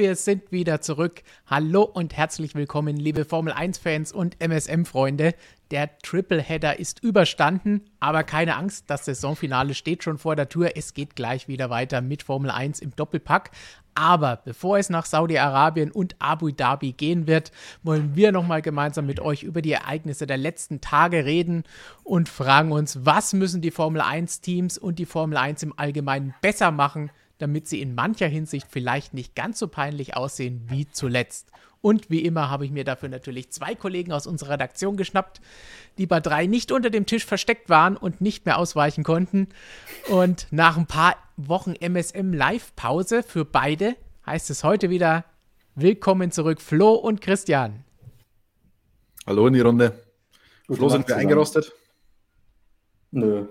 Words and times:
Wir 0.00 0.16
sind 0.16 0.50
wieder 0.50 0.80
zurück. 0.80 1.22
Hallo 1.46 1.82
und 1.82 2.16
herzlich 2.16 2.54
willkommen, 2.54 2.96
liebe 2.96 3.26
Formel 3.26 3.52
1-Fans 3.52 4.12
und 4.12 4.40
MSM-Freunde. 4.40 5.34
Der 5.70 5.98
Tripleheader 5.98 6.78
ist 6.78 7.04
überstanden, 7.04 7.82
aber 8.00 8.24
keine 8.24 8.56
Angst, 8.56 8.86
das 8.88 9.04
Saisonfinale 9.04 9.74
steht 9.74 10.02
schon 10.02 10.16
vor 10.16 10.36
der 10.36 10.48
Tür. 10.48 10.70
Es 10.74 10.94
geht 10.94 11.16
gleich 11.16 11.48
wieder 11.48 11.68
weiter 11.68 12.00
mit 12.00 12.22
Formel 12.22 12.50
1 12.50 12.80
im 12.80 12.96
Doppelpack. 12.96 13.50
Aber 13.94 14.40
bevor 14.42 14.78
es 14.78 14.88
nach 14.88 15.04
Saudi-Arabien 15.04 15.90
und 15.90 16.16
Abu 16.18 16.48
Dhabi 16.48 16.92
gehen 16.92 17.26
wird, 17.26 17.52
wollen 17.82 18.16
wir 18.16 18.32
nochmal 18.32 18.62
gemeinsam 18.62 19.04
mit 19.04 19.20
euch 19.20 19.42
über 19.42 19.60
die 19.60 19.72
Ereignisse 19.72 20.26
der 20.26 20.38
letzten 20.38 20.80
Tage 20.80 21.26
reden 21.26 21.64
und 22.04 22.30
fragen 22.30 22.72
uns, 22.72 23.04
was 23.04 23.34
müssen 23.34 23.60
die 23.60 23.70
Formel 23.70 24.00
1-Teams 24.00 24.78
und 24.78 24.98
die 24.98 25.04
Formel 25.04 25.36
1 25.36 25.62
im 25.62 25.78
Allgemeinen 25.78 26.34
besser 26.40 26.70
machen, 26.70 27.10
damit 27.40 27.68
sie 27.68 27.80
in 27.80 27.94
mancher 27.94 28.28
Hinsicht 28.28 28.66
vielleicht 28.70 29.14
nicht 29.14 29.34
ganz 29.34 29.58
so 29.58 29.68
peinlich 29.68 30.16
aussehen 30.16 30.62
wie 30.68 30.88
zuletzt. 30.90 31.50
Und 31.82 32.10
wie 32.10 32.24
immer 32.24 32.50
habe 32.50 32.66
ich 32.66 32.70
mir 32.70 32.84
dafür 32.84 33.08
natürlich 33.08 33.50
zwei 33.50 33.74
Kollegen 33.74 34.12
aus 34.12 34.26
unserer 34.26 34.50
Redaktion 34.50 34.96
geschnappt, 34.96 35.40
die 35.96 36.06
bei 36.06 36.20
drei 36.20 36.46
nicht 36.46 36.72
unter 36.72 36.90
dem 36.90 37.06
Tisch 37.06 37.24
versteckt 37.24 37.70
waren 37.70 37.96
und 37.96 38.20
nicht 38.20 38.44
mehr 38.44 38.58
ausweichen 38.58 39.02
konnten. 39.02 39.48
Und 40.08 40.46
nach 40.50 40.76
ein 40.76 40.86
paar 40.86 41.16
Wochen 41.36 41.74
MSM 41.74 42.34
Live-Pause 42.34 43.22
für 43.22 43.46
beide 43.46 43.96
heißt 44.26 44.50
es 44.50 44.62
heute 44.62 44.90
wieder 44.90 45.24
Willkommen 45.74 46.30
zurück, 46.32 46.60
Flo 46.60 46.94
und 46.94 47.22
Christian. 47.22 47.84
Hallo 49.26 49.46
in 49.46 49.54
die 49.54 49.60
Runde. 49.60 50.04
Gute 50.66 50.78
Flo, 50.78 50.88
sind 50.90 51.08
wir 51.08 51.16
eingerostet? 51.16 51.72
Nö. 53.12 53.46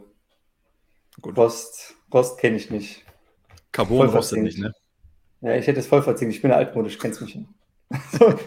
Gut. 1.21 1.35
Rost, 1.35 1.95
Rost 2.13 2.37
kenne 2.37 2.57
ich 2.57 2.69
nicht. 2.69 3.03
Carbon 3.71 4.09
rostet 4.09 4.39
nicht, 4.39 4.57
ne? 4.57 4.73
Ja, 5.41 5.55
ich 5.55 5.67
hätte 5.67 5.79
es 5.79 5.87
voll 5.87 6.01
verziehen. 6.01 6.29
Ich 6.29 6.41
bin 6.41 6.51
altmodisch, 6.51 6.97
kennst 6.97 7.21
mich 7.21 7.31
schon. 7.31 7.47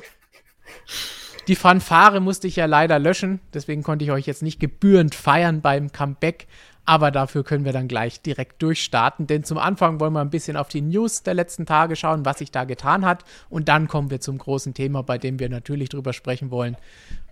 Die 1.48 1.56
Fanfare 1.56 2.20
musste 2.20 2.47
ich 2.47 2.56
ja 2.56 2.67
leider 2.67 2.98
löschen, 3.01 3.41
deswegen 3.53 3.83
konnte 3.83 4.05
ich 4.05 4.12
euch 4.12 4.27
jetzt 4.27 4.43
nicht 4.43 4.61
gebührend 4.61 5.15
feiern 5.15 5.61
beim 5.61 5.91
Comeback. 5.91 6.47
Aber 6.84 7.12
dafür 7.12 7.44
können 7.44 7.64
wir 7.64 7.72
dann 7.72 7.86
gleich 7.86 8.22
direkt 8.22 8.61
durchstarten, 8.61 9.28
denn 9.28 9.44
zum 9.44 9.56
Anfang 9.56 10.00
wollen 10.00 10.14
wir 10.14 10.20
ein 10.20 10.30
bisschen 10.30 10.56
auf 10.56 10.69
die 10.69 10.80
News 10.80 11.22
der 11.22 11.34
letzten 11.34 11.64
Tage 11.64 11.94
schauen, 11.94 12.25
was 12.25 12.38
sich 12.38 12.50
da 12.50 12.64
getan 12.64 13.06
hat. 13.06 13.25
Und 13.48 13.69
dann 13.69 13.86
kommen 13.86 14.11
wir 14.11 14.20
zum 14.20 14.36
großen 14.36 14.75
Thema, 14.75 15.03
bei 15.05 15.16
dem 15.16 15.38
wir 15.38 15.48
natürlich 15.48 15.91
drüber 15.91 16.12
sprechen 16.12 16.50
wollen. 16.50 16.77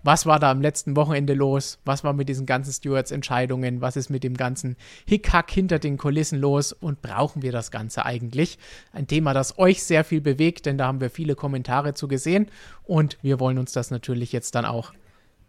Was 0.03 0.25
war 0.25 0.39
da 0.39 0.51
am 0.51 0.61
letzten 0.61 0.95
Wochenende 0.95 1.33
los? 1.33 1.79
Was 1.83 2.05
war 2.05 2.13
mit 2.13 2.29
diesen 2.29 2.45
ganzen 2.45 2.71
Stewards-Entscheidungen? 2.71 3.81
Was 3.81 3.97
ist 3.97 4.09
mit 4.09 4.23
dem 4.23 4.37
ganzen 4.37 4.77
Hickhack 5.05 5.51
hinter 5.51 5.79
den 5.79 5.97
Kulissen 5.97 6.39
los? 6.39 6.71
Und 6.71 7.01
brauchen 7.01 7.41
wir 7.41 7.51
das 7.51 7.71
Ganze 7.71 8.05
eigentlich? 8.05 8.57
Ein 8.93 9.07
Thema, 9.07 9.33
das 9.33 9.59
euch 9.59 9.83
sehr 9.83 10.05
viel 10.05 10.21
bewegt, 10.21 10.65
denn 10.65 10.77
da 10.77 10.87
haben 10.87 11.01
wir 11.01 11.09
viele 11.09 11.35
Kommentare 11.35 11.93
zu 11.93 12.07
gesehen. 12.07 12.47
Und 12.83 13.17
wir 13.21 13.41
wollen 13.41 13.57
uns 13.57 13.73
das 13.73 13.91
natürlich 13.91 14.31
jetzt 14.31 14.55
dann 14.55 14.63
auch 14.63 14.93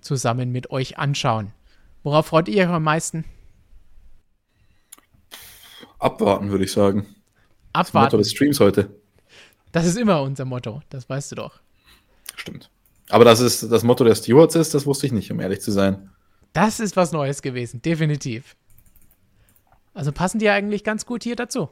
zusammen 0.01 0.51
mit 0.51 0.73
euch 0.73 0.99
anschauen. 0.99 1.53
Worauf 2.03 2.27
freut 2.27 2.49
ihr 2.49 2.65
euch 2.65 2.69
am 2.69 2.83
meisten? 2.83 3.25
Abwarten, 6.03 6.51
würde 6.51 6.65
ich 6.65 6.73
sagen. 6.73 7.07
Abwarten. 7.73 7.93
Das 7.93 7.93
Motto 7.93 8.17
des 8.19 8.31
Streams 8.33 8.61
heute. 8.61 8.91
Das 9.71 9.87
ist 9.87 9.97
immer 9.97 10.21
unser 10.23 10.45
Motto, 10.45 10.83
das 10.91 11.09
weißt 11.09 11.33
du 11.33 11.37
doch. 11.37 11.61
Stimmt. 12.37 12.71
Aber 13.09 13.25
dass 13.25 13.41
es 13.41 13.67
das 13.69 13.83
Motto 13.85 14.05
der 14.05 14.15
Stewards 14.15 14.55
ist, 14.55 14.75
das 14.75 14.85
wusste 14.85 15.07
ich 15.07 15.13
nicht, 15.13 15.31
um 15.31 15.41
ehrlich 15.41 15.61
zu 15.61 15.71
sein. 15.71 16.11
Das 16.53 16.81
ist 16.81 16.97
was 16.97 17.13
Neues 17.13 17.41
gewesen, 17.41 17.81
definitiv. 17.83 18.57
Also 19.95 20.13
passen 20.13 20.39
die 20.39 20.49
eigentlich 20.49 20.85
ganz 20.85 21.07
gut 21.07 21.23
hier 21.23 21.37
dazu. 21.37 21.69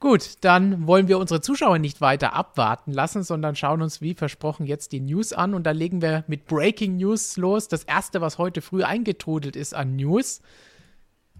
Gut, 0.00 0.38
dann 0.40 0.86
wollen 0.86 1.08
wir 1.08 1.18
unsere 1.18 1.42
Zuschauer 1.42 1.78
nicht 1.78 2.00
weiter 2.00 2.32
abwarten 2.32 2.92
lassen, 2.92 3.22
sondern 3.22 3.54
schauen 3.54 3.82
uns 3.82 4.00
wie 4.00 4.14
versprochen 4.14 4.66
jetzt 4.66 4.92
die 4.92 5.00
News 5.00 5.34
an. 5.34 5.52
Und 5.52 5.64
da 5.64 5.72
legen 5.72 6.00
wir 6.00 6.24
mit 6.26 6.46
Breaking 6.46 6.96
News 6.96 7.36
los. 7.36 7.68
Das 7.68 7.84
erste, 7.84 8.22
was 8.22 8.38
heute 8.38 8.62
früh 8.62 8.82
eingetrudelt 8.82 9.56
ist 9.56 9.74
an 9.74 9.96
News, 9.96 10.40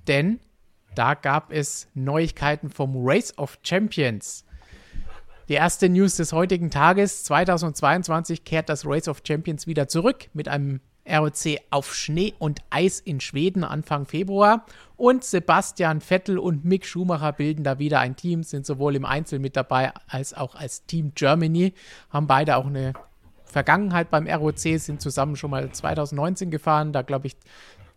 denn 0.07 0.41
da 0.95 1.15
gab 1.15 1.53
es 1.53 1.89
Neuigkeiten 1.95 2.71
vom 2.71 2.95
Race 2.97 3.37
of 3.39 3.59
Champions. 3.63 4.45
Die 5.49 5.55
erste 5.55 5.89
News 5.89 6.17
des 6.17 6.33
heutigen 6.33 6.71
Tages, 6.71 7.25
2022 7.25 8.45
kehrt 8.45 8.69
das 8.69 8.87
Race 8.87 9.09
of 9.09 9.23
Champions 9.27 9.67
wieder 9.67 9.89
zurück 9.89 10.29
mit 10.33 10.49
einem 10.49 10.81
ROC 11.09 11.59
auf 11.71 11.95
Schnee 11.95 12.35
und 12.39 12.61
Eis 12.71 13.01
in 13.01 13.21
Schweden 13.21 13.65
Anfang 13.65 14.07
Februar. 14.07 14.65
Und 14.97 15.25
Sebastian 15.25 16.01
Vettel 16.01 16.39
und 16.39 16.65
Mick 16.65 16.87
Schumacher 16.87 17.33
bilden 17.33 17.65
da 17.65 17.79
wieder 17.79 18.01
ein 18.01 18.17
Team, 18.17 18.43
sind 18.43 18.67
sowohl 18.67 18.97
im 18.97 19.05
Einzel 19.05 19.39
mit 19.39 19.57
dabei 19.57 19.93
als 20.07 20.35
auch 20.35 20.55
als 20.55 20.85
Team 20.87 21.13
Germany, 21.15 21.75
haben 22.11 22.27
beide 22.27 22.57
auch 22.57 22.67
eine 22.67 22.93
Vergangenheit 23.45 24.11
beim 24.11 24.29
ROC, 24.29 24.59
sind 24.59 25.01
zusammen 25.01 25.37
schon 25.37 25.51
mal 25.51 25.73
2019 25.73 26.51
gefahren, 26.51 26.93
da 26.93 27.03
glaube 27.03 27.27
ich 27.27 27.37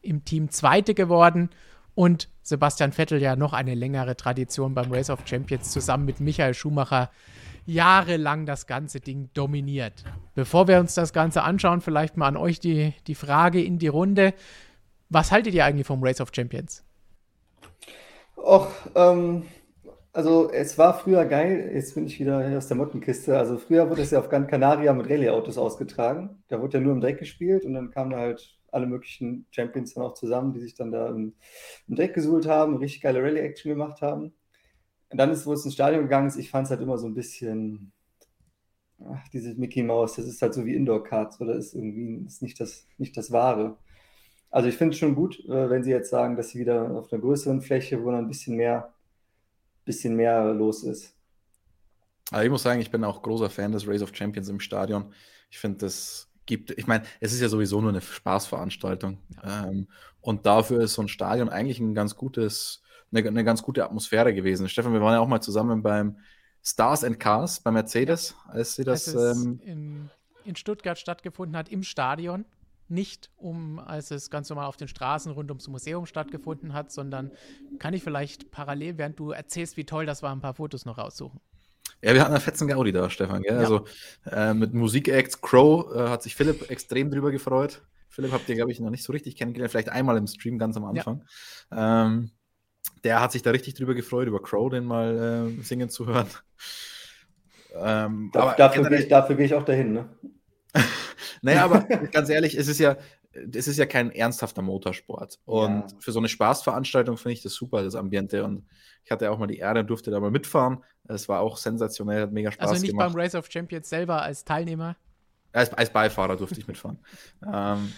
im 0.02 0.26
Team 0.26 0.50
Zweite 0.50 0.94
geworden. 0.94 1.50
Und 1.96 2.30
Sebastian 2.42 2.92
Vettel 2.92 3.22
ja 3.22 3.36
noch 3.36 3.54
eine 3.54 3.76
längere 3.76 4.18
Tradition 4.18 4.74
beim 4.74 4.92
Race 4.92 5.10
of 5.10 5.22
Champions 5.26 5.72
zusammen 5.72 6.06
mit 6.06 6.20
Michael 6.20 6.54
Schumacher 6.54 7.10
jahrelang 7.66 8.46
das 8.46 8.68
ganze 8.68 9.00
Ding 9.00 9.30
dominiert. 9.34 10.04
Bevor 10.36 10.68
wir 10.68 10.80
uns 10.80 10.96
das 10.96 11.14
Ganze 11.14 11.44
anschauen, 11.44 11.82
vielleicht 11.82 12.18
mal 12.18 12.28
an 12.28 12.38
euch 12.38 12.60
die, 12.60 12.94
die 13.08 13.16
Frage 13.16 13.64
in 13.64 13.80
die 13.80 13.88
Runde. 13.88 14.34
Was 15.10 15.32
haltet 15.32 15.54
ihr 15.54 15.64
eigentlich 15.64 15.88
vom 15.88 16.04
Race 16.04 16.20
of 16.20 16.32
Champions? 16.34 16.84
Och, 18.36 18.68
ähm, 18.96 19.44
also 20.12 20.52
es 20.52 20.78
war 20.78 20.98
früher 21.00 21.26
geil, 21.26 21.72
jetzt 21.74 21.96
bin 21.96 22.06
ich 22.06 22.20
wieder 22.20 22.58
aus 22.58 22.68
der 22.68 22.78
Mottenkiste. 22.78 23.38
Also 23.38 23.58
früher 23.58 23.90
wurde 23.90 24.02
es 24.02 24.12
ja 24.12 24.20
auf 24.20 24.30
Gran 24.30 24.48
Canaria 24.48 24.94
mit 24.94 25.10
Rallye-Autos 25.10 25.58
ausgetragen. 25.58 26.44
Da 26.50 26.60
wurde 26.60 26.80
ja 26.80 26.84
nur 26.84 26.94
im 26.94 27.02
Dreck 27.02 27.20
gespielt 27.20 27.64
und 27.64 27.74
dann 27.74 27.92
kamen 27.92 28.12
da 28.12 28.18
halt 28.18 28.58
alle 28.74 28.88
möglichen 28.88 29.46
Champions 29.52 29.94
dann 29.94 30.04
auch 30.04 30.14
zusammen, 30.14 30.54
die 30.54 30.60
sich 30.60 30.76
dann 30.76 30.92
da 30.92 31.10
im, 31.10 31.34
im 31.88 31.96
Dreck 31.96 32.14
gesuhlt 32.14 32.48
haben, 32.48 32.78
richtig 32.78 33.02
geile 33.02 33.22
Rallye-Action 33.22 33.70
gemacht 33.70 34.02
haben. 34.02 34.34
Und 35.10 35.18
dann 35.18 35.32
ist, 35.32 35.46
wo 35.46 35.54
es 35.54 35.64
ins 35.64 35.76
Stadion 35.76 36.04
gegangen 36.04 36.28
ist, 36.28 36.38
ich 36.38 36.50
fand 36.50 36.66
es 36.66 36.72
halt 36.72 36.82
immer 36.82 36.98
so 36.98 37.08
ein 37.08 37.14
bisschen, 37.14 37.92
ach, 39.00 39.28
diese 39.30 39.54
Mickey 39.56 39.84
Mouse, 39.84 40.16
das 40.16 40.26
ist 40.26 40.42
halt 40.42 40.54
so 40.54 40.66
wie 40.66 40.76
Indoor-Cards 40.76 41.40
oder 41.40 41.56
ist 41.56 41.76
irgendwie 41.76 42.26
ist 42.26 42.42
nicht, 42.42 42.60
das, 42.60 42.88
nicht 42.98 43.16
das 43.16 43.32
Wahre. 43.32 43.78
Also 44.50 44.70
ich 44.70 44.76
finde 44.76 44.94
es 44.94 45.00
schon 45.00 45.16
gut, 45.16 45.40
äh, 45.46 45.70
wenn 45.70 45.84
sie 45.84 45.92
jetzt 45.92 46.10
sagen, 46.10 46.36
dass 46.36 46.50
sie 46.50 46.60
wieder 46.60 46.92
auf 46.92 47.12
einer 47.12 47.22
größeren 47.22 47.62
Fläche, 47.62 48.04
wo 48.04 48.12
dann 48.12 48.26
ein 48.26 48.28
bisschen 48.28 48.56
mehr, 48.56 48.94
bisschen 49.86 50.16
mehr 50.16 50.54
los 50.54 50.84
ist. 50.84 51.16
Aber 52.32 52.44
ich 52.44 52.50
muss 52.50 52.64
sagen, 52.64 52.80
ich 52.80 52.90
bin 52.90 53.04
auch 53.04 53.22
großer 53.22 53.50
Fan 53.50 53.72
des 53.72 53.88
Race 53.88 54.02
of 54.02 54.16
Champions 54.16 54.50
im 54.50 54.60
Stadion. 54.60 55.14
Ich 55.52 55.60
finde, 55.60 55.80
das 55.80 56.33
gibt, 56.46 56.72
ich 56.72 56.88
meine, 56.88 57.04
es 57.20 57.34
ist 57.34 57.42
ja 57.42 57.50
sowieso 57.50 57.82
nur 57.82 57.90
eine 57.90 58.02
Spaßveranstaltung. 58.02 59.18
Ja. 59.44 59.68
Ähm, 59.68 59.88
und 60.22 60.46
dafür 60.46 60.82
ist 60.82 60.94
so 60.94 61.02
ein 61.02 61.08
Stadion 61.08 61.50
eigentlich 61.50 61.80
ein 61.80 61.94
ganz 61.96 62.16
gutes, 62.16 62.82
eine, 63.12 63.28
eine 63.28 63.44
ganz 63.44 63.62
gute 63.62 63.84
Atmosphäre 63.84 64.34
gewesen. 64.34 64.70
Stefan, 64.70 64.94
wir 64.94 65.02
waren 65.02 65.14
ja 65.14 65.20
auch 65.20 65.28
mal 65.28 65.42
zusammen 65.42 65.84
beim 65.84 66.18
Stars 66.64 67.04
and 67.04 67.20
Cars 67.20 67.60
bei 67.60 67.72
Mercedes, 67.72 68.36
als 68.48 68.76
sie 68.76 68.84
das. 68.84 69.16
Als 69.16 69.38
ähm, 69.44 69.60
in, 69.64 70.10
in 70.46 70.56
Stuttgart 70.56 70.98
stattgefunden 70.98 71.58
hat, 71.58 71.70
im 71.70 71.84
Stadion 71.84 72.46
nicht 72.90 73.32
um, 73.38 73.80
als 73.80 74.12
es 74.12 74.30
ganz 74.30 74.50
normal 74.50 74.68
auf 74.68 74.78
den 74.78 74.88
Straßen 74.88 75.32
rund 75.32 75.50
ums 75.50 75.68
Museum 75.68 76.06
stattgefunden 76.06 76.74
hat, 76.74 76.92
sondern 76.92 77.32
kann 77.80 77.94
ich 77.94 78.04
vielleicht 78.04 78.52
parallel, 78.52 78.98
während 78.98 79.20
du 79.20 79.32
erzählst, 79.32 79.78
wie 79.78 79.86
toll 79.86 80.06
das 80.06 80.22
war, 80.22 80.34
ein 80.34 80.42
paar 80.42 80.54
Fotos 80.54 80.86
noch 80.86 80.98
raussuchen. 80.98 81.40
Ja, 82.02 82.14
wir 82.14 82.22
hatten 82.22 82.34
einen 82.34 82.42
fetzen 82.42 82.68
Gaudi 82.68 82.92
da, 82.92 83.10
Stefan. 83.10 83.44
Ja. 83.44 83.58
Also 83.58 83.86
äh, 84.30 84.54
mit 84.54 84.74
Musikacts 84.74 85.42
Crow 85.42 85.96
äh, 85.96 86.10
hat 86.10 86.22
sich 86.22 86.36
Philipp 86.36 86.70
extrem 86.70 87.10
drüber 87.10 87.32
gefreut. 87.32 87.82
Philipp 88.10 88.32
habt 88.32 88.48
ihr, 88.50 88.56
glaube 88.56 88.72
ich, 88.72 88.80
noch 88.80 88.90
nicht 88.90 89.04
so 89.04 89.14
richtig 89.14 89.36
kennengelernt, 89.36 89.72
vielleicht 89.72 89.90
einmal 89.90 90.18
im 90.18 90.28
Stream 90.28 90.60
ganz 90.60 90.78
am 90.78 90.86
Anfang. 90.86 91.24
Ja. 91.72 92.06
Ähm, 92.06 92.32
der 93.04 93.22
hat 93.22 93.32
sich 93.32 93.42
da 93.42 93.52
richtig 93.52 93.74
drüber 93.74 93.96
gefreut, 93.96 94.28
über 94.28 94.42
Crow 94.42 94.70
den 94.70 94.86
mal 94.86 95.50
äh, 95.58 95.64
singen 95.64 95.90
zu 95.90 96.06
hören. 96.06 96.28
Ähm, 97.76 98.30
da, 98.34 98.54
dafür, 98.54 98.88
gehe 98.88 99.00
ich, 99.00 99.08
dafür 99.08 99.36
gehe 99.36 99.46
ich 99.46 99.56
auch 99.56 99.66
dahin, 99.66 99.94
ne? 99.94 100.10
naja, 101.42 101.64
aber 101.66 101.80
ganz 102.12 102.30
ehrlich, 102.30 102.56
es 102.56 102.68
ist 102.68 102.80
ja, 102.80 102.98
es 103.54 103.68
ist 103.68 103.78
ja 103.78 103.86
kein 103.86 104.12
ernsthafter 104.12 104.62
Motorsport. 104.62 105.40
Und 105.46 105.92
ja. 105.92 105.98
für 106.00 106.12
so 106.12 106.20
eine 106.20 106.30
Spaßveranstaltung 106.30 107.18
finde 107.18 107.34
ich 107.34 107.42
das 107.42 107.54
super, 107.54 107.84
das 107.84 107.96
Ambiente. 107.96 108.44
Und 108.44 108.66
ich 109.04 109.12
hatte 109.12 109.32
auch 109.32 109.38
mal 109.38 109.48
die 109.48 109.58
Ehre, 109.58 109.84
durfte 109.84 110.12
da 110.12 110.20
mal 110.20 110.32
mitfahren. 110.32 110.84
Es 111.08 111.28
war 111.28 111.42
auch 111.42 111.58
sensationell, 111.58 112.24
hat 112.24 112.32
mega 112.32 112.52
Spaß 112.52 112.60
gemacht. 112.60 112.74
Also 112.74 112.82
nicht 112.82 112.92
gemacht. 112.92 113.14
beim 113.14 113.22
Race 113.22 113.36
of 113.36 113.50
Champions 113.50 113.90
selber 113.90 114.22
als 114.22 114.46
Teilnehmer? 114.46 114.96
Als, 115.52 115.74
als 115.74 115.92
Beifahrer 115.92 116.38
durfte 116.38 116.60
ich 116.60 116.68
mitfahren. 116.68 117.00
ähm, 117.54 117.92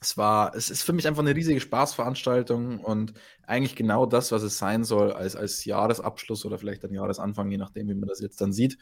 es 0.00 0.16
war, 0.16 0.54
es 0.54 0.70
ist 0.70 0.82
für 0.82 0.92
mich 0.92 1.06
einfach 1.06 1.22
eine 1.22 1.34
riesige 1.34 1.60
Spaßveranstaltung 1.60 2.80
und 2.80 3.14
eigentlich 3.46 3.76
genau 3.76 4.04
das, 4.04 4.30
was 4.30 4.42
es 4.42 4.58
sein 4.58 4.84
soll, 4.84 5.12
als, 5.12 5.36
als 5.36 5.64
Jahresabschluss 5.64 6.44
oder 6.44 6.58
vielleicht 6.58 6.84
ein 6.84 6.92
Jahresanfang, 6.92 7.50
je 7.50 7.56
nachdem, 7.56 7.88
wie 7.88 7.94
man 7.94 8.08
das 8.08 8.20
jetzt 8.20 8.40
dann 8.40 8.52
sieht. 8.52 8.76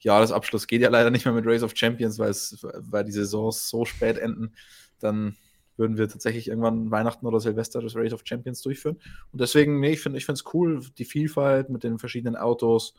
Jahresabschluss 0.00 0.66
geht 0.66 0.82
ja 0.82 0.90
leider 0.90 1.10
nicht 1.10 1.24
mehr 1.24 1.34
mit 1.34 1.46
Race 1.46 1.62
of 1.62 1.72
Champions, 1.76 2.18
weil, 2.18 2.30
es, 2.30 2.58
weil 2.62 3.04
die 3.04 3.12
Saisons 3.12 3.68
so 3.68 3.84
spät 3.84 4.18
enden. 4.18 4.54
Dann 4.98 5.36
würden 5.76 5.98
wir 5.98 6.08
tatsächlich 6.08 6.48
irgendwann 6.48 6.90
Weihnachten 6.90 7.26
oder 7.26 7.40
Silvester 7.40 7.80
das 7.80 7.96
Race 7.96 8.12
of 8.12 8.22
Champions 8.24 8.62
durchführen. 8.62 8.98
Und 9.32 9.40
deswegen, 9.40 9.80
nee, 9.80 9.92
ich 9.92 10.00
finde 10.00 10.18
es 10.18 10.44
cool, 10.54 10.80
die 10.98 11.04
Vielfalt 11.04 11.68
mit 11.68 11.84
den 11.84 11.98
verschiedenen 11.98 12.36
Autos 12.36 12.94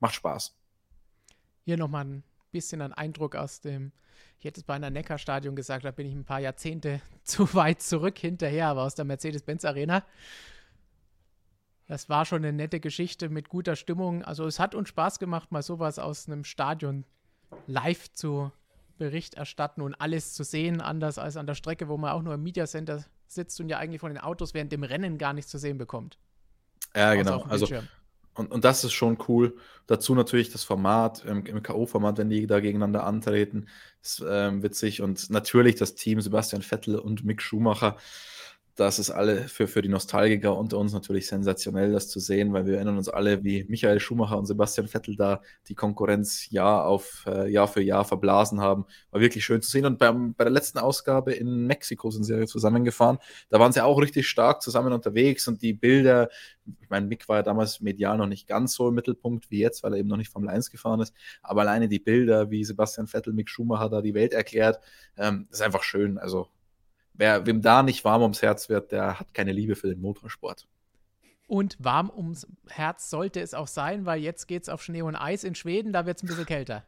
macht 0.00 0.14
Spaß. 0.14 0.54
Hier 1.64 1.76
nochmal 1.76 2.04
ein 2.04 2.22
bisschen 2.52 2.82
ein 2.82 2.92
Eindruck 2.92 3.34
aus 3.34 3.60
dem, 3.60 3.92
ich 4.38 4.44
hätte 4.44 4.60
es 4.60 4.64
bei 4.64 4.74
einer 4.74 4.90
Neckarstadion 4.90 5.56
gesagt, 5.56 5.84
da 5.84 5.90
bin 5.90 6.06
ich 6.06 6.14
ein 6.14 6.24
paar 6.24 6.40
Jahrzehnte 6.40 7.00
zu 7.24 7.52
weit 7.54 7.82
zurück 7.82 8.18
hinterher, 8.18 8.68
aber 8.68 8.82
aus 8.82 8.94
der 8.94 9.04
Mercedes-Benz 9.04 9.64
Arena. 9.64 10.04
Das 11.86 12.10
war 12.10 12.26
schon 12.26 12.44
eine 12.44 12.52
nette 12.52 12.80
Geschichte 12.80 13.30
mit 13.30 13.48
guter 13.48 13.74
Stimmung. 13.74 14.22
Also 14.22 14.46
es 14.46 14.60
hat 14.60 14.74
uns 14.74 14.90
Spaß 14.90 15.18
gemacht, 15.18 15.50
mal 15.52 15.62
sowas 15.62 15.98
aus 15.98 16.28
einem 16.28 16.44
Stadion 16.44 17.04
live 17.66 18.12
zu 18.12 18.52
Bericht 18.98 19.34
erstatten 19.34 19.82
und 19.82 19.94
alles 19.94 20.34
zu 20.34 20.44
sehen, 20.44 20.80
anders 20.80 21.18
als 21.18 21.36
an 21.36 21.46
der 21.46 21.54
Strecke, 21.54 21.88
wo 21.88 21.96
man 21.96 22.12
auch 22.12 22.22
nur 22.22 22.34
im 22.34 22.42
Media 22.42 22.66
Center 22.66 23.04
sitzt 23.26 23.60
und 23.60 23.68
ja 23.68 23.78
eigentlich 23.78 24.00
von 24.00 24.10
den 24.10 24.18
Autos 24.18 24.54
während 24.54 24.72
dem 24.72 24.82
Rennen 24.82 25.18
gar 25.18 25.32
nichts 25.32 25.50
zu 25.50 25.58
sehen 25.58 25.78
bekommt. 25.78 26.18
Ja, 26.94 27.14
genau. 27.14 27.42
Also 27.42 27.66
und, 28.38 28.52
und 28.52 28.64
das 28.64 28.84
ist 28.84 28.92
schon 28.92 29.18
cool. 29.26 29.56
Dazu 29.88 30.14
natürlich 30.14 30.50
das 30.50 30.62
Format, 30.62 31.24
im, 31.24 31.44
im 31.44 31.60
K.O.-Format, 31.60 32.18
wenn 32.18 32.30
die 32.30 32.46
da 32.46 32.60
gegeneinander 32.60 33.04
antreten, 33.04 33.66
ist 34.00 34.24
ähm, 34.26 34.62
witzig. 34.62 35.02
Und 35.02 35.28
natürlich 35.28 35.74
das 35.74 35.96
Team 35.96 36.20
Sebastian 36.20 36.62
Vettel 36.62 36.96
und 37.00 37.24
Mick 37.24 37.42
Schumacher 37.42 37.96
das 38.78 39.00
ist 39.00 39.10
alle 39.10 39.48
für, 39.48 39.66
für 39.66 39.82
die 39.82 39.88
Nostalgiker 39.88 40.56
unter 40.56 40.78
uns 40.78 40.92
natürlich 40.92 41.26
sensationell, 41.26 41.90
das 41.90 42.08
zu 42.08 42.20
sehen, 42.20 42.52
weil 42.52 42.64
wir 42.64 42.76
erinnern 42.76 42.96
uns 42.96 43.08
alle, 43.08 43.42
wie 43.42 43.64
Michael 43.64 43.98
Schumacher 43.98 44.38
und 44.38 44.46
Sebastian 44.46 44.86
Vettel 44.86 45.16
da 45.16 45.42
die 45.66 45.74
Konkurrenz 45.74 46.48
Jahr 46.50 46.86
auf 46.86 47.24
äh, 47.26 47.50
Jahr 47.50 47.66
für 47.66 47.82
Jahr 47.82 48.04
verblasen 48.04 48.60
haben. 48.60 48.84
War 49.10 49.20
wirklich 49.20 49.44
schön 49.44 49.62
zu 49.62 49.70
sehen. 49.70 49.84
Und 49.84 49.98
beim, 49.98 50.32
bei 50.34 50.44
der 50.44 50.52
letzten 50.52 50.78
Ausgabe 50.78 51.32
in 51.32 51.66
Mexiko 51.66 52.12
sind 52.12 52.22
sie 52.22 52.38
ja 52.38 52.46
zusammengefahren. 52.46 53.18
Da 53.50 53.58
waren 53.58 53.72
sie 53.72 53.82
auch 53.82 54.00
richtig 54.00 54.28
stark 54.28 54.62
zusammen 54.62 54.92
unterwegs 54.92 55.48
und 55.48 55.60
die 55.60 55.72
Bilder, 55.72 56.28
ich 56.80 56.88
meine, 56.88 57.08
Mick 57.08 57.28
war 57.28 57.38
ja 57.38 57.42
damals 57.42 57.80
medial 57.80 58.16
noch 58.16 58.28
nicht 58.28 58.46
ganz 58.46 58.74
so 58.74 58.90
im 58.90 58.94
Mittelpunkt 58.94 59.50
wie 59.50 59.58
jetzt, 59.58 59.82
weil 59.82 59.94
er 59.94 59.98
eben 59.98 60.08
noch 60.08 60.16
nicht 60.16 60.30
Formel 60.30 60.50
1 60.50 60.70
gefahren 60.70 61.00
ist. 61.00 61.12
Aber 61.42 61.62
alleine 61.62 61.88
die 61.88 61.98
Bilder, 61.98 62.52
wie 62.52 62.62
Sebastian 62.62 63.08
Vettel, 63.08 63.32
Mick 63.32 63.50
Schumacher 63.50 63.88
da 63.88 64.02
die 64.02 64.14
Welt 64.14 64.34
erklärt, 64.34 64.78
ähm, 65.16 65.48
ist 65.50 65.62
einfach 65.62 65.82
schön. 65.82 66.16
Also 66.16 66.46
wer, 67.18 67.44
wem 67.44 67.60
da 67.60 67.82
nicht 67.82 68.04
warm 68.04 68.22
ums 68.22 68.40
Herz 68.40 68.70
wird, 68.70 68.92
der 68.92 69.20
hat 69.20 69.34
keine 69.34 69.52
Liebe 69.52 69.76
für 69.76 69.88
den 69.88 70.00
Motorsport. 70.00 70.66
Und 71.46 71.76
warm 71.78 72.10
ums 72.10 72.46
Herz 72.68 73.10
sollte 73.10 73.40
es 73.40 73.54
auch 73.54 73.66
sein, 73.66 74.06
weil 74.06 74.20
jetzt 74.20 74.46
geht 74.46 74.62
es 74.62 74.68
auf 74.68 74.82
Schnee 74.82 75.02
und 75.02 75.16
Eis 75.16 75.44
in 75.44 75.54
Schweden, 75.54 75.92
da 75.92 76.06
wird 76.06 76.18
es 76.18 76.22
ein 76.22 76.28
bisschen 76.28 76.46
kälter. 76.46 76.84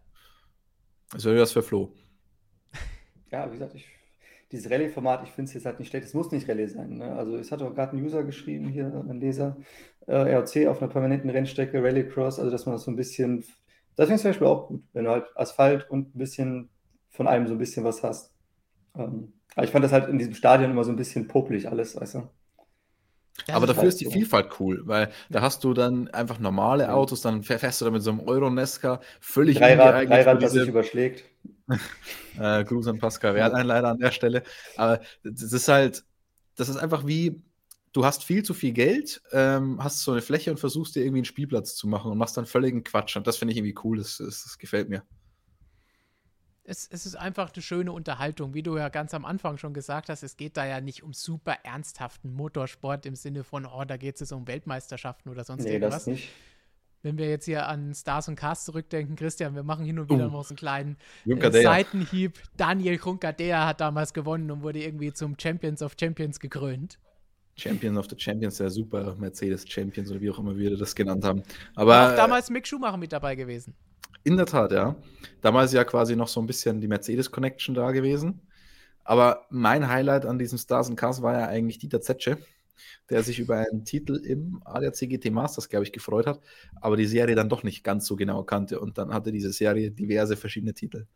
Das 1.12 1.24
wäre 1.24 1.40
was 1.40 1.52
für 1.52 1.62
Flo. 1.62 1.92
Ja, 3.30 3.46
wie 3.48 3.52
gesagt, 3.52 3.74
ich, 3.74 3.86
dieses 4.52 4.70
Rallye-Format, 4.70 5.22
ich 5.24 5.30
finde 5.30 5.48
es 5.48 5.54
jetzt 5.54 5.66
halt 5.66 5.78
nicht 5.78 5.88
schlecht. 5.88 6.06
Es 6.06 6.14
muss 6.14 6.30
nicht 6.30 6.48
Rallye 6.48 6.66
sein. 6.66 6.98
Ne? 6.98 7.12
Also, 7.12 7.36
es 7.36 7.50
hat 7.50 7.62
auch 7.62 7.74
gerade 7.74 7.96
ein 7.96 8.04
User 8.04 8.22
geschrieben, 8.22 8.68
hier 8.68 8.86
ein 8.86 9.20
Leser, 9.20 9.56
äh, 10.06 10.34
ROC 10.34 10.66
auf 10.68 10.82
einer 10.82 10.90
permanenten 10.90 11.30
Rennstrecke, 11.30 11.82
Rallycross, 11.82 12.38
also 12.38 12.50
dass 12.50 12.66
man 12.66 12.74
das 12.74 12.82
so 12.82 12.90
ein 12.90 12.96
bisschen, 12.96 13.44
das 13.96 14.06
finde 14.06 14.16
ich 14.16 14.22
zum 14.22 14.30
Beispiel 14.30 14.46
auch 14.46 14.68
gut, 14.68 14.82
wenn 14.92 15.04
du 15.04 15.10
halt 15.10 15.26
Asphalt 15.36 15.88
und 15.90 16.14
ein 16.14 16.18
bisschen 16.18 16.68
von 17.08 17.26
allem 17.26 17.46
so 17.46 17.54
ein 17.54 17.58
bisschen 17.58 17.84
was 17.84 18.02
hast. 18.02 18.34
Ähm, 18.96 19.32
aber 19.56 19.64
ich 19.64 19.70
fand 19.70 19.84
das 19.84 19.92
halt 19.92 20.08
in 20.08 20.18
diesem 20.18 20.34
Stadion 20.34 20.70
immer 20.70 20.84
so 20.84 20.90
ein 20.90 20.96
bisschen 20.96 21.28
popelig 21.28 21.68
alles, 21.68 22.00
weißt 22.00 22.14
du. 22.14 22.28
Ja, 23.48 23.54
aber 23.54 23.66
dafür 23.66 23.84
ist 23.84 24.00
die 24.00 24.04
so. 24.04 24.10
Vielfalt 24.10 24.60
cool, 24.60 24.82
weil 24.84 25.10
da 25.30 25.40
hast 25.40 25.64
du 25.64 25.72
dann 25.72 26.08
einfach 26.08 26.38
normale 26.38 26.92
Autos, 26.92 27.22
dann 27.22 27.42
fährst 27.42 27.80
du 27.80 27.84
da 27.84 27.90
mit 27.90 28.02
so 28.02 28.10
einem 28.10 28.20
Euro-Nesca 28.20 29.00
völlig 29.20 29.58
Dreirad, 29.58 30.08
Dreirad 30.08 30.42
das 30.42 30.52
sich 30.52 30.68
überschlägt. 30.68 31.24
äh, 32.38 32.64
Gruß 32.64 32.88
an 32.88 32.98
Pascal 32.98 33.34
Wert 33.34 33.52
leider 33.64 33.88
an 33.88 33.98
der 33.98 34.10
Stelle. 34.10 34.42
Aber 34.76 35.00
das 35.22 35.52
ist 35.52 35.68
halt, 35.68 36.04
das 36.56 36.68
ist 36.68 36.76
einfach 36.76 37.06
wie, 37.06 37.42
du 37.92 38.04
hast 38.04 38.24
viel 38.24 38.42
zu 38.42 38.52
viel 38.52 38.72
Geld, 38.72 39.22
ähm, 39.32 39.82
hast 39.82 40.02
so 40.02 40.12
eine 40.12 40.22
Fläche 40.22 40.50
und 40.50 40.58
versuchst 40.58 40.94
dir 40.94 41.00
irgendwie 41.00 41.20
einen 41.20 41.24
Spielplatz 41.24 41.76
zu 41.76 41.88
machen 41.88 42.10
und 42.10 42.18
machst 42.18 42.36
dann 42.36 42.46
völligen 42.46 42.84
Quatsch. 42.84 43.16
Und 43.16 43.26
das 43.26 43.36
finde 43.36 43.52
ich 43.52 43.58
irgendwie 43.58 43.78
cool, 43.84 43.98
das, 43.98 44.18
das, 44.18 44.42
das 44.44 44.58
gefällt 44.58 44.88
mir 44.88 45.02
es, 46.70 46.88
es 46.90 47.04
ist 47.04 47.16
einfach 47.16 47.52
eine 47.52 47.62
schöne 47.62 47.90
Unterhaltung, 47.90 48.54
wie 48.54 48.62
du 48.62 48.76
ja 48.78 48.88
ganz 48.88 49.12
am 49.12 49.24
Anfang 49.24 49.58
schon 49.58 49.74
gesagt 49.74 50.08
hast. 50.08 50.22
Es 50.22 50.36
geht 50.36 50.56
da 50.56 50.64
ja 50.64 50.80
nicht 50.80 51.02
um 51.02 51.12
super 51.12 51.56
ernsthaften 51.64 52.32
Motorsport 52.32 53.06
im 53.06 53.16
Sinne 53.16 53.42
von, 53.42 53.66
oh, 53.66 53.84
da 53.84 53.96
geht 53.96 54.20
es 54.20 54.30
um 54.30 54.46
Weltmeisterschaften 54.46 55.30
oder 55.30 55.42
sonst 55.42 55.64
nee, 55.64 55.72
irgendwas. 55.72 56.04
Das 56.04 56.06
nicht. 56.06 56.30
Wenn 57.02 57.18
wir 57.18 57.28
jetzt 57.28 57.46
hier 57.46 57.66
an 57.66 57.92
Stars 57.94 58.28
und 58.28 58.36
Cars 58.36 58.64
zurückdenken, 58.64 59.16
Christian, 59.16 59.54
wir 59.56 59.64
machen 59.64 59.84
hin 59.84 59.98
und 59.98 60.10
wieder 60.10 60.28
uh. 60.28 60.30
noch 60.30 60.44
so 60.44 60.50
einen 60.50 60.58
kleinen 60.58 60.96
äh, 61.26 61.62
Seitenhieb. 61.62 62.38
Daniel 62.56 62.98
Krunkadea 62.98 63.66
hat 63.66 63.80
damals 63.80 64.12
gewonnen 64.12 64.50
und 64.50 64.62
wurde 64.62 64.80
irgendwie 64.80 65.12
zum 65.12 65.36
Champions 65.40 65.82
of 65.82 65.96
Champions 65.98 66.38
gekrönt. 66.38 67.00
Champions 67.56 67.98
of 67.98 68.06
the 68.08 68.16
Champions, 68.16 68.58
der 68.58 68.70
super 68.70 69.16
Mercedes 69.16 69.68
Champions 69.68 70.10
oder 70.10 70.20
wie 70.20 70.30
auch 70.30 70.38
immer 70.38 70.56
wir 70.56 70.76
das 70.76 70.94
genannt 70.94 71.24
haben. 71.24 71.42
Aber 71.74 72.12
auch 72.12 72.16
damals 72.16 72.48
Mick 72.48 72.66
Schumacher 72.66 72.96
mit 72.96 73.12
dabei 73.12 73.34
gewesen. 73.34 73.74
In 74.22 74.36
der 74.36 74.46
Tat, 74.46 74.72
ja. 74.72 74.96
Damals 75.40 75.72
ja 75.72 75.84
quasi 75.84 76.16
noch 76.16 76.28
so 76.28 76.40
ein 76.40 76.46
bisschen 76.46 76.80
die 76.80 76.88
Mercedes-Connection 76.88 77.74
da 77.74 77.90
gewesen. 77.90 78.40
Aber 79.04 79.46
mein 79.50 79.88
Highlight 79.88 80.26
an 80.26 80.38
diesem 80.38 80.58
Stars 80.58 80.88
and 80.88 80.98
Cars 80.98 81.22
war 81.22 81.38
ja 81.38 81.46
eigentlich 81.48 81.78
Dieter 81.78 82.00
Zetsche, 82.00 82.38
der 83.08 83.22
sich 83.22 83.38
über 83.38 83.56
einen 83.56 83.84
Titel 83.84 84.16
im 84.16 84.62
ADAC 84.64 85.08
GT 85.08 85.30
Masters, 85.30 85.68
glaube 85.68 85.84
ich, 85.84 85.92
gefreut 85.92 86.26
hat, 86.26 86.40
aber 86.80 86.96
die 86.96 87.06
Serie 87.06 87.34
dann 87.34 87.48
doch 87.48 87.62
nicht 87.62 87.82
ganz 87.82 88.06
so 88.06 88.16
genau 88.16 88.44
kannte. 88.44 88.78
Und 88.78 88.98
dann 88.98 89.12
hatte 89.12 89.32
diese 89.32 89.52
Serie 89.52 89.90
diverse 89.90 90.36
verschiedene 90.36 90.74
Titel. 90.74 91.06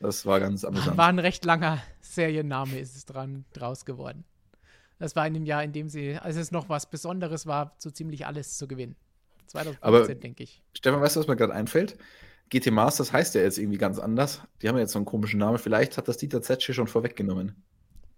Das 0.00 0.26
war 0.26 0.40
ganz 0.40 0.64
amüsant. 0.64 0.96
War 0.96 1.08
ein 1.08 1.18
recht 1.18 1.44
langer 1.44 1.80
Serienname, 2.00 2.78
ist 2.78 2.96
es 2.96 3.04
dran 3.04 3.44
draus 3.52 3.84
geworden. 3.84 4.24
Das 4.98 5.14
war 5.16 5.26
in 5.26 5.34
dem 5.34 5.44
Jahr, 5.44 5.62
in 5.62 5.72
dem 5.72 5.88
sie, 5.88 6.16
als 6.16 6.36
es 6.36 6.50
noch 6.50 6.68
was 6.68 6.90
Besonderes 6.90 7.46
war, 7.46 7.74
so 7.78 7.90
ziemlich 7.90 8.26
alles 8.26 8.58
zu 8.58 8.66
gewinnen. 8.66 8.96
2015, 9.46 10.20
denke 10.20 10.42
ich. 10.42 10.62
Stefan, 10.74 11.00
weißt 11.00 11.16
du, 11.16 11.20
was 11.20 11.26
mir 11.28 11.36
gerade 11.36 11.54
einfällt? 11.54 11.96
GT 12.50 12.70
Masters 12.70 13.12
heißt 13.12 13.34
ja 13.34 13.42
jetzt 13.42 13.58
irgendwie 13.58 13.78
ganz 13.78 13.98
anders. 13.98 14.40
Die 14.62 14.68
haben 14.68 14.76
ja 14.76 14.82
jetzt 14.82 14.92
so 14.92 14.98
einen 14.98 15.06
komischen 15.06 15.38
Namen. 15.38 15.58
Vielleicht 15.58 15.98
hat 15.98 16.08
das 16.08 16.16
Dieter 16.16 16.40
Zetsche 16.40 16.72
schon 16.72 16.86
vorweggenommen. 16.86 17.62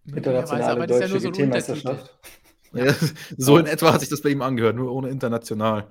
Internationale 0.06 0.86
deutsche 0.86 1.14
ja 1.14 1.20
so 1.20 1.30
GT-Meisterschaft. 1.30 2.18
Ja, 2.72 2.94
so 3.36 3.58
in 3.58 3.66
etwa 3.66 3.92
hat 3.92 4.00
sich 4.00 4.08
das 4.08 4.22
bei 4.22 4.28
ihm 4.28 4.42
angehört, 4.42 4.76
nur 4.76 4.92
ohne 4.92 5.08
international. 5.08 5.88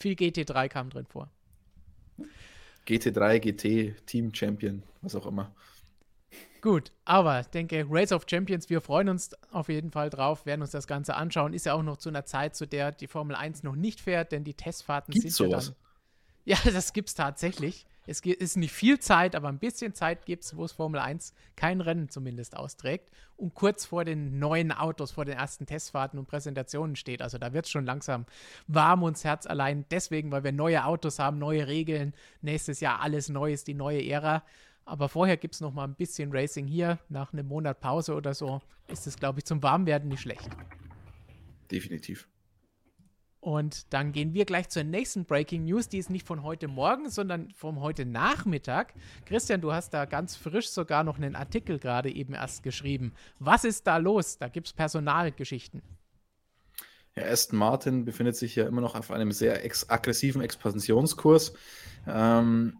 Viel 0.00 0.14
GT3 0.14 0.68
kam 0.68 0.88
drin 0.88 1.06
vor. 1.06 1.30
GT3, 2.86 3.38
GT, 3.38 4.06
Team 4.06 4.34
Champion, 4.34 4.82
was 5.02 5.14
auch 5.14 5.26
immer. 5.26 5.54
Gut, 6.62 6.92
aber 7.04 7.40
ich 7.40 7.46
denke, 7.48 7.86
Race 7.88 8.12
of 8.12 8.24
Champions, 8.28 8.70
wir 8.70 8.80
freuen 8.80 9.10
uns 9.10 9.30
auf 9.52 9.68
jeden 9.68 9.90
Fall 9.90 10.10
drauf, 10.10 10.46
werden 10.46 10.62
uns 10.62 10.70
das 10.70 10.86
Ganze 10.86 11.14
anschauen. 11.14 11.52
Ist 11.52 11.66
ja 11.66 11.74
auch 11.74 11.82
noch 11.82 11.98
zu 11.98 12.08
einer 12.08 12.24
Zeit, 12.24 12.56
zu 12.56 12.66
der 12.66 12.90
die 12.90 13.06
Formel 13.06 13.36
1 13.36 13.62
noch 13.62 13.76
nicht 13.76 14.00
fährt, 14.00 14.32
denn 14.32 14.44
die 14.44 14.54
Testfahrten 14.54 15.12
Gibt's 15.12 15.36
sind 15.36 15.50
sowas? 15.50 15.66
ja 15.66 15.72
dann 15.72 15.87
ja, 16.48 16.56
das 16.72 16.92
gibt 16.92 17.10
es 17.10 17.14
tatsächlich. 17.14 17.86
Es 18.06 18.20
ist 18.20 18.56
nicht 18.56 18.72
viel 18.72 18.98
Zeit, 18.98 19.36
aber 19.36 19.48
ein 19.48 19.58
bisschen 19.58 19.92
Zeit 19.92 20.24
gibt 20.24 20.42
es, 20.42 20.56
wo 20.56 20.64
es 20.64 20.72
Formel 20.72 20.98
1 20.98 21.34
kein 21.56 21.82
Rennen 21.82 22.08
zumindest 22.08 22.56
austrägt 22.56 23.10
und 23.36 23.52
kurz 23.52 23.84
vor 23.84 24.06
den 24.06 24.38
neuen 24.38 24.72
Autos, 24.72 25.10
vor 25.10 25.26
den 25.26 25.36
ersten 25.36 25.66
Testfahrten 25.66 26.18
und 26.18 26.26
Präsentationen 26.26 26.96
steht. 26.96 27.20
Also 27.20 27.36
da 27.36 27.52
wird 27.52 27.66
es 27.66 27.70
schon 27.70 27.84
langsam 27.84 28.24
warm 28.66 29.02
ums 29.02 29.24
Herz 29.24 29.46
allein 29.46 29.84
deswegen, 29.90 30.32
weil 30.32 30.42
wir 30.42 30.52
neue 30.52 30.86
Autos 30.86 31.18
haben, 31.18 31.38
neue 31.38 31.66
Regeln. 31.66 32.14
Nächstes 32.40 32.80
Jahr 32.80 33.02
alles 33.02 33.28
Neues, 33.28 33.64
die 33.64 33.74
neue 33.74 34.02
Ära. 34.02 34.42
Aber 34.86 35.10
vorher 35.10 35.36
gibt 35.36 35.52
es 35.52 35.60
noch 35.60 35.74
mal 35.74 35.84
ein 35.84 35.96
bisschen 35.96 36.30
Racing 36.32 36.66
hier. 36.66 36.98
Nach 37.10 37.34
einem 37.34 37.46
Monat 37.46 37.78
Pause 37.80 38.14
oder 38.14 38.32
so 38.32 38.62
ist 38.86 39.06
es, 39.06 39.16
glaube 39.16 39.40
ich, 39.40 39.44
zum 39.44 39.62
Warmwerden 39.62 40.08
nicht 40.08 40.22
schlecht. 40.22 40.48
Definitiv. 41.70 42.26
Und 43.48 43.94
dann 43.94 44.12
gehen 44.12 44.34
wir 44.34 44.44
gleich 44.44 44.68
zur 44.68 44.84
nächsten 44.84 45.24
Breaking 45.24 45.64
News. 45.64 45.88
Die 45.88 45.96
ist 45.96 46.10
nicht 46.10 46.26
von 46.26 46.42
heute 46.42 46.68
Morgen, 46.68 47.08
sondern 47.08 47.50
vom 47.52 47.80
heute 47.80 48.04
Nachmittag. 48.04 48.92
Christian, 49.24 49.62
du 49.62 49.72
hast 49.72 49.94
da 49.94 50.04
ganz 50.04 50.36
frisch 50.36 50.68
sogar 50.68 51.02
noch 51.02 51.16
einen 51.16 51.34
Artikel 51.34 51.78
gerade 51.78 52.14
eben 52.14 52.34
erst 52.34 52.62
geschrieben. 52.62 53.14
Was 53.38 53.64
ist 53.64 53.86
da 53.86 53.96
los? 53.96 54.36
Da 54.36 54.48
gibt 54.48 54.66
es 54.66 54.74
Personalgeschichten. 54.74 55.80
Ja, 57.16 57.24
Aston 57.24 57.58
Martin 57.58 58.04
befindet 58.04 58.36
sich 58.36 58.54
ja 58.54 58.66
immer 58.66 58.82
noch 58.82 58.94
auf 58.94 59.10
einem 59.10 59.32
sehr 59.32 59.64
ex 59.64 59.88
aggressiven 59.88 60.42
Expansionskurs. 60.42 61.54
Ähm, 62.06 62.76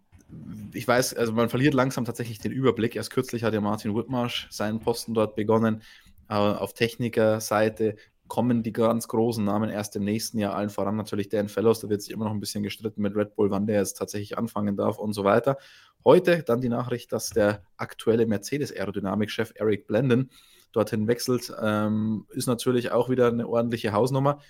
ich 0.75 0.87
weiß, 0.87 1.15
also 1.15 1.33
man 1.33 1.49
verliert 1.49 1.73
langsam 1.73 2.05
tatsächlich 2.05 2.41
den 2.41 2.53
Überblick. 2.53 2.95
Erst 2.95 3.09
kürzlich 3.09 3.43
hat 3.43 3.55
ja 3.55 3.63
Martin 3.63 3.97
Whitmarsh 3.97 4.49
seinen 4.51 4.81
Posten 4.81 5.15
dort 5.15 5.35
begonnen. 5.35 5.81
Auf 6.27 6.75
Technikerseite 6.75 7.97
kommen 8.29 8.63
die 8.63 8.73
ganz 8.73 9.09
großen 9.09 9.45
Namen 9.45 9.71
erst 9.71 9.97
im 9.97 10.05
nächsten 10.05 10.39
Jahr, 10.39 10.55
allen 10.55 10.71
voran 10.71 10.97
natürlich 10.97 11.29
Dan 11.29 11.49
Fellows, 11.49 11.81
da 11.81 11.89
wird 11.89 12.03
sich 12.03 12.13
immer 12.13 12.27
noch 12.27 12.33
ein 12.33 12.41
bisschen 12.41 12.63
gestritten 12.63 13.03
mit 13.03 13.17
Red 13.17 13.35
Bull, 13.35 13.51
wann 13.51 13.67
der 13.67 13.77
jetzt 13.77 13.95
tatsächlich 13.95 14.39
anfangen 14.39 14.77
darf 14.77 14.99
und 14.99 15.13
so 15.13 15.25
weiter. 15.25 15.57
heute 16.05 16.43
dann 16.45 16.61
die 16.61 16.69
Nachricht, 16.69 17.13
dass 17.13 17.31
der 17.31 17.63
aktuelle 17.77 18.27
Mercedes-Aerodynamik-Chef 18.27 19.53
Eric 19.57 19.87
Blenden 19.87 20.31
dorthin 20.73 21.09
wechselt. 21.09 21.53
Ähm, 21.61 22.27
ist 22.31 22.47
natürlich 22.47 22.93
auch 22.93 23.09
wieder 23.09 23.29
eine 23.29 23.49
ordentliche 23.49 23.93
Hausnummer. 23.93 24.41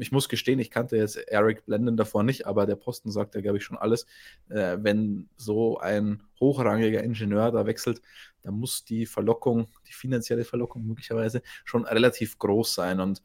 Ich 0.00 0.12
muss 0.12 0.30
gestehen, 0.30 0.58
ich 0.60 0.70
kannte 0.70 0.96
jetzt 0.96 1.16
Eric 1.28 1.66
Blenden 1.66 1.98
davor 1.98 2.22
nicht, 2.22 2.46
aber 2.46 2.64
der 2.64 2.76
Posten 2.76 3.10
sagt 3.10 3.34
ja, 3.34 3.42
glaube 3.42 3.58
ich, 3.58 3.64
schon 3.64 3.76
alles. 3.76 4.06
Äh, 4.48 4.78
wenn 4.80 5.28
so 5.36 5.78
ein 5.78 6.22
hochrangiger 6.40 7.02
Ingenieur 7.02 7.52
da 7.52 7.66
wechselt, 7.66 8.00
dann 8.42 8.54
muss 8.54 8.86
die 8.86 9.04
Verlockung, 9.04 9.68
die 9.86 9.92
finanzielle 9.92 10.44
Verlockung 10.44 10.86
möglicherweise 10.86 11.42
schon 11.66 11.84
relativ 11.84 12.38
groß 12.38 12.74
sein. 12.74 12.98
Und 12.98 13.22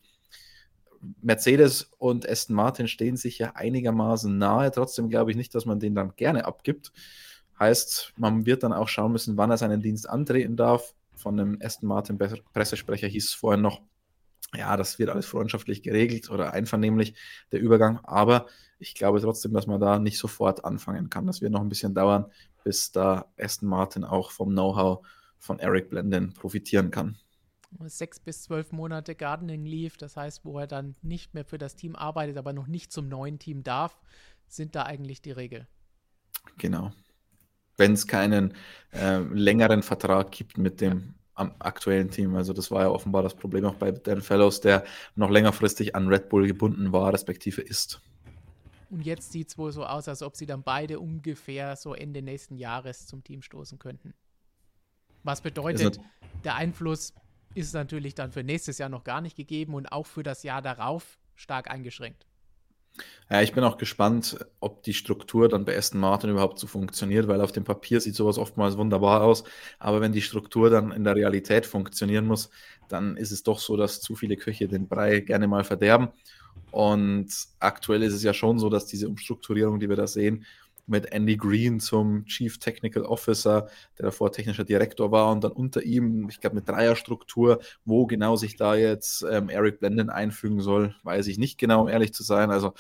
Mercedes 1.21 1.91
und 1.97 2.27
Aston 2.27 2.57
Martin 2.57 2.89
stehen 2.89 3.15
sich 3.15 3.39
ja 3.39 3.53
einigermaßen 3.55 4.37
nahe. 4.37 4.69
Trotzdem 4.71 5.09
glaube 5.09 5.31
ich 5.31 5.37
nicht, 5.37 5.55
dass 5.55 5.65
man 5.65 5.79
den 5.79 5.95
dann 5.95 6.13
gerne 6.17 6.43
abgibt. 6.43 6.91
Heißt, 7.57 8.13
man 8.17 8.45
wird 8.45 8.63
dann 8.63 8.73
auch 8.73 8.89
schauen 8.89 9.13
müssen, 9.13 9.37
wann 9.37 9.51
er 9.51 9.57
seinen 9.57 9.81
Dienst 9.81 10.09
antreten 10.09 10.57
darf. 10.57 10.93
Von 11.15 11.39
einem 11.39 11.58
Aston 11.62 11.88
Martin 11.88 12.17
Pressesprecher 12.17 13.08
hieß 13.08 13.25
es 13.25 13.34
vorhin 13.34 13.62
noch, 13.62 13.82
ja, 14.55 14.77
das 14.77 15.00
wird 15.00 15.10
alles 15.10 15.25
freundschaftlich 15.25 15.82
geregelt 15.82 16.29
oder 16.29 16.53
einvernehmlich, 16.53 17.15
der 17.51 17.60
Übergang. 17.60 18.00
Aber 18.03 18.48
ich 18.79 18.93
glaube 18.93 19.22
trotzdem, 19.22 19.53
dass 19.53 19.67
man 19.67 19.79
da 19.79 20.00
nicht 20.00 20.17
sofort 20.20 20.65
anfangen 20.65 21.10
kann. 21.10 21.25
Das 21.25 21.41
wird 21.41 21.51
noch 21.51 21.62
ein 21.62 21.70
bisschen 21.70 21.96
dauern, 21.96 22.32
bis 22.63 22.91
da 22.91 23.32
Aston 23.38 23.70
Martin 23.70 24.03
auch 24.03 24.32
vom 24.32 24.50
Know-how 24.50 25.05
von 25.39 25.60
Eric 25.60 25.89
Blenden 25.89 26.34
profitieren 26.34 26.91
kann. 26.91 27.17
Sechs 27.86 28.20
bis 28.20 28.43
zwölf 28.43 28.72
Monate 28.72 29.15
Gardening 29.15 29.65
Leave, 29.65 29.98
das 29.98 30.15
heißt, 30.15 30.46
wo 30.46 30.60
er 30.60 30.67
dann 30.67 30.96
nicht 31.01 31.34
mehr 31.34 31.43
für 31.43 31.58
das 31.58 31.75
Team 31.75 31.96
arbeitet, 31.96 32.38
aber 32.38 32.53
noch 32.53 32.67
nicht 32.67 32.91
zum 32.91 33.10
neuen 33.10 33.39
Team 33.39 33.63
darf, 33.63 34.00
sind 34.48 34.75
da 34.75 34.84
eigentlich 34.84 35.24
die 35.24 35.32
Regel. 35.32 35.67
Genau. 36.60 36.91
Wenn 37.77 37.93
es 37.93 38.07
keinen 38.07 38.53
äh, 38.91 39.19
längeren 39.19 39.83
Vertrag 39.83 40.31
gibt 40.31 40.57
mit 40.57 40.81
dem 40.81 41.15
aktuellen 41.35 42.11
Team. 42.11 42.35
Also 42.35 42.53
das 42.53 42.69
war 42.69 42.83
ja 42.83 42.89
offenbar 42.89 43.23
das 43.23 43.33
Problem 43.33 43.65
auch 43.65 43.75
bei 43.75 43.91
Dan 43.91 44.21
Fellows, 44.21 44.61
der 44.61 44.83
noch 45.15 45.29
längerfristig 45.29 45.95
an 45.95 46.07
Red 46.07 46.29
Bull 46.29 46.47
gebunden 46.47 46.91
war, 46.91 47.11
respektive 47.11 47.61
ist. 47.61 48.01
Und 48.91 49.01
jetzt 49.01 49.31
sieht 49.31 49.49
es 49.49 49.57
wohl 49.57 49.71
so 49.71 49.83
aus, 49.85 50.07
als 50.07 50.21
ob 50.21 50.35
sie 50.35 50.45
dann 50.45 50.61
beide 50.61 50.99
ungefähr 50.99 51.75
so 51.75 51.95
Ende 51.95 52.21
nächsten 52.21 52.57
Jahres 52.57 53.07
zum 53.07 53.23
Team 53.23 53.41
stoßen 53.41 53.79
könnten. 53.79 54.13
Was 55.23 55.41
bedeutet, 55.41 55.99
der 56.43 56.55
Einfluss 56.55 57.13
ist 57.55 57.73
natürlich 57.73 58.13
dann 58.13 58.31
für 58.31 58.43
nächstes 58.43 58.77
Jahr 58.77 58.89
noch 58.89 59.03
gar 59.03 59.21
nicht 59.21 59.35
gegeben 59.35 59.73
und 59.73 59.91
auch 59.91 60.05
für 60.05 60.21
das 60.21 60.43
Jahr 60.43 60.61
darauf 60.61 61.17
stark 61.35 61.71
eingeschränkt. 61.71 62.27
Ja, 63.29 63.41
ich 63.41 63.53
bin 63.53 63.63
auch 63.63 63.77
gespannt, 63.77 64.38
ob 64.59 64.83
die 64.83 64.93
Struktur 64.93 65.50
dann 65.50 65.65
bei 65.65 65.75
Aston 65.77 66.00
Martin 66.00 66.29
überhaupt 66.29 66.59
so 66.59 66.67
funktioniert, 66.67 67.27
weil 67.27 67.41
auf 67.41 67.51
dem 67.51 67.63
Papier 67.63 68.00
sieht 68.00 68.15
sowas 68.15 68.38
oftmals 68.38 68.77
wunderbar 68.77 69.23
aus, 69.23 69.43
aber 69.79 70.01
wenn 70.01 70.12
die 70.12 70.21
Struktur 70.21 70.69
dann 70.69 70.91
in 70.91 71.03
der 71.03 71.15
Realität 71.15 71.65
funktionieren 71.65 72.25
muss, 72.25 72.50
dann 72.89 73.17
ist 73.17 73.31
es 73.31 73.43
doch 73.43 73.59
so, 73.59 73.77
dass 73.77 74.01
zu 74.01 74.15
viele 74.15 74.38
Köche 74.38 74.67
den 74.67 74.88
Brei 74.88 75.21
gerne 75.21 75.47
mal 75.47 75.63
verderben. 75.63 76.09
Und 76.71 77.27
aktuell 77.59 78.03
ist 78.03 78.13
es 78.13 78.23
ja 78.23 78.33
schon 78.33 78.59
so, 78.59 78.69
dass 78.69 78.85
diese 78.85 79.07
Umstrukturierung, 79.07 79.79
die 79.79 79.89
wir 79.89 79.95
da 79.95 80.07
sehen, 80.07 80.45
mit 80.85 81.11
Andy 81.11 81.37
Green 81.37 81.79
zum 81.79 82.25
Chief 82.25 82.57
Technical 82.59 83.03
Officer, 83.03 83.67
der 83.97 84.05
davor 84.05 84.31
technischer 84.31 84.63
Direktor 84.63 85.11
war 85.11 85.31
und 85.31 85.43
dann 85.43 85.51
unter 85.51 85.83
ihm, 85.83 86.27
ich 86.29 86.41
glaube, 86.41 86.57
eine 86.57 86.65
Dreierstruktur, 86.65 87.59
wo 87.85 88.05
genau 88.05 88.35
sich 88.35 88.55
da 88.55 88.75
jetzt 88.75 89.25
ähm, 89.29 89.49
Eric 89.49 89.79
Blenden 89.79 90.09
einfügen 90.09 90.61
soll, 90.61 90.95
weiß 91.03 91.27
ich 91.27 91.37
nicht 91.37 91.57
genau, 91.57 91.81
um 91.81 91.87
ehrlich 91.87 92.13
zu 92.13 92.23
sein. 92.23 92.51
Also 92.51 92.73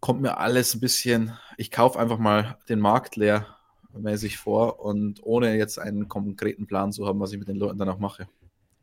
kommt 0.00 0.20
mir 0.20 0.38
alles 0.38 0.74
ein 0.74 0.80
bisschen, 0.80 1.36
ich 1.56 1.70
kaufe 1.70 1.98
einfach 1.98 2.18
mal 2.18 2.58
den 2.68 2.80
Markt 2.80 3.16
leer 3.16 3.56
mäßig 3.98 4.36
vor 4.38 4.80
und 4.80 5.22
ohne 5.22 5.56
jetzt 5.56 5.78
einen 5.78 6.08
konkreten 6.08 6.66
Plan 6.66 6.92
zu 6.92 7.06
haben, 7.06 7.20
was 7.20 7.32
ich 7.32 7.38
mit 7.38 7.48
den 7.48 7.56
Leuten 7.56 7.78
danach 7.78 7.98
mache. 7.98 8.28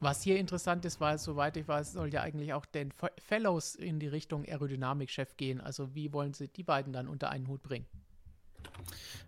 Was 0.03 0.21
hier 0.21 0.37
interessant 0.37 0.83
ist, 0.83 0.99
weil 0.99 1.17
soweit 1.17 1.55
ich 1.55 1.65
weiß, 1.65 1.93
soll 1.93 2.13
ja 2.13 2.21
eigentlich 2.21 2.53
auch 2.53 2.65
den 2.65 2.91
Fellows 3.25 3.75
in 3.75 3.99
die 3.99 4.07
Richtung 4.07 4.43
Aerodynamik-Chef 4.43 5.37
gehen. 5.37 5.61
Also 5.61 5.95
wie 5.95 6.11
wollen 6.11 6.33
sie 6.33 6.49
die 6.49 6.63
beiden 6.63 6.91
dann 6.91 7.07
unter 7.07 7.29
einen 7.29 7.47
Hut 7.47 7.63
bringen? 7.63 7.85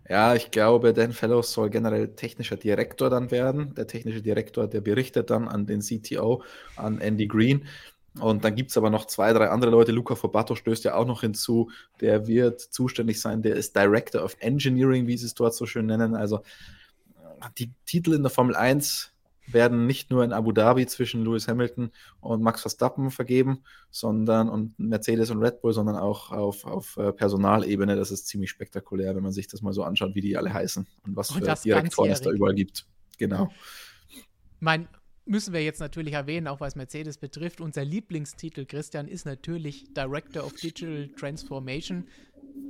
Ja, 0.06 0.34
ich 0.34 0.50
glaube, 0.50 0.92
Dan 0.92 1.12
Fellows 1.12 1.52
soll 1.52 1.70
generell 1.70 2.08
technischer 2.08 2.56
Direktor 2.56 3.08
dann 3.08 3.30
werden. 3.30 3.74
Der 3.74 3.86
technische 3.86 4.20
Direktor, 4.20 4.66
der 4.68 4.82
berichtet 4.82 5.30
dann 5.30 5.48
an 5.48 5.66
den 5.66 5.80
CTO, 5.80 6.42
an 6.76 7.00
Andy 7.00 7.26
Green. 7.26 7.66
Und 8.20 8.44
dann 8.44 8.54
gibt 8.54 8.70
es 8.70 8.76
aber 8.76 8.90
noch 8.90 9.06
zwei, 9.06 9.32
drei 9.32 9.48
andere 9.48 9.70
Leute. 9.70 9.92
Luca 9.92 10.14
Fobato 10.14 10.54
stößt 10.54 10.84
ja 10.84 10.94
auch 10.94 11.06
noch 11.06 11.22
hinzu. 11.22 11.70
Der 12.02 12.26
wird 12.26 12.60
zuständig 12.60 13.18
sein. 13.18 13.40
Der 13.40 13.56
ist 13.56 13.74
Director 13.74 14.22
of 14.22 14.36
Engineering, 14.40 15.06
wie 15.06 15.16
sie 15.16 15.26
es 15.26 15.34
dort 15.34 15.54
so 15.54 15.64
schön 15.64 15.86
nennen. 15.86 16.14
Also 16.14 16.42
die 17.58 17.70
Titel 17.86 18.12
in 18.12 18.22
der 18.22 18.30
Formel 18.30 18.56
1 18.56 19.15
werden 19.52 19.86
nicht 19.86 20.10
nur 20.10 20.24
in 20.24 20.32
Abu 20.32 20.52
Dhabi 20.52 20.86
zwischen 20.86 21.24
Lewis 21.24 21.48
Hamilton 21.48 21.90
und 22.20 22.42
Max 22.42 22.62
Verstappen 22.62 23.10
vergeben, 23.10 23.62
sondern 23.90 24.48
und 24.48 24.78
Mercedes 24.78 25.30
und 25.30 25.42
Red 25.42 25.60
Bull, 25.60 25.72
sondern 25.72 25.96
auch 25.96 26.30
auf, 26.32 26.64
auf 26.64 26.96
äh, 26.96 27.12
Personalebene. 27.12 27.96
Das 27.96 28.10
ist 28.10 28.26
ziemlich 28.26 28.50
spektakulär, 28.50 29.14
wenn 29.14 29.22
man 29.22 29.32
sich 29.32 29.48
das 29.48 29.62
mal 29.62 29.72
so 29.72 29.82
anschaut, 29.82 30.14
wie 30.14 30.20
die 30.20 30.36
alle 30.36 30.52
heißen 30.52 30.86
und 31.04 31.16
was 31.16 31.30
und 31.30 31.44
für 31.44 31.54
Direktoren 31.62 32.10
es 32.10 32.20
da 32.20 32.30
überall 32.30 32.54
gibt. 32.54 32.86
Genau. 33.18 33.50
Mein, 34.60 34.88
müssen 35.24 35.52
wir 35.52 35.62
jetzt 35.62 35.80
natürlich 35.80 36.14
erwähnen, 36.14 36.48
auch 36.48 36.60
was 36.60 36.76
Mercedes 36.76 37.18
betrifft. 37.18 37.60
Unser 37.60 37.84
Lieblingstitel, 37.84 38.64
Christian, 38.64 39.08
ist 39.08 39.26
natürlich 39.26 39.92
Director 39.94 40.44
of 40.44 40.54
Digital 40.54 41.08
Transformation. 41.18 42.06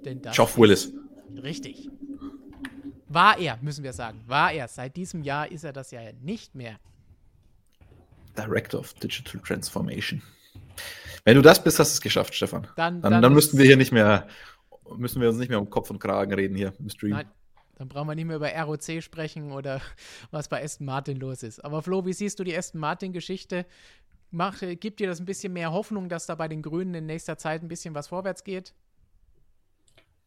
Denn 0.04 0.20
Geoff 0.22 0.58
Willis. 0.58 0.92
Richtig. 1.42 1.88
War 3.16 3.38
er, 3.38 3.58
müssen 3.62 3.82
wir 3.82 3.94
sagen. 3.94 4.22
War 4.26 4.52
er. 4.52 4.68
Seit 4.68 4.94
diesem 4.94 5.22
Jahr 5.22 5.50
ist 5.50 5.64
er 5.64 5.72
das 5.72 5.90
ja 5.90 6.02
nicht 6.20 6.54
mehr. 6.54 6.78
Director 8.36 8.78
of 8.78 8.92
Digital 8.92 9.40
Transformation. 9.40 10.20
Wenn 11.24 11.36
du 11.36 11.40
das 11.40 11.64
bist, 11.64 11.78
hast 11.78 11.92
du 11.92 11.94
es 11.94 12.00
geschafft, 12.02 12.34
Stefan. 12.34 12.66
Dann, 12.76 13.00
dann, 13.00 13.12
dann, 13.12 13.22
dann 13.22 13.32
müssten 13.32 13.56
wir 13.56 13.64
hier 13.64 13.78
nicht 13.78 13.90
mehr, 13.90 14.28
müssen 14.98 15.22
wir 15.22 15.30
uns 15.30 15.38
nicht 15.38 15.48
mehr 15.48 15.58
um 15.58 15.70
Kopf 15.70 15.88
und 15.88 15.98
Kragen 15.98 16.34
reden 16.34 16.56
hier 16.56 16.74
im 16.78 16.90
Stream. 16.90 17.12
Nein, 17.12 17.30
dann 17.76 17.88
brauchen 17.88 18.06
wir 18.06 18.14
nicht 18.14 18.26
mehr 18.26 18.36
über 18.36 18.52
ROC 18.52 19.02
sprechen 19.02 19.50
oder 19.50 19.80
was 20.30 20.48
bei 20.48 20.62
Aston 20.62 20.84
Martin 20.84 21.18
los 21.18 21.42
ist. 21.42 21.64
Aber 21.64 21.80
Flo, 21.80 22.04
wie 22.04 22.12
siehst 22.12 22.38
du 22.38 22.44
die 22.44 22.54
Aston 22.54 22.82
Martin-Geschichte? 22.82 23.64
gibt 24.78 25.00
dir 25.00 25.06
das 25.06 25.20
ein 25.20 25.24
bisschen 25.24 25.54
mehr 25.54 25.72
Hoffnung, 25.72 26.10
dass 26.10 26.26
da 26.26 26.34
bei 26.34 26.48
den 26.48 26.60
Grünen 26.60 26.92
in 26.92 27.06
nächster 27.06 27.38
Zeit 27.38 27.62
ein 27.62 27.68
bisschen 27.68 27.94
was 27.94 28.08
vorwärts 28.08 28.44
geht? 28.44 28.74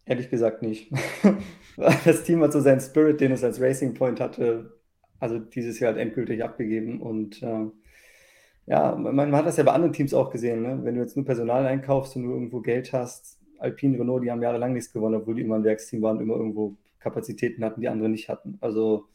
Ehrlich 0.09 0.31
gesagt 0.31 0.63
nicht. 0.63 0.91
das 1.77 2.23
Team 2.23 2.41
hat 2.41 2.51
so 2.51 2.59
seinen 2.61 2.81
Spirit, 2.81 3.21
den 3.21 3.31
es 3.31 3.43
als 3.43 3.61
Racing 3.61 3.93
Point 3.93 4.19
hatte, 4.19 4.73
also 5.19 5.37
dieses 5.37 5.79
Jahr 5.79 5.93
halt 5.93 6.01
endgültig 6.01 6.43
abgegeben. 6.43 6.99
Und 6.99 7.43
äh, 7.43 7.67
ja, 8.65 8.95
man, 8.95 9.15
man, 9.15 9.35
hat 9.35 9.45
das 9.45 9.57
ja 9.57 9.63
bei 9.63 9.71
anderen 9.71 9.93
Teams 9.93 10.15
auch 10.15 10.31
gesehen. 10.31 10.63
Ne? 10.63 10.79
Wenn 10.81 10.95
du 10.95 11.01
jetzt 11.01 11.15
nur 11.15 11.25
Personal 11.25 11.63
einkaufst 11.67 12.15
und 12.15 12.23
nur 12.23 12.33
irgendwo 12.33 12.59
Geld 12.61 12.91
hast, 12.91 13.37
Alpine, 13.59 13.99
Renault, 13.99 14.23
die 14.23 14.31
haben 14.31 14.41
jahrelang 14.41 14.73
nichts 14.73 14.91
gewonnen, 14.91 15.13
obwohl 15.13 15.35
die 15.35 15.43
immer 15.43 15.57
ein 15.57 15.63
Werksteam 15.63 16.01
waren 16.01 16.19
immer 16.19 16.37
irgendwo 16.37 16.75
Kapazitäten 16.97 17.63
hatten, 17.63 17.81
die 17.81 17.87
andere 17.87 18.09
nicht 18.09 18.29
hatten. 18.29 18.57
Also 18.61 19.05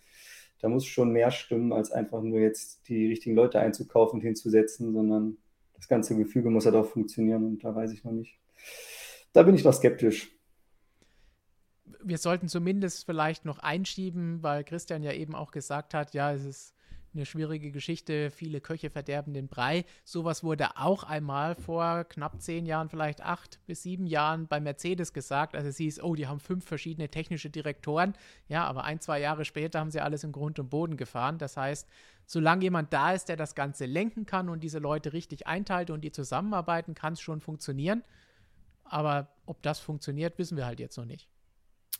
da 0.60 0.68
muss 0.68 0.86
schon 0.86 1.10
mehr 1.10 1.32
stimmen, 1.32 1.72
als 1.72 1.90
einfach 1.90 2.22
nur 2.22 2.38
jetzt 2.38 2.88
die 2.88 3.08
richtigen 3.08 3.34
Leute 3.34 3.58
einzukaufen 3.58 4.20
und 4.20 4.24
hinzusetzen, 4.24 4.92
sondern 4.92 5.38
das 5.74 5.88
ganze 5.88 6.16
Gefüge 6.16 6.50
muss 6.50 6.66
halt 6.66 6.76
auch 6.76 6.86
funktionieren 6.86 7.44
und 7.44 7.64
da 7.64 7.74
weiß 7.74 7.90
ich 7.90 8.04
noch 8.04 8.12
nicht. 8.12 8.38
Da 9.32 9.42
bin 9.42 9.56
ich 9.56 9.64
noch 9.64 9.74
skeptisch 9.74 10.30
wir 12.04 12.18
sollten 12.18 12.48
zumindest 12.48 13.06
vielleicht 13.06 13.44
noch 13.44 13.58
einschieben, 13.58 14.42
weil 14.42 14.64
Christian 14.64 15.02
ja 15.02 15.12
eben 15.12 15.34
auch 15.34 15.50
gesagt 15.50 15.94
hat, 15.94 16.14
ja, 16.14 16.32
es 16.32 16.44
ist 16.44 16.74
eine 17.14 17.26
schwierige 17.26 17.70
Geschichte, 17.70 18.30
viele 18.30 18.60
Köche 18.60 18.90
verderben 18.90 19.34
den 19.34 19.48
Brei. 19.48 19.84
Sowas 20.04 20.42
wurde 20.42 20.76
auch 20.76 21.04
einmal 21.04 21.54
vor 21.54 22.04
knapp 22.04 22.40
zehn 22.42 22.66
Jahren, 22.66 22.88
vielleicht 22.88 23.22
acht 23.22 23.60
bis 23.66 23.82
sieben 23.82 24.06
Jahren 24.06 24.48
bei 24.48 24.60
Mercedes 24.60 25.12
gesagt. 25.12 25.54
Also 25.54 25.68
es 25.68 25.76
hieß, 25.76 26.02
oh, 26.02 26.14
die 26.14 26.26
haben 26.26 26.40
fünf 26.40 26.64
verschiedene 26.64 27.08
technische 27.08 27.50
Direktoren. 27.50 28.14
Ja, 28.48 28.64
aber 28.64 28.84
ein, 28.84 29.00
zwei 29.00 29.20
Jahre 29.20 29.44
später 29.44 29.80
haben 29.80 29.90
sie 29.90 30.00
alles 30.00 30.24
im 30.24 30.32
Grund 30.32 30.58
und 30.58 30.70
Boden 30.70 30.96
gefahren. 30.96 31.38
Das 31.38 31.56
heißt, 31.56 31.88
solange 32.26 32.64
jemand 32.64 32.92
da 32.92 33.12
ist, 33.12 33.28
der 33.28 33.36
das 33.36 33.54
Ganze 33.54 33.86
lenken 33.86 34.26
kann 34.26 34.48
und 34.48 34.64
diese 34.64 34.78
Leute 34.78 35.12
richtig 35.12 35.46
einteilt 35.46 35.90
und 35.90 36.00
die 36.00 36.12
zusammenarbeiten, 36.12 36.94
kann 36.94 37.12
es 37.12 37.20
schon 37.20 37.40
funktionieren. 37.40 38.02
Aber 38.82 39.28
ob 39.46 39.62
das 39.62 39.78
funktioniert, 39.78 40.38
wissen 40.38 40.56
wir 40.56 40.66
halt 40.66 40.80
jetzt 40.80 40.98
noch 40.98 41.06
nicht. 41.06 41.28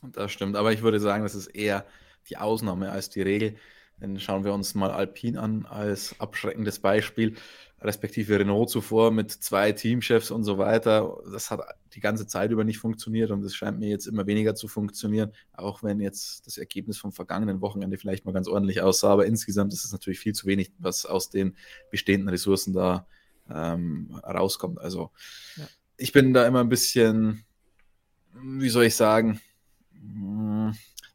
Das 0.03 0.33
stimmt, 0.33 0.57
aber 0.57 0.73
ich 0.73 0.83
würde 0.83 1.01
sagen, 1.01 1.23
das 1.23 1.35
ist 1.35 1.49
eher 1.49 1.87
die 2.29 2.37
Ausnahme 2.37 2.91
als 2.91 3.11
die 3.11 3.23
Regel. 3.23 3.57
Dann 4.01 4.19
schauen 4.19 4.45
wir 4.45 4.53
uns 4.53 4.75
mal 4.75 4.91
Alpine 4.91 5.41
an 5.41 5.67
als 5.67 6.19
abschreckendes 6.19 6.81
Beispiel, 6.81 7.37
respektive 7.81 8.39
Renault 8.39 8.71
zuvor 8.71 9.13
mit 9.13 9.31
zwei 9.31 9.73
Teamchefs 9.73 10.31
und 10.31 10.43
so 10.43 10.59
weiter. 10.59 11.19
Das 11.31 11.51
hat 11.51 11.61
die 11.95 12.01
ganze 12.01 12.27
Zeit 12.27 12.51
über 12.51 12.65
nicht 12.65 12.79
funktioniert 12.79 13.31
und 13.31 13.45
es 13.45 13.55
scheint 13.55 13.79
mir 13.79 13.89
jetzt 13.89 14.07
immer 14.07 14.27
weniger 14.27 14.55
zu 14.55 14.67
funktionieren, 14.67 15.33
auch 15.53 15.83
wenn 15.83 16.01
jetzt 16.01 16.47
das 16.47 16.59
Ergebnis 16.59 16.99
vom 16.99 17.13
vergangenen 17.13 17.61
Wochenende 17.61 17.97
vielleicht 17.97 18.25
mal 18.25 18.33
ganz 18.33 18.49
ordentlich 18.49 18.81
aussah. 18.83 19.11
Aber 19.11 19.27
insgesamt 19.27 19.73
ist 19.73 19.85
es 19.85 19.93
natürlich 19.93 20.19
viel 20.19 20.35
zu 20.35 20.47
wenig, 20.47 20.73
was 20.79 21.07
aus 21.07 21.31
den 21.31 21.57
bestehenden 21.91 22.29
Ressourcen 22.29 22.73
da 22.73 23.07
ähm, 23.49 24.21
rauskommt. 24.25 24.81
Also 24.81 25.13
ja. 25.57 25.69
ich 25.97 26.13
bin 26.13 26.35
da 26.35 26.47
immer 26.47 26.61
ein 26.61 26.69
bisschen, 26.69 27.45
wie 28.33 28.71
soll 28.71 28.85
ich 28.85 28.97
sagen, 28.97 29.41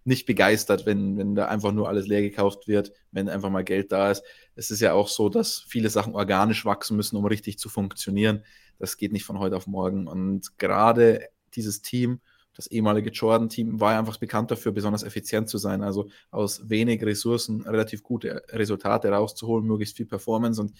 nicht 0.03 0.25
begeistert, 0.25 0.86
wenn, 0.86 1.17
wenn 1.17 1.36
da 1.36 1.48
einfach 1.48 1.72
nur 1.72 1.88
alles 1.88 2.08
leer 2.08 2.22
gekauft 2.22 2.67
wird, 2.67 2.91
wenn 3.12 3.29
einfach 3.29 3.50
mal 3.50 3.63
Geld 3.63 3.91
da 3.91 4.12
ist. 4.12 4.24
Es 4.55 4.72
ist 4.72 4.79
ja 4.79 4.93
auch 4.93 5.08
so, 5.08 5.29
dass 5.29 5.60
viele 5.67 5.89
Sachen 5.89 6.15
organisch 6.15 6.65
wachsen 6.65 6.98
müssen, 6.98 7.17
um 7.17 7.25
richtig 7.25 7.60
zu 7.60 7.69
funktionieren. 7.69 8.43
Das 8.79 8.98
geht 8.98 9.12
nicht 9.12 9.25
von 9.25 9.39
heute 9.39 9.55
auf 9.55 9.67
morgen. 9.67 10.08
Und 10.08 10.58
gerade 10.58 11.27
dieses 11.53 11.81
Team, 11.81 12.22
das 12.55 12.67
ehemalige 12.67 13.12
Jordan-Team, 13.12 13.79
war 13.79 13.93
ja 13.93 14.00
einfach 14.00 14.17
bekannt 14.17 14.51
dafür, 14.51 14.72
besonders 14.72 15.03
effizient 15.03 15.50
zu 15.50 15.58
sein. 15.58 15.84
Also 15.84 16.10
aus 16.31 16.69
wenig 16.69 17.03
Ressourcen 17.03 17.62
relativ 17.62 18.03
gute 18.03 18.43
Resultate 18.50 19.10
rauszuholen, 19.10 19.67
möglichst 19.67 19.98
viel 19.98 20.05
Performance. 20.05 20.60
Und 20.60 20.74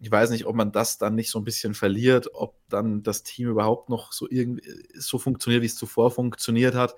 ich 0.00 0.10
weiß 0.10 0.30
nicht, 0.30 0.46
ob 0.46 0.56
man 0.56 0.72
das 0.72 0.98
dann 0.98 1.14
nicht 1.14 1.30
so 1.30 1.38
ein 1.38 1.44
bisschen 1.44 1.74
verliert, 1.74 2.28
ob 2.32 2.56
dann 2.68 3.02
das 3.02 3.22
Team 3.22 3.48
überhaupt 3.48 3.88
noch 3.90 4.12
so 4.12 4.26
irgendwie 4.28 4.62
so 4.94 5.18
funktioniert, 5.18 5.62
wie 5.62 5.66
es 5.66 5.76
zuvor 5.76 6.10
funktioniert 6.10 6.74
hat. 6.74 6.96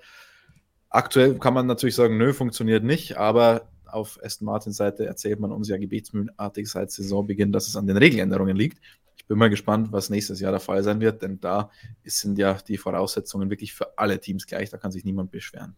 Aktuell 0.95 1.39
kann 1.39 1.55
man 1.55 1.67
natürlich 1.67 1.95
sagen, 1.95 2.19
nö, 2.19 2.35
funktioniert 2.35 2.85
nicht, 2.85 3.17
aber 3.17 3.67
auf 3.87 4.19
Aston 4.23 4.45
Martins 4.45 4.77
Seite 4.77 5.07
erzählt 5.07 5.41
man 5.41 5.51
uns 5.51 5.69
ja 5.69 5.79
gebetsmühlenartig 5.79 6.69
seit 6.69 6.91
Saisonbeginn, 6.91 7.51
dass 7.51 7.67
es 7.67 7.77
an 7.77 7.87
den 7.87 7.97
Regeländerungen 7.97 8.55
liegt. 8.55 8.79
Ich 9.17 9.25
bin 9.27 9.39
mal 9.39 9.49
gespannt, 9.49 9.91
was 9.91 10.11
nächstes 10.11 10.39
Jahr 10.41 10.53
der 10.53 10.61
Fall 10.61 10.83
sein 10.83 11.01
wird, 11.01 11.23
denn 11.23 11.41
da 11.41 11.71
sind 12.05 12.37
ja 12.37 12.55
die 12.55 12.77
Voraussetzungen 12.77 13.49
wirklich 13.49 13.73
für 13.73 13.97
alle 13.97 14.21
Teams 14.21 14.47
gleich, 14.47 14.69
da 14.69 14.77
kann 14.77 14.93
sich 14.93 15.05
niemand 15.05 15.31
beschweren. 15.31 15.77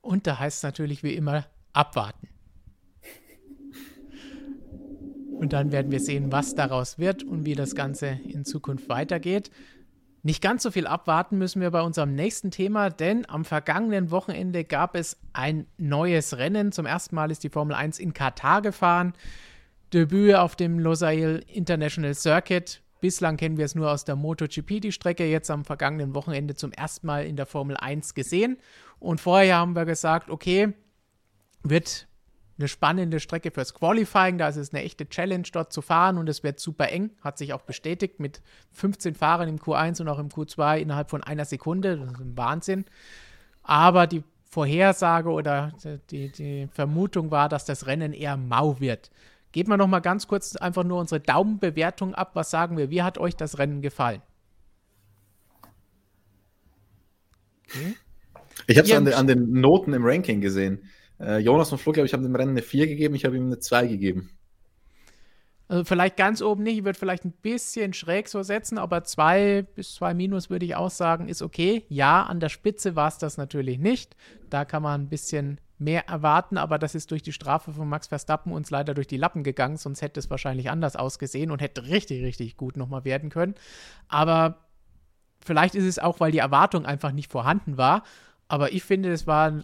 Und 0.00 0.26
da 0.26 0.38
heißt 0.38 0.58
es 0.58 0.62
natürlich 0.62 1.02
wie 1.02 1.14
immer 1.14 1.44
abwarten. 1.74 2.28
Und 5.38 5.52
dann 5.52 5.70
werden 5.70 5.92
wir 5.92 6.00
sehen, 6.00 6.32
was 6.32 6.54
daraus 6.54 6.98
wird 6.98 7.22
und 7.24 7.44
wie 7.44 7.54
das 7.54 7.74
Ganze 7.74 8.18
in 8.26 8.46
Zukunft 8.46 8.88
weitergeht. 8.88 9.50
Nicht 10.26 10.40
ganz 10.40 10.62
so 10.62 10.70
viel 10.70 10.86
abwarten 10.86 11.36
müssen 11.36 11.60
wir 11.60 11.70
bei 11.70 11.82
unserem 11.82 12.14
nächsten 12.14 12.50
Thema, 12.50 12.88
denn 12.88 13.28
am 13.28 13.44
vergangenen 13.44 14.10
Wochenende 14.10 14.64
gab 14.64 14.96
es 14.96 15.18
ein 15.34 15.66
neues 15.76 16.38
Rennen. 16.38 16.72
Zum 16.72 16.86
ersten 16.86 17.14
Mal 17.14 17.30
ist 17.30 17.44
die 17.44 17.50
Formel 17.50 17.76
1 17.76 17.98
in 17.98 18.14
Katar 18.14 18.62
gefahren. 18.62 19.12
Debüt 19.92 20.34
auf 20.36 20.56
dem 20.56 20.78
Losail 20.78 21.44
International 21.46 22.14
Circuit. 22.14 22.80
Bislang 23.02 23.36
kennen 23.36 23.58
wir 23.58 23.66
es 23.66 23.74
nur 23.74 23.90
aus 23.90 24.06
der 24.06 24.16
MotoGP, 24.16 24.80
die 24.80 24.92
Strecke. 24.92 25.26
Jetzt 25.26 25.50
am 25.50 25.66
vergangenen 25.66 26.14
Wochenende 26.14 26.54
zum 26.54 26.72
ersten 26.72 27.06
Mal 27.06 27.26
in 27.26 27.36
der 27.36 27.44
Formel 27.44 27.76
1 27.76 28.14
gesehen. 28.14 28.56
Und 28.98 29.20
vorher 29.20 29.58
haben 29.58 29.76
wir 29.76 29.84
gesagt, 29.84 30.30
okay, 30.30 30.72
wird 31.62 32.08
eine 32.58 32.68
spannende 32.68 33.20
Strecke 33.20 33.50
fürs 33.50 33.74
Qualifying. 33.74 34.38
Da 34.38 34.48
ist 34.48 34.56
es 34.56 34.72
eine 34.72 34.82
echte 34.82 35.08
Challenge, 35.08 35.46
dort 35.52 35.72
zu 35.72 35.82
fahren 35.82 36.18
und 36.18 36.28
es 36.28 36.42
wird 36.42 36.60
super 36.60 36.88
eng. 36.90 37.10
Hat 37.20 37.38
sich 37.38 37.52
auch 37.52 37.62
bestätigt 37.62 38.20
mit 38.20 38.42
15 38.72 39.14
Fahrern 39.14 39.48
im 39.48 39.58
Q1 39.58 40.00
und 40.00 40.08
auch 40.08 40.18
im 40.18 40.28
Q2 40.28 40.78
innerhalb 40.78 41.10
von 41.10 41.22
einer 41.22 41.44
Sekunde. 41.44 41.98
Das 41.98 42.12
ist 42.12 42.20
ein 42.20 42.36
Wahnsinn. 42.36 42.84
Aber 43.62 44.06
die 44.06 44.22
Vorhersage 44.44 45.30
oder 45.30 45.72
die, 46.10 46.30
die 46.30 46.68
Vermutung 46.72 47.30
war, 47.32 47.48
dass 47.48 47.64
das 47.64 47.86
Rennen 47.86 48.12
eher 48.12 48.36
mau 48.36 48.78
wird. 48.78 49.10
Geben 49.50 49.70
wir 49.70 49.76
noch 49.76 49.88
mal 49.88 50.00
ganz 50.00 50.28
kurz 50.28 50.56
einfach 50.56 50.84
nur 50.84 51.00
unsere 51.00 51.20
Daumenbewertung 51.20 52.14
ab. 52.14 52.32
Was 52.34 52.50
sagen 52.50 52.76
wir? 52.76 52.90
Wie 52.90 53.02
hat 53.02 53.18
euch 53.18 53.36
das 53.36 53.58
Rennen 53.58 53.82
gefallen? 53.82 54.22
Okay. 57.68 57.96
Ich 58.66 58.78
habe 58.78 58.86
es 58.86 58.94
an, 58.94 59.08
an, 59.08 59.26
den 59.26 59.60
Noten 59.60 59.92
im 59.92 60.04
Ranking 60.04 60.40
gesehen. 60.40 60.88
Äh, 61.20 61.38
Jonas 61.38 61.72
und 61.72 61.78
Flo, 61.78 61.92
glaube 61.92 62.06
ich, 62.06 62.12
haben 62.12 62.22
dem 62.22 62.34
Rennen 62.34 62.52
eine 62.52 62.62
4 62.62 62.86
gegeben, 62.86 63.14
ich 63.14 63.24
habe 63.24 63.36
ihm 63.36 63.46
eine 63.46 63.58
2 63.58 63.86
gegeben. 63.86 64.30
Also 65.66 65.84
vielleicht 65.84 66.16
ganz 66.16 66.42
oben 66.42 66.62
nicht, 66.62 66.78
ich 66.78 66.84
würde 66.84 66.98
vielleicht 66.98 67.24
ein 67.24 67.32
bisschen 67.32 67.94
schräg 67.94 68.28
so 68.28 68.42
setzen, 68.42 68.76
aber 68.76 69.02
2 69.02 69.62
bis 69.74 69.94
2 69.94 70.12
minus 70.12 70.50
würde 70.50 70.66
ich 70.66 70.76
auch 70.76 70.90
sagen, 70.90 71.28
ist 71.28 71.40
okay. 71.40 71.84
Ja, 71.88 72.24
an 72.24 72.38
der 72.38 72.50
Spitze 72.50 72.96
war 72.96 73.08
es 73.08 73.18
das 73.18 73.38
natürlich 73.38 73.78
nicht. 73.78 74.14
Da 74.50 74.66
kann 74.66 74.82
man 74.82 75.02
ein 75.02 75.08
bisschen 75.08 75.58
mehr 75.78 76.06
erwarten, 76.08 76.58
aber 76.58 76.78
das 76.78 76.94
ist 76.94 77.10
durch 77.10 77.22
die 77.22 77.32
Strafe 77.32 77.72
von 77.72 77.88
Max 77.88 78.08
Verstappen 78.08 78.52
uns 78.52 78.70
leider 78.70 78.94
durch 78.94 79.06
die 79.06 79.16
Lappen 79.16 79.42
gegangen, 79.42 79.76
sonst 79.76 80.02
hätte 80.02 80.20
es 80.20 80.30
wahrscheinlich 80.30 80.70
anders 80.70 80.96
ausgesehen 80.96 81.50
und 81.50 81.62
hätte 81.62 81.88
richtig, 81.88 82.22
richtig 82.22 82.56
gut 82.56 82.76
nochmal 82.76 83.04
werden 83.04 83.30
können. 83.30 83.54
Aber 84.08 84.66
vielleicht 85.44 85.74
ist 85.74 85.84
es 85.84 85.98
auch, 85.98 86.20
weil 86.20 86.30
die 86.30 86.38
Erwartung 86.38 86.84
einfach 86.84 87.12
nicht 87.12 87.32
vorhanden 87.32 87.76
war. 87.78 88.04
Aber 88.48 88.72
ich 88.72 88.84
finde, 88.84 89.10
es 89.10 89.26
war 89.26 89.62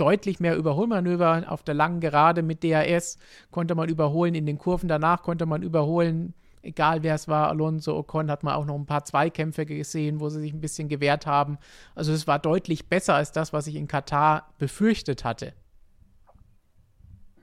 deutlich 0.00 0.40
mehr 0.40 0.56
Überholmanöver 0.56 1.44
auf 1.48 1.62
der 1.62 1.74
langen 1.74 2.00
Gerade 2.00 2.42
mit 2.42 2.64
DRS, 2.64 3.18
konnte 3.50 3.74
man 3.74 3.88
überholen, 3.88 4.34
in 4.34 4.46
den 4.46 4.58
Kurven 4.58 4.88
danach 4.88 5.22
konnte 5.22 5.46
man 5.46 5.62
überholen, 5.62 6.34
egal 6.62 7.02
wer 7.02 7.14
es 7.14 7.28
war, 7.28 7.48
Alonso, 7.48 7.96
Ocon, 7.96 8.30
hat 8.30 8.42
man 8.42 8.54
auch 8.54 8.66
noch 8.66 8.74
ein 8.74 8.86
paar 8.86 9.04
Zweikämpfe 9.04 9.66
gesehen, 9.66 10.20
wo 10.20 10.28
sie 10.28 10.40
sich 10.40 10.52
ein 10.52 10.60
bisschen 10.60 10.88
gewehrt 10.88 11.26
haben. 11.26 11.58
Also 11.94 12.12
es 12.12 12.26
war 12.26 12.38
deutlich 12.38 12.88
besser 12.88 13.14
als 13.14 13.32
das, 13.32 13.52
was 13.52 13.66
ich 13.66 13.76
in 13.76 13.88
Katar 13.88 14.52
befürchtet 14.58 15.24
hatte. 15.24 15.52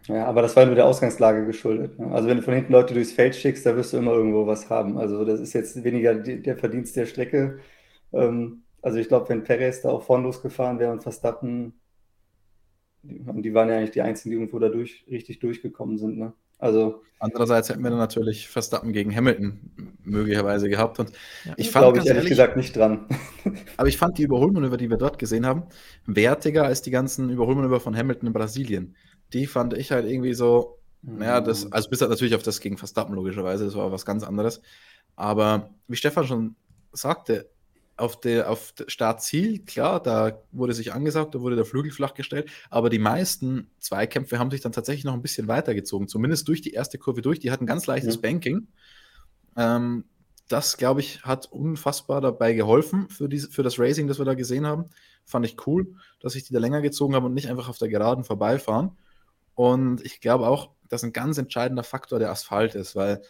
Ja, 0.07 0.25
aber 0.25 0.41
das 0.41 0.55
war 0.55 0.65
nur 0.65 0.75
der 0.75 0.85
Ausgangslage 0.85 1.45
geschuldet. 1.45 1.99
Ne? 1.99 2.11
Also 2.11 2.29
wenn 2.29 2.37
du 2.37 2.43
von 2.43 2.53
hinten 2.53 2.71
Leute 2.71 2.93
durchs 2.93 3.11
Feld 3.11 3.35
schickst, 3.35 3.65
da 3.65 3.75
wirst 3.75 3.91
du 3.91 3.97
immer 3.97 4.13
irgendwo 4.13 4.47
was 4.47 4.69
haben. 4.69 4.97
Also 4.97 5.25
das 5.25 5.39
ist 5.41 5.53
jetzt 5.53 5.83
weniger 5.83 6.15
der 6.15 6.57
Verdienst 6.57 6.95
der 6.95 7.05
Strecke. 7.05 7.59
Ähm, 8.13 8.63
also 8.81 8.99
ich 8.99 9.09
glaube, 9.09 9.27
wenn 9.29 9.43
Perez 9.43 9.81
da 9.81 9.89
auch 9.89 10.03
vorn 10.03 10.23
losgefahren 10.23 10.79
wäre 10.79 10.93
und 10.93 11.03
Verstappen 11.03 11.73
die 13.03 13.53
waren 13.53 13.69
ja 13.69 13.77
eigentlich 13.77 13.91
die 13.91 14.01
einzigen, 14.01 14.31
die 14.31 14.37
irgendwo 14.37 14.59
da 14.59 14.69
durch, 14.69 15.05
richtig 15.09 15.39
durchgekommen 15.39 15.97
sind. 15.97 16.17
Ne? 16.17 16.33
Also, 16.59 17.01
Andererseits 17.19 17.69
hätten 17.69 17.81
wir 17.81 17.89
dann 17.89 17.97
natürlich 17.97 18.47
Verstappen 18.47 18.93
gegen 18.93 19.15
Hamilton 19.15 19.97
möglicherweise 20.03 20.69
gehabt. 20.69 20.99
Und 20.99 21.11
ja, 21.45 21.53
ich 21.57 21.71
fand 21.71 21.85
glaube 21.85 21.97
ich 21.97 22.05
ehrlich, 22.05 22.17
ehrlich, 22.17 22.29
gesagt 22.29 22.57
nicht 22.57 22.75
dran. 22.75 23.07
aber 23.77 23.87
ich 23.87 23.97
fand 23.97 24.17
die 24.19 24.23
Überholmanöver, 24.23 24.77
die 24.77 24.89
wir 24.89 24.97
dort 24.97 25.17
gesehen 25.17 25.45
haben, 25.45 25.63
wertiger 26.05 26.65
als 26.65 26.83
die 26.83 26.91
ganzen 26.91 27.29
Überholmanöver 27.31 27.79
von 27.79 27.95
Hamilton 27.95 28.27
in 28.27 28.33
Brasilien. 28.33 28.95
Die 29.33 29.47
fand 29.47 29.73
ich 29.73 29.91
halt 29.91 30.05
irgendwie 30.05 30.35
so, 30.35 30.77
naja, 31.01 31.41
das, 31.41 31.65
mhm. 31.65 31.73
also 31.73 31.89
bis 31.89 32.01
halt 32.01 32.11
natürlich 32.11 32.35
auf 32.35 32.43
das 32.43 32.59
gegen 32.59 32.77
Verstappen 32.77 33.15
logischerweise, 33.15 33.65
das 33.65 33.75
war 33.75 33.91
was 33.91 34.05
ganz 34.05 34.23
anderes. 34.23 34.61
Aber 35.15 35.71
wie 35.87 35.95
Stefan 35.95 36.27
schon 36.27 36.55
sagte, 36.91 37.49
auf 37.97 38.19
der 38.19 38.49
auf 38.49 38.73
Startziel, 38.87 39.65
klar, 39.65 40.01
da 40.01 40.43
wurde 40.51 40.73
sich 40.73 40.93
angesagt, 40.93 41.35
da 41.35 41.41
wurde 41.41 41.55
der 41.55 41.65
Flügel 41.65 41.91
flach 41.91 42.13
gestellt, 42.13 42.49
aber 42.69 42.89
die 42.89 42.99
meisten 42.99 43.69
Zweikämpfe 43.79 44.39
haben 44.39 44.51
sich 44.51 44.61
dann 44.61 44.71
tatsächlich 44.71 45.03
noch 45.03 45.13
ein 45.13 45.21
bisschen 45.21 45.47
weitergezogen, 45.47 46.07
zumindest 46.07 46.47
durch 46.47 46.61
die 46.61 46.73
erste 46.73 46.97
Kurve 46.97 47.21
durch. 47.21 47.39
Die 47.39 47.51
hatten 47.51 47.65
ganz 47.65 47.87
leichtes 47.87 48.15
ja. 48.15 48.21
Banking. 48.21 48.67
Ähm, 49.55 50.05
das, 50.47 50.77
glaube 50.77 51.01
ich, 51.01 51.23
hat 51.23 51.47
unfassbar 51.47 52.21
dabei 52.21 52.53
geholfen 52.53 53.09
für, 53.09 53.27
diese, 53.27 53.49
für 53.49 53.63
das 53.63 53.79
Racing, 53.79 54.07
das 54.07 54.19
wir 54.19 54.25
da 54.25 54.33
gesehen 54.33 54.65
haben. 54.65 54.85
Fand 55.25 55.45
ich 55.45 55.67
cool, 55.67 55.93
dass 56.21 56.33
sich 56.33 56.43
die 56.43 56.53
da 56.53 56.59
länger 56.59 56.81
gezogen 56.81 57.15
haben 57.15 57.25
und 57.25 57.33
nicht 57.33 57.49
einfach 57.49 57.67
auf 57.67 57.77
der 57.77 57.89
Geraden 57.89 58.23
vorbeifahren. 58.23 58.91
Und 59.55 60.05
ich 60.05 60.21
glaube 60.21 60.47
auch, 60.47 60.69
dass 60.87 61.03
ein 61.03 61.13
ganz 61.13 61.37
entscheidender 61.37 61.83
Faktor 61.83 62.19
der 62.19 62.31
Asphalt 62.31 62.75
ist, 62.75 62.95
weil 62.95 63.21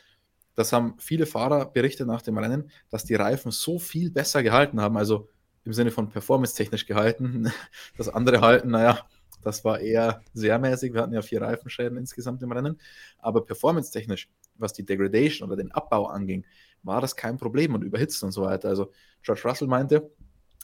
das 0.58 0.74
haben 0.74 0.96
viele 0.98 1.28
Fahrer 1.28 1.66
berichtet 1.66 2.08
nach 2.08 2.24
dem 2.24 2.40
Rennen, 2.40 2.72
dass 2.90 3.06
die 3.06 3.14
Reifen 3.14 3.52
so 3.52 3.78
viel 3.78 4.10
besser 4.10 4.42
gehalten 4.42 4.82
haben, 4.82 4.98
also 4.98 5.30
im 5.64 5.72
Sinne 5.72 5.92
von 5.92 6.10
performance-technisch 6.10 6.88
gehalten. 6.88 7.52
Das 7.98 8.10
andere 8.10 8.42
halten, 8.42 8.72
naja, 8.72 9.06
das 9.44 9.64
war 9.64 9.80
eher 9.80 10.24
sehr 10.34 10.58
mäßig. 10.58 10.96
Wir 10.96 11.04
hatten 11.04 11.14
ja 11.14 11.22
vier 11.22 11.44
Reifenschäden 11.44 11.96
insgesamt 11.96 12.42
im 12.42 12.52
Rennen. 12.52 12.80
Aber 13.20 13.46
performance-technisch, 13.46 14.30
was 14.56 14.74
die 14.74 14.84
Degradation 14.84 15.48
oder 15.48 15.58
den 15.58 15.72
Abbau 15.72 16.08
anging, 16.08 16.44
war 16.82 17.02
das 17.02 17.16
kein 17.16 17.38
Problem 17.38 17.76
und 17.76 17.84
überhitzt 17.84 18.24
und 18.24 18.32
so 18.32 18.42
weiter. 18.42 18.70
Also 18.70 18.92
George 19.22 19.44
Russell 19.46 19.68
meinte, 19.68 20.10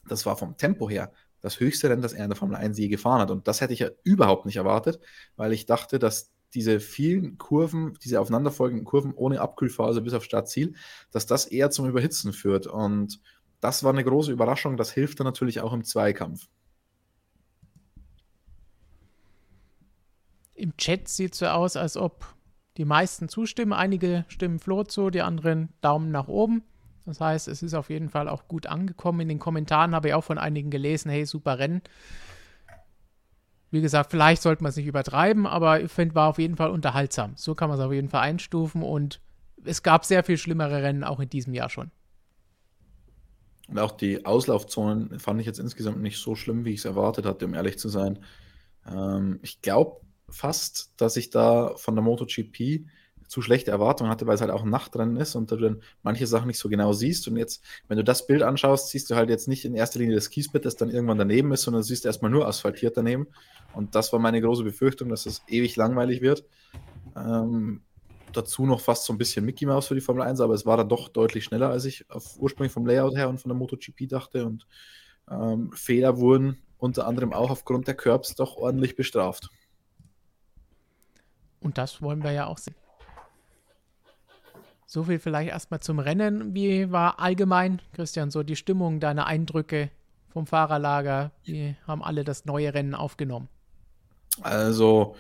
das 0.08 0.26
war 0.26 0.36
vom 0.38 0.58
Tempo 0.58 0.90
her 0.90 1.12
das 1.40 1.60
höchste 1.60 1.92
Rennen, 1.92 2.02
das 2.02 2.14
er 2.14 2.24
in 2.24 2.32
der 2.32 2.38
Formel 2.38 2.56
1 2.56 2.80
je 2.80 2.88
gefahren 2.88 3.22
hat. 3.22 3.30
Und 3.30 3.48
das 3.48 3.62
hätte 3.62 3.74
ich 3.74 3.80
ja 3.80 3.90
überhaupt 4.04 4.48
nicht 4.48 4.56
erwartet, 4.56 5.00
weil 5.36 5.54
ich 5.54 5.68
dachte, 5.68 6.00
dass 6.00 6.32
diese 6.54 6.80
vielen 6.80 7.38
Kurven, 7.38 7.98
diese 8.04 8.20
aufeinanderfolgenden 8.22 8.86
Kurven 8.86 9.14
ohne 9.14 9.42
Abkühlphase 9.42 10.02
bis 10.02 10.14
auf 10.14 10.24
Startziel, 10.24 10.76
dass 11.12 11.26
das 11.26 11.46
eher 11.46 11.72
zum 11.72 11.88
Überhitzen 11.88 12.34
führt. 12.34 12.68
Und 12.68 13.20
das 13.60 13.84
war 13.84 13.92
eine 13.92 14.04
große 14.04 14.32
Überraschung. 14.32 14.78
Das 14.78 14.92
hilft 14.92 15.20
dann 15.20 15.26
natürlich 15.26 15.62
auch 15.62 15.74
im 15.74 15.84
Zweikampf. 15.84 16.48
Im 20.54 20.78
Chat 20.78 21.08
sieht 21.08 21.34
es 21.34 21.40
so 21.40 21.48
aus, 21.48 21.76
als 21.76 21.98
ob 21.98 22.26
die 22.78 22.86
meisten 22.86 23.28
zustimmen. 23.30 23.74
Einige 23.74 24.26
stimmen 24.28 24.60
Flo 24.60 24.84
zu, 24.84 25.10
die 25.10 25.22
anderen 25.22 25.70
Daumen 25.82 26.12
nach 26.12 26.28
oben. 26.28 26.64
Das 27.06 27.20
heißt, 27.20 27.48
es 27.48 27.64
ist 27.64 27.74
auf 27.74 27.90
jeden 27.90 28.10
Fall 28.10 28.30
auch 28.30 28.48
gut 28.48 28.68
angekommen. 28.68 29.22
In 29.22 29.28
den 29.28 29.40
Kommentaren 29.40 29.94
habe 29.94 30.10
ich 30.10 30.14
auch 30.14 30.24
von 30.24 30.38
einigen 30.38 30.70
gelesen, 30.70 31.10
hey, 31.12 31.26
super 31.26 31.60
Rennen. 31.60 31.82
Wie 33.74 33.82
gesagt, 33.82 34.12
vielleicht 34.12 34.44
sollte 34.44 34.62
man 34.62 34.70
es 34.70 34.76
nicht 34.76 34.86
übertreiben, 34.86 35.48
aber 35.48 35.82
ich 35.82 35.92
finde, 35.92 36.14
war 36.14 36.30
auf 36.30 36.38
jeden 36.38 36.58
Fall 36.58 36.70
unterhaltsam. 36.70 37.34
So 37.38 37.56
kann 37.56 37.70
man 37.70 37.80
es 37.80 37.84
auf 37.84 37.92
jeden 37.92 38.08
Fall 38.08 38.22
einstufen 38.22 38.84
und 38.84 39.20
es 39.66 39.82
gab 39.82 40.06
sehr 40.06 40.24
viel 40.24 40.38
schlimmere 40.38 40.84
Rennen 40.84 41.04
auch 41.04 41.20
in 41.20 41.28
diesem 41.28 41.56
Jahr 41.56 41.72
schon. 41.72 41.90
Und 43.68 43.80
auch 43.80 43.90
die 43.90 44.28
Auslaufzonen 44.28 45.20
fand 45.20 45.40
ich 45.40 45.48
jetzt 45.48 45.58
insgesamt 45.58 46.04
nicht 46.04 46.20
so 46.20 46.36
schlimm, 46.36 46.66
wie 46.66 46.74
ich 46.74 46.82
es 46.82 46.86
erwartet 46.86 47.26
hatte, 47.26 47.48
um 47.48 47.56
ehrlich 47.56 47.80
zu 47.80 47.90
sein. 47.90 48.20
Ähm, 48.86 49.40
ich 49.42 49.64
glaube 49.64 50.02
fast, 50.30 50.94
dass 50.98 51.18
ich 51.18 51.32
da 51.32 51.74
von 51.76 51.96
der 51.96 52.04
MotoGP 52.04 52.86
zu 53.34 53.42
schlechte 53.42 53.72
Erwartungen 53.72 54.12
hatte, 54.12 54.28
weil 54.28 54.36
es 54.36 54.42
halt 54.42 54.52
auch 54.52 54.62
ein 54.62 54.70
Nachtrennen 54.70 55.18
ist 55.18 55.34
und 55.34 55.50
du 55.50 55.58
dann 55.58 55.82
manche 56.04 56.28
Sachen 56.28 56.46
nicht 56.46 56.60
so 56.60 56.70
genau 56.70 56.94
siehst. 56.94 57.28
Und 57.28 57.36
jetzt, 57.36 57.64
wenn 57.88 57.98
du 57.98 58.04
das 58.04 58.28
Bild 58.28 58.44
anschaust, 58.44 58.90
siehst 58.90 59.10
du 59.10 59.16
halt 59.16 59.32
jetzt 59.32 59.48
nicht 59.48 59.66
in 59.66 59.74
erster 59.74 59.98
Linie 59.98 60.14
das 60.14 60.30
Kiesbett, 60.30 60.66
das 60.66 60.76
dann 60.76 60.92
irgendwann 60.92 61.18
daneben 61.18 61.52
ist, 61.52 61.64
sondern 61.64 61.82
siehst 61.82 62.06
erstmal 62.06 62.30
nur 62.30 62.48
asphaltiert 62.48 62.96
daneben. 62.96 63.26
Und 63.74 63.96
das 63.96 64.14
war 64.14 64.20
meine 64.20 64.40
große 64.40 64.64
Befürchtung, 64.64 65.10
dass 65.10 65.26
es 65.26 65.42
ewig 65.48 65.76
langweilig 65.78 66.22
wird. 66.22 66.46
Ähm, 67.16 67.82
dazu 68.34 68.68
noch 68.68 68.82
fast 68.82 69.06
so 69.06 69.14
ein 69.14 69.18
bisschen 69.18 69.44
Mickey 69.46 69.66
Mouse 69.66 69.88
für 69.88 69.96
die 69.96 70.02
Formel 70.02 70.22
1, 70.22 70.40
aber 70.40 70.54
es 70.54 70.68
war 70.68 70.78
dann 70.78 70.90
doch 70.90 71.10
deutlich 71.10 71.44
schneller, 71.44 71.70
als 71.70 71.86
ich 71.86 72.08
auf, 72.12 72.38
ursprünglich 72.38 72.72
vom 72.72 72.86
Layout 72.86 73.16
her 73.16 73.30
und 73.30 73.40
von 73.40 73.50
der 73.50 73.58
MotoGP 73.58 74.08
dachte. 74.08 74.46
Und 74.46 74.68
ähm, 75.32 75.72
Fehler 75.74 76.20
wurden 76.20 76.60
unter 76.78 77.08
anderem 77.08 77.34
auch 77.34 77.50
aufgrund 77.50 77.88
der 77.88 77.96
Curbs 77.96 78.36
doch 78.36 78.58
ordentlich 78.58 78.96
bestraft. 78.96 79.50
Und 81.62 81.80
das 81.80 82.00
wollen 82.00 82.24
wir 82.24 82.32
ja 82.32 82.46
auch 82.46 82.60
sehen. 82.60 82.76
So 84.94 85.06
viel 85.06 85.18
vielleicht 85.18 85.50
erstmal 85.50 85.80
zum 85.80 85.98
Rennen. 85.98 86.54
Wie 86.54 86.92
war 86.92 87.20
allgemein, 87.20 87.82
Christian, 87.94 88.30
so 88.30 88.44
die 88.44 88.56
Stimmung, 88.56 89.00
deine 89.00 89.26
Eindrücke 89.26 89.90
vom 90.30 90.46
Fahrerlager? 90.46 91.32
Wie 91.46 91.76
haben 91.88 92.04
alle 92.04 92.24
das 92.24 92.46
neue 92.46 92.76
Rennen 92.76 92.94
aufgenommen? 92.94 93.48
Also, 94.44 95.16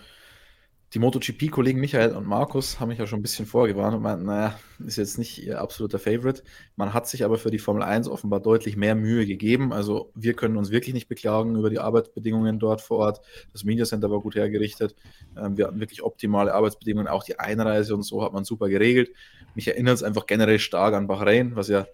die 0.93 0.99
MotoGP-Kollegen 0.99 1.79
Michael 1.79 2.11
und 2.11 2.27
Markus 2.27 2.79
haben 2.79 2.89
mich 2.89 2.99
ja 2.99 3.07
schon 3.07 3.17
ein 3.17 3.23
bisschen 3.23 3.47
vorgewarnt 3.47 3.95
und 3.95 4.03
meinten, 4.03 4.25
naja, 4.25 4.59
ist 4.85 4.97
jetzt 4.97 5.17
nicht 5.17 5.43
ihr 5.43 5.59
absoluter 5.59 5.97
Favorite. 5.97 6.43
Man 6.75 6.93
hat 6.93 7.07
sich 7.07 7.25
aber 7.25 7.39
für 7.39 7.49
die 7.49 7.57
Formel 7.57 7.81
1 7.81 8.07
offenbar 8.07 8.39
deutlich 8.41 8.77
mehr 8.77 8.93
Mühe 8.93 9.25
gegeben. 9.25 9.73
Also 9.73 10.11
wir 10.13 10.35
können 10.35 10.55
uns 10.55 10.69
wirklich 10.69 10.93
nicht 10.93 11.07
beklagen 11.07 11.55
über 11.55 11.71
die 11.71 11.79
Arbeitsbedingungen 11.79 12.59
dort 12.59 12.81
vor 12.81 12.99
Ort. 12.99 13.21
Das 13.53 13.63
Media 13.63 13.85
Center 13.85 14.11
war 14.11 14.21
gut 14.21 14.35
hergerichtet. 14.35 14.95
Ähm, 15.35 15.57
wir 15.57 15.65
hatten 15.65 15.79
wirklich 15.79 16.03
optimale 16.03 16.53
Arbeitsbedingungen. 16.53 17.07
Auch 17.07 17.23
die 17.23 17.39
Einreise 17.39 17.95
und 17.95 18.03
so 18.03 18.23
hat 18.23 18.33
man 18.33 18.43
super 18.43 18.69
geregelt. 18.69 19.09
Mich 19.55 19.67
erinnert 19.67 19.95
es 19.95 20.03
einfach 20.03 20.27
generell 20.27 20.59
stark 20.59 20.93
an 20.93 21.07
Bahrain, 21.07 21.55
was 21.55 21.69
ja 21.69 21.87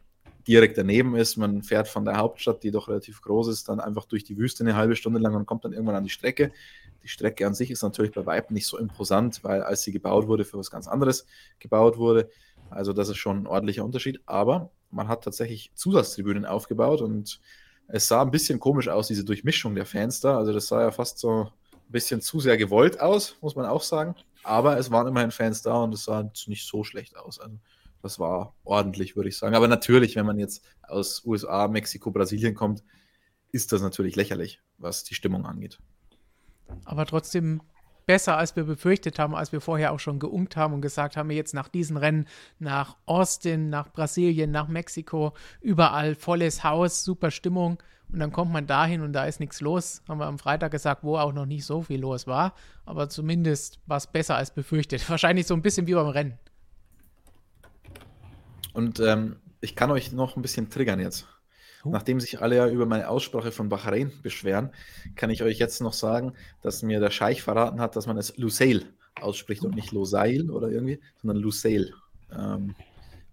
direkt 0.50 0.78
daneben 0.78 1.16
ist. 1.16 1.38
Man 1.38 1.62
fährt 1.62 1.88
von 1.88 2.06
der 2.06 2.18
Hauptstadt, 2.18 2.64
die 2.64 2.72
doch 2.72 2.88
relativ 2.88 3.22
groß 3.22 3.50
ist, 3.50 3.70
dann 3.70 3.80
einfach 3.80 4.06
durch 4.06 4.24
die 4.24 4.38
Wüste 4.38 4.64
eine 4.64 4.76
halbe 4.76 4.96
Stunde 4.96 5.20
lang 5.20 5.36
und 5.36 5.46
kommt 5.46 5.64
dann 5.64 5.74
irgendwann 5.74 5.96
an 5.96 6.04
die 6.04 6.10
Strecke. 6.10 6.52
Die 7.04 7.08
Strecke 7.08 7.46
an 7.46 7.54
sich 7.54 7.70
ist 7.70 7.84
natürlich 7.84 8.12
bei 8.12 8.26
Weitem 8.26 8.56
nicht 8.56 8.66
so 8.66 8.78
imposant, 8.78 9.44
weil 9.44 9.62
als 9.62 9.84
sie 9.84 9.92
gebaut 9.92 10.28
wurde, 10.28 10.46
für 10.46 10.58
was 10.58 10.72
ganz 10.72 10.88
anderes 10.88 11.28
gebaut 11.60 11.98
wurde. 11.98 12.30
Also 12.72 12.94
das 12.94 13.10
ist 13.10 13.18
schon 13.18 13.44
ein 13.44 13.48
ordentlicher 13.48 13.86
Unterschied. 13.86 14.22
Aber 14.26 14.72
man 14.90 15.08
hat 15.08 15.24
tatsächlich 15.24 15.72
Zusatztribünen 15.76 16.46
aufgebaut 16.46 17.02
und 17.02 17.40
es 17.88 18.08
sah 18.08 18.24
ein 18.24 18.32
bisschen 18.32 18.60
komisch 18.60 18.88
aus, 18.90 19.08
diese 19.08 19.24
Durchmischung 19.24 19.76
der 19.76 19.86
Fans 19.86 20.20
da. 20.20 20.38
Also 20.38 20.52
das 20.52 20.68
sah 20.68 20.82
ja 20.82 20.92
fast 20.92 21.20
so 21.20 21.44
ein 21.44 21.92
bisschen 21.92 22.22
zu 22.22 22.40
sehr 22.40 22.58
gewollt 22.58 23.00
aus, 23.00 23.38
muss 23.42 23.56
man 23.56 23.68
auch 23.68 23.84
sagen. 23.84 24.16
Aber 24.44 24.80
es 24.80 24.90
waren 24.90 25.08
immerhin 25.08 25.32
Fans 25.32 25.62
da 25.62 25.84
und 25.84 25.94
es 25.94 26.06
sah 26.06 26.28
nicht 26.48 26.68
so 26.68 26.84
schlecht 26.84 27.16
aus. 27.18 27.40
Also 27.40 27.56
das 28.02 28.20
war 28.20 28.56
ordentlich, 28.64 29.16
würde 29.16 29.30
ich 29.30 29.38
sagen. 29.38 29.56
Aber 29.56 29.68
natürlich, 29.68 30.16
wenn 30.16 30.26
man 30.26 30.40
jetzt 30.40 30.64
aus 30.84 31.24
USA, 31.26 31.68
Mexiko, 31.68 32.12
Brasilien 32.12 32.56
kommt, 32.56 32.84
ist 33.52 33.72
das 33.72 33.82
natürlich 33.82 34.16
lächerlich, 34.16 34.62
was 34.78 35.04
die 35.04 35.16
Stimmung 35.16 35.46
angeht 35.46 35.80
aber 36.86 37.06
trotzdem 37.06 37.62
besser, 38.06 38.38
als 38.38 38.56
wir 38.56 38.64
befürchtet 38.64 39.20
haben, 39.20 39.36
als 39.36 39.52
wir 39.52 39.62
vorher 39.62 39.92
auch 39.92 40.00
schon 40.00 40.20
geunkt 40.20 40.58
haben 40.58 40.74
und 40.74 40.82
gesagt 40.82 41.16
haben, 41.16 41.30
jetzt 41.30 41.54
nach 41.54 41.68
diesen 41.68 41.98
Rennen 41.98 42.26
nach 42.58 42.98
Austin, 43.06 43.70
nach 43.70 43.92
Brasilien, 43.92 44.52
nach 44.52 44.68
Mexiko, 44.68 45.34
überall 45.62 46.16
volles 46.16 46.64
Haus, 46.64 47.04
super 47.04 47.30
Stimmung. 47.30 47.82
Und 48.12 48.20
dann 48.20 48.32
kommt 48.32 48.52
man 48.52 48.66
dahin 48.66 49.02
und 49.02 49.14
da 49.14 49.26
ist 49.26 49.40
nichts 49.40 49.62
los. 49.62 50.02
Haben 50.08 50.20
wir 50.20 50.26
am 50.26 50.40
Freitag 50.40 50.72
gesagt, 50.72 51.04
wo 51.04 51.18
auch 51.18 51.32
noch 51.32 51.46
nicht 51.46 51.64
so 51.64 51.84
viel 51.84 52.00
los 52.00 52.26
war. 52.26 52.56
Aber 52.84 53.08
zumindest 53.10 53.80
war 53.86 53.98
es 53.98 54.08
besser 54.08 54.36
als 54.36 54.50
befürchtet. 54.50 55.08
Wahrscheinlich 55.10 55.46
so 55.46 55.54
ein 55.54 55.62
bisschen 55.62 55.86
wie 55.86 55.94
beim 55.94 56.08
Rennen. 56.08 56.40
Und 58.80 59.02
ähm, 59.02 59.36
ich 59.60 59.76
kann 59.76 59.92
euch 59.92 60.13
noch 60.13 60.38
ein 60.38 60.42
bisschen 60.42 60.70
triggern 60.70 61.02
jetzt. 61.02 61.28
Oh. 61.84 61.89
Nachdem 61.89 62.22
sich 62.22 62.42
alle 62.42 62.56
ja 62.56 62.70
über 62.70 62.86
meine 62.86 63.10
Aussprache 63.10 63.52
von 63.52 63.68
Bahrain 63.68 64.13
beschweren, 64.24 64.70
kann 65.18 65.30
ich 65.30 65.44
euch 65.44 65.60
jetzt 65.60 65.82
noch 65.82 65.92
sagen, 65.92 66.32
dass 66.62 66.82
mir 66.82 67.02
der 67.02 67.12
Scheich 67.12 67.42
verraten 67.42 67.82
hat, 67.82 67.98
dass 67.98 68.08
man 68.08 68.18
es 68.18 68.38
Lusail 68.38 68.86
ausspricht 69.20 69.63
und 69.65 69.76
nicht 69.76 69.92
Losail 69.92 70.50
oder 70.50 70.70
irgendwie, 70.70 71.02
sondern 71.22 71.44
Lusail. 71.44 71.94
Ähm, 72.32 72.74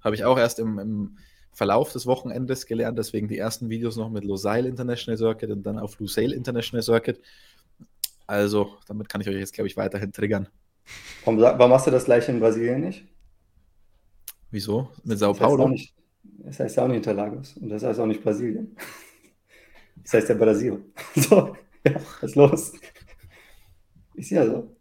Habe 0.00 0.16
ich 0.16 0.24
auch 0.24 0.36
erst 0.36 0.58
im, 0.58 0.80
im, 0.80 1.18
Verlauf 1.52 1.92
des 1.92 2.06
Wochenendes 2.06 2.66
gelernt, 2.66 2.98
deswegen 2.98 3.28
die 3.28 3.38
ersten 3.38 3.70
Videos 3.70 3.96
noch 3.96 4.10
mit 4.10 4.24
Losail 4.24 4.66
International 4.66 5.16
Circuit 5.16 5.50
und 5.50 5.62
dann 5.62 5.78
auf 5.78 5.98
Lusail 6.00 6.32
International 6.32 6.82
Circuit. 6.82 7.20
Also, 8.26 8.76
damit 8.88 9.08
kann 9.08 9.20
ich 9.22 9.28
euch 9.28 9.36
jetzt, 9.36 9.54
glaube 9.54 9.68
ich, 9.68 9.76
weiterhin 9.76 10.12
triggern. 10.12 10.48
Warum, 11.24 11.40
warum 11.40 11.70
machst 11.70 11.86
du 11.86 11.92
das 11.92 12.04
gleich 12.04 12.28
in 12.28 12.40
Brasilien 12.40 12.80
nicht? 12.80 13.06
Wieso? 14.50 14.90
Mit 15.04 15.18
Sao 15.18 15.32
Paulo? 15.32 15.68
Das 15.68 15.72
heißt 15.72 15.96
das 16.38 16.60
heißt 16.60 16.76
ja 16.76 16.84
auch 16.84 16.88
nicht 16.88 16.98
Interlagos 16.98 17.56
und 17.56 17.68
das 17.68 17.82
heißt 17.82 17.98
auch 17.98 18.06
nicht 18.06 18.22
Brasilien. 18.22 18.76
Das 20.02 20.14
heißt 20.14 20.28
ja 20.28 20.34
Brasil. 20.34 20.84
So, 21.16 21.56
ja, 21.84 21.94
was 21.94 22.22
ist 22.22 22.36
los? 22.36 22.72
Ist 24.14 24.30
ja 24.30 24.46
so. 24.46 24.76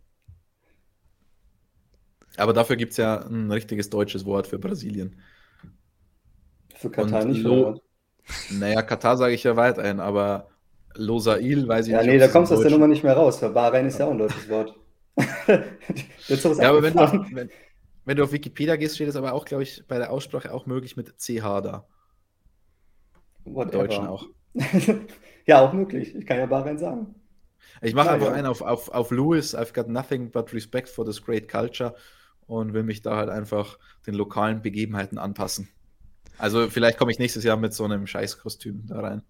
Aber 2.37 2.53
dafür 2.53 2.75
gibt 2.75 2.91
es 2.91 2.97
ja 2.97 3.25
ein 3.25 3.51
richtiges 3.51 3.89
deutsches 3.89 4.25
Wort 4.25 4.47
für 4.47 4.59
Brasilien. 4.59 5.19
Für 6.75 6.89
Katar 6.91 7.23
und 7.23 7.29
nicht. 7.29 7.41
Lo 7.41 7.81
naja, 8.51 8.81
Katar 8.81 9.17
sage 9.17 9.33
ich 9.33 9.43
ja 9.43 9.55
weiterhin, 9.55 9.99
aber 9.99 10.49
Losail 10.95 11.67
weiß 11.67 11.87
ich 11.87 11.91
ja, 11.93 11.99
nicht. 11.99 12.07
Ja, 12.07 12.13
nee, 12.13 12.19
da 12.19 12.27
kommst 12.27 12.51
du 12.51 12.55
aus 12.55 12.61
der 12.61 12.71
Nummer 12.71 12.87
nicht 12.87 13.03
mehr 13.03 13.13
raus. 13.13 13.39
Für 13.39 13.49
Bahrain 13.49 13.85
ist 13.85 13.99
ja 13.99 14.07
auch 14.07 14.11
ein 14.11 14.17
deutsches 14.17 14.49
Wort. 14.49 14.75
ja, 15.47 16.69
aber 16.69 16.83
wenn 16.83 16.93
wenn, 16.93 17.49
wenn 18.05 18.17
du 18.17 18.23
auf 18.23 18.31
Wikipedia 18.31 18.75
gehst, 18.75 18.95
steht 18.95 19.09
es 19.09 19.15
aber 19.15 19.33
auch, 19.33 19.45
glaube 19.45 19.63
ich, 19.63 19.83
bei 19.87 19.97
der 19.97 20.11
Aussprache 20.11 20.53
auch 20.53 20.65
möglich 20.65 20.95
mit 20.95 21.19
CH 21.19 21.61
da. 21.61 21.87
Im 23.45 23.53
Deutschen 23.71 24.07
auch. 24.07 24.27
ja, 25.45 25.61
auch 25.61 25.73
möglich. 25.73 26.15
Ich 26.15 26.25
kann 26.25 26.37
ja 26.37 26.45
Bahrain 26.45 26.77
sagen. 26.77 27.15
Ich 27.81 27.93
mache 27.93 28.11
einfach 28.11 28.27
ja. 28.27 28.33
einen 28.33 28.47
auf, 28.47 28.61
auf, 28.61 28.89
auf 28.89 29.11
Lewis, 29.11 29.55
I've 29.55 29.73
got 29.73 29.89
nothing 29.89 30.31
but 30.31 30.53
respect 30.53 30.87
for 30.87 31.05
this 31.05 31.21
great 31.21 31.49
culture 31.49 31.95
und 32.47 32.73
will 32.73 32.83
mich 32.83 33.01
da 33.01 33.17
halt 33.17 33.29
einfach 33.29 33.77
den 34.07 34.13
lokalen 34.13 34.61
Begebenheiten 34.61 35.17
anpassen. 35.17 35.67
Also 36.37 36.69
vielleicht 36.69 36.97
komme 36.97 37.11
ich 37.11 37.19
nächstes 37.19 37.43
Jahr 37.43 37.57
mit 37.57 37.73
so 37.73 37.85
einem 37.85 38.07
Scheißkostüm 38.07 38.85
da 38.87 38.99
rein. 38.99 39.23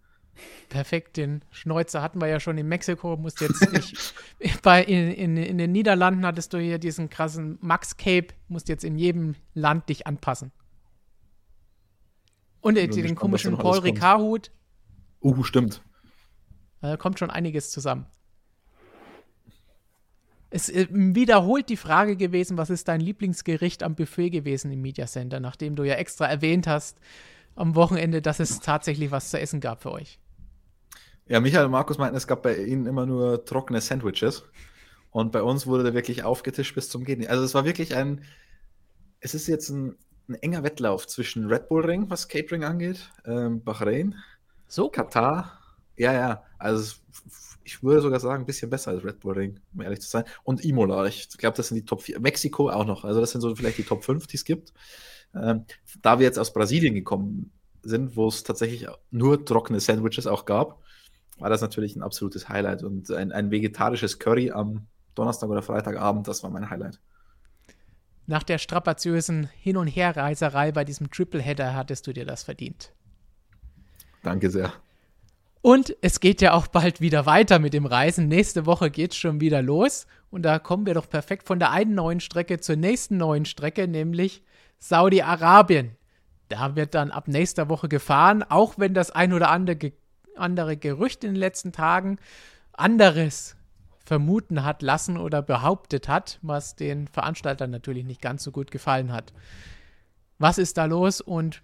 Perfekt, 0.70 1.18
den 1.18 1.44
Schnäuzer 1.52 2.02
hatten 2.02 2.20
wir 2.20 2.28
ja 2.28 2.40
schon 2.40 2.58
in 2.58 2.68
Mexiko, 2.68 3.18
musst 3.18 3.42
jetzt 3.42 3.72
nicht 3.72 4.14
bei, 4.62 4.84
in, 4.84 5.12
in, 5.12 5.38
in 5.38 5.58
den 5.58 5.72
Niederlanden 5.72 6.26
hattest 6.26 6.54
du 6.54 6.60
hier 6.60 6.80
diesen 6.80 7.10
krassen 7.10 7.58
Max 7.62 7.98
Cape, 7.98 8.28
musst 8.48 8.70
jetzt 8.70 8.84
in 8.84 8.98
jedem 8.98 9.36
Land 9.54 9.90
dich 9.90 10.08
anpassen. 10.08 10.52
Und 12.62 12.76
den 12.76 12.90
gespannt, 12.90 13.16
komischen 13.16 13.58
Paul 13.58 13.80
Ricard-Hut. 13.80 14.52
Uh, 15.22 15.44
stimmt. 15.44 15.84
Da 16.82 16.98
kommt 16.98 17.20
schon 17.20 17.30
einiges 17.30 17.70
zusammen. 17.72 18.08
Es 20.50 20.70
ist 20.70 20.90
äh, 20.90 20.94
wiederholt 20.94 21.70
die 21.70 21.78
Frage 21.78 22.16
gewesen, 22.16 22.58
was 22.58 22.70
ist 22.70 22.88
dein 22.88 23.02
Lieblingsgericht 23.02 23.84
am 23.84 23.96
Buffet 23.96 24.30
gewesen 24.30 24.72
im 24.72 24.82
Media 24.82 25.06
Center, 25.06 25.40
nachdem 25.40 25.76
du 25.76 25.84
ja 25.84 25.96
extra 25.96 26.28
erwähnt 26.28 26.66
hast 26.66 26.98
am 27.56 27.76
Wochenende, 27.76 28.22
dass 28.22 28.40
es 28.40 28.60
tatsächlich 28.62 29.12
was 29.12 29.30
zu 29.30 29.40
essen 29.40 29.60
gab 29.60 29.82
für 29.82 29.92
euch. 29.92 30.20
Ja, 31.28 31.40
Michael 31.40 31.66
und 31.66 31.72
Markus 31.72 31.98
meinten, 31.98 32.16
es 32.16 32.28
gab 32.28 32.44
bei 32.44 32.56
ihnen 32.56 32.86
immer 32.86 33.08
nur 33.08 33.46
trockene 33.46 33.82
Sandwiches. 33.82 34.44
Und 35.10 35.32
bei 35.32 35.42
uns 35.42 35.66
wurde 35.66 35.84
der 35.84 35.96
wirklich 35.96 36.24
aufgetischt 36.24 36.76
bis 36.76 36.90
zum 36.90 37.04
Gehen. 37.04 37.26
Also 37.28 37.44
es 37.44 37.56
war 37.56 37.66
wirklich 37.66 37.96
ein, 37.96 38.24
es 39.22 39.34
ist 39.34 39.48
jetzt 39.48 39.70
ein, 39.70 39.98
ein, 40.30 40.36
enger 40.36 40.64
Wettlauf 40.64 41.08
zwischen 41.08 41.48
Red 41.48 41.68
Bull 41.68 41.84
Ring, 41.84 42.10
was 42.10 42.28
Catering 42.28 42.64
angeht, 42.64 43.12
ähm, 43.26 43.64
Bahrain, 43.64 44.16
so? 44.68 44.90
Katar. 44.90 45.60
Ja, 45.98 46.14
ja, 46.14 46.44
also 46.60 46.96
ich 47.64 47.82
würde 47.82 48.02
sogar 48.02 48.20
sagen, 48.20 48.44
ein 48.44 48.46
bisschen 48.46 48.70
besser 48.70 48.92
als 48.92 49.04
Red 49.04 49.22
Bull 49.22 49.34
Ring, 49.34 49.60
um 49.74 49.82
ehrlich 49.82 50.02
zu 50.02 50.10
sein. 50.10 50.26
Und 50.44 50.64
Imola, 50.64 51.08
ich 51.08 51.30
glaube, 51.30 51.58
das 51.58 51.70
sind 51.70 51.78
die 51.78 51.86
Top 51.86 52.04
4. 52.04 52.20
Mexiko 52.20 52.70
auch 52.70 52.86
noch, 52.86 53.04
also 53.04 53.20
das 53.20 53.32
sind 53.32 53.42
so 53.42 53.56
vielleicht 53.56 53.80
die 53.80 53.84
Top 53.84 54.04
5, 54.04 54.28
die 54.28 54.38
es 54.38 54.46
gibt. 54.46 54.74
Ähm, 55.34 55.66
da 56.04 56.20
wir 56.20 56.26
jetzt 56.26 56.38
aus 56.38 56.54
Brasilien 56.54 56.94
gekommen 56.94 57.52
sind, 57.82 58.16
wo 58.16 58.28
es 58.28 58.44
tatsächlich 58.44 58.88
nur 59.10 59.44
trockene 59.44 59.80
Sandwiches 59.80 60.28
auch 60.28 60.46
gab, 60.46 60.84
war 61.38 61.50
das 61.50 61.62
natürlich 61.62 61.96
ein 61.96 62.04
absolutes 62.04 62.50
Highlight. 62.50 62.84
Und 62.84 63.12
ein, 63.12 63.32
ein 63.32 63.52
vegetarisches 63.52 64.20
Curry 64.20 64.52
am 64.52 64.88
Donnerstag 65.16 65.50
oder 65.50 65.62
Freitagabend, 65.62 66.28
das 66.28 66.44
war 66.44 66.50
mein 66.50 66.70
Highlight. 66.70 67.00
Nach 68.28 68.44
der 68.44 68.58
strapaziösen 68.58 69.50
Hin- 69.60 69.78
und 69.78 69.88
Herreiserei 69.88 70.72
bei 70.72 70.84
diesem 70.84 71.12
Tripleheader 71.12 71.76
hattest 71.76 72.08
du 72.08 72.14
dir 72.14 72.26
das 72.26 72.44
verdient. 72.44 72.92
Danke 74.24 74.50
sehr. 74.50 74.74
Und 75.62 75.96
es 76.02 76.20
geht 76.20 76.42
ja 76.42 76.54
auch 76.54 76.68
bald 76.68 77.02
wieder 77.02 77.26
weiter 77.26 77.60
mit 77.60 77.74
dem 77.74 77.86
Reisen. 77.86 78.28
Nächste 78.28 78.66
Woche 78.66 78.92
geht 78.92 79.12
es 79.12 79.18
schon 79.18 79.42
wieder 79.42 79.62
los. 79.62 80.06
Und 80.30 80.44
da 80.44 80.60
kommen 80.60 80.86
wir 80.86 80.94
doch 80.94 81.10
perfekt 81.10 81.48
von 81.48 81.60
der 81.60 81.72
einen 81.72 81.96
neuen 81.96 82.20
Strecke 82.20 82.60
zur 82.60 82.76
nächsten 82.76 83.18
neuen 83.18 83.46
Strecke, 83.46 83.88
nämlich 83.88 84.44
Saudi-Arabien. 84.78 85.96
Da 86.50 86.76
wird 86.76 86.94
dann 86.94 87.10
ab 87.10 87.28
nächster 87.28 87.70
Woche 87.70 87.90
gefahren, 87.90 88.44
auch 88.44 88.78
wenn 88.78 88.94
das 88.94 89.10
ein 89.10 89.34
oder 89.34 89.50
andere, 89.50 89.92
andere 90.38 90.78
Gerücht 90.78 91.24
in 91.24 91.32
den 91.32 91.40
letzten 91.40 91.72
Tagen 91.72 92.18
anderes 92.74 93.56
vermuten 94.06 94.64
hat 94.64 94.82
lassen 94.82 95.18
oder 95.18 95.42
behauptet 95.42 96.08
hat, 96.08 96.40
was 96.42 96.76
den 96.76 97.08
Veranstaltern 97.08 97.72
natürlich 97.72 98.06
nicht 98.06 98.22
ganz 98.22 98.44
so 98.44 98.52
gut 98.52 98.70
gefallen 98.72 99.12
hat. 99.12 99.34
Was 100.38 100.58
ist 100.58 100.78
da 100.78 100.86
los 100.86 101.22
und 101.22 101.64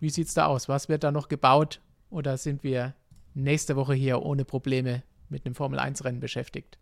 wie 0.00 0.10
sieht 0.10 0.28
es 0.28 0.34
da 0.34 0.46
aus? 0.46 0.68
Was 0.68 0.88
wird 0.88 1.04
da 1.04 1.12
noch 1.12 1.28
gebaut 1.28 1.80
oder 2.10 2.36
sind 2.36 2.64
wir 2.64 2.94
nächste 3.34 3.76
Woche 3.76 3.94
hier 3.94 4.22
ohne 4.22 4.44
Probleme 4.44 5.02
mit 5.28 5.46
einem 5.46 5.54
Formel-1-Rennen 5.54 6.20
beschäftigt? 6.20 6.78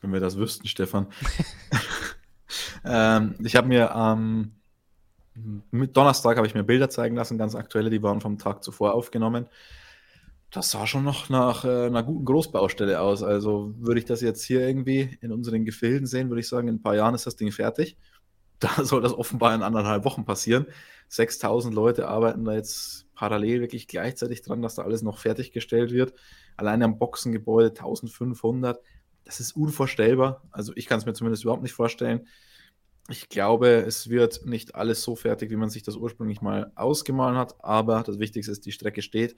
Wenn 0.00 0.12
wir 0.12 0.20
das 0.20 0.36
wüssten, 0.36 0.66
Stefan. 0.66 1.06
ähm, 2.84 3.36
ich 3.42 3.56
habe 3.56 3.68
mir 3.68 3.94
am 3.94 4.18
ähm, 4.18 4.52
Donnerstag 5.72 6.36
habe 6.36 6.46
ich 6.46 6.54
mir 6.54 6.64
Bilder 6.64 6.90
zeigen 6.90 7.16
lassen, 7.16 7.38
ganz 7.38 7.54
aktuelle, 7.54 7.90
die 7.90 8.02
waren 8.02 8.20
vom 8.20 8.38
Tag 8.38 8.62
zuvor 8.62 8.94
aufgenommen 8.94 9.48
das 10.54 10.70
sah 10.70 10.86
schon 10.86 11.02
noch 11.02 11.28
nach 11.30 11.64
äh, 11.64 11.86
einer 11.86 12.02
guten 12.04 12.24
Großbaustelle 12.24 13.00
aus. 13.00 13.22
Also 13.22 13.74
würde 13.78 13.98
ich 13.98 14.04
das 14.04 14.20
jetzt 14.20 14.44
hier 14.44 14.60
irgendwie 14.60 15.18
in 15.20 15.32
unseren 15.32 15.64
Gefilden 15.64 16.06
sehen, 16.06 16.28
würde 16.28 16.40
ich 16.40 16.48
sagen, 16.48 16.68
in 16.68 16.76
ein 16.76 16.82
paar 16.82 16.94
Jahren 16.94 17.14
ist 17.14 17.26
das 17.26 17.36
Ding 17.36 17.52
fertig. 17.52 17.96
Da 18.60 18.84
soll 18.84 19.02
das 19.02 19.12
offenbar 19.12 19.54
in 19.54 19.62
anderthalb 19.62 20.04
Wochen 20.04 20.24
passieren. 20.24 20.66
6000 21.08 21.74
Leute 21.74 22.08
arbeiten 22.08 22.44
da 22.44 22.54
jetzt 22.54 23.04
parallel 23.14 23.60
wirklich 23.60 23.88
gleichzeitig 23.88 24.42
dran, 24.42 24.62
dass 24.62 24.76
da 24.76 24.82
alles 24.82 25.02
noch 25.02 25.18
fertiggestellt 25.18 25.90
wird. 25.90 26.14
Alleine 26.56 26.84
am 26.84 26.98
Boxengebäude 26.98 27.70
1500. 27.70 28.80
Das 29.24 29.40
ist 29.40 29.56
unvorstellbar. 29.56 30.44
Also 30.50 30.72
ich 30.76 30.86
kann 30.86 30.98
es 30.98 31.04
mir 31.04 31.12
zumindest 31.14 31.42
überhaupt 31.42 31.64
nicht 31.64 31.74
vorstellen. 31.74 32.28
Ich 33.08 33.28
glaube, 33.28 33.68
es 33.68 34.08
wird 34.08 34.46
nicht 34.46 34.74
alles 34.74 35.02
so 35.02 35.14
fertig, 35.14 35.50
wie 35.50 35.56
man 35.56 35.68
sich 35.68 35.82
das 35.82 35.96
ursprünglich 35.96 36.40
mal 36.40 36.72
ausgemalt 36.74 37.36
hat, 37.36 37.54
aber 37.62 38.02
das 38.02 38.18
Wichtigste 38.18 38.50
ist, 38.50 38.64
die 38.64 38.72
Strecke 38.72 39.02
steht 39.02 39.36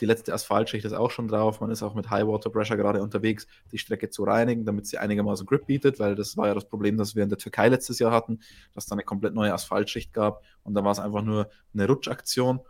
die 0.00 0.06
letzte 0.06 0.32
Asphaltschicht 0.32 0.84
ist 0.84 0.92
auch 0.92 1.10
schon 1.10 1.28
drauf. 1.28 1.60
Man 1.60 1.70
ist 1.70 1.82
auch 1.82 1.94
mit 1.94 2.10
High 2.10 2.26
Water 2.26 2.50
Pressure 2.50 2.76
gerade 2.76 3.02
unterwegs, 3.02 3.46
die 3.72 3.78
Strecke 3.78 4.08
zu 4.10 4.24
reinigen, 4.24 4.64
damit 4.64 4.86
sie 4.86 4.98
einigermaßen 4.98 5.46
Grip 5.46 5.66
bietet, 5.66 5.98
weil 5.98 6.14
das 6.14 6.36
war 6.36 6.48
ja 6.48 6.54
das 6.54 6.66
Problem, 6.66 6.96
das 6.96 7.16
wir 7.16 7.22
in 7.22 7.28
der 7.28 7.38
Türkei 7.38 7.68
letztes 7.68 7.98
Jahr 7.98 8.12
hatten, 8.12 8.40
dass 8.74 8.86
da 8.86 8.94
eine 8.94 9.02
komplett 9.02 9.34
neue 9.34 9.52
Asphaltschicht 9.52 10.12
gab 10.12 10.42
und 10.62 10.74
da 10.74 10.84
war 10.84 10.92
es 10.92 10.98
einfach 10.98 11.22
nur 11.22 11.48
eine 11.72 11.86
Rutschaktion. 11.86 12.60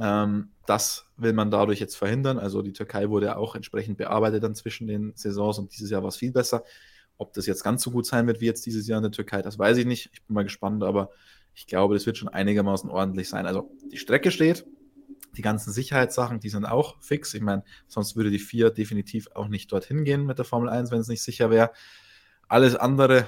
Ähm, 0.00 0.50
das 0.66 1.06
will 1.16 1.32
man 1.32 1.50
dadurch 1.50 1.80
jetzt 1.80 1.96
verhindern. 1.96 2.38
Also 2.38 2.62
die 2.62 2.72
Türkei 2.72 3.08
wurde 3.08 3.36
auch 3.36 3.54
entsprechend 3.54 3.98
bearbeitet 3.98 4.42
dann 4.42 4.54
zwischen 4.54 4.86
den 4.86 5.12
Saisons 5.14 5.58
und 5.58 5.72
dieses 5.72 5.90
Jahr 5.90 6.02
war 6.02 6.08
es 6.08 6.16
viel 6.16 6.32
besser. 6.32 6.64
Ob 7.18 7.32
das 7.32 7.46
jetzt 7.46 7.64
ganz 7.64 7.82
so 7.82 7.90
gut 7.90 8.06
sein 8.06 8.26
wird 8.26 8.40
wie 8.40 8.46
jetzt 8.46 8.66
dieses 8.66 8.86
Jahr 8.86 8.98
in 8.98 9.02
der 9.02 9.12
Türkei, 9.12 9.42
das 9.42 9.58
weiß 9.58 9.78
ich 9.78 9.86
nicht. 9.86 10.10
Ich 10.12 10.22
bin 10.22 10.34
mal 10.34 10.44
gespannt, 10.44 10.82
aber 10.82 11.10
ich 11.54 11.66
glaube, 11.66 11.94
das 11.94 12.04
wird 12.06 12.18
schon 12.18 12.28
einigermaßen 12.28 12.90
ordentlich 12.90 13.28
sein. 13.28 13.46
Also 13.46 13.70
die 13.90 13.96
Strecke 13.96 14.30
steht, 14.30 14.66
die 15.36 15.42
ganzen 15.42 15.72
Sicherheitssachen, 15.72 16.40
die 16.40 16.48
sind 16.48 16.66
auch 16.66 17.00
fix. 17.02 17.32
Ich 17.34 17.42
meine, 17.42 17.64
sonst 17.88 18.16
würde 18.16 18.30
die 18.30 18.38
FIA 18.38 18.70
definitiv 18.70 19.28
auch 19.34 19.48
nicht 19.48 19.72
dorthin 19.72 20.04
gehen 20.04 20.26
mit 20.26 20.38
der 20.38 20.44
Formel 20.44 20.68
1, 20.68 20.90
wenn 20.90 21.00
es 21.00 21.08
nicht 21.08 21.22
sicher 21.22 21.50
wäre. 21.50 21.70
Alles 22.48 22.76
andere 22.76 23.26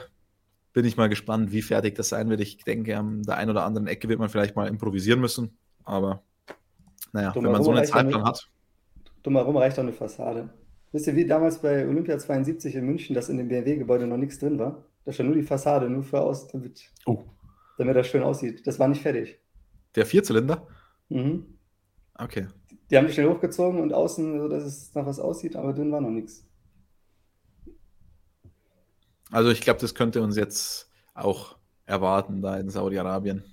bin 0.72 0.84
ich 0.84 0.96
mal 0.96 1.08
gespannt, 1.08 1.52
wie 1.52 1.62
fertig 1.62 1.94
das 1.94 2.10
sein 2.10 2.28
wird. 2.28 2.40
Ich 2.40 2.58
denke, 2.64 2.96
an 2.96 3.22
der 3.22 3.36
einen 3.36 3.50
oder 3.50 3.64
anderen 3.64 3.86
Ecke 3.86 4.08
wird 4.08 4.18
man 4.18 4.28
vielleicht 4.28 4.56
mal 4.56 4.68
improvisieren 4.68 5.20
müssen. 5.20 5.56
Aber 5.84 6.22
naja, 7.12 7.34
wenn 7.34 7.50
man 7.50 7.62
so 7.62 7.72
einen 7.72 7.84
Zeitplan 7.84 8.24
hat. 8.24 8.48
Drumherum 9.22 9.56
reicht 9.56 9.78
auch 9.78 9.82
eine 9.82 9.92
Fassade. 9.92 10.50
Wisst 10.92 11.06
ihr, 11.06 11.16
wie 11.16 11.26
damals 11.26 11.60
bei 11.60 11.86
Olympia 11.86 12.18
72 12.18 12.74
in 12.74 12.86
München, 12.86 13.14
dass 13.14 13.28
in 13.28 13.36
dem 13.36 13.48
BMW-Gebäude 13.48 14.06
noch 14.06 14.16
nichts 14.16 14.38
drin 14.38 14.58
war? 14.58 14.84
Da 15.04 15.12
stand 15.12 15.28
nur 15.28 15.38
die 15.38 15.44
Fassade, 15.44 15.88
nur 15.88 16.02
für 16.02 16.20
aus, 16.20 16.48
damit, 16.48 16.90
oh. 17.06 17.24
damit 17.76 17.96
das 17.96 18.06
schön 18.06 18.22
aussieht. 18.22 18.66
Das 18.66 18.78
war 18.78 18.88
nicht 18.88 19.02
fertig. 19.02 19.38
Der 19.94 20.06
Vierzylinder? 20.06 20.66
Mhm. 21.08 21.58
Okay. 22.14 22.46
Die 22.90 22.96
haben 22.96 23.06
die 23.06 23.12
schnell 23.12 23.28
hochgezogen 23.28 23.80
und 23.80 23.92
außen, 23.92 24.40
so 24.40 24.48
dass 24.48 24.64
es 24.64 24.94
nach 24.94 25.06
was 25.06 25.20
aussieht, 25.20 25.56
aber 25.56 25.74
drin 25.74 25.92
war 25.92 26.00
noch 26.00 26.10
nichts. 26.10 26.46
Also 29.30 29.50
ich 29.50 29.60
glaube, 29.60 29.80
das 29.80 29.94
könnte 29.94 30.22
uns 30.22 30.36
jetzt 30.36 30.90
auch 31.14 31.58
erwarten 31.84 32.40
da 32.40 32.56
in 32.56 32.70
Saudi-Arabien. 32.70 33.44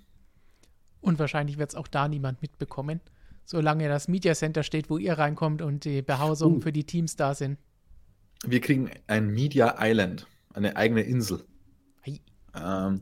Und 1.01 1.19
wahrscheinlich 1.19 1.57
wird 1.57 1.71
es 1.71 1.75
auch 1.75 1.87
da 1.87 2.07
niemand 2.07 2.41
mitbekommen, 2.41 3.01
solange 3.45 3.88
das 3.88 4.08
Media 4.08 4.34
Center 4.34 4.63
steht, 4.63 4.89
wo 4.89 4.97
ihr 4.97 5.13
reinkommt 5.13 5.62
und 5.62 5.86
die 5.86 6.01
Behausungen 6.01 6.58
uh. 6.58 6.62
für 6.62 6.71
die 6.71 6.84
Teams 6.84 7.15
da 7.15 7.34
sind. 7.34 7.58
Wir 8.45 8.60
kriegen 8.60 8.91
ein 9.08 9.27
Media 9.27 9.75
Island, 9.79 10.27
eine 10.53 10.75
eigene 10.75 11.01
Insel. 11.03 11.43
Hey. 12.01 12.21
Ähm, 12.55 13.01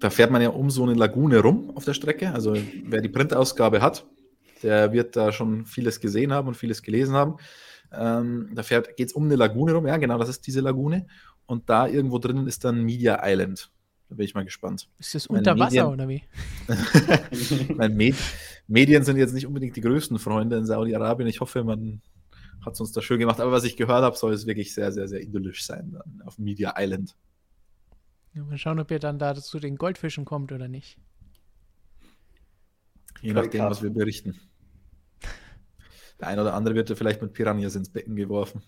da 0.00 0.10
fährt 0.10 0.30
man 0.30 0.42
ja 0.42 0.50
um 0.50 0.70
so 0.70 0.82
eine 0.82 0.94
Lagune 0.94 1.40
rum 1.40 1.72
auf 1.74 1.84
der 1.84 1.94
Strecke. 1.94 2.32
Also 2.32 2.56
wer 2.84 3.00
die 3.00 3.08
Printausgabe 3.08 3.80
hat, 3.80 4.06
der 4.62 4.92
wird 4.92 5.16
da 5.16 5.32
schon 5.32 5.66
vieles 5.66 6.00
gesehen 6.00 6.32
haben 6.32 6.48
und 6.48 6.54
vieles 6.54 6.82
gelesen 6.82 7.14
haben. 7.14 7.36
Ähm, 7.92 8.50
da 8.54 8.62
geht 8.62 9.08
es 9.08 9.12
um 9.12 9.24
eine 9.24 9.36
Lagune 9.36 9.72
rum. 9.72 9.86
Ja, 9.86 9.96
genau, 9.96 10.18
das 10.18 10.28
ist 10.28 10.46
diese 10.46 10.60
Lagune. 10.60 11.06
Und 11.46 11.70
da 11.70 11.86
irgendwo 11.86 12.18
drinnen 12.18 12.46
ist 12.46 12.64
dann 12.64 12.84
Media 12.84 13.20
Island. 13.24 13.70
Da 14.08 14.14
bin 14.14 14.24
ich 14.24 14.34
mal 14.34 14.44
gespannt. 14.44 14.88
Ist 14.98 15.14
das 15.14 15.26
unter 15.26 15.54
Meine 15.54 15.66
Wasser 15.66 15.90
oder 15.90 16.08
wie? 16.08 16.22
Meine 17.74 17.94
Med 17.94 18.14
Medien 18.66 19.04
sind 19.04 19.16
jetzt 19.18 19.34
nicht 19.34 19.46
unbedingt 19.46 19.76
die 19.76 19.80
größten 19.80 20.18
Freunde 20.18 20.56
in 20.56 20.66
Saudi-Arabien. 20.66 21.28
Ich 21.28 21.40
hoffe, 21.40 21.62
man 21.64 22.00
hat 22.64 22.74
es 22.74 22.80
uns 22.80 22.92
da 22.92 23.02
schön 23.02 23.18
gemacht. 23.18 23.40
Aber 23.40 23.52
was 23.52 23.64
ich 23.64 23.76
gehört 23.76 24.02
habe, 24.02 24.16
soll 24.16 24.32
es 24.32 24.46
wirklich 24.46 24.74
sehr, 24.74 24.92
sehr, 24.92 25.08
sehr 25.08 25.20
idyllisch 25.20 25.64
sein 25.64 25.92
dann 25.92 26.22
auf 26.26 26.38
Media 26.38 26.74
Island. 26.76 27.16
Ja, 28.34 28.44
mal 28.44 28.58
schauen, 28.58 28.78
ob 28.78 28.90
ihr 28.90 28.98
dann 28.98 29.18
da 29.18 29.34
zu 29.34 29.58
den 29.58 29.76
Goldfischen 29.76 30.24
kommt 30.24 30.52
oder 30.52 30.68
nicht. 30.68 30.98
Je 33.20 33.32
nachdem, 33.32 33.64
was 33.64 33.82
wir 33.82 33.90
berichten. 33.90 34.38
Der 36.20 36.28
eine 36.28 36.42
oder 36.42 36.54
andere 36.54 36.74
wird 36.74 36.90
ja 36.90 36.96
vielleicht 36.96 37.22
mit 37.22 37.32
Piranhas 37.32 37.74
ins 37.74 37.90
Becken 37.90 38.16
geworfen. 38.16 38.62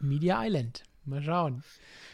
Media 0.00 0.44
Island. 0.44 0.82
Mal 1.06 1.22
schauen. 1.22 1.62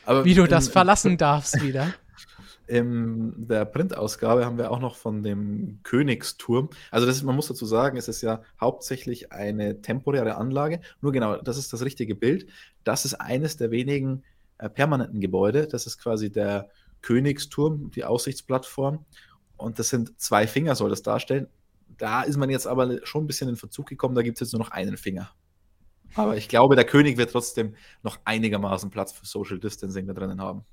Aber 0.05 0.25
wie 0.25 0.35
du 0.35 0.47
das 0.47 0.69
verlassen 0.69 1.17
darfst 1.17 1.63
wieder. 1.63 1.93
In 2.67 3.49
der 3.49 3.65
Printausgabe 3.65 4.45
haben 4.45 4.57
wir 4.57 4.71
auch 4.71 4.79
noch 4.79 4.95
von 4.95 5.25
dem 5.25 5.81
Königsturm. 5.83 6.71
Also 6.93 7.05
das 7.05 7.21
man 7.25 7.35
muss 7.35 7.49
dazu 7.49 7.67
sagen, 7.67 7.97
es 7.97 8.07
ist 8.07 8.23
ja 8.23 8.43
hauptsächlich 8.61 9.33
eine 9.33 9.83
temporäre 9.83 10.37
Anlage. 10.37 10.81
Nur 11.01 11.11
genau, 11.11 11.37
das 11.37 11.59
ist 11.59 11.73
das 11.73 11.85
richtige 11.85 12.15
Bild. 12.15 12.47
Das 12.85 13.05
ist 13.05 13.15
eines 13.15 13.57
der 13.57 13.73
wenigen 13.73 14.23
äh, 14.59 14.69
permanenten 14.69 15.21
Gebäude. 15.21 15.67
Das 15.67 15.87
ist 15.87 15.99
quasi 15.99 16.31
der 16.31 16.69
Königsturm, 17.03 17.91
die 17.91 18.05
Aussichtsplattform. 18.05 19.05
Und 19.57 19.79
das 19.79 19.89
sind 19.89 20.21
zwei 20.21 20.47
Finger, 20.47 20.77
soll 20.77 20.91
das 20.91 21.03
darstellen. 21.03 21.49
Da 21.99 22.23
ist 22.23 22.37
man 22.37 22.51
jetzt 22.51 22.67
aber 22.67 23.05
schon 23.05 23.25
ein 23.25 23.27
bisschen 23.27 23.49
in 23.49 23.57
Verzug 23.57 23.87
gekommen, 23.87 24.15
da 24.15 24.23
gibt 24.23 24.37
es 24.37 24.41
jetzt 24.41 24.53
nur 24.53 24.61
noch 24.61 24.71
einen 24.71 24.97
Finger. 24.97 25.31
Aber 26.15 26.37
ich 26.37 26.49
glaube, 26.49 26.77
der 26.77 26.85
König 26.85 27.17
wird 27.17 27.31
trotzdem 27.31 27.75
noch 28.03 28.19
einigermaßen 28.25 28.91
Platz 28.91 29.13
für 29.13 29.27
Social 29.27 29.59
Distancing 29.59 30.07
da 30.07 30.13
drinnen 30.13 30.41
haben. 30.41 30.65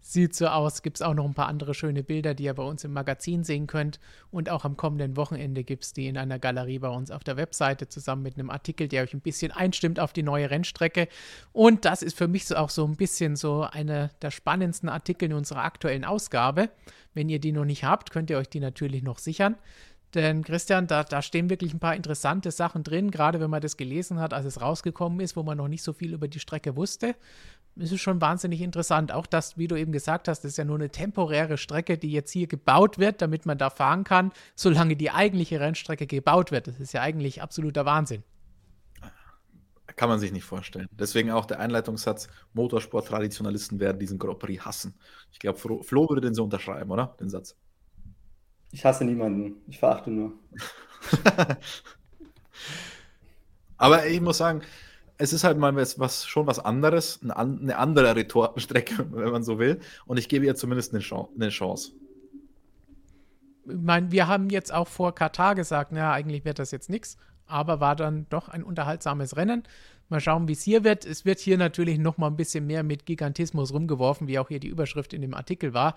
Sieht 0.00 0.34
so 0.34 0.46
aus. 0.46 0.80
Gibt 0.80 0.96
es 0.96 1.02
auch 1.02 1.12
noch 1.12 1.26
ein 1.26 1.34
paar 1.34 1.48
andere 1.48 1.74
schöne 1.74 2.02
Bilder, 2.02 2.32
die 2.32 2.44
ihr 2.44 2.54
bei 2.54 2.62
uns 2.62 2.82
im 2.82 2.94
Magazin 2.94 3.44
sehen 3.44 3.66
könnt. 3.66 4.00
Und 4.30 4.48
auch 4.48 4.64
am 4.64 4.76
kommenden 4.76 5.18
Wochenende 5.18 5.64
gibt 5.64 5.84
es 5.84 5.92
die 5.92 6.06
in 6.06 6.16
einer 6.16 6.38
Galerie 6.38 6.78
bei 6.78 6.88
uns 6.88 7.10
auf 7.10 7.24
der 7.24 7.36
Webseite 7.36 7.88
zusammen 7.88 8.22
mit 8.22 8.38
einem 8.38 8.48
Artikel, 8.48 8.88
der 8.88 9.02
euch 9.02 9.12
ein 9.12 9.20
bisschen 9.20 9.52
einstimmt 9.52 10.00
auf 10.00 10.14
die 10.14 10.22
neue 10.22 10.50
Rennstrecke. 10.50 11.08
Und 11.52 11.84
das 11.84 12.00
ist 12.00 12.16
für 12.16 12.26
mich 12.26 12.46
so 12.46 12.56
auch 12.56 12.70
so 12.70 12.86
ein 12.86 12.96
bisschen 12.96 13.36
so 13.36 13.62
einer 13.62 14.08
der 14.22 14.30
spannendsten 14.30 14.88
Artikel 14.88 15.26
in 15.26 15.34
unserer 15.34 15.64
aktuellen 15.64 16.06
Ausgabe. 16.06 16.70
Wenn 17.12 17.28
ihr 17.28 17.38
die 17.38 17.52
noch 17.52 17.66
nicht 17.66 17.84
habt, 17.84 18.10
könnt 18.10 18.30
ihr 18.30 18.38
euch 18.38 18.48
die 18.48 18.60
natürlich 18.60 19.02
noch 19.02 19.18
sichern. 19.18 19.56
Denn 20.14 20.42
Christian, 20.42 20.86
da, 20.86 21.04
da 21.04 21.20
stehen 21.20 21.50
wirklich 21.50 21.74
ein 21.74 21.80
paar 21.80 21.94
interessante 21.94 22.50
Sachen 22.50 22.82
drin, 22.82 23.10
gerade 23.10 23.40
wenn 23.40 23.50
man 23.50 23.60
das 23.60 23.76
gelesen 23.76 24.18
hat, 24.20 24.32
als 24.32 24.46
es 24.46 24.60
rausgekommen 24.60 25.20
ist, 25.20 25.36
wo 25.36 25.42
man 25.42 25.58
noch 25.58 25.68
nicht 25.68 25.82
so 25.82 25.92
viel 25.92 26.14
über 26.14 26.28
die 26.28 26.40
Strecke 26.40 26.76
wusste. 26.76 27.14
Es 27.76 27.92
ist 27.92 28.00
schon 28.00 28.20
wahnsinnig 28.20 28.62
interessant. 28.62 29.12
Auch 29.12 29.26
das, 29.26 29.58
wie 29.58 29.68
du 29.68 29.76
eben 29.76 29.92
gesagt 29.92 30.26
hast, 30.26 30.44
ist 30.44 30.58
ja 30.58 30.64
nur 30.64 30.76
eine 30.76 30.88
temporäre 30.88 31.58
Strecke, 31.58 31.98
die 31.98 32.10
jetzt 32.10 32.32
hier 32.32 32.46
gebaut 32.46 32.98
wird, 32.98 33.20
damit 33.22 33.46
man 33.46 33.58
da 33.58 33.70
fahren 33.70 34.04
kann, 34.04 34.32
solange 34.56 34.96
die 34.96 35.10
eigentliche 35.10 35.60
Rennstrecke 35.60 36.06
gebaut 36.06 36.50
wird. 36.50 36.66
Das 36.66 36.80
ist 36.80 36.92
ja 36.92 37.02
eigentlich 37.02 37.42
absoluter 37.42 37.84
Wahnsinn. 37.84 38.24
Kann 39.96 40.08
man 40.08 40.20
sich 40.20 40.32
nicht 40.32 40.44
vorstellen. 40.44 40.88
Deswegen 40.92 41.30
auch 41.30 41.44
der 41.44 41.60
Einleitungssatz: 41.60 42.28
Motorsport-Traditionalisten 42.54 43.80
werden 43.80 43.98
diesen 43.98 44.18
Grand 44.18 44.38
Prix 44.38 44.64
hassen. 44.64 44.94
Ich 45.32 45.38
glaube, 45.38 45.58
Flo 45.58 46.08
würde 46.08 46.20
den 46.20 46.34
so 46.34 46.44
unterschreiben, 46.44 46.90
oder? 46.90 47.16
Den 47.20 47.28
Satz. 47.28 47.56
Ich 48.72 48.84
hasse 48.84 49.04
niemanden. 49.04 49.56
Ich 49.66 49.78
verachte 49.78 50.10
nur. 50.10 50.32
Aber 53.78 54.06
ich 54.06 54.20
muss 54.20 54.38
sagen, 54.38 54.62
es 55.18 55.32
ist 55.32 55.44
halt 55.44 55.58
mal 55.58 55.74
was, 55.74 55.98
was 55.98 56.26
schon 56.26 56.46
was 56.46 56.58
anderes, 56.58 57.20
eine, 57.22 57.76
andere 57.76 58.14
Retortenstrecke, 58.14 59.06
wenn 59.12 59.30
man 59.30 59.42
so 59.42 59.58
will. 59.58 59.80
Und 60.06 60.16
ich 60.18 60.28
gebe 60.28 60.46
ihr 60.46 60.54
zumindest 60.54 60.92
eine 60.92 61.00
Chance. 61.00 61.32
Eine 61.34 61.48
Chance. 61.50 61.92
Ich 63.66 63.76
meine, 63.76 64.10
wir 64.10 64.26
haben 64.28 64.48
jetzt 64.48 64.72
auch 64.72 64.88
vor 64.88 65.14
Katar 65.14 65.54
gesagt, 65.54 65.92
naja, 65.92 66.12
eigentlich 66.12 66.44
wird 66.44 66.58
das 66.58 66.70
jetzt 66.70 66.88
nichts, 66.88 67.18
aber 67.46 67.80
war 67.80 67.96
dann 67.96 68.26
doch 68.30 68.48
ein 68.48 68.62
unterhaltsames 68.62 69.36
Rennen. 69.36 69.64
Mal 70.08 70.20
schauen, 70.20 70.48
wie 70.48 70.52
es 70.52 70.62
hier 70.62 70.84
wird. 70.84 71.04
Es 71.04 71.26
wird 71.26 71.38
hier 71.38 71.58
natürlich 71.58 71.98
noch 71.98 72.16
mal 72.16 72.28
ein 72.28 72.36
bisschen 72.36 72.66
mehr 72.66 72.82
mit 72.82 73.04
Gigantismus 73.04 73.74
rumgeworfen, 73.74 74.26
wie 74.26 74.38
auch 74.38 74.48
hier 74.48 74.60
die 74.60 74.68
Überschrift 74.68 75.12
in 75.12 75.20
dem 75.20 75.34
Artikel 75.34 75.74
war. 75.74 75.96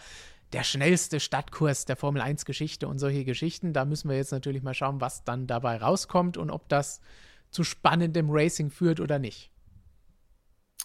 Der 0.53 0.63
schnellste 0.63 1.19
Stadtkurs 1.19 1.85
der 1.85 1.95
Formel 1.95 2.21
1 2.21 2.45
Geschichte 2.45 2.87
und 2.87 2.99
solche 2.99 3.23
Geschichten. 3.23 3.73
Da 3.73 3.85
müssen 3.85 4.09
wir 4.09 4.17
jetzt 4.17 4.31
natürlich 4.31 4.63
mal 4.63 4.73
schauen, 4.73 5.01
was 5.01 5.23
dann 5.23 5.47
dabei 5.47 5.77
rauskommt 5.77 6.37
und 6.37 6.49
ob 6.49 6.67
das 6.69 7.01
zu 7.51 7.63
spannendem 7.63 8.29
Racing 8.29 8.69
führt 8.69 8.99
oder 8.99 9.19
nicht. 9.19 9.51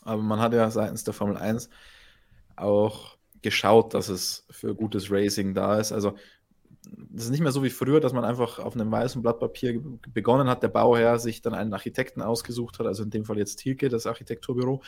Aber 0.02 0.22
man 0.22 0.40
hat 0.40 0.52
ja 0.52 0.70
seitens 0.70 1.04
der 1.04 1.14
Formel 1.14 1.36
1 1.36 1.68
auch 2.54 3.16
geschaut, 3.42 3.94
dass 3.94 4.08
es 4.08 4.46
für 4.50 4.74
gutes 4.74 5.10
Racing 5.10 5.54
da 5.54 5.78
ist. 5.78 5.92
Also 5.92 6.16
das 7.10 7.24
ist 7.24 7.30
nicht 7.30 7.40
mehr 7.40 7.52
so 7.52 7.64
wie 7.64 7.70
früher, 7.70 8.00
dass 8.00 8.12
man 8.12 8.24
einfach 8.24 8.58
auf 8.58 8.74
einem 8.74 8.90
weißen 8.90 9.22
Blatt 9.22 9.40
Papier 9.40 9.82
begonnen 10.12 10.48
hat, 10.48 10.62
der 10.62 10.68
Bauherr 10.68 11.18
sich 11.18 11.42
dann 11.42 11.54
einen 11.54 11.72
Architekten 11.72 12.22
ausgesucht 12.22 12.78
hat, 12.78 12.86
also 12.86 13.02
in 13.02 13.10
dem 13.10 13.24
Fall 13.24 13.38
jetzt 13.38 13.56
Thielke, 13.56 13.88
das 13.88 14.06
Architekturbüro, 14.06 14.82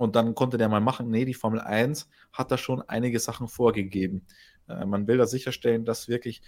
und 0.00 0.16
dann 0.16 0.34
konnte 0.34 0.56
der 0.56 0.70
mal 0.70 0.80
machen, 0.80 1.10
nee, 1.10 1.26
die 1.26 1.34
Formel 1.34 1.60
1 1.60 2.08
hat 2.32 2.50
da 2.50 2.56
schon 2.56 2.80
einige 2.80 3.20
Sachen 3.20 3.48
vorgegeben. 3.48 4.24
Äh, 4.66 4.86
man 4.86 5.06
will 5.06 5.18
da 5.18 5.26
sicherstellen, 5.26 5.84
dass 5.84 6.08
wirklich 6.08 6.40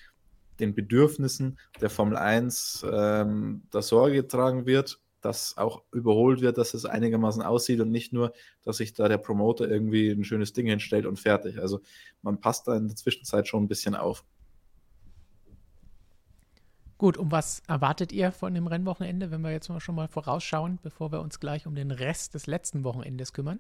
den 0.59 0.75
Bedürfnissen 0.75 1.59
der 1.79 1.91
Formel 1.91 2.17
1 2.17 2.87
ähm, 2.91 3.65
da 3.71 3.83
Sorge 3.83 4.23
getragen 4.23 4.65
wird, 4.65 5.01
dass 5.21 5.59
auch 5.59 5.83
überholt 5.93 6.41
wird, 6.41 6.57
dass 6.57 6.73
es 6.73 6.87
einigermaßen 6.87 7.43
aussieht 7.43 7.81
und 7.81 7.91
nicht 7.91 8.15
nur, 8.15 8.33
dass 8.63 8.79
sich 8.79 8.95
da 8.95 9.07
der 9.07 9.19
Promoter 9.19 9.69
irgendwie 9.69 10.09
ein 10.09 10.25
schönes 10.25 10.55
Ding 10.55 10.67
hinstellt 10.67 11.05
und 11.05 11.21
fertig. 11.21 11.59
Also 11.59 11.83
man 12.23 12.41
passt 12.41 12.69
da 12.69 12.75
in 12.75 12.89
der 12.89 12.97
Zwischenzeit 12.97 13.47
schon 13.49 13.65
ein 13.65 13.69
bisschen 13.69 13.95
auf. 13.95 14.25
Gut, 17.03 17.17
und 17.17 17.33
was 17.33 17.65
erwartet 17.67 18.13
ihr 18.13 18.31
von 18.31 18.55
dem 18.55 18.69
Rennwochenende, 18.69 19.33
wenn 19.33 19.41
wir 19.41 19.51
jetzt 19.51 19.69
mal 19.69 19.81
schon 19.81 19.97
mal 19.97 20.07
vorausschauen, 20.07 20.79
bevor 20.85 21.11
wir 21.11 21.21
uns 21.21 21.41
gleich 21.41 21.67
um 21.67 21.75
den 21.75 21.91
Rest 21.91 22.33
des 22.35 22.47
letzten 22.47 22.85
Wochenendes 22.85 23.33
kümmern? 23.33 23.59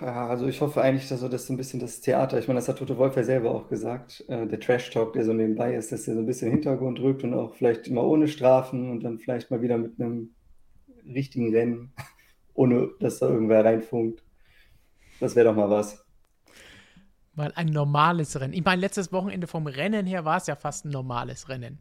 Also 0.00 0.48
ich 0.48 0.60
hoffe 0.60 0.82
eigentlich, 0.82 1.08
dass 1.08 1.20
so 1.20 1.28
das 1.28 1.46
so 1.46 1.52
ein 1.52 1.56
bisschen 1.56 1.78
das 1.78 2.00
Theater, 2.00 2.40
ich 2.40 2.48
meine, 2.48 2.58
das 2.58 2.68
hat 2.68 2.78
Tote 2.78 2.98
Wolf 2.98 3.14
ja 3.14 3.22
selber 3.22 3.52
auch 3.52 3.68
gesagt, 3.68 4.24
äh, 4.26 4.48
der 4.48 4.58
Trash-Talk, 4.58 5.12
der 5.12 5.24
so 5.24 5.32
nebenbei 5.32 5.76
ist, 5.76 5.92
dass 5.92 6.06
der 6.06 6.14
so 6.14 6.20
ein 6.22 6.26
bisschen 6.26 6.50
Hintergrund 6.50 6.98
rückt 6.98 7.22
und 7.22 7.34
auch 7.34 7.54
vielleicht 7.54 7.86
immer 7.86 8.02
ohne 8.02 8.26
Strafen 8.26 8.90
und 8.90 9.04
dann 9.04 9.20
vielleicht 9.20 9.52
mal 9.52 9.62
wieder 9.62 9.78
mit 9.78 10.00
einem 10.00 10.34
richtigen 11.06 11.54
Rennen, 11.54 11.92
ohne 12.54 12.90
dass 12.98 13.20
da 13.20 13.28
irgendwer 13.28 13.64
reinfunkt. 13.64 14.24
Das 15.20 15.36
wäre 15.36 15.46
doch 15.46 15.54
mal 15.54 15.70
was 15.70 16.04
mal 17.38 17.52
ein 17.54 17.68
normales 17.68 18.38
Rennen. 18.38 18.52
Ich 18.52 18.64
meine, 18.64 18.80
letztes 18.80 19.12
Wochenende 19.12 19.46
vom 19.46 19.66
Rennen 19.66 20.06
her 20.06 20.24
war 20.24 20.36
es 20.36 20.46
ja 20.46 20.56
fast 20.56 20.84
ein 20.84 20.90
normales 20.90 21.48
Rennen. 21.48 21.78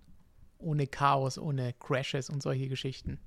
Ohne 0.60 0.88
Chaos, 0.88 1.38
ohne 1.38 1.74
Crashes 1.74 2.30
und 2.30 2.42
solche 2.42 2.68
Geschichten. 2.68 3.20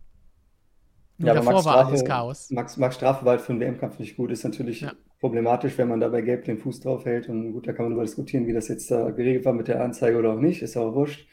Nur 1.19 1.29
ja, 1.29 1.35
davor 1.35 1.65
war 1.67 1.87
alles 1.87 2.05
Chaos. 2.05 2.51
Max, 2.51 2.79
Max 2.79 2.97
Strafe 2.97 3.25
war 3.27 3.33
halt 3.33 3.43
für 3.43 3.53
einen 3.53 3.61
WM-Kampf 3.61 3.99
nicht 3.99 4.17
gut. 4.17 4.31
Ist 4.31 4.45
natürlich 4.45 4.81
ja. 4.81 4.93
problematisch, 5.21 5.77
wenn 5.77 5.89
man 5.89 6.01
dabei 6.01 6.23
gelb 6.23 6.45
den 6.47 6.59
Fuß 6.59 6.81
drauf 6.81 7.05
hält. 7.05 7.29
Und 7.29 7.53
gut, 7.53 7.69
da 7.69 7.73
kann 7.73 7.85
man 7.85 7.93
darüber 7.93 8.07
diskutieren, 8.07 8.47
wie 8.47 8.55
das 8.55 8.69
jetzt 8.69 8.91
da 8.91 9.11
geregelt 9.11 9.45
war 9.45 9.53
mit 9.53 9.69
der 9.69 9.85
Anzeige 9.85 10.17
oder 10.17 10.33
auch 10.33 10.41
nicht. 10.41 10.63
Ist 10.63 10.79
auch 10.79 10.95
wurscht. 10.95 11.29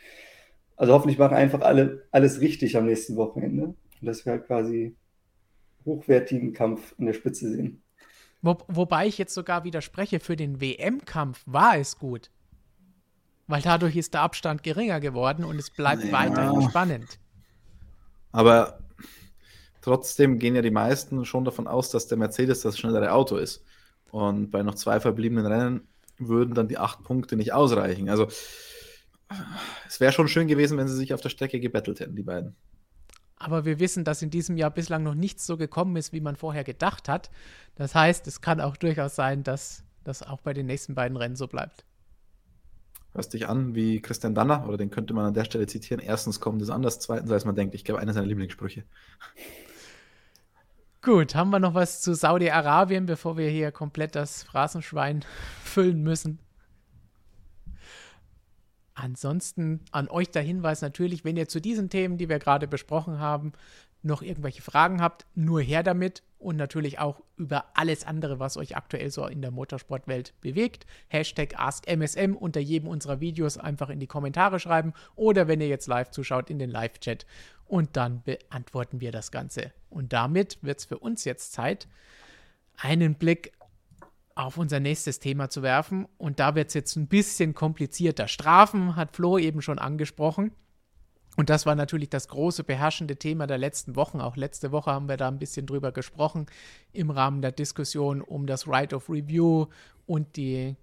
Also 0.75 0.93
hoffentlich 0.93 1.17
machen 1.17 1.37
einfach 1.37 1.61
alle 1.61 2.05
alles 2.11 2.41
richtig 2.41 2.75
am 2.75 2.85
nächsten 2.85 3.15
Wochenende. 3.15 3.63
Und 3.67 3.77
dass 4.01 4.25
wir 4.25 4.33
halt 4.33 4.45
quasi 4.45 4.95
hochwertigen 5.85 6.53
Kampf 6.53 6.93
in 6.97 7.05
der 7.05 7.13
Spitze 7.13 7.49
sehen. 7.49 7.81
Wo, 8.47 8.57
wobei 8.69 9.07
ich 9.07 9.17
jetzt 9.17 9.33
sogar 9.33 9.65
widerspreche, 9.65 10.21
für 10.21 10.37
den 10.37 10.61
WM-Kampf 10.61 11.43
war 11.45 11.77
es 11.77 11.97
gut. 11.97 12.31
Weil 13.47 13.61
dadurch 13.61 13.97
ist 13.97 14.13
der 14.13 14.21
Abstand 14.21 14.63
geringer 14.63 15.01
geworden 15.01 15.43
und 15.43 15.59
es 15.59 15.69
bleibt 15.69 16.05
ja. 16.05 16.11
weiterhin 16.13 16.61
spannend. 16.69 17.19
Aber 18.31 18.79
trotzdem 19.81 20.39
gehen 20.39 20.55
ja 20.55 20.61
die 20.61 20.71
meisten 20.71 21.25
schon 21.25 21.43
davon 21.43 21.67
aus, 21.67 21.89
dass 21.89 22.07
der 22.07 22.17
Mercedes 22.17 22.61
das 22.61 22.77
schnellere 22.77 23.11
Auto 23.11 23.35
ist. 23.35 23.65
Und 24.11 24.49
bei 24.49 24.63
noch 24.63 24.75
zwei 24.75 25.01
verbliebenen 25.01 25.45
Rennen 25.45 25.87
würden 26.17 26.53
dann 26.55 26.69
die 26.69 26.77
acht 26.77 27.03
Punkte 27.03 27.35
nicht 27.35 27.51
ausreichen. 27.51 28.09
Also 28.09 28.29
es 29.87 29.99
wäre 29.99 30.13
schon 30.13 30.29
schön 30.29 30.47
gewesen, 30.47 30.77
wenn 30.77 30.87
sie 30.87 30.95
sich 30.95 31.13
auf 31.13 31.19
der 31.19 31.29
Strecke 31.29 31.59
gebettelt 31.59 31.99
hätten, 31.99 32.15
die 32.15 32.23
beiden. 32.23 32.55
Aber 33.37 33.65
wir 33.65 33.79
wissen, 33.79 34.03
dass 34.03 34.21
in 34.21 34.29
diesem 34.29 34.57
Jahr 34.57 34.71
bislang 34.71 35.03
noch 35.03 35.13
nichts 35.13 35.45
so 35.45 35.57
gekommen 35.57 35.95
ist, 35.95 36.11
wie 36.11 36.21
man 36.21 36.35
vorher 36.35 36.63
gedacht 36.63 37.07
hat. 37.07 37.29
Das 37.75 37.93
heißt, 37.93 38.25
es 38.27 38.41
kann 38.41 38.59
auch 38.59 38.77
durchaus 38.77 39.15
sein, 39.15 39.43
dass 39.43 39.83
das 40.03 40.23
auch 40.23 40.41
bei 40.41 40.53
den 40.53 40.65
nächsten 40.65 40.95
beiden 40.95 41.17
Rennen 41.17 41.35
so 41.35 41.47
bleibt. 41.47 41.85
Hörst 43.13 43.33
dich 43.33 43.47
an 43.47 43.75
wie 43.75 44.01
Christian 44.01 44.35
Danner, 44.35 44.67
oder 44.67 44.77
den 44.77 44.89
könnte 44.89 45.13
man 45.13 45.25
an 45.25 45.33
der 45.33 45.45
Stelle 45.45 45.67
zitieren. 45.67 46.01
Erstens 46.03 46.39
kommt 46.39 46.61
es 46.61 46.69
anders, 46.69 46.99
zweitens, 46.99 47.31
als 47.31 47.45
man 47.45 47.55
denkt. 47.55 47.75
Ich 47.75 47.83
glaube, 47.83 48.01
einer 48.01 48.13
seiner 48.13 48.27
Lieblingssprüche. 48.27 48.83
Gut, 51.01 51.35
haben 51.35 51.51
wir 51.51 51.59
noch 51.59 51.73
was 51.73 52.01
zu 52.01 52.15
Saudi-Arabien, 52.15 53.05
bevor 53.05 53.37
wir 53.37 53.49
hier 53.49 53.71
komplett 53.71 54.15
das 54.15 54.43
Phrasenschwein 54.43 55.23
füllen 55.63 56.01
müssen? 56.03 56.39
Ansonsten 58.99 59.81
an 59.91 60.09
euch 60.09 60.31
der 60.31 60.41
Hinweis 60.41 60.81
natürlich, 60.81 61.23
wenn 61.23 61.37
ihr 61.37 61.47
zu 61.47 61.61
diesen 61.61 61.87
Themen, 61.91 62.17
die 62.17 62.29
wir 62.29 62.39
gerade 62.39 62.67
besprochen 62.67 63.19
haben, 63.19 63.53
noch 64.01 64.23
irgendwelche 64.23 64.63
Fragen 64.63 65.01
habt, 65.01 65.27
nur 65.35 65.61
her 65.61 65.83
damit 65.83 66.23
und 66.39 66.55
natürlich 66.55 66.97
auch 66.97 67.21
über 67.35 67.65
alles 67.75 68.07
andere, 68.07 68.39
was 68.39 68.57
euch 68.57 68.75
aktuell 68.75 69.11
so 69.11 69.27
in 69.27 69.43
der 69.43 69.51
Motorsportwelt 69.51 70.33
bewegt. 70.41 70.87
Hashtag 71.09 71.59
AskMSM 71.59 72.33
unter 72.35 72.59
jedem 72.59 72.87
unserer 72.89 73.19
Videos 73.19 73.59
einfach 73.59 73.89
in 73.89 73.99
die 73.99 74.07
Kommentare 74.07 74.59
schreiben 74.59 74.93
oder 75.15 75.47
wenn 75.47 75.61
ihr 75.61 75.67
jetzt 75.67 75.85
live 75.85 76.09
zuschaut, 76.09 76.49
in 76.49 76.57
den 76.57 76.71
Live-Chat 76.71 77.27
und 77.65 77.97
dann 77.97 78.23
beantworten 78.23 78.99
wir 78.99 79.11
das 79.11 79.29
Ganze. 79.29 79.73
Und 79.91 80.11
damit 80.11 80.57
wird 80.63 80.79
es 80.79 80.85
für 80.85 80.97
uns 80.97 81.23
jetzt 81.23 81.53
Zeit, 81.53 81.87
einen 82.77 83.13
Blick 83.13 83.51
auf 84.37 84.57
unser 84.57 84.79
nächstes 84.79 85.19
Thema 85.19 85.49
zu 85.49 85.63
werfen. 85.63 86.07
Und 86.17 86.39
da 86.39 86.55
wird 86.55 86.69
es 86.69 86.73
jetzt 86.73 86.95
ein 86.95 87.07
bisschen 87.07 87.53
komplizierter. 87.53 88.27
Strafen 88.27 88.95
hat 88.95 89.15
Flo 89.15 89.37
eben 89.37 89.61
schon 89.61 89.79
angesprochen. 89.79 90.51
Und 91.35 91.49
das 91.49 91.65
war 91.65 91.75
natürlich 91.75 92.09
das 92.09 92.27
große 92.27 92.63
beherrschende 92.63 93.15
Thema 93.15 93.45
der 93.45 93.57
letzten 93.57 93.95
Wochen. 93.95 94.21
Auch 94.21 94.35
letzte 94.35 94.71
Woche 94.71 94.91
haben 94.91 95.07
wir 95.07 95.17
da 95.17 95.27
ein 95.27 95.39
bisschen 95.39 95.67
drüber 95.67 95.91
gesprochen 95.91 96.47
im 96.93 97.11
Rahmen 97.11 97.41
der 97.41 97.51
Diskussion 97.51 98.21
um 98.21 98.47
das 98.47 98.67
Right 98.67 98.93
of 98.93 99.09
Review 99.09 99.67
und 100.07 100.35
die, 100.35 100.75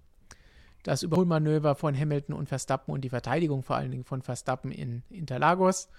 das 0.83 1.03
Überholmanöver 1.03 1.75
von 1.75 1.97
Hamilton 1.97 2.35
und 2.35 2.47
Verstappen 2.47 2.93
und 2.93 3.01
die 3.01 3.09
Verteidigung 3.09 3.63
vor 3.63 3.75
allen 3.75 3.91
Dingen 3.91 4.05
von 4.05 4.21
Verstappen 4.21 4.71
in 4.71 5.03
Interlagos. 5.09 5.89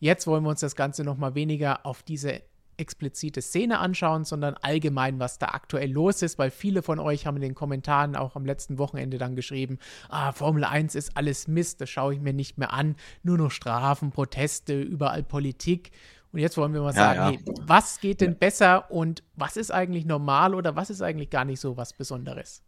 Jetzt 0.00 0.26
wollen 0.26 0.42
wir 0.42 0.50
uns 0.50 0.60
das 0.60 0.76
Ganze 0.76 1.02
nochmal 1.02 1.34
weniger 1.34 1.86
auf 1.86 2.02
diese 2.02 2.42
explizite 2.76 3.42
Szene 3.42 3.78
anschauen, 3.78 4.24
sondern 4.24 4.54
allgemein, 4.54 5.18
was 5.18 5.38
da 5.38 5.48
aktuell 5.48 5.90
los 5.90 6.22
ist, 6.22 6.38
weil 6.38 6.50
viele 6.50 6.82
von 6.82 6.98
euch 6.98 7.26
haben 7.26 7.36
in 7.36 7.42
den 7.42 7.54
Kommentaren 7.54 8.16
auch 8.16 8.36
am 8.36 8.44
letzten 8.44 8.78
Wochenende 8.78 9.18
dann 9.18 9.36
geschrieben, 9.36 9.78
ah, 10.08 10.32
Formel 10.32 10.64
1 10.64 10.94
ist 10.94 11.16
alles 11.16 11.48
Mist, 11.48 11.80
das 11.80 11.90
schaue 11.90 12.14
ich 12.14 12.20
mir 12.20 12.32
nicht 12.32 12.58
mehr 12.58 12.72
an, 12.72 12.96
nur 13.22 13.38
noch 13.38 13.50
Strafen, 13.50 14.10
Proteste, 14.10 14.80
überall 14.80 15.22
Politik. 15.22 15.90
Und 16.32 16.40
jetzt 16.40 16.56
wollen 16.56 16.74
wir 16.74 16.80
mal 16.80 16.92
sagen, 16.92 17.16
ja. 17.16 17.30
Hey, 17.30 17.38
was 17.62 18.00
geht 18.00 18.20
denn 18.20 18.36
besser 18.36 18.90
und 18.90 19.22
was 19.36 19.56
ist 19.56 19.70
eigentlich 19.70 20.04
normal 20.04 20.54
oder 20.54 20.74
was 20.74 20.90
ist 20.90 21.00
eigentlich 21.00 21.30
gar 21.30 21.44
nicht 21.44 21.60
so 21.60 21.76
was 21.76 21.92
Besonderes? 21.92 22.62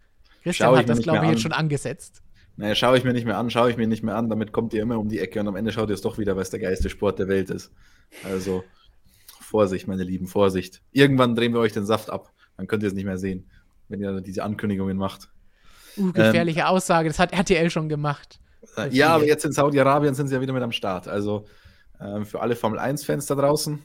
Christian 0.44 0.76
hat 0.76 0.88
das, 0.88 1.00
glaube 1.00 1.24
ich, 1.24 1.32
jetzt 1.32 1.42
schon 1.42 1.52
angesetzt. 1.52 2.22
Naja, 2.56 2.74
schaue 2.74 2.96
ich 2.96 3.04
mir 3.04 3.12
nicht 3.12 3.26
mehr 3.26 3.36
an, 3.36 3.50
schaue 3.50 3.70
ich 3.70 3.76
mir 3.76 3.86
nicht 3.86 4.02
mehr 4.02 4.16
an, 4.16 4.30
damit 4.30 4.52
kommt 4.52 4.72
ihr 4.72 4.82
immer 4.82 4.98
um 4.98 5.08
die 5.08 5.18
Ecke 5.18 5.40
und 5.40 5.48
am 5.48 5.56
Ende 5.56 5.72
schaut 5.72 5.90
ihr 5.90 5.94
es 5.94 6.00
doch 6.00 6.16
wieder, 6.16 6.36
weil 6.36 6.42
es 6.42 6.50
der 6.50 6.60
geilste 6.60 6.88
Sport 6.88 7.18
der 7.18 7.28
Welt 7.28 7.50
ist. 7.50 7.72
Also 8.24 8.64
Vorsicht, 9.46 9.86
meine 9.86 10.02
Lieben, 10.02 10.26
Vorsicht. 10.26 10.82
Irgendwann 10.92 11.34
drehen 11.34 11.52
wir 11.52 11.60
euch 11.60 11.72
den 11.72 11.86
Saft 11.86 12.10
ab. 12.10 12.32
Dann 12.56 12.66
könnt 12.66 12.82
ihr 12.82 12.88
es 12.88 12.94
nicht 12.94 13.04
mehr 13.04 13.18
sehen, 13.18 13.50
wenn 13.88 14.00
ihr 14.00 14.20
diese 14.20 14.42
Ankündigungen 14.42 14.96
macht. 14.96 15.30
Uh, 15.96 16.12
gefährliche 16.12 16.60
ähm, 16.60 16.66
Aussage, 16.66 17.08
das 17.08 17.18
hat 17.18 17.32
RTL 17.32 17.70
schon 17.70 17.88
gemacht. 17.88 18.40
Äh, 18.76 18.88
ja, 18.94 19.14
aber 19.14 19.26
jetzt 19.26 19.44
in 19.44 19.52
Saudi-Arabien 19.52 20.14
sind 20.14 20.28
sie 20.28 20.34
ja 20.34 20.40
wieder 20.40 20.52
mit 20.52 20.62
am 20.62 20.72
Start. 20.72 21.08
Also 21.08 21.46
äh, 21.98 22.24
für 22.24 22.40
alle 22.40 22.56
Formel 22.56 22.78
1-Fans 22.78 23.26
da 23.26 23.34
draußen, 23.34 23.82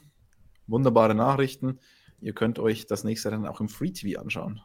wunderbare 0.66 1.14
Nachrichten. 1.14 1.78
Ihr 2.20 2.34
könnt 2.34 2.58
euch 2.58 2.86
das 2.86 3.04
nächste 3.04 3.30
Rennen 3.30 3.46
auch 3.46 3.60
im 3.60 3.68
Free 3.68 3.90
TV 3.90 4.20
anschauen. 4.20 4.60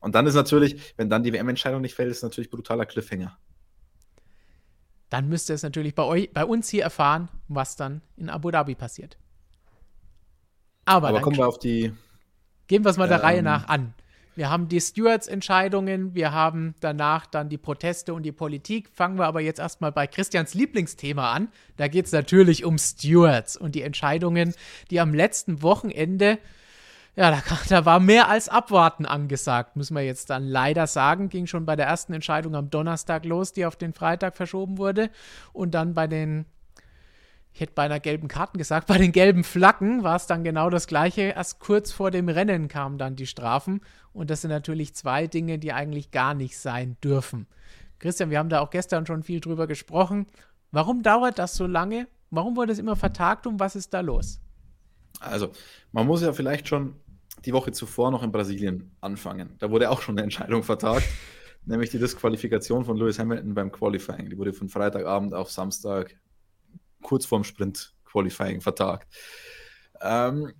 Und 0.00 0.14
dann 0.14 0.26
ist 0.26 0.34
natürlich, 0.34 0.94
wenn 0.96 1.08
dann 1.08 1.22
die 1.22 1.32
WM-Entscheidung 1.32 1.80
nicht 1.80 1.94
fällt, 1.94 2.10
ist 2.10 2.22
natürlich 2.22 2.50
brutaler 2.50 2.86
Cliffhanger. 2.86 3.38
Dann 5.08 5.28
müsst 5.28 5.48
ihr 5.48 5.54
es 5.54 5.62
natürlich 5.62 5.94
bei, 5.94 6.02
euch, 6.02 6.32
bei 6.32 6.44
uns 6.44 6.68
hier 6.68 6.82
erfahren, 6.82 7.28
was 7.48 7.76
dann 7.76 8.02
in 8.16 8.28
Abu 8.28 8.50
Dhabi 8.50 8.74
passiert. 8.74 9.16
Aber, 10.84 11.08
Aber 11.08 11.20
kommen 11.20 11.36
wir 11.36 11.46
auf 11.46 11.58
die. 11.58 11.92
Gehen 12.66 12.84
wir 12.84 12.90
es 12.90 12.96
mal 12.96 13.08
der 13.08 13.18
ähm, 13.18 13.24
Reihe 13.24 13.42
nach 13.42 13.68
an. 13.68 13.94
Wir 14.36 14.50
haben 14.50 14.68
die 14.68 14.80
Stewards-Entscheidungen, 14.80 16.14
wir 16.14 16.32
haben 16.32 16.74
danach 16.80 17.26
dann 17.26 17.48
die 17.48 17.58
Proteste 17.58 18.14
und 18.14 18.24
die 18.24 18.32
Politik. 18.32 18.88
Fangen 18.92 19.16
wir 19.16 19.26
aber 19.26 19.40
jetzt 19.40 19.60
erstmal 19.60 19.92
bei 19.92 20.08
Christians 20.08 20.54
Lieblingsthema 20.54 21.32
an. 21.32 21.48
Da 21.76 21.86
geht 21.86 22.06
es 22.06 22.12
natürlich 22.12 22.64
um 22.64 22.76
Stewards 22.76 23.56
und 23.56 23.76
die 23.76 23.82
Entscheidungen, 23.82 24.52
die 24.90 24.98
am 24.98 25.14
letzten 25.14 25.62
Wochenende, 25.62 26.38
ja, 27.14 27.30
da, 27.30 27.42
da, 27.68 27.84
war 27.84 28.00
mehr 28.00 28.28
als 28.28 28.48
Abwarten 28.48 29.06
angesagt, 29.06 29.76
müssen 29.76 29.94
wir 29.94 30.02
jetzt 30.02 30.30
dann 30.30 30.42
leider 30.42 30.88
sagen. 30.88 31.28
Ging 31.28 31.46
schon 31.46 31.64
bei 31.64 31.76
der 31.76 31.86
ersten 31.86 32.12
Entscheidung 32.12 32.56
am 32.56 32.70
Donnerstag 32.70 33.24
los, 33.24 33.52
die 33.52 33.66
auf 33.66 33.76
den 33.76 33.92
Freitag 33.92 34.36
verschoben 34.36 34.78
wurde. 34.78 35.10
Und 35.52 35.76
dann 35.76 35.94
bei 35.94 36.08
den 36.08 36.44
ich 37.54 37.60
hätte 37.60 37.72
bei 37.74 37.84
einer 37.84 38.00
gelben 38.00 38.26
Karten 38.26 38.58
gesagt, 38.58 38.86
bei 38.88 38.98
den 38.98 39.12
gelben 39.12 39.44
Flaggen 39.44 40.02
war 40.02 40.16
es 40.16 40.26
dann 40.26 40.44
genau 40.44 40.70
das 40.70 40.86
gleiche. 40.86 41.22
Erst 41.22 41.60
kurz 41.60 41.92
vor 41.92 42.10
dem 42.10 42.28
Rennen 42.28 42.68
kamen 42.68 42.98
dann 42.98 43.16
die 43.16 43.26
Strafen. 43.26 43.80
Und 44.12 44.28
das 44.30 44.42
sind 44.42 44.50
natürlich 44.50 44.94
zwei 44.94 45.28
Dinge, 45.28 45.58
die 45.58 45.72
eigentlich 45.72 46.10
gar 46.10 46.34
nicht 46.34 46.58
sein 46.58 46.96
dürfen. 47.02 47.46
Christian, 48.00 48.30
wir 48.30 48.38
haben 48.38 48.48
da 48.48 48.60
auch 48.60 48.70
gestern 48.70 49.06
schon 49.06 49.22
viel 49.22 49.40
drüber 49.40 49.66
gesprochen. 49.66 50.26
Warum 50.72 51.02
dauert 51.02 51.38
das 51.38 51.54
so 51.54 51.66
lange? 51.66 52.08
Warum 52.30 52.56
wurde 52.56 52.72
es 52.72 52.80
immer 52.80 52.96
vertagt 52.96 53.46
und 53.46 53.60
was 53.60 53.76
ist 53.76 53.94
da 53.94 54.00
los? 54.00 54.40
Also, 55.20 55.52
man 55.92 56.06
muss 56.06 56.22
ja 56.22 56.32
vielleicht 56.32 56.66
schon 56.66 56.96
die 57.44 57.52
Woche 57.52 57.70
zuvor 57.70 58.10
noch 58.10 58.24
in 58.24 58.32
Brasilien 58.32 58.90
anfangen. 59.00 59.54
Da 59.60 59.70
wurde 59.70 59.90
auch 59.90 60.02
schon 60.02 60.16
eine 60.16 60.24
Entscheidung 60.24 60.64
vertagt, 60.64 61.04
nämlich 61.64 61.90
die 61.90 61.98
Disqualifikation 61.98 62.84
von 62.84 62.96
Lewis 62.96 63.20
Hamilton 63.20 63.54
beim 63.54 63.70
Qualifying. 63.70 64.28
Die 64.28 64.36
wurde 64.36 64.52
von 64.52 64.68
Freitagabend 64.68 65.34
auf 65.34 65.52
Samstag 65.52 66.16
kurz 67.04 67.24
vorm 67.26 67.44
Sprint-Qualifying 67.44 68.60
vertagt. 68.60 69.06
Ähm, 70.00 70.52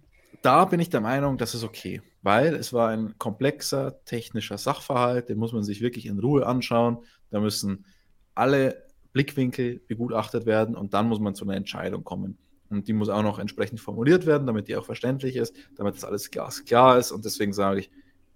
da 0.43 0.65
bin 0.67 0.79
ich 0.79 0.91
der 0.91 1.01
Meinung, 1.01 1.39
das 1.39 1.55
ist 1.55 1.65
okay, 1.65 2.03
weil 2.23 2.55
es 2.55 2.73
war 2.73 2.91
ein 2.91 3.19
komplexer 3.19 4.05
technischer 4.05 4.59
Sachverhalt, 4.59 5.29
den 5.29 5.39
muss 5.39 5.53
man 5.53 5.65
sich 5.65 5.81
wirklich 5.81 6.07
in 6.07 6.21
Ruhe 6.21 6.47
anschauen. 6.47 6.99
Da 7.31 7.41
müssen 7.41 7.87
alle 8.35 8.85
Blickwinkel 9.13 9.81
begutachtet 9.87 10.45
werden 10.45 10.77
und 10.77 10.93
dann 10.93 11.09
muss 11.09 11.19
man 11.19 11.35
zu 11.35 11.45
einer 11.45 11.57
Entscheidung 11.57 12.05
kommen. 12.05 12.39
Und 12.69 12.89
die 12.89 12.93
muss 12.93 13.09
auch 13.09 13.23
noch 13.23 13.39
entsprechend 13.39 13.81
formuliert 13.81 14.27
werden, 14.27 14.47
damit 14.47 14.69
die 14.69 14.77
auch 14.77 14.85
verständlich 14.85 15.37
ist, 15.37 15.55
damit 15.77 15.95
das 15.95 16.05
alles 16.05 16.31
glasklar 16.31 16.99
ist. 16.99 17.13
Und 17.13 17.25
deswegen 17.25 17.53
sage 17.53 17.81
ich, 17.81 17.91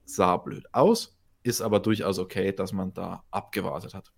sah 0.04 0.36
blöd 0.36 0.64
aus, 0.72 1.18
ist 1.42 1.60
aber 1.60 1.80
durchaus 1.80 2.18
okay, 2.18 2.52
dass 2.52 2.72
man 2.72 2.94
da 2.94 3.24
abgewartet 3.30 3.94
hat. 3.94 4.12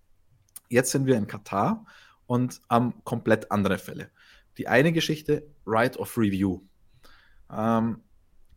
Jetzt 0.69 0.91
sind 0.91 1.05
wir 1.05 1.17
in 1.17 1.27
Katar 1.27 1.85
und 2.31 2.61
haben 2.69 2.93
komplett 3.03 3.51
andere 3.51 3.77
Fälle. 3.77 4.09
Die 4.57 4.69
eine 4.69 4.93
Geschichte, 4.93 5.45
Right 5.67 5.97
of 5.97 6.17
Review. 6.17 6.61
Ähm, 7.51 7.97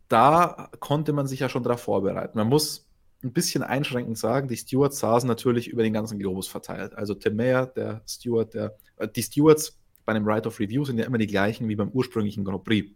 da 0.07 0.71
konnte 0.79 1.11
man 1.11 1.27
sich 1.27 1.41
ja 1.41 1.49
schon 1.49 1.61
darauf 1.61 1.81
vorbereiten. 1.81 2.37
Man 2.37 2.47
muss 2.47 2.87
ein 3.21 3.33
bisschen 3.33 3.63
einschränkend 3.63 4.17
sagen, 4.17 4.47
die 4.47 4.55
Stewards 4.55 4.99
saßen 4.99 5.27
natürlich 5.27 5.67
über 5.67 5.83
den 5.83 5.91
ganzen 5.91 6.19
Globus 6.19 6.47
verteilt. 6.47 6.95
Also 6.95 7.15
Tim 7.15 7.35
Mayer, 7.35 7.67
der 7.67 8.01
Steward, 8.07 8.53
der, 8.53 8.77
äh, 8.95 9.09
die 9.09 9.23
Stewards 9.23 9.77
bei 10.05 10.13
einem 10.13 10.25
Right 10.25 10.47
of 10.47 10.57
Review 10.61 10.85
sind 10.85 10.97
ja 10.97 11.03
immer 11.05 11.17
die 11.17 11.27
gleichen 11.27 11.67
wie 11.67 11.75
beim 11.75 11.89
ursprünglichen 11.89 12.45
Grand 12.45 12.63
Prix. 12.63 12.89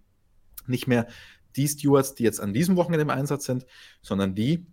Nicht 0.65 0.87
mehr 0.87 1.07
die 1.57 1.67
Stewards, 1.67 2.15
die 2.15 2.23
jetzt 2.23 2.39
an 2.39 2.53
diesem 2.53 2.77
Wochenende 2.77 3.01
im 3.01 3.09
Einsatz 3.09 3.43
sind, 3.43 3.65
sondern 4.01 4.33
die, 4.33 4.65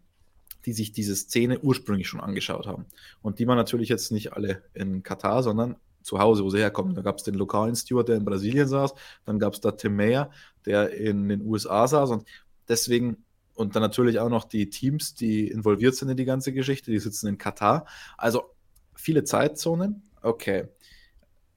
die 0.66 0.72
sich 0.72 0.92
diese 0.92 1.16
Szene 1.16 1.58
ursprünglich 1.58 2.06
schon 2.06 2.20
angeschaut 2.20 2.68
haben. 2.68 2.86
Und 3.22 3.40
die 3.40 3.48
waren 3.48 3.56
natürlich 3.56 3.88
jetzt 3.88 4.12
nicht 4.12 4.34
alle 4.34 4.62
in 4.72 5.02
Katar, 5.02 5.42
sondern 5.42 5.74
zu 6.06 6.20
Hause, 6.20 6.44
wo 6.44 6.50
sie 6.50 6.58
herkommen. 6.58 6.94
Da 6.94 7.02
gab 7.02 7.18
es 7.18 7.24
den 7.24 7.34
lokalen 7.34 7.74
Steward, 7.74 8.08
der 8.08 8.16
in 8.16 8.24
Brasilien 8.24 8.68
saß, 8.68 8.94
dann 9.24 9.38
gab 9.38 9.54
es 9.54 9.60
da 9.60 9.72
Tim 9.72 9.96
Mayer, 9.96 10.30
der 10.64 10.90
in 10.92 11.28
den 11.28 11.42
USA 11.42 11.86
saß 11.86 12.10
und 12.10 12.24
deswegen 12.68 13.24
und 13.54 13.74
dann 13.74 13.82
natürlich 13.82 14.20
auch 14.20 14.28
noch 14.28 14.44
die 14.44 14.68
Teams, 14.68 15.14
die 15.14 15.48
involviert 15.48 15.96
sind 15.96 16.10
in 16.10 16.16
die 16.16 16.26
ganze 16.26 16.52
Geschichte, 16.52 16.90
die 16.90 16.98
sitzen 16.98 17.26
in 17.26 17.38
Katar. 17.38 17.86
Also 18.16 18.54
viele 18.94 19.24
Zeitzonen, 19.24 20.02
okay. 20.22 20.68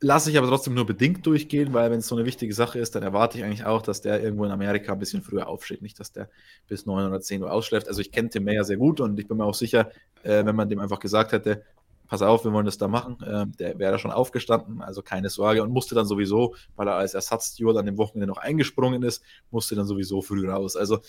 Lasse 0.02 0.32
ich 0.32 0.38
aber 0.38 0.48
trotzdem 0.48 0.76
nur 0.76 0.86
bedingt 0.86 1.26
durchgehen, 1.26 1.74
weil 1.74 1.92
wenn 1.92 2.00
es 2.00 2.08
so 2.08 2.16
eine 2.16 2.26
wichtige 2.26 2.54
Sache 2.54 2.80
ist, 2.80 2.96
dann 2.96 3.04
erwarte 3.04 3.38
ich 3.38 3.44
eigentlich 3.44 3.66
auch, 3.66 3.82
dass 3.82 4.00
der 4.00 4.24
irgendwo 4.24 4.46
in 4.46 4.52
Amerika 4.52 4.94
ein 4.94 5.00
bisschen 5.00 5.22
früher 5.22 5.50
aufsteht, 5.50 5.82
nicht, 5.82 6.00
dass 6.00 6.14
der 6.14 6.30
bis 6.70 6.86
9 6.86 7.06
oder 7.06 7.20
10 7.20 7.44
Uhr 7.44 7.52
ausschläft. 7.52 7.90
Also 7.90 8.00
ich 8.00 8.14
kenne 8.14 8.30
Tim 8.30 8.46
Mayer 8.46 8.64
sehr 8.64 8.78
gut 8.78 9.02
und 9.02 9.20
ich 9.20 9.28
bin 9.28 9.36
mir 9.36 9.44
auch 9.44 9.54
sicher, 9.54 9.92
äh, 10.24 10.46
wenn 10.46 10.56
man 10.56 10.70
dem 10.70 10.80
einfach 10.80 11.02
gesagt 11.02 11.34
hätte, 11.34 11.66
pass 12.10 12.24
auf, 12.24 12.44
wir 12.44 12.52
wollen 12.52 12.66
das 12.66 12.78
da 12.78 12.88
machen. 12.88 13.18
Ähm, 13.26 13.54
der 13.58 13.80
wäre 13.80 13.94
da 13.94 14.00
schon 14.00 14.12
aufgestanden, 14.12 14.82
also 14.82 15.02
keine 15.02 15.30
Sorge. 15.30 15.64
Und 15.64 15.72
musste 15.72 15.96
dann 15.96 16.06
sowieso, 16.06 16.56
weil 16.76 16.88
er 16.88 16.96
als 16.96 17.14
Ersatzsteward 17.14 17.78
an 17.78 17.86
dem 17.86 17.98
Wochenende 17.98 18.28
noch 18.28 18.40
eingesprungen 18.40 19.04
ist, 19.04 19.24
musste 19.52 19.76
dann 19.76 19.86
sowieso 19.86 20.22
früh 20.22 20.50
raus. 20.50 20.76
Also 20.76 21.00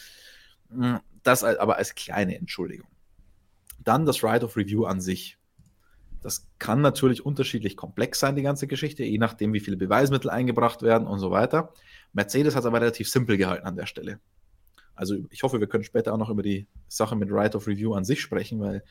mm, 0.68 0.96
das 1.22 1.42
aber 1.42 1.76
als 1.76 1.94
kleine 1.94 2.36
Entschuldigung. 2.36 2.86
Dann 3.82 4.04
das 4.04 4.22
Right 4.22 4.44
of 4.44 4.56
Review 4.56 4.84
an 4.84 5.00
sich. 5.00 5.38
Das 6.22 6.46
kann 6.58 6.82
natürlich 6.82 7.24
unterschiedlich 7.24 7.78
komplex 7.78 8.20
sein, 8.20 8.36
die 8.36 8.42
ganze 8.42 8.66
Geschichte, 8.66 9.02
je 9.02 9.16
nachdem, 9.16 9.54
wie 9.54 9.60
viele 9.60 9.78
Beweismittel 9.78 10.28
eingebracht 10.28 10.82
werden 10.82 11.08
und 11.08 11.18
so 11.18 11.30
weiter. 11.30 11.72
Mercedes 12.12 12.54
hat 12.54 12.60
es 12.60 12.66
aber 12.66 12.82
relativ 12.82 13.08
simpel 13.08 13.38
gehalten 13.38 13.66
an 13.66 13.76
der 13.76 13.86
Stelle. 13.86 14.20
Also 14.94 15.16
ich 15.30 15.42
hoffe, 15.44 15.60
wir 15.60 15.66
können 15.66 15.82
später 15.82 16.12
auch 16.12 16.18
noch 16.18 16.28
über 16.28 16.42
die 16.42 16.66
Sache 16.88 17.16
mit 17.16 17.30
Right 17.32 17.56
of 17.56 17.66
Review 17.66 17.94
an 17.94 18.04
sich 18.04 18.20
sprechen, 18.20 18.60
weil 18.60 18.84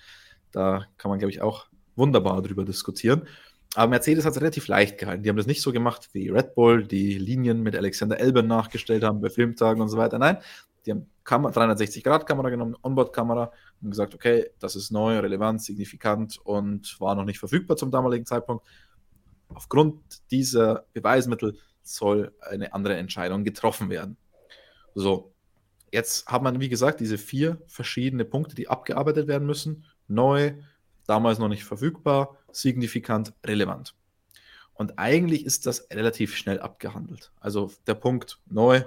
da 0.52 0.88
kann 0.98 1.10
man, 1.10 1.20
glaube 1.20 1.30
ich, 1.30 1.44
auch 1.44 1.68
wunderbar 2.00 2.42
darüber 2.42 2.66
diskutieren. 2.66 3.28
Aber 3.76 3.90
Mercedes 3.90 4.26
hat 4.26 4.34
es 4.34 4.42
relativ 4.42 4.68
leicht 4.68 4.98
gehalten. 4.98 5.22
Die 5.22 5.30
haben 5.30 5.38
das 5.38 5.46
nicht 5.46 5.62
so 5.62 5.72
gemacht 5.72 6.10
wie 6.14 6.30
Red 6.30 6.56
Bull, 6.56 6.88
die 6.88 7.20
Linien 7.20 7.62
mit 7.62 7.76
Alexander 7.76 8.20
Elben 8.20 8.48
nachgestellt 8.48 9.04
haben 9.04 9.22
bei 9.22 9.30
Filmtagen 9.30 9.82
und 9.82 9.90
so 9.90 9.98
weiter. 9.98 10.18
Nein, 10.18 10.38
die 10.86 10.92
haben 10.92 11.06
360-Grad-Kamera 11.24 12.50
genommen, 12.50 12.76
Onboard-Kamera 12.82 13.52
und 13.82 13.92
gesagt, 13.92 14.16
okay, 14.16 14.50
das 14.60 14.76
ist 14.76 14.90
neu, 14.90 15.20
relevant, 15.20 15.62
signifikant 15.62 16.40
und 16.44 17.00
war 17.00 17.14
noch 17.14 17.26
nicht 17.26 17.38
verfügbar 17.38 17.78
zum 17.78 17.92
damaligen 17.92 18.26
Zeitpunkt. 18.26 18.66
Aufgrund 19.50 20.02
dieser 20.32 20.86
Beweismittel 20.94 21.58
soll 21.84 22.34
eine 22.42 22.74
andere 22.74 22.96
Entscheidung 22.98 23.44
getroffen 23.44 23.90
werden. 23.90 24.18
So, 24.96 25.32
jetzt 25.92 26.28
hat 26.28 26.42
man, 26.42 26.60
wie 26.60 26.70
gesagt, 26.70 27.00
diese 27.00 27.18
vier 27.18 27.62
verschiedene 27.68 28.26
Punkte, 28.26 28.56
die 28.56 28.68
abgearbeitet 28.68 29.28
werden 29.28 29.46
müssen. 29.46 29.86
Neu, 30.08 30.54
damals 31.10 31.40
noch 31.40 31.48
nicht 31.48 31.66
verfügbar, 31.66 32.38
signifikant 32.52 33.34
relevant. 33.46 33.96
Und 34.74 34.98
eigentlich 34.98 35.46
ist 35.46 35.66
das 35.66 35.90
relativ 35.92 36.36
schnell 36.36 36.60
abgehandelt. 36.60 37.32
Also 37.40 37.72
der 37.88 37.96
Punkt 37.96 38.40
neu, 38.46 38.84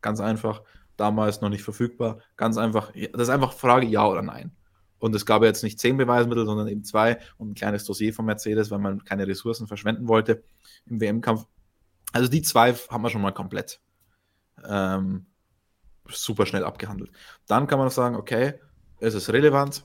ganz 0.00 0.20
einfach, 0.20 0.62
damals 0.96 1.40
noch 1.40 1.48
nicht 1.48 1.62
verfügbar, 1.62 2.18
ganz 2.36 2.56
einfach, 2.56 2.92
das 3.12 3.22
ist 3.22 3.28
einfach 3.28 3.52
Frage 3.52 3.86
ja 3.86 4.06
oder 4.06 4.22
nein. 4.22 4.50
Und 4.98 5.14
es 5.14 5.26
gab 5.26 5.44
jetzt 5.44 5.62
nicht 5.62 5.78
zehn 5.78 5.96
Beweismittel, 5.96 6.44
sondern 6.44 6.66
eben 6.66 6.82
zwei 6.82 7.18
und 7.36 7.50
ein 7.50 7.54
kleines 7.54 7.84
Dossier 7.84 8.12
von 8.12 8.24
Mercedes, 8.24 8.70
weil 8.70 8.80
man 8.80 9.04
keine 9.04 9.28
Ressourcen 9.28 9.68
verschwenden 9.68 10.08
wollte 10.08 10.42
im 10.86 11.00
WM-Kampf. 11.00 11.46
Also 12.12 12.28
die 12.28 12.42
zwei 12.42 12.72
haben 12.72 13.02
wir 13.02 13.10
schon 13.10 13.22
mal 13.22 13.32
komplett 13.32 13.80
ähm, 14.66 15.26
super 16.08 16.46
schnell 16.46 16.64
abgehandelt. 16.64 17.12
Dann 17.46 17.66
kann 17.68 17.78
man 17.78 17.90
sagen, 17.90 18.16
okay, 18.16 18.54
ist 18.98 19.14
es 19.14 19.32
relevant? 19.32 19.84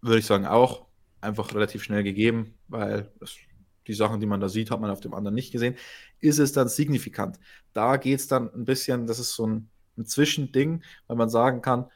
Würde 0.00 0.20
ich 0.20 0.26
sagen 0.26 0.46
auch 0.46 0.86
einfach 1.22 1.54
relativ 1.54 1.82
schnell 1.82 2.02
gegeben, 2.02 2.54
weil 2.68 3.10
das, 3.20 3.36
die 3.86 3.94
Sachen, 3.94 4.20
die 4.20 4.26
man 4.26 4.40
da 4.40 4.48
sieht, 4.48 4.70
hat 4.70 4.80
man 4.80 4.90
auf 4.90 5.00
dem 5.00 5.14
anderen 5.14 5.34
nicht 5.34 5.52
gesehen. 5.52 5.76
Ist 6.20 6.38
es 6.38 6.52
dann 6.52 6.68
signifikant? 6.68 7.38
Da 7.72 7.96
geht 7.96 8.20
es 8.20 8.28
dann 8.28 8.52
ein 8.54 8.64
bisschen, 8.64 9.06
das 9.06 9.18
ist 9.18 9.34
so 9.34 9.46
ein, 9.46 9.68
ein 9.96 10.06
Zwischending, 10.06 10.82
weil 11.06 11.16
man 11.16 11.28
sagen 11.28 11.62
kann, 11.62 11.86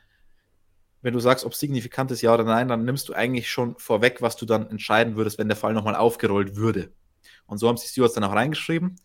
wenn 1.03 1.14
du 1.14 1.20
sagst, 1.20 1.45
ob 1.45 1.55
signifikant 1.55 2.11
ist 2.11 2.22
ja 2.22 2.35
oder 2.35 2.45
nein, 2.45 2.68
dann 2.68 2.85
nimmst 2.85 3.09
du 3.09 3.12
eigentlich 3.12 3.49
schon 3.49 3.77
vorweg, 3.79 4.22
was 4.22 4.37
du 4.37 4.47
dann 4.47 4.68
entscheiden 4.70 5.16
würdest, 5.16 5.39
wenn 5.39 5.49
der 5.49 5.57
Fall 5.57 5.72
nochmal 5.72 5.95
aufgerollt 5.95 6.57
würde. 6.57 6.93
Und 7.47 7.59
so 7.59 7.68
haben 7.68 7.77
sich 7.77 7.91
Stewards 7.91 8.14
dann 8.14 8.24
auch 8.24 8.35
reingeschrieben. 8.35 8.97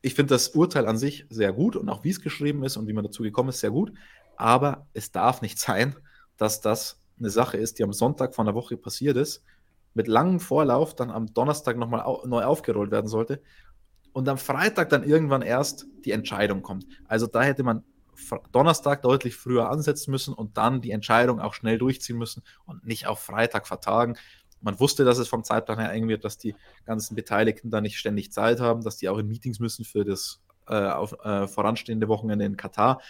Ich 0.00 0.14
finde 0.14 0.34
das 0.34 0.48
Urteil 0.48 0.86
an 0.86 0.96
sich 0.96 1.26
sehr 1.28 1.52
gut 1.52 1.76
und 1.76 1.88
auch 1.88 2.02
wie 2.02 2.10
es 2.10 2.22
geschrieben 2.22 2.64
ist 2.64 2.76
und 2.76 2.88
wie 2.88 2.92
man 2.92 3.04
dazu 3.04 3.22
gekommen 3.22 3.50
ist, 3.50 3.60
sehr 3.60 3.70
gut. 3.70 3.92
Aber 4.36 4.86
es 4.94 5.12
darf 5.12 5.42
nicht 5.42 5.58
sein, 5.58 5.96
dass 6.38 6.60
das 6.60 7.01
eine 7.22 7.30
Sache 7.30 7.56
ist, 7.56 7.78
die 7.78 7.84
am 7.84 7.92
Sonntag 7.92 8.34
von 8.34 8.46
der 8.46 8.54
Woche 8.54 8.76
passiert 8.76 9.16
ist, 9.16 9.44
mit 9.94 10.08
langem 10.08 10.40
Vorlauf 10.40 10.94
dann 10.94 11.10
am 11.10 11.32
Donnerstag 11.32 11.76
nochmal 11.76 12.02
au 12.02 12.26
neu 12.26 12.44
aufgerollt 12.44 12.90
werden 12.90 13.08
sollte 13.08 13.42
und 14.12 14.28
am 14.28 14.38
Freitag 14.38 14.90
dann 14.90 15.04
irgendwann 15.04 15.42
erst 15.42 15.86
die 16.04 16.12
Entscheidung 16.12 16.62
kommt. 16.62 16.86
Also 17.06 17.26
da 17.26 17.42
hätte 17.42 17.62
man 17.62 17.84
Donnerstag 18.52 19.02
deutlich 19.02 19.36
früher 19.36 19.70
ansetzen 19.70 20.10
müssen 20.10 20.34
und 20.34 20.56
dann 20.56 20.80
die 20.80 20.90
Entscheidung 20.90 21.40
auch 21.40 21.54
schnell 21.54 21.78
durchziehen 21.78 22.18
müssen 22.18 22.42
und 22.66 22.86
nicht 22.86 23.06
auf 23.06 23.20
Freitag 23.20 23.66
vertagen. 23.66 24.16
Man 24.60 24.78
wusste, 24.78 25.04
dass 25.04 25.18
es 25.18 25.28
vom 25.28 25.42
Zeitplan 25.42 25.78
her 25.78 25.90
eng 25.90 26.08
wird, 26.08 26.24
dass 26.24 26.38
die 26.38 26.54
ganzen 26.84 27.16
Beteiligten 27.16 27.70
da 27.70 27.80
nicht 27.80 27.98
ständig 27.98 28.30
Zeit 28.32 28.60
haben, 28.60 28.82
dass 28.82 28.96
die 28.96 29.08
auch 29.08 29.18
in 29.18 29.26
Meetings 29.26 29.58
müssen 29.58 29.84
für 29.84 30.04
das 30.04 30.40
äh, 30.68 30.74
auf, 30.74 31.14
äh, 31.24 31.48
voranstehende 31.48 32.06
Wochenende 32.08 32.44
in 32.44 32.56
Katar. 32.56 33.00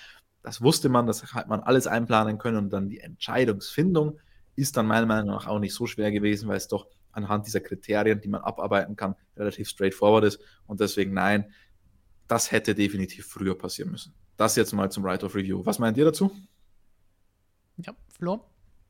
Das 0.42 0.60
wusste 0.60 0.88
man, 0.88 1.06
das 1.06 1.34
hat 1.34 1.48
man 1.48 1.60
alles 1.60 1.86
einplanen 1.86 2.38
können 2.38 2.56
und 2.56 2.70
dann 2.70 2.88
die 2.88 3.00
Entscheidungsfindung 3.00 4.18
ist 4.56 4.76
dann 4.76 4.86
meiner 4.86 5.06
Meinung 5.06 5.28
nach 5.28 5.46
auch 5.46 5.58
nicht 5.58 5.74
so 5.74 5.86
schwer 5.86 6.10
gewesen, 6.10 6.48
weil 6.48 6.56
es 6.56 6.68
doch 6.68 6.86
anhand 7.12 7.46
dieser 7.46 7.60
Kriterien, 7.60 8.20
die 8.20 8.28
man 8.28 8.42
abarbeiten 8.42 8.96
kann, 8.96 9.14
relativ 9.36 9.68
straightforward 9.68 10.24
ist. 10.24 10.40
Und 10.66 10.80
deswegen 10.80 11.12
nein, 11.12 11.52
das 12.28 12.50
hätte 12.50 12.74
definitiv 12.74 13.26
früher 13.26 13.56
passieren 13.56 13.90
müssen. 13.90 14.14
Das 14.36 14.56
jetzt 14.56 14.72
mal 14.72 14.90
zum 14.90 15.04
Right 15.04 15.22
of 15.22 15.34
Review. 15.34 15.64
Was 15.64 15.78
meint 15.78 15.96
ihr 15.96 16.06
dazu? 16.06 16.30
Ja, 17.76 17.94
Flo? 18.08 18.40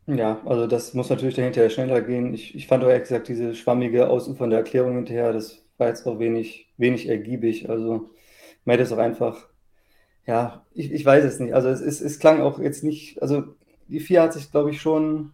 Ja, 0.06 0.40
also 0.44 0.66
das 0.66 0.94
muss 0.94 1.10
natürlich 1.10 1.36
dahinter 1.36 1.68
schneller 1.70 2.00
gehen. 2.00 2.34
Ich, 2.34 2.54
ich 2.54 2.66
fand 2.66 2.82
auch 2.82 2.88
ehrlich 2.88 3.04
gesagt 3.04 3.28
diese 3.28 3.54
schwammige 3.54 4.08
ausufernde 4.08 4.56
Erklärung 4.56 4.96
hinterher, 4.96 5.32
das 5.32 5.64
war 5.78 5.88
jetzt 5.88 6.06
auch 6.06 6.18
wenig, 6.18 6.72
wenig 6.76 7.08
ergiebig. 7.08 7.68
Also 7.70 8.10
man 8.64 8.74
hätte 8.74 8.82
es 8.82 8.92
auch 8.92 8.98
einfach 8.98 9.48
ja, 10.26 10.64
ich, 10.72 10.92
ich 10.92 11.04
weiß 11.04 11.24
es 11.24 11.40
nicht. 11.40 11.54
Also 11.54 11.68
es, 11.68 11.80
es, 11.80 12.00
es 12.00 12.18
klang 12.18 12.40
auch 12.40 12.58
jetzt 12.58 12.84
nicht, 12.84 13.20
also 13.22 13.44
die 13.88 14.00
vier 14.00 14.22
hat 14.22 14.32
sich, 14.32 14.50
glaube 14.50 14.70
ich, 14.70 14.80
schon 14.80 15.32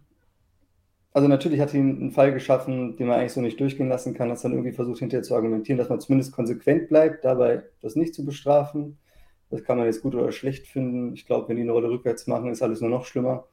also 1.11 1.27
natürlich 1.27 1.59
hat 1.59 1.73
ihn 1.73 1.97
einen 1.99 2.11
Fall 2.11 2.33
geschaffen, 2.33 2.95
den 2.97 3.07
man 3.07 3.19
eigentlich 3.19 3.33
so 3.33 3.41
nicht 3.41 3.59
durchgehen 3.59 3.89
lassen 3.89 4.13
kann, 4.13 4.29
hat 4.29 4.43
dann 4.43 4.51
irgendwie 4.51 4.71
versucht 4.71 4.99
hinterher 4.99 5.23
zu 5.23 5.35
argumentieren, 5.35 5.77
dass 5.77 5.89
man 5.89 5.99
zumindest 5.99 6.31
konsequent 6.33 6.87
bleibt, 6.89 7.25
dabei 7.25 7.63
das 7.81 7.95
nicht 7.95 8.13
zu 8.13 8.25
bestrafen. 8.25 8.97
Das 9.49 9.63
kann 9.63 9.77
man 9.77 9.87
jetzt 9.87 10.03
gut 10.03 10.13
oder 10.13 10.31
schlecht 10.31 10.67
finden. 10.67 11.13
Ich 11.13 11.25
glaube, 11.25 11.49
wenn 11.49 11.55
die 11.55 11.63
eine 11.63 11.71
Rolle 11.71 11.89
rückwärts 11.89 12.27
machen, 12.27 12.51
ist 12.51 12.61
alles 12.61 12.81
nur 12.81 12.91
noch 12.91 13.05
schlimmer. 13.05 13.47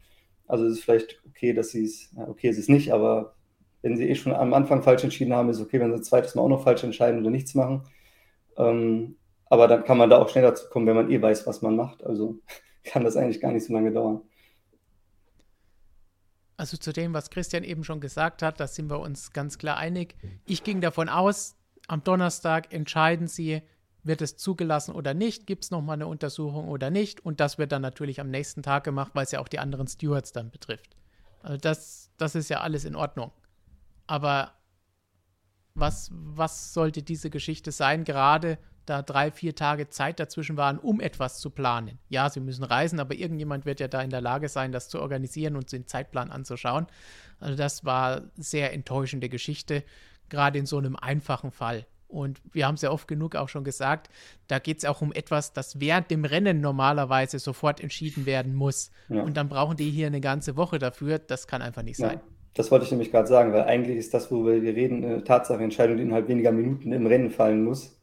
Also 0.47 0.67
es 0.67 0.75
ist 0.75 0.85
vielleicht 0.85 1.23
okay, 1.27 1.55
dass 1.55 1.71
sie 1.71 1.85
es, 1.85 2.13
ja, 2.15 2.29
okay, 2.29 2.49
es 2.49 2.59
ist 2.59 2.69
nicht, 2.69 2.93
aber 2.93 3.35
wenn 3.83 3.97
sie 3.97 4.09
eh 4.09 4.15
schon 4.15 4.33
am 4.35 4.53
Anfang 4.53 4.83
falsch 4.83 5.05
entschieden 5.05 5.33
haben, 5.33 5.49
ist 5.49 5.57
es 5.57 5.63
okay, 5.63 5.81
wenn 5.81 5.91
sie 5.91 5.97
ein 5.97 6.05
zweites 6.05 6.35
Mal 6.35 6.43
auch 6.43 6.49
noch 6.49 6.63
falsch 6.63 6.85
entscheiden 6.85 7.21
oder 7.21 7.31
nichts 7.31 7.55
machen. 7.55 7.83
Ähm, 8.59 9.17
aber 9.47 9.69
dann 9.69 9.85
kann 9.85 9.99
man 9.99 10.11
da 10.11 10.19
auch 10.19 10.29
schneller 10.29 10.55
zu 10.55 10.69
kommen, 10.69 10.87
wenn 10.87 10.97
man 10.97 11.11
eh 11.11 11.21
weiß, 11.21 11.47
was 11.47 11.63
man 11.63 11.77
macht. 11.77 12.05
Also 12.05 12.39
kann 12.85 13.05
das 13.05 13.17
eigentlich 13.17 13.41
gar 13.41 13.53
nicht 13.53 13.65
so 13.65 13.73
lange 13.73 13.93
dauern. 13.93 14.23
Also 16.57 16.77
zu 16.77 16.93
dem, 16.93 17.13
was 17.13 17.31
Christian 17.31 17.65
eben 17.65 17.85
schon 17.85 18.01
gesagt 18.01 18.43
hat, 18.43 18.61
da 18.61 18.67
sind 18.67 18.91
wir 18.91 19.01
uns 19.01 19.33
ganz 19.33 19.59
klar 19.59 19.77
einig. 19.77 20.17
Ich 20.47 20.65
ging 20.65 20.81
davon 20.81 21.09
aus, 21.09 21.55
am 21.87 22.03
Donnerstag 22.03 22.73
entscheiden 22.73 23.29
sie, 23.29 23.63
wird 24.03 24.23
es 24.23 24.37
zugelassen 24.37 24.95
oder 24.95 25.15
nicht, 25.15 25.47
gibt 25.47 25.65
es 25.65 25.71
nochmal 25.71 25.95
eine 25.95 26.07
Untersuchung 26.07 26.69
oder 26.69 26.91
nicht. 26.91 27.25
Und 27.25 27.41
das 27.41 27.59
wird 27.59 27.73
dann 27.73 27.83
natürlich 27.83 28.21
am 28.21 28.31
nächsten 28.31 28.63
Tag 28.63 28.85
gemacht, 28.85 29.13
weil 29.15 29.25
es 29.25 29.33
ja 29.33 29.41
auch 29.41 29.49
die 29.49 29.59
anderen 29.59 29.87
Stewards 29.87 30.33
dann 30.33 30.51
betrifft. 30.51 30.97
Also 31.43 31.59
das, 31.59 32.11
das 32.17 32.35
ist 32.35 32.49
ja 32.49 32.61
alles 32.61 32.85
in 32.85 32.97
Ordnung. 32.97 33.33
Aber 34.07 34.53
was, 35.75 36.11
was 36.13 36.73
sollte 36.73 37.03
diese 37.03 37.29
Geschichte 37.29 37.71
sein, 37.71 38.05
gerade 38.05 38.59
da 38.87 39.03
drei, 39.03 39.31
vier 39.31 39.55
Tage 39.55 39.89
Zeit 39.89 40.21
dazwischen 40.21 40.57
waren, 40.57 40.79
um 40.79 41.01
etwas 41.01 41.41
zu 41.41 41.51
planen. 41.51 41.99
Ja, 42.09 42.31
sie 42.31 42.41
müssen 42.41 42.65
reisen, 42.65 43.01
aber 43.01 43.15
irgendjemand 43.15 43.67
wird 43.67 43.81
ja 43.81 43.89
da 43.89 44.01
in 44.01 44.11
der 44.11 44.21
Lage 44.21 44.49
sein, 44.49 44.73
das 44.73 44.89
zu 44.89 45.01
organisieren 45.01 45.57
und 45.57 45.71
den 45.73 45.87
Zeitplan 45.87 46.31
anzuschauen. 46.31 46.87
Also 47.41 47.57
das 47.57 47.85
war 47.85 48.23
sehr 48.37 48.73
enttäuschende 48.73 49.29
Geschichte, 49.29 49.83
gerade 50.29 50.59
in 50.59 50.67
so 50.67 50.79
einem 50.79 50.97
einfachen 50.97 51.51
Fall. 51.51 51.87
Und 52.09 52.41
wir 52.53 52.67
haben 52.67 52.77
es 52.77 52.83
ja 52.83 52.93
oft 52.93 53.09
genug 53.09 53.35
auch 53.35 53.49
schon 53.49 53.65
gesagt, 53.65 54.09
da 54.47 54.61
geht 54.61 54.79
es 54.79 54.85
auch 54.85 55.03
um 55.03 55.13
etwas, 55.13 55.53
das 55.53 55.81
während 55.81 56.09
dem 56.11 56.25
Rennen 56.25 56.61
normalerweise 56.61 57.41
sofort 57.41 57.81
entschieden 57.81 58.27
werden 58.27 58.55
muss. 58.55 58.93
Ja. 59.09 59.23
Und 59.23 59.37
dann 59.37 59.49
brauchen 59.49 59.77
die 59.77 59.91
hier 59.91 60.07
eine 60.07 60.21
ganze 60.21 60.57
Woche 60.57 60.79
dafür. 60.79 61.19
Das 61.19 61.49
kann 61.49 61.63
einfach 61.63 61.83
nicht 61.83 61.99
ja. 61.99 62.11
sein. 62.11 62.21
Das 62.55 62.71
wollte 62.71 62.85
ich 62.87 62.91
nämlich 62.93 63.11
gerade 63.11 63.27
sagen, 63.27 63.53
weil 63.53 63.65
eigentlich 63.65 63.99
ist 63.99 64.15
das, 64.15 64.31
worüber 64.31 64.63
wir 64.63 64.75
reden, 64.75 65.05
eine 65.05 65.25
Tatsachenentscheidung, 65.25 65.97
die 65.97 66.05
innerhalb 66.05 66.29
weniger 66.29 66.53
Minuten 66.53 66.93
im 66.93 67.07
Rennen 67.07 67.31
fallen 67.31 67.65
muss 67.65 67.97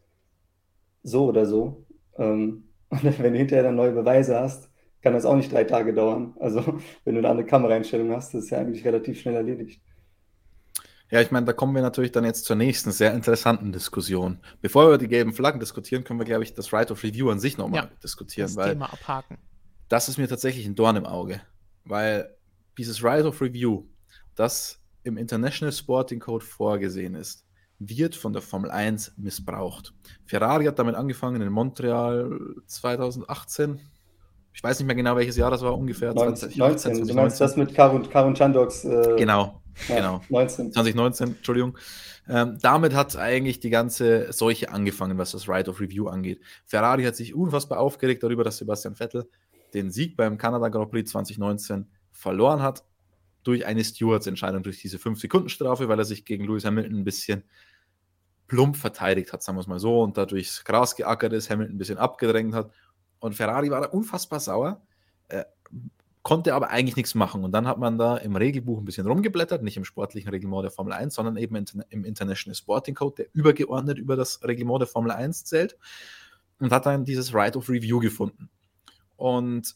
so 1.03 1.25
oder 1.25 1.45
so. 1.45 1.85
Ähm, 2.17 2.69
und 2.89 3.03
wenn 3.03 3.33
du 3.33 3.39
hinterher 3.39 3.63
dann 3.63 3.75
neue 3.75 3.91
Beweise 3.91 4.39
hast, 4.39 4.69
kann 5.01 5.13
das 5.13 5.25
auch 5.25 5.35
nicht 5.35 5.51
drei 5.51 5.65
Tage 5.65 5.93
dauern. 5.93 6.33
Also 6.39 6.79
wenn 7.05 7.15
du 7.15 7.21
da 7.21 7.31
eine 7.31 7.45
Kameraeinstellung 7.45 8.11
hast, 8.11 8.33
ist 8.33 8.45
es 8.45 8.49
ja 8.49 8.59
eigentlich 8.59 8.85
relativ 8.85 9.19
schnell 9.19 9.35
erledigt. 9.35 9.81
Ja, 11.11 11.21
ich 11.21 11.29
meine, 11.29 11.45
da 11.45 11.53
kommen 11.53 11.75
wir 11.75 11.83
natürlich 11.83 12.11
dann 12.11 12.25
jetzt 12.25 12.45
zur 12.45 12.55
nächsten 12.55 12.91
sehr 12.91 13.13
interessanten 13.13 13.71
Diskussion. 13.71 14.39
Bevor 14.61 14.85
wir 14.85 14.87
über 14.87 14.97
die 14.97 15.07
gelben 15.07 15.33
Flaggen 15.33 15.59
diskutieren, 15.59 16.03
können 16.03 16.19
wir, 16.19 16.25
glaube 16.25 16.43
ich, 16.43 16.55
das 16.55 16.73
Right 16.73 16.89
of 16.89 17.03
Review 17.03 17.29
an 17.29 17.39
sich 17.39 17.55
nochmal 17.57 17.83
ja, 17.83 17.89
diskutieren. 18.01 18.47
Das 18.47 18.55
weil 18.55 18.69
Thema 18.71 18.91
abhaken. 18.91 19.37
Das 19.89 20.09
ist 20.09 20.17
mir 20.17 20.27
tatsächlich 20.27 20.65
ein 20.65 20.73
Dorn 20.73 20.95
im 20.95 21.05
Auge. 21.05 21.41
Weil 21.85 22.35
dieses 22.79 23.03
Right 23.03 23.25
of 23.25 23.41
Review, 23.41 23.85
das 24.33 24.79
im 25.03 25.17
International 25.17 25.71
Sporting 25.71 26.19
Code 26.19 26.43
vorgesehen 26.43 27.13
ist, 27.13 27.42
wird 27.89 28.15
von 28.15 28.33
der 28.33 28.41
Formel 28.41 28.71
1 28.71 29.13
missbraucht. 29.17 29.93
Ferrari 30.25 30.65
hat 30.65 30.79
damit 30.79 30.95
angefangen 30.95 31.41
in 31.41 31.51
Montreal 31.51 32.39
2018. 32.67 33.79
Ich 34.53 34.63
weiß 34.63 34.79
nicht 34.79 34.87
mehr 34.87 34.95
genau, 34.95 35.15
welches 35.15 35.35
Jahr 35.35 35.51
das 35.51 35.61
war, 35.61 35.77
ungefähr 35.77 36.13
20, 36.13 36.57
19, 36.57 36.79
2019. 36.81 37.07
Du 37.07 37.13
meinst 37.15 37.41
das 37.41 37.55
mit 37.55 37.73
Karun, 37.73 38.09
Karun 38.09 38.35
Chandoks? 38.35 38.85
Äh, 38.85 39.15
genau, 39.17 39.61
ja, 39.89 39.95
genau. 39.95 40.21
19. 40.29 40.71
2019, 40.71 41.27
Entschuldigung. 41.37 41.77
Ähm, 42.29 42.57
damit 42.61 42.93
hat 42.93 43.17
eigentlich 43.17 43.59
die 43.59 43.69
ganze 43.69 44.31
Seuche 44.31 44.71
angefangen, 44.71 45.17
was 45.17 45.31
das 45.31 45.49
Right 45.49 45.67
of 45.67 45.81
Review 45.81 46.07
angeht. 46.07 46.39
Ferrari 46.65 47.03
hat 47.03 47.15
sich 47.15 47.33
unfassbar 47.33 47.79
aufgeregt 47.79 48.23
darüber, 48.23 48.43
dass 48.43 48.57
Sebastian 48.57 48.95
Vettel 48.95 49.27
den 49.73 49.91
Sieg 49.91 50.15
beim 50.15 50.37
Kanada 50.37 50.69
Grand 50.69 50.91
Prix 50.91 51.11
2019 51.11 51.87
verloren 52.11 52.61
hat 52.61 52.83
durch 53.43 53.65
eine 53.65 53.83
Stewards-Entscheidung, 53.83 54.63
durch 54.63 54.79
diese 54.79 54.97
5-Sekunden-Strafe, 54.97 55.89
weil 55.89 55.99
er 55.99 56.05
sich 56.05 56.23
gegen 56.23 56.45
Lewis 56.45 56.63
Hamilton 56.63 56.99
ein 56.99 57.03
bisschen 57.03 57.43
plump 58.53 58.77
verteidigt 58.77 59.33
hat, 59.33 59.41
sagen 59.41 59.57
wir 59.57 59.61
es 59.61 59.67
mal 59.67 59.79
so, 59.79 60.03
und 60.03 60.15
dadurch 60.15 60.63
Gras 60.63 60.95
geackert 60.95 61.33
ist, 61.33 61.49
Hamilton 61.49 61.75
ein 61.75 61.79
bisschen 61.79 61.97
abgedrängt 61.97 62.53
hat. 62.53 62.71
Und 63.17 63.33
Ferrari 63.33 63.71
war 63.71 63.81
da 63.81 63.87
unfassbar 63.87 64.39
sauer, 64.39 64.79
äh, 65.29 65.43
konnte 66.21 66.53
aber 66.53 66.69
eigentlich 66.69 66.95
nichts 66.95 67.15
machen. 67.15 67.43
Und 67.43 67.51
dann 67.51 67.67
hat 67.67 67.79
man 67.79 67.97
da 67.97 68.15
im 68.17 68.35
Regelbuch 68.35 68.77
ein 68.77 68.85
bisschen 68.85 69.07
rumgeblättert, 69.07 69.63
nicht 69.63 69.75
im 69.75 69.85
sportlichen 69.85 70.29
Reglement 70.29 70.63
der 70.63 70.69
Formel 70.69 70.93
1, 70.93 71.15
sondern 71.15 71.35
eben 71.35 71.65
im 71.89 72.05
International 72.05 72.53
Sporting 72.53 72.93
Code, 72.93 73.15
der 73.23 73.25
übergeordnet 73.33 73.97
über 73.97 74.15
das 74.15 74.43
Reglement 74.43 74.81
der 74.81 74.87
Formel 74.87 75.11
1 75.11 75.45
zählt, 75.45 75.75
und 76.59 76.71
hat 76.71 76.85
dann 76.85 77.05
dieses 77.05 77.33
Right 77.33 77.57
of 77.57 77.69
Review 77.69 77.99
gefunden. 77.99 78.51
Und 79.15 79.75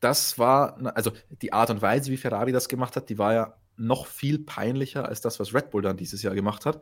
das 0.00 0.38
war, 0.38 0.78
also 0.96 1.12
die 1.42 1.52
Art 1.52 1.68
und 1.68 1.82
Weise, 1.82 2.10
wie 2.10 2.16
Ferrari 2.16 2.52
das 2.52 2.70
gemacht 2.70 2.96
hat, 2.96 3.10
die 3.10 3.18
war 3.18 3.34
ja 3.34 3.54
noch 3.76 4.06
viel 4.06 4.38
peinlicher 4.38 5.06
als 5.06 5.20
das, 5.20 5.38
was 5.40 5.52
Red 5.52 5.70
Bull 5.70 5.82
dann 5.82 5.98
dieses 5.98 6.22
Jahr 6.22 6.34
gemacht 6.34 6.64
hat. 6.64 6.80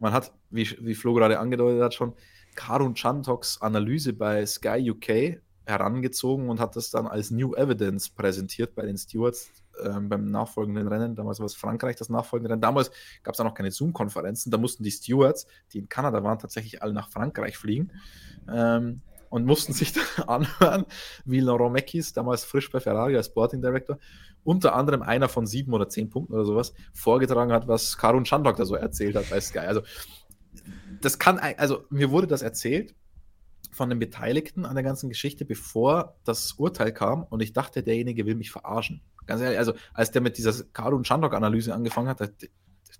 Man 0.00 0.12
hat, 0.12 0.32
wie, 0.50 0.68
wie 0.80 0.94
Flo 0.94 1.14
gerade 1.14 1.38
angedeutet 1.38 1.82
hat, 1.82 1.94
schon 1.94 2.14
Karun 2.56 2.94
Chantoks 2.94 3.60
Analyse 3.60 4.12
bei 4.12 4.44
Sky 4.44 4.90
UK 4.90 5.40
herangezogen 5.66 6.48
und 6.48 6.58
hat 6.58 6.74
das 6.74 6.90
dann 6.90 7.06
als 7.06 7.30
New 7.30 7.54
Evidence 7.54 8.08
präsentiert 8.08 8.74
bei 8.74 8.84
den 8.84 8.98
Stewards 8.98 9.50
ähm, 9.84 10.08
beim 10.08 10.30
nachfolgenden 10.30 10.88
Rennen. 10.88 11.14
Damals 11.14 11.38
war 11.38 11.46
es 11.46 11.54
Frankreich 11.54 11.96
das 11.96 12.08
nachfolgende 12.08 12.50
Rennen. 12.50 12.62
Damals 12.62 12.90
gab 13.22 13.34
es 13.34 13.40
auch 13.40 13.44
noch 13.44 13.54
keine 13.54 13.70
Zoom-Konferenzen. 13.70 14.50
Da 14.50 14.58
mussten 14.58 14.82
die 14.82 14.90
Stewards, 14.90 15.46
die 15.72 15.78
in 15.78 15.88
Kanada 15.88 16.24
waren, 16.24 16.38
tatsächlich 16.38 16.82
alle 16.82 16.92
nach 16.92 17.10
Frankreich 17.10 17.56
fliegen. 17.56 17.92
Ähm, 18.52 19.02
und 19.30 19.46
mussten 19.46 19.72
sich 19.72 19.92
dann 20.18 20.28
anhören, 20.28 20.84
wie 21.24 21.40
Laurent 21.40 21.72
Meckis, 21.72 22.12
damals 22.12 22.44
frisch 22.44 22.70
bei 22.70 22.80
Ferrari 22.80 23.16
als 23.16 23.26
Sporting 23.26 23.62
Director, 23.62 23.98
unter 24.44 24.74
anderem 24.74 25.00
einer 25.00 25.28
von 25.28 25.46
sieben 25.46 25.72
oder 25.72 25.88
zehn 25.88 26.10
Punkten 26.10 26.34
oder 26.34 26.44
sowas, 26.44 26.74
vorgetragen 26.92 27.52
hat, 27.52 27.66
was 27.66 27.96
Karun 27.96 28.24
Chandok 28.24 28.56
da 28.56 28.66
so 28.66 28.74
erzählt 28.74 29.16
hat 29.16 29.30
bei 29.30 29.40
Sky. 29.40 29.60
Also, 29.60 29.82
das 31.00 31.18
kann, 31.18 31.38
also 31.38 31.84
mir 31.88 32.10
wurde 32.10 32.26
das 32.26 32.42
erzählt 32.42 32.94
von 33.70 33.88
den 33.88 33.98
Beteiligten 33.98 34.66
an 34.66 34.74
der 34.74 34.82
ganzen 34.82 35.08
Geschichte, 35.08 35.44
bevor 35.44 36.16
das 36.24 36.52
Urteil 36.52 36.92
kam 36.92 37.22
und 37.24 37.40
ich 37.40 37.52
dachte, 37.52 37.82
derjenige 37.82 38.26
will 38.26 38.34
mich 38.34 38.50
verarschen. 38.50 39.00
Ganz 39.26 39.40
ehrlich, 39.40 39.58
also 39.58 39.74
als 39.94 40.10
der 40.10 40.22
mit 40.22 40.38
dieser 40.38 40.52
Karun 40.72 41.04
Chandok-Analyse 41.04 41.72
angefangen 41.72 42.08
hat, 42.08 42.20
der, 42.20 42.30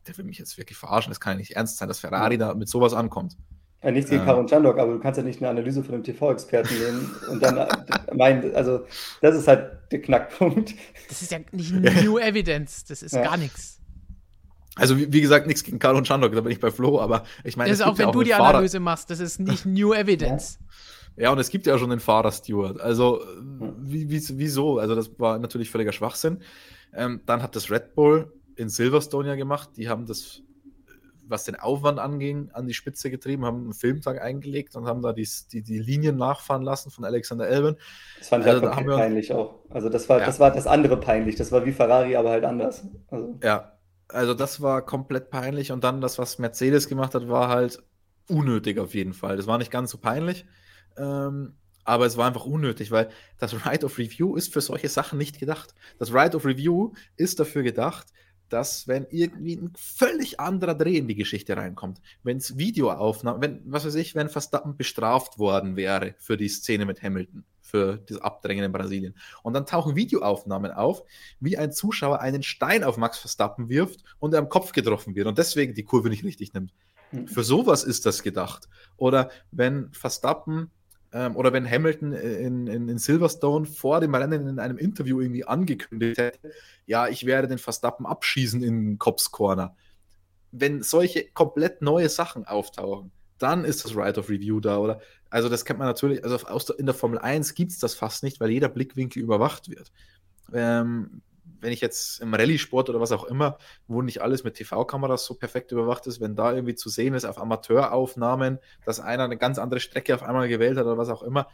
der, 0.06 0.16
will 0.16 0.24
mich 0.24 0.38
jetzt 0.38 0.56
wirklich 0.58 0.78
verarschen. 0.78 1.10
Das 1.10 1.18
kann 1.18 1.32
ja 1.32 1.38
nicht 1.38 1.56
ernst 1.56 1.78
sein, 1.78 1.88
dass 1.88 1.98
Ferrari 1.98 2.38
da 2.38 2.54
mit 2.54 2.68
sowas 2.68 2.94
ankommt. 2.94 3.36
Ja, 3.82 3.90
nichts 3.90 4.10
gegen 4.10 4.20
ja. 4.20 4.26
Karun 4.26 4.46
Chandok, 4.46 4.78
aber 4.78 4.92
du 4.92 4.98
kannst 4.98 5.16
ja 5.16 5.24
nicht 5.24 5.40
eine 5.40 5.48
Analyse 5.48 5.82
von 5.82 5.94
einem 5.94 6.04
TV-Experten 6.04 6.74
nehmen 6.78 7.16
und 7.30 7.42
dann 7.42 7.66
meinen, 8.14 8.54
also 8.54 8.84
das 9.22 9.36
ist 9.36 9.48
halt 9.48 9.70
der 9.90 10.02
Knackpunkt. 10.02 10.74
Das 11.08 11.22
ist 11.22 11.32
ja 11.32 11.38
nicht 11.52 11.72
New 11.72 12.18
Evidence, 12.18 12.84
das 12.84 13.02
ist 13.02 13.14
ja. 13.14 13.22
gar 13.22 13.38
nichts. 13.38 13.80
Also 14.76 14.98
wie, 14.98 15.12
wie 15.12 15.20
gesagt, 15.20 15.46
nichts 15.46 15.64
gegen 15.64 15.78
Karun 15.78 16.04
Chandok, 16.04 16.34
da 16.34 16.42
bin 16.42 16.52
ich 16.52 16.60
bei 16.60 16.70
Flo, 16.70 17.00
aber 17.00 17.24
ich 17.42 17.56
meine. 17.56 17.70
Das 17.70 17.80
ist 17.80 17.86
auch, 17.86 17.96
wenn 17.96 18.04
ja 18.04 18.08
auch 18.08 18.12
du 18.12 18.22
die 18.22 18.30
Fahrer 18.30 18.58
Analyse 18.58 18.80
machst, 18.80 19.10
das 19.10 19.20
ist 19.20 19.40
nicht 19.40 19.64
New 19.64 19.92
Evidence. 19.92 20.58
Ja, 21.16 21.32
und 21.32 21.38
es 21.38 21.50
gibt 21.50 21.66
ja 21.66 21.76
schon 21.78 21.90
den 21.90 22.00
Fahrer-Steward. 22.00 22.80
Also, 22.80 23.22
wie, 23.78 24.08
wie, 24.08 24.22
wieso? 24.38 24.78
Also, 24.78 24.94
das 24.94 25.18
war 25.18 25.38
natürlich 25.38 25.70
völliger 25.70 25.92
Schwachsinn. 25.92 26.38
Ähm, 26.94 27.20
dann 27.26 27.42
hat 27.42 27.56
das 27.56 27.70
Red 27.70 27.94
Bull 27.94 28.32
in 28.56 28.68
Silverstone 28.68 29.28
ja 29.28 29.34
gemacht. 29.34 29.70
Die 29.76 29.88
haben 29.88 30.06
das 30.06 30.42
was 31.30 31.44
den 31.44 31.56
Aufwand 31.56 31.98
anging, 31.98 32.50
an 32.52 32.66
die 32.66 32.74
Spitze 32.74 33.10
getrieben, 33.10 33.44
haben 33.44 33.62
einen 33.62 33.72
Filmtag 33.72 34.20
eingelegt 34.20 34.76
und 34.76 34.86
haben 34.86 35.02
da 35.02 35.12
die, 35.12 35.28
die, 35.52 35.62
die 35.62 35.78
Linien 35.78 36.16
nachfahren 36.16 36.62
lassen 36.62 36.90
von 36.90 37.04
Alexander 37.04 37.48
Elben. 37.48 37.76
Das 38.18 38.28
fand 38.28 38.44
ich 38.44 38.50
also, 38.50 38.70
halt 38.70 38.88
da 38.88 38.96
peinlich 38.96 39.32
auch. 39.32 39.60
Also 39.70 39.88
das 39.88 40.08
war, 40.08 40.20
ja. 40.20 40.26
das 40.26 40.40
war 40.40 40.50
das 40.50 40.66
andere 40.66 40.98
peinlich. 40.98 41.36
Das 41.36 41.52
war 41.52 41.64
wie 41.64 41.72
Ferrari, 41.72 42.16
aber 42.16 42.30
halt 42.30 42.44
anders. 42.44 42.82
Also. 43.08 43.38
Ja, 43.42 43.78
also 44.08 44.34
das 44.34 44.60
war 44.60 44.84
komplett 44.84 45.30
peinlich 45.30 45.72
und 45.72 45.84
dann 45.84 46.00
das, 46.00 46.18
was 46.18 46.38
Mercedes 46.38 46.88
gemacht 46.88 47.14
hat, 47.14 47.28
war 47.28 47.48
halt 47.48 47.82
unnötig 48.28 48.78
auf 48.78 48.94
jeden 48.94 49.14
Fall. 49.14 49.36
Das 49.36 49.46
war 49.46 49.58
nicht 49.58 49.70
ganz 49.70 49.90
so 49.90 49.98
peinlich, 49.98 50.46
ähm, 50.96 51.54
aber 51.84 52.06
es 52.06 52.16
war 52.16 52.26
einfach 52.26 52.44
unnötig, 52.44 52.90
weil 52.90 53.08
das 53.38 53.66
Right 53.66 53.84
of 53.84 53.98
Review 53.98 54.36
ist 54.36 54.52
für 54.52 54.60
solche 54.60 54.88
Sachen 54.88 55.18
nicht 55.18 55.38
gedacht. 55.38 55.74
Das 55.98 56.12
Right 56.12 56.34
of 56.34 56.44
Review 56.44 56.92
ist 57.16 57.40
dafür 57.40 57.62
gedacht, 57.62 58.08
dass 58.50 58.86
wenn 58.86 59.06
irgendwie 59.10 59.56
ein 59.56 59.72
völlig 59.76 60.40
anderer 60.40 60.74
Dreh 60.74 60.98
in 60.98 61.08
die 61.08 61.14
Geschichte 61.14 61.56
reinkommt, 61.56 62.00
wenn 62.22 62.36
es 62.36 62.58
Videoaufnahmen, 62.58 63.40
wenn, 63.40 63.62
was 63.64 63.86
weiß 63.86 63.94
ich, 63.94 64.14
wenn 64.14 64.28
Verstappen 64.28 64.76
bestraft 64.76 65.38
worden 65.38 65.76
wäre 65.76 66.14
für 66.18 66.36
die 66.36 66.48
Szene 66.48 66.84
mit 66.84 67.02
Hamilton, 67.02 67.44
für 67.60 67.98
das 67.98 68.18
Abdrängen 68.18 68.64
in 68.64 68.72
Brasilien. 68.72 69.14
Und 69.42 69.54
dann 69.54 69.66
tauchen 69.66 69.96
Videoaufnahmen 69.96 70.72
auf, 70.72 71.02
wie 71.38 71.56
ein 71.56 71.72
Zuschauer 71.72 72.20
einen 72.20 72.42
Stein 72.42 72.84
auf 72.84 72.96
Max 72.96 73.18
Verstappen 73.18 73.68
wirft 73.68 74.02
und 74.18 74.34
er 74.34 74.40
am 74.40 74.48
Kopf 74.48 74.72
getroffen 74.72 75.14
wird 75.14 75.26
und 75.26 75.38
deswegen 75.38 75.74
die 75.74 75.84
Kurve 75.84 76.10
nicht 76.10 76.24
richtig 76.24 76.52
nimmt. 76.52 76.72
Mhm. 77.12 77.28
Für 77.28 77.44
sowas 77.44 77.84
ist 77.84 78.06
das 78.06 78.22
gedacht. 78.22 78.68
Oder 78.96 79.30
wenn 79.50 79.92
Verstappen 79.92 80.70
ähm, 81.12 81.36
oder 81.36 81.52
wenn 81.52 81.68
Hamilton 81.68 82.12
in, 82.12 82.66
in, 82.66 82.88
in, 82.88 82.98
Silverstone 82.98 83.66
vor 83.66 84.00
dem 84.00 84.14
Rennen 84.14 84.46
in 84.46 84.58
einem 84.58 84.78
Interview 84.78 85.20
irgendwie 85.20 85.44
angekündigt 85.44 86.18
hätte, 86.18 86.52
ja, 86.86 87.08
ich 87.08 87.26
werde 87.26 87.48
den 87.48 87.58
Verstappen 87.58 88.06
abschießen 88.06 88.62
in 88.62 88.98
Cops 88.98 89.30
Corner. 89.30 89.76
Wenn 90.52 90.82
solche 90.82 91.24
komplett 91.32 91.82
neue 91.82 92.08
Sachen 92.08 92.44
auftauchen, 92.44 93.10
dann 93.38 93.64
ist 93.64 93.84
das 93.84 93.96
Right 93.96 94.18
of 94.18 94.28
Review 94.28 94.60
da, 94.60 94.78
oder? 94.78 95.00
Also, 95.30 95.48
das 95.48 95.64
kennt 95.64 95.78
man 95.78 95.88
natürlich, 95.88 96.22
also 96.24 96.36
der, 96.36 96.78
in 96.78 96.86
der 96.86 96.94
Formel 96.94 97.18
1 97.18 97.54
gibt 97.54 97.72
es 97.72 97.78
das 97.78 97.94
fast 97.94 98.22
nicht, 98.22 98.40
weil 98.40 98.50
jeder 98.50 98.68
Blickwinkel 98.68 99.22
überwacht 99.22 99.68
wird. 99.70 99.90
Ähm, 100.52 101.22
wenn 101.60 101.72
ich 101.72 101.80
jetzt 101.80 102.20
im 102.20 102.34
Rallye-Sport 102.34 102.90
oder 102.90 103.00
was 103.00 103.12
auch 103.12 103.24
immer, 103.24 103.58
wo 103.86 104.02
nicht 104.02 104.22
alles 104.22 104.44
mit 104.44 104.54
TV-Kameras 104.54 105.24
so 105.24 105.34
perfekt 105.34 105.72
überwacht 105.72 106.06
ist, 106.06 106.20
wenn 106.20 106.36
da 106.36 106.52
irgendwie 106.52 106.74
zu 106.74 106.88
sehen 106.88 107.14
ist 107.14 107.24
auf 107.24 107.38
Amateuraufnahmen, 107.38 108.58
dass 108.84 109.00
einer 109.00 109.24
eine 109.24 109.36
ganz 109.36 109.58
andere 109.58 109.80
Strecke 109.80 110.14
auf 110.14 110.22
einmal 110.22 110.48
gewählt 110.48 110.76
hat 110.76 110.86
oder 110.86 110.98
was 110.98 111.08
auch 111.08 111.22
immer, 111.22 111.48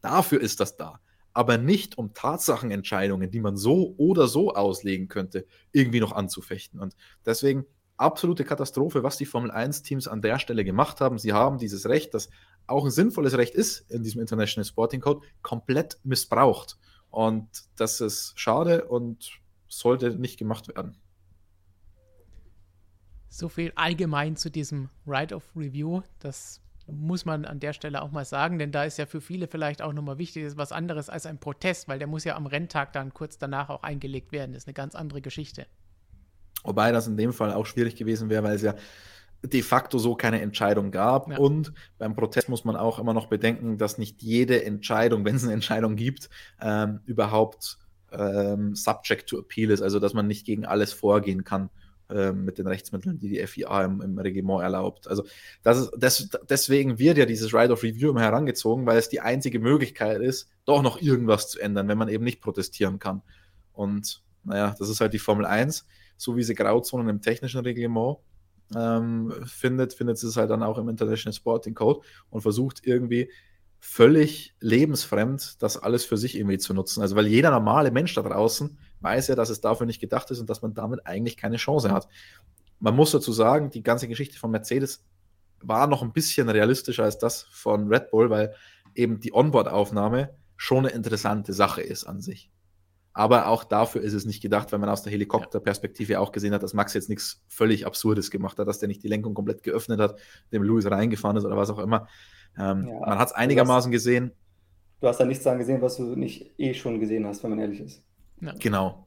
dafür 0.00 0.40
ist 0.40 0.60
das 0.60 0.76
da. 0.76 1.00
Aber 1.32 1.58
nicht 1.58 1.98
um 1.98 2.14
Tatsachenentscheidungen, 2.14 3.30
die 3.30 3.40
man 3.40 3.56
so 3.56 3.94
oder 3.96 4.26
so 4.26 4.54
auslegen 4.54 5.08
könnte, 5.08 5.46
irgendwie 5.72 6.00
noch 6.00 6.12
anzufechten. 6.12 6.80
Und 6.80 6.96
deswegen 7.26 7.66
absolute 7.96 8.44
Katastrophe, 8.44 9.02
was 9.02 9.16
die 9.16 9.26
Formel 9.26 9.50
1-Teams 9.50 10.08
an 10.08 10.22
der 10.22 10.38
Stelle 10.38 10.64
gemacht 10.64 11.00
haben. 11.00 11.18
Sie 11.18 11.32
haben 11.32 11.58
dieses 11.58 11.86
Recht, 11.86 12.14
das 12.14 12.30
auch 12.66 12.84
ein 12.84 12.90
sinnvolles 12.90 13.36
Recht 13.36 13.54
ist 13.54 13.90
in 13.90 14.02
diesem 14.02 14.20
International 14.20 14.64
Sporting 14.64 15.00
Code, 15.00 15.26
komplett 15.42 15.98
missbraucht. 16.04 16.78
Und 17.10 17.48
das 17.76 18.00
ist 18.00 18.34
schade 18.36 18.84
und 18.84 19.30
sollte 19.78 20.10
nicht 20.18 20.38
gemacht 20.38 20.68
werden. 20.68 20.96
So 23.28 23.48
viel 23.48 23.72
allgemein 23.76 24.36
zu 24.36 24.50
diesem 24.50 24.88
Right 25.06 25.32
of 25.32 25.44
Review. 25.54 26.02
Das 26.18 26.60
muss 26.86 27.24
man 27.24 27.44
an 27.44 27.60
der 27.60 27.72
Stelle 27.72 28.02
auch 28.02 28.10
mal 28.10 28.24
sagen, 28.24 28.58
denn 28.58 28.72
da 28.72 28.84
ist 28.84 28.98
ja 28.98 29.06
für 29.06 29.20
viele 29.20 29.46
vielleicht 29.46 29.82
auch 29.82 29.92
nochmal 29.92 30.18
wichtig, 30.18 30.44
ist 30.44 30.56
was 30.56 30.72
anderes 30.72 31.10
als 31.10 31.26
ein 31.26 31.38
Protest, 31.38 31.88
weil 31.88 31.98
der 31.98 32.08
muss 32.08 32.24
ja 32.24 32.36
am 32.36 32.46
Renntag 32.46 32.92
dann 32.94 33.12
kurz 33.12 33.38
danach 33.38 33.68
auch 33.68 33.82
eingelegt 33.82 34.32
werden. 34.32 34.52
Das 34.52 34.62
ist 34.62 34.68
eine 34.68 34.74
ganz 34.74 34.94
andere 34.94 35.20
Geschichte. 35.20 35.66
Wobei 36.64 36.90
das 36.90 37.06
in 37.06 37.16
dem 37.16 37.32
Fall 37.32 37.52
auch 37.52 37.66
schwierig 37.66 37.96
gewesen 37.96 38.30
wäre, 38.30 38.42
weil 38.42 38.56
es 38.56 38.62
ja 38.62 38.74
de 39.44 39.62
facto 39.62 39.98
so 39.98 40.16
keine 40.16 40.40
Entscheidung 40.40 40.90
gab. 40.90 41.30
Ja. 41.30 41.38
Und 41.38 41.72
beim 41.98 42.16
Protest 42.16 42.48
muss 42.48 42.64
man 42.64 42.76
auch 42.76 42.98
immer 42.98 43.14
noch 43.14 43.26
bedenken, 43.26 43.78
dass 43.78 43.98
nicht 43.98 44.22
jede 44.22 44.64
Entscheidung, 44.64 45.24
wenn 45.24 45.36
es 45.36 45.44
eine 45.44 45.52
Entscheidung 45.52 45.94
gibt, 45.94 46.28
ähm, 46.60 47.00
überhaupt 47.04 47.78
ähm, 48.12 48.74
subject 48.74 49.28
to 49.28 49.38
appeal 49.38 49.70
ist, 49.70 49.82
also 49.82 49.98
dass 49.98 50.14
man 50.14 50.26
nicht 50.26 50.46
gegen 50.46 50.64
alles 50.64 50.92
vorgehen 50.92 51.44
kann 51.44 51.70
ähm, 52.10 52.44
mit 52.44 52.58
den 52.58 52.66
Rechtsmitteln, 52.66 53.18
die 53.18 53.28
die 53.28 53.46
FIA 53.46 53.84
im, 53.84 54.00
im 54.00 54.18
Reglement 54.18 54.62
erlaubt. 54.62 55.08
Also 55.08 55.24
das 55.62 55.78
ist, 55.78 55.90
das, 55.98 56.30
deswegen 56.48 56.98
wird 56.98 57.18
ja 57.18 57.26
dieses 57.26 57.52
Right 57.52 57.70
of 57.70 57.82
Review 57.82 58.10
immer 58.10 58.22
herangezogen, 58.22 58.86
weil 58.86 58.98
es 58.98 59.08
die 59.08 59.20
einzige 59.20 59.58
Möglichkeit 59.58 60.22
ist, 60.22 60.48
doch 60.64 60.82
noch 60.82 61.00
irgendwas 61.00 61.50
zu 61.50 61.60
ändern, 61.60 61.88
wenn 61.88 61.98
man 61.98 62.08
eben 62.08 62.24
nicht 62.24 62.40
protestieren 62.40 62.98
kann. 62.98 63.22
Und 63.72 64.22
naja, 64.44 64.74
das 64.78 64.88
ist 64.88 65.00
halt 65.00 65.12
die 65.12 65.18
Formel 65.18 65.44
1, 65.44 65.86
so 66.16 66.36
wie 66.36 66.42
sie 66.42 66.54
Grauzonen 66.54 67.08
im 67.08 67.20
technischen 67.20 67.60
Reglement 67.60 68.16
ähm, 68.74 69.32
findet, 69.44 69.94
findet 69.94 70.18
sie 70.18 70.28
es 70.28 70.36
halt 70.36 70.50
dann 70.50 70.62
auch 70.62 70.78
im 70.78 70.88
International 70.88 71.32
Sporting 71.32 71.74
Code 71.74 72.00
und 72.30 72.40
versucht 72.40 72.86
irgendwie 72.86 73.30
völlig 73.80 74.54
lebensfremd, 74.60 75.62
das 75.62 75.76
alles 75.76 76.04
für 76.04 76.16
sich 76.16 76.36
irgendwie 76.36 76.58
zu 76.58 76.74
nutzen. 76.74 77.00
Also 77.00 77.16
weil 77.16 77.26
jeder 77.26 77.50
normale 77.50 77.90
Mensch 77.90 78.14
da 78.14 78.22
draußen 78.22 78.78
weiß 79.00 79.28
ja, 79.28 79.34
dass 79.34 79.50
es 79.50 79.60
dafür 79.60 79.86
nicht 79.86 80.00
gedacht 80.00 80.30
ist 80.30 80.40
und 80.40 80.50
dass 80.50 80.62
man 80.62 80.74
damit 80.74 81.06
eigentlich 81.06 81.36
keine 81.36 81.56
Chance 81.56 81.92
hat. 81.92 82.08
Man 82.80 82.96
muss 82.96 83.12
dazu 83.12 83.32
sagen, 83.32 83.70
die 83.70 83.82
ganze 83.82 84.08
Geschichte 84.08 84.38
von 84.38 84.50
Mercedes 84.50 85.04
war 85.60 85.86
noch 85.86 86.02
ein 86.02 86.12
bisschen 86.12 86.48
realistischer 86.48 87.04
als 87.04 87.18
das 87.18 87.42
von 87.50 87.88
Red 87.88 88.10
Bull, 88.10 88.30
weil 88.30 88.54
eben 88.94 89.20
die 89.20 89.32
Onboard-Aufnahme 89.32 90.34
schon 90.56 90.86
eine 90.86 90.94
interessante 90.94 91.52
Sache 91.52 91.82
ist 91.82 92.04
an 92.04 92.20
sich. 92.20 92.50
Aber 93.12 93.48
auch 93.48 93.64
dafür 93.64 94.02
ist 94.02 94.12
es 94.12 94.26
nicht 94.26 94.40
gedacht, 94.40 94.70
weil 94.70 94.78
man 94.78 94.88
aus 94.88 95.02
der 95.02 95.12
Helikopterperspektive 95.12 96.20
auch 96.20 96.30
gesehen 96.30 96.54
hat, 96.54 96.62
dass 96.62 96.74
Max 96.74 96.94
jetzt 96.94 97.08
nichts 97.08 97.42
völlig 97.48 97.84
Absurdes 97.84 98.30
gemacht 98.30 98.58
hat, 98.58 98.68
dass 98.68 98.78
der 98.78 98.88
nicht 98.88 99.02
die 99.02 99.08
Lenkung 99.08 99.34
komplett 99.34 99.64
geöffnet 99.64 100.00
hat, 100.00 100.18
dem 100.52 100.62
Lewis 100.62 100.86
reingefahren 100.86 101.36
ist 101.36 101.44
oder 101.44 101.56
was 101.56 101.70
auch 101.70 101.80
immer. 101.80 102.06
Ähm, 102.56 102.88
ja, 102.88 103.00
man 103.00 103.18
hat 103.18 103.28
es 103.28 103.34
einigermaßen 103.34 103.90
hast, 103.90 103.92
gesehen. 103.92 104.32
Du 105.00 105.08
hast 105.08 105.18
da 105.18 105.24
nichts 105.24 105.44
dran 105.44 105.58
gesehen, 105.58 105.82
was 105.82 105.96
du 105.96 106.16
nicht 106.16 106.58
eh 106.58 106.74
schon 106.74 107.00
gesehen 107.00 107.26
hast, 107.26 107.42
wenn 107.42 107.50
man 107.50 107.60
ehrlich 107.60 107.80
ist. 107.80 108.02
Ja. 108.40 108.52
Genau. 108.58 109.06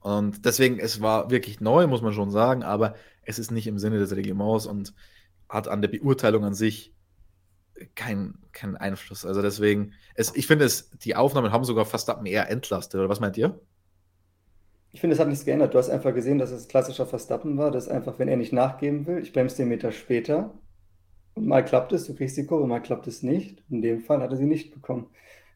Und 0.00 0.44
deswegen, 0.44 0.78
es 0.78 1.00
war 1.00 1.30
wirklich 1.30 1.60
neu, 1.60 1.86
muss 1.86 2.02
man 2.02 2.12
schon 2.12 2.30
sagen, 2.30 2.62
aber 2.62 2.94
es 3.22 3.38
ist 3.38 3.50
nicht 3.50 3.66
im 3.66 3.78
Sinne 3.78 3.98
des 3.98 4.16
Reglements 4.16 4.66
und 4.66 4.94
hat 5.48 5.68
an 5.68 5.82
der 5.82 5.88
Beurteilung 5.88 6.44
an 6.44 6.54
sich 6.54 6.94
keinen 7.94 8.38
kein 8.52 8.76
Einfluss. 8.76 9.24
Also 9.24 9.42
deswegen, 9.42 9.92
es, 10.14 10.34
ich 10.34 10.46
finde, 10.46 10.64
es, 10.64 10.90
die 10.90 11.16
Aufnahmen 11.16 11.52
haben 11.52 11.64
sogar 11.64 11.84
fast 11.84 12.10
eher 12.24 12.50
entlastet, 12.50 12.98
oder 12.98 13.08
was 13.08 13.20
meint 13.20 13.36
ihr? 13.36 13.58
Ich 14.92 15.00
finde, 15.00 15.14
es 15.14 15.20
hat 15.20 15.28
nichts 15.28 15.44
geändert. 15.44 15.72
Du 15.72 15.78
hast 15.78 15.88
einfach 15.88 16.12
gesehen, 16.14 16.38
dass 16.38 16.50
es 16.50 16.66
klassischer 16.66 17.06
Verstappen 17.06 17.56
war, 17.56 17.70
dass 17.70 17.88
einfach, 17.88 18.18
wenn 18.18 18.28
er 18.28 18.36
nicht 18.36 18.52
nachgeben 18.52 19.06
will, 19.06 19.18
ich 19.18 19.32
bremse 19.32 19.58
den 19.58 19.68
Meter 19.68 19.92
später, 19.92 20.52
mal 21.34 21.64
klappt 21.64 21.92
es, 21.92 22.06
du 22.06 22.14
kriegst 22.14 22.36
die 22.36 22.46
Kurve, 22.46 22.66
mal 22.66 22.80
klappt 22.80 23.06
es 23.06 23.22
nicht. 23.22 23.62
In 23.70 23.82
dem 23.82 24.00
Fall 24.00 24.20
hat 24.20 24.30
er 24.30 24.36
sie 24.36 24.46
nicht 24.46 24.72
bekommen. 24.72 25.08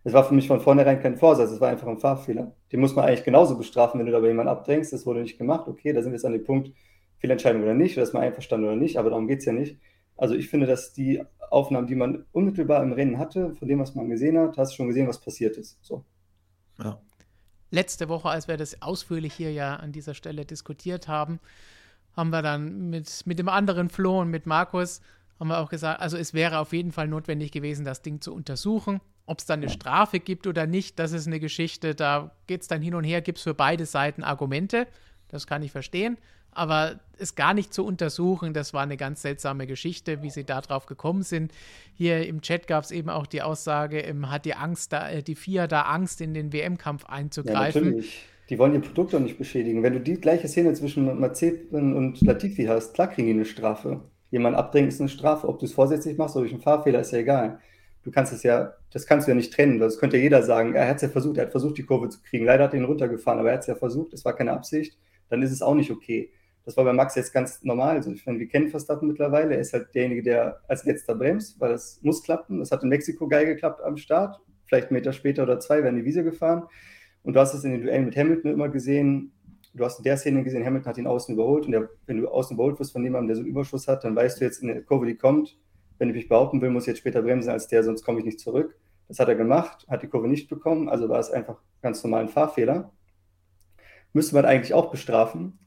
Das 0.05 0.13
war 0.13 0.25
für 0.25 0.35
mich 0.35 0.47
von 0.47 0.61
vornherein 0.61 1.01
kein 1.01 1.17
Vorsatz, 1.17 1.51
es 1.51 1.61
war 1.61 1.71
einfach 1.71 1.87
ein 1.87 1.99
Fahrfehler. 1.99 2.55
Den 2.73 2.81
muss 2.81 2.95
man 2.95 3.07
eigentlich 3.07 3.25
genauso 3.25 3.57
bestrafen, 3.57 3.99
wenn 3.99 4.07
du 4.07 4.13
dabei 4.13 4.29
jemanden 4.29 4.51
abdrängst. 4.51 4.93
Das 4.93 5.07
wurde 5.07 5.23
nicht 5.23 5.39
gemacht. 5.39 5.67
Okay, 5.67 5.93
da 5.95 6.03
sind 6.03 6.13
wir 6.13 6.17
jetzt 6.17 6.27
an 6.27 6.33
dem 6.33 6.45
Punkt, 6.45 6.73
Fehlentscheidung 7.19 7.63
oder 7.63 7.73
nicht, 7.73 7.97
oder 7.97 8.03
ist 8.03 8.13
man 8.13 8.23
einverstanden 8.23 8.67
oder 8.67 8.77
nicht, 8.77 8.99
aber 8.99 9.09
darum 9.09 9.27
geht 9.27 9.39
es 9.39 9.47
ja 9.47 9.53
nicht. 9.53 9.79
Also 10.17 10.35
ich 10.35 10.49
finde, 10.49 10.67
dass 10.67 10.93
die 10.93 11.23
Aufnahmen, 11.51 11.87
die 11.87 11.95
man 11.95 12.27
unmittelbar 12.33 12.83
im 12.83 12.93
Rennen 12.93 13.19
hatte, 13.19 13.55
von 13.55 13.67
dem, 13.67 13.79
was 13.79 13.95
man 13.95 14.09
gesehen 14.09 14.39
hat, 14.39 14.59
hast 14.59 14.73
du 14.73 14.77
schon 14.77 14.89
gesehen, 14.89 15.09
was 15.09 15.21
passiert 15.21 15.57
ist. 15.57 15.79
So. 15.83 16.05
Ja. 16.79 17.01
Letzte 17.71 18.09
Woche, 18.09 18.29
als 18.29 18.47
wir 18.47 18.57
das 18.57 18.83
ausführlich 18.83 19.33
hier 19.33 19.53
ja 19.53 19.77
an 19.77 19.91
dieser 19.91 20.15
Stelle 20.15 20.45
diskutiert 20.45 21.09
haben, 21.09 21.41
haben 22.17 22.31
wir 22.31 22.43
dann 22.43 22.91
mit, 22.91 23.23
mit 23.25 23.39
dem 23.39 23.49
anderen 23.49 23.89
Flo 23.89 24.21
und 24.21 24.31
mit 24.31 24.47
Markus 24.47 25.01
haben 25.39 25.49
wir 25.49 25.59
auch 25.59 25.69
gesagt, 25.69 26.01
also 26.01 26.17
es 26.17 26.35
wäre 26.35 26.59
auf 26.59 26.73
jeden 26.73 26.93
Fall 26.93 27.09
notwendig 27.09 27.51
gewesen, 27.51 27.85
das 27.85 28.03
Ding 28.03 28.21
zu 28.21 28.33
untersuchen. 28.33 29.01
Ob 29.27 29.39
es 29.39 29.47
dann 29.47 29.61
eine 29.61 29.71
Strafe 29.71 30.21
gibt 30.21 30.47
oder 30.47 30.67
nicht, 30.67 30.99
das 30.99 31.13
ist 31.13 31.27
eine 31.27 31.41
Geschichte, 31.41 31.95
da 31.95 32.33
geht 32.47 32.63
es 32.63 32.69
dann 32.69 32.83
hin 32.83 32.95
und 32.95 33.05
her, 33.05 33.23
gibt 33.23 33.39
es 33.39 33.45
für 33.45 33.55
beide 33.55 33.87
Seiten 33.87 34.23
Argumente. 34.23 34.87
Das 35.29 35.47
kann 35.47 35.63
ich 35.63 35.73
verstehen. 35.73 36.19
Aber 36.53 37.01
es 37.19 37.35
gar 37.35 37.53
nicht 37.53 37.75
zu 37.75 37.85
untersuchen, 37.85 38.53
das 38.53 38.73
war 38.73 38.83
eine 38.83 38.97
ganz 38.97 39.23
seltsame 39.23 39.67
Geschichte, 39.67 40.23
wie 40.23 40.31
sie 40.31 40.45
da 40.45 40.61
drauf 40.61 40.87
gekommen 40.87 41.23
sind. 41.23 41.53
Hier 41.95 42.27
im 42.29 42.43
Chat 42.43 42.69
gab 42.69 42.85
es 42.85 42.93
eben 42.93 43.11
auch 43.11 43.27
die 43.27 43.43
Aussage, 43.43 44.01
ähm, 44.01 44.31
hat 44.31 44.45
die 44.45 44.55
Angst, 44.55 44.93
da, 44.93 45.11
äh, 45.11 45.23
die 45.23 45.35
FIA 45.35 45.67
da 45.67 45.83
Angst, 45.83 46.21
in 46.21 46.33
den 46.33 46.53
WM-Kampf 46.53 47.07
einzugreifen. 47.07 47.85
Ja, 47.85 47.91
natürlich. 47.91 48.27
Die 48.51 48.59
wollen 48.59 48.75
ihr 48.75 48.81
Produkt 48.83 49.15
doch 49.15 49.21
nicht 49.21 49.39
beschädigen. 49.39 49.83
Wenn 49.83 49.95
du 49.95 50.01
die 50.01 50.21
gleiche 50.21 50.47
Szene 50.47 50.75
zwischen 50.75 51.19
Mazepin 51.19 51.95
und 51.95 52.21
Latifi 52.21 52.67
hast, 52.67 52.95
klar 52.95 53.09
kriegen 53.09 53.27
die 53.27 53.35
eine 53.35 53.47
Strafe 53.47 54.03
jemand 54.35 54.57
abdrängen, 54.57 54.89
ist 54.89 55.01
eine 55.01 55.09
Strafe. 55.09 55.49
Ob 55.49 55.61
du 55.61 55.65
es 55.65 55.73
vorsätzlich 55.73 56.19
machst 56.19 56.35
oder 56.35 56.43
durch 56.43 56.53
einen 56.53 56.63
Fahrfehler, 56.63 57.01
ist 57.01 57.13
ja 57.13 57.21
egal. 57.21 57.61
Du 58.03 58.11
kannst 58.11 58.33
es 58.33 58.43
ja, 58.43 58.75
das 58.93 59.07
kannst 59.07 59.27
du 59.27 59.31
ja 59.31 59.37
nicht 59.37 59.53
trennen. 59.55 59.79
Das 59.79 59.99
könnte 59.99 60.17
ja 60.17 60.25
jeder 60.25 60.43
sagen. 60.43 60.75
Er 60.75 60.89
hat 60.89 60.97
es 60.97 61.03
ja 61.03 61.09
versucht, 61.09 61.39
er 61.39 61.45
hat 61.45 61.53
versucht, 61.53 61.79
die 61.79 61.85
Kurve 61.85 62.09
zu 62.09 62.21
kriegen. 62.21 62.45
Leider 62.45 62.65
hat 62.65 62.75
er 62.75 62.81
ihn 62.81 62.85
runtergefahren, 62.85 63.39
aber 63.39 63.51
er 63.51 63.55
hat 63.55 63.61
es 63.63 63.69
ja 63.69 63.77
versucht, 63.77 64.13
es 64.13 64.25
war 64.25 64.35
keine 64.35 64.53
Absicht. 64.53 64.99
Dann 65.31 65.41
ist 65.41 65.53
es 65.53 65.63
auch 65.63 65.75
nicht 65.75 65.91
okay. 65.91 66.31
Das 66.65 66.77
war 66.77 66.85
bei 66.85 66.93
Max 66.93 67.15
jetzt 67.15 67.33
ganz 67.33 67.63
normal. 67.63 67.97
Also 67.97 68.11
ich 68.11 68.27
meine, 68.27 68.41
wir 68.41 68.49
kennen 68.49 68.69
Verstappen 68.69 69.07
mittlerweile. 69.07 69.55
Er 69.55 69.61
ist 69.61 69.73
halt 69.73 69.95
derjenige, 69.95 70.23
der 70.23 70.61
als 70.67 70.85
letzter 70.85 71.15
bremst, 71.15 71.61
weil 71.61 71.71
das 71.71 72.01
muss 72.03 72.23
klappen. 72.25 72.59
Das 72.59 72.73
hat 72.73 72.83
in 72.83 72.89
Mexiko 72.89 73.29
geil 73.29 73.47
geklappt 73.47 73.83
am 73.83 73.97
Start. 73.97 74.41
Vielleicht 74.67 74.89
einen 74.89 74.97
Meter 74.97 75.13
später 75.13 75.45
oder 75.45 75.61
zwei 75.61 75.83
werden 75.85 75.97
die 75.97 76.05
Wiese 76.05 76.25
gefahren. 76.25 76.65
Und 77.23 77.35
du 77.35 77.41
hast 77.41 77.55
es 77.55 77.63
in 77.63 77.71
den 77.71 77.83
Duellen 77.83 78.07
mit 78.07 78.17
Hamilton 78.17 78.53
immer 78.53 78.69
gesehen 78.69 79.33
du 79.75 79.85
hast 79.85 79.99
in 79.99 80.05
der 80.05 80.17
Szene 80.17 80.43
gesehen, 80.45 80.65
Hamilton 80.65 80.89
hat 80.89 80.99
ihn 80.99 81.07
außen 81.07 81.35
überholt 81.35 81.67
und 81.67 81.73
der, 81.73 81.89
wenn 82.07 82.19
du 82.19 82.29
außen 82.29 82.55
überholt 82.55 82.79
wirst 82.79 82.93
von 82.93 83.03
jemandem, 83.03 83.29
der 83.29 83.37
so 83.37 83.43
einen 83.43 83.51
Überschuss 83.51 83.89
hat, 83.89 84.05
dann 84.05 84.17
weißt 84.17 84.41
du 84.41 84.45
jetzt 84.45 84.63
in 84.63 84.69
der 84.69 84.83
Kurve, 84.83 85.07
die 85.07 85.17
kommt, 85.17 85.59
wenn 85.99 86.09
ich 86.09 86.15
mich 86.15 86.29
behaupten 86.29 86.61
will, 86.61 86.71
muss 86.71 86.85
ich 86.85 86.89
jetzt 86.89 86.99
später 86.99 87.23
bremsen 87.23 87.51
als 87.51 87.69
der, 87.69 87.83
sonst 87.83 88.05
komme 88.05 88.21
ich 88.21 88.25
nicht 88.25 88.41
zurück. 88.41 88.77
Das 89.09 89.19
hat 89.19 89.29
er 89.29 89.35
gemacht, 89.35 89.87
hat 89.89 90.03
die 90.03 90.09
Kurve 90.09 90.29
nicht 90.29 90.49
bekommen, 90.49 90.89
also 90.89 91.09
war 91.09 91.19
es 91.19 91.31
einfach 91.31 91.61
ganz 91.83 92.03
normal 92.03 92.23
ein 92.23 92.29
Fahrfehler. 92.29 92.93
Müsste 94.13 94.35
man 94.35 94.45
eigentlich 94.45 94.75
auch 94.75 94.91
bestrafen, 94.91 95.59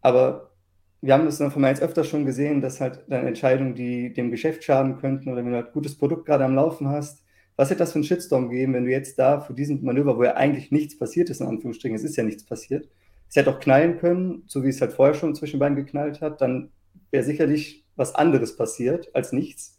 aber 0.00 0.52
wir 1.00 1.14
haben 1.14 1.24
das 1.24 1.38
dann 1.38 1.50
von 1.50 1.64
jetzt 1.64 1.82
öfter 1.82 2.04
schon 2.04 2.26
gesehen, 2.26 2.60
dass 2.60 2.80
halt 2.80 3.04
dann 3.08 3.26
Entscheidungen, 3.26 3.74
die 3.74 4.12
dem 4.12 4.30
Geschäft 4.30 4.64
schaden 4.64 4.98
könnten 4.98 5.30
oder 5.30 5.44
wenn 5.44 5.52
du 5.52 5.56
halt 5.56 5.72
gutes 5.72 5.96
Produkt 5.96 6.26
gerade 6.26 6.44
am 6.44 6.54
Laufen 6.54 6.88
hast, 6.88 7.24
was 7.56 7.70
hätte 7.70 7.80
das 7.80 7.92
für 7.92 7.96
einen 7.96 8.04
Shitstorm 8.04 8.50
gegeben, 8.50 8.74
wenn 8.74 8.84
du 8.84 8.90
jetzt 8.90 9.18
da 9.18 9.40
für 9.40 9.54
diesen 9.54 9.84
Manöver, 9.84 10.16
wo 10.16 10.24
ja 10.24 10.34
eigentlich 10.34 10.70
nichts 10.70 10.98
passiert 10.98 11.30
ist, 11.30 11.40
in 11.40 11.46
Anführungsstrichen, 11.46 11.96
es 11.96 12.04
ist 12.04 12.16
ja 12.16 12.24
nichts 12.24 12.44
passiert, 12.44 12.88
es 13.28 13.36
hätte 13.36 13.50
auch 13.50 13.60
knallen 13.60 13.98
können, 13.98 14.42
so 14.46 14.64
wie 14.64 14.68
es 14.68 14.80
halt 14.80 14.92
vorher 14.92 15.14
schon 15.14 15.34
zwischen 15.34 15.58
beiden 15.58 15.76
geknallt 15.76 16.20
hat, 16.20 16.40
dann 16.40 16.70
wäre 17.10 17.24
sicherlich 17.24 17.84
was 17.96 18.14
anderes 18.14 18.56
passiert 18.56 19.14
als 19.14 19.32
nichts. 19.32 19.78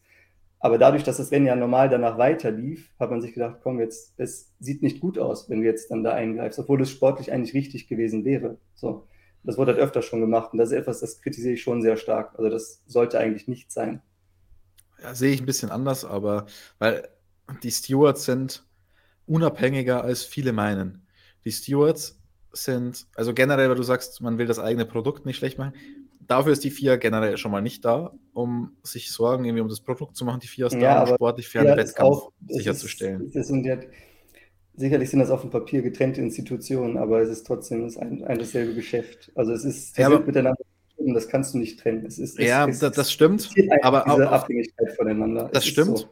Aber 0.60 0.78
dadurch, 0.78 1.04
dass 1.04 1.18
das 1.18 1.32
Rennen 1.32 1.47
ja 1.47 1.56
normal 1.56 1.88
danach 1.89 2.18
weiter 2.18 2.52
lief, 2.52 2.91
hat 3.00 3.10
man 3.10 3.22
sich 3.22 3.34
gedacht, 3.34 3.60
komm, 3.64 3.80
jetzt, 3.80 4.14
es 4.18 4.52
sieht 4.60 4.84
nicht 4.84 5.00
gut 5.00 5.18
aus, 5.18 5.50
wenn 5.50 5.62
du 5.62 5.66
jetzt 5.66 5.89
dann 5.89 6.04
da 6.04 6.12
eingreifst, 6.12 6.60
obwohl 6.60 6.82
es 6.82 6.91
sportlich 6.91 7.32
eigentlich 7.32 7.54
richtig 7.54 7.88
gewesen 7.88 8.26
wäre. 8.26 8.58
So. 8.76 9.08
Das 9.43 9.58
wurde 9.58 9.72
halt 9.72 9.82
öfter 9.82 10.02
schon 10.02 10.20
gemacht 10.20 10.52
und 10.52 10.60
das 10.60 10.72
ist 10.72 10.78
etwas, 10.78 11.00
das 11.00 11.22
kritisiere 11.22 11.54
ich 11.54 11.62
schon 11.62 11.82
sehr 11.82 11.95
stark. 11.95 12.38
Also 12.38 12.50
das 12.50 12.84
sollte 12.88 13.20
eigentlich 13.20 13.47
nicht 13.47 13.72
sein. 13.72 14.02
Ja, 15.02 15.16
sehe 15.16 15.32
ich 15.32 15.41
ein 15.41 15.45
bisschen 15.45 15.72
anders, 15.72 16.04
aber 16.04 16.45
weil 16.78 17.08
die 17.64 17.72
Stewards 17.72 18.26
sind 18.26 18.66
unabhängiger 19.26 20.04
als 20.04 20.24
viele 20.24 20.52
meinen. 20.52 21.08
Die 21.45 21.54
Stewards 21.54 22.18
sind, 22.52 23.08
also 23.16 23.34
generell, 23.34 23.70
weil 23.70 23.76
du 23.76 23.84
sagst, 23.84 24.22
man 24.22 24.38
will 24.38 24.47
das 24.47 24.60
eigene 24.60 24.86
Produkt 24.86 25.26
nicht 25.26 25.38
schlecht 25.38 25.58
machen, 25.58 25.74
dafür 26.20 26.54
ist 26.54 26.64
die 26.64 26.72
FIA 26.72 26.95
generell 26.97 27.38
schon 27.38 27.52
mal 27.52 27.62
nicht 27.62 27.84
da, 27.86 28.14
um 28.34 28.78
sich 28.84 29.12
Sorgen 29.12 29.45
irgendwie 29.45 29.62
um 29.62 29.70
das 29.70 29.82
Produkt 29.82 30.16
zu 30.16 30.26
machen. 30.26 30.39
Die 30.39 30.47
FIA 30.47 30.68
ist 30.68 30.74
ja, 30.74 31.04
da, 31.04 31.12
um 31.12 31.16
sportlich 31.16 31.47
fairen 31.47 31.78
Wettkampf 31.78 32.18
auch, 32.18 32.32
sicherzustellen. 32.47 33.28
Ist, 33.28 33.36
ist, 33.36 33.66
ja, 33.66 33.78
sicherlich 34.76 35.10
sind 35.10 35.20
das 35.20 35.30
auf 35.30 35.41
dem 35.41 35.50
Papier 35.50 35.82
getrennte 35.82 36.22
Institutionen, 36.22 36.97
aber 36.97 37.22
es 37.22 37.30
ist 37.30 37.45
trotzdem 37.45 37.86
ein, 38.00 38.24
ein 38.24 38.39
dasselbe 38.39 38.74
Geschäft. 38.74 39.32
Also 39.36 39.52
es 39.52 39.66
ist, 39.66 39.97
ja, 39.97 40.10
sind 40.10 40.28
miteinander 40.28 40.64
das 41.14 41.28
kannst 41.28 41.54
du 41.54 41.58
nicht 41.58 41.80
trennen. 41.80 42.06
Es 42.06 42.20
ist, 42.20 42.38
es, 42.38 42.45
ja, 42.45 42.68
es, 42.68 42.80
das, 42.80 43.12
stimmt. 43.12 43.50
Aber 43.82 44.04
diese 44.06 44.30
Abhängigkeit 44.30 44.93
voneinander. 44.95 45.50
Das 45.54 45.66
stimmt. 45.66 46.00
So. 46.00 46.10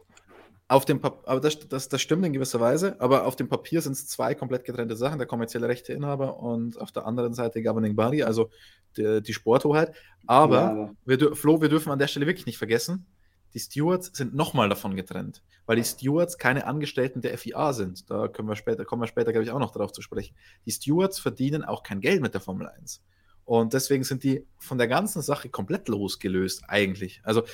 Auf 0.70 0.84
dem 0.84 1.02
aber 1.02 1.40
das, 1.40 1.58
das, 1.66 1.88
das 1.88 2.02
stimmt 2.02 2.26
in 2.26 2.34
gewisser 2.34 2.60
Weise, 2.60 3.00
aber 3.00 3.24
auf 3.24 3.36
dem 3.36 3.48
Papier 3.48 3.80
sind 3.80 3.92
es 3.92 4.06
zwei 4.06 4.34
komplett 4.34 4.64
getrennte 4.66 4.96
Sachen, 4.96 5.18
der 5.18 5.26
kommerzielle 5.26 5.66
Rechteinhaber 5.66 6.38
und 6.38 6.78
auf 6.78 6.92
der 6.92 7.06
anderen 7.06 7.32
Seite 7.32 7.62
Governing 7.62 7.96
Body, 7.96 8.22
also 8.22 8.50
die, 8.98 9.22
die 9.22 9.32
Sporthoheit. 9.32 9.94
Aber, 10.26 10.94
ja, 11.06 11.16
Wir, 11.16 11.34
Flo, 11.34 11.62
wir 11.62 11.70
dürfen 11.70 11.90
an 11.90 11.98
der 11.98 12.06
Stelle 12.06 12.26
wirklich 12.26 12.44
nicht 12.44 12.58
vergessen, 12.58 13.06
die 13.54 13.60
Stewards 13.60 14.10
sind 14.12 14.34
nochmal 14.34 14.68
davon 14.68 14.94
getrennt, 14.94 15.42
weil 15.64 15.76
die 15.76 15.84
Stewards 15.84 16.36
keine 16.36 16.66
Angestellten 16.66 17.22
der 17.22 17.38
FIA 17.38 17.72
sind. 17.72 18.10
Da 18.10 18.28
können 18.28 18.48
wir 18.48 18.56
später, 18.56 18.84
kommen 18.84 19.02
wir 19.02 19.06
später, 19.06 19.32
glaube 19.32 19.44
ich, 19.44 19.50
auch 19.50 19.58
noch 19.58 19.70
darauf 19.70 19.92
zu 19.92 20.02
sprechen. 20.02 20.36
Die 20.66 20.70
Stewards 20.70 21.18
verdienen 21.18 21.64
auch 21.64 21.82
kein 21.82 22.00
Geld 22.00 22.20
mit 22.20 22.34
der 22.34 22.42
Formel 22.42 22.68
1. 22.68 23.02
Und 23.46 23.72
deswegen 23.72 24.04
sind 24.04 24.22
die 24.22 24.46
von 24.58 24.76
der 24.76 24.88
ganzen 24.88 25.22
Sache 25.22 25.48
komplett 25.48 25.88
losgelöst, 25.88 26.64
eigentlich. 26.68 27.22
Also, 27.24 27.44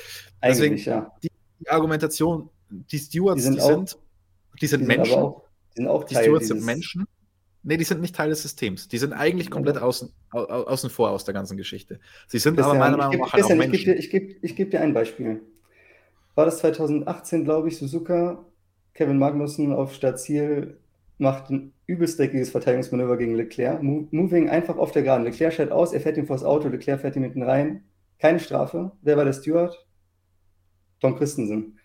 deswegen, 0.43 0.73
eigentlich, 0.73 0.87
ja. 0.87 1.13
die, 1.23 1.31
die 1.61 1.71
Argumentation, 1.71 2.51
die 2.91 2.99
Stewards, 2.99 3.37
die 3.37 3.43
sind, 3.43 3.57
die 3.57 3.61
auch, 3.63 3.69
sind, 3.69 3.99
die 4.61 4.67
sind 4.67 4.81
die 4.81 4.87
Menschen. 4.87 5.13
Sind 5.13 5.19
auch, 5.23 5.43
die 5.71 5.77
sind 5.77 5.89
auch 5.89 6.05
die 6.05 6.15
Stewards 6.15 6.49
sind 6.49 6.65
Menschen. 6.65 7.07
Nee, 7.67 7.79
die 7.79 7.85
sind 7.85 8.03
nicht 8.03 8.15
Teil 8.15 8.29
des 8.29 8.43
Systems. 8.43 8.89
Die 8.89 8.99
sind 8.99 9.15
eigentlich 9.15 9.51
komplett 9.51 9.79
außen, 9.79 10.13
außen 10.33 10.91
vor 10.91 11.11
aus 11.11 11.25
der 11.25 11.33
ganzen 11.33 11.57
Geschichte. 11.57 11.99
Sie 12.29 12.39
sind 12.39 12.57
Christian, 12.57 12.77
aber 12.77 12.85
meiner 12.85 12.97
Meinung 12.99 13.21
nach 13.21 13.33
auch 13.33 13.49
Menschen. 13.49 13.73
Ich 13.73 13.85
gebe 13.85 13.95
dir, 13.95 13.99
ich 13.99 14.11
geb, 14.11 14.39
ich 14.43 14.57
geb 14.57 14.71
dir 14.71 14.83
ein 14.83 14.93
Beispiel. 14.93 15.41
War 16.35 16.45
das 16.45 16.59
2018, 16.59 17.45
glaube 17.45 17.69
ich, 17.69 17.79
Suzuka, 17.79 18.45
Kevin 18.93 19.19
Magnussen 19.19 19.73
auf 19.73 19.95
Startziel 19.95 20.79
macht 21.17 21.51
ein 21.51 21.73
übelst 21.87 22.19
dreckiges 22.19 22.51
Verteidigungsmanöver 22.51 23.17
gegen 23.17 23.35
Leclerc. 23.35 23.83
Moving 23.83 24.51
einfach 24.51 24.77
auf 24.77 24.93
der 24.93 25.03
Geraden. 25.03 25.25
Leclerc 25.25 25.53
schält 25.55 25.73
aus, 25.73 25.93
er 25.93 26.01
fährt 26.01 26.19
ihm 26.19 26.27
vors 26.27 26.45
Auto, 26.45 26.69
Leclerc 26.69 27.01
fährt 27.01 27.17
ihm 27.17 27.23
mitten 27.23 27.43
rein. 27.43 27.85
Keine 28.19 28.41
Strafe. 28.41 28.93
Wer 29.01 29.17
war 29.17 29.25
der 29.25 29.33
Steward? 29.33 29.87
Tom 31.01 31.17
Christensen 31.17 31.79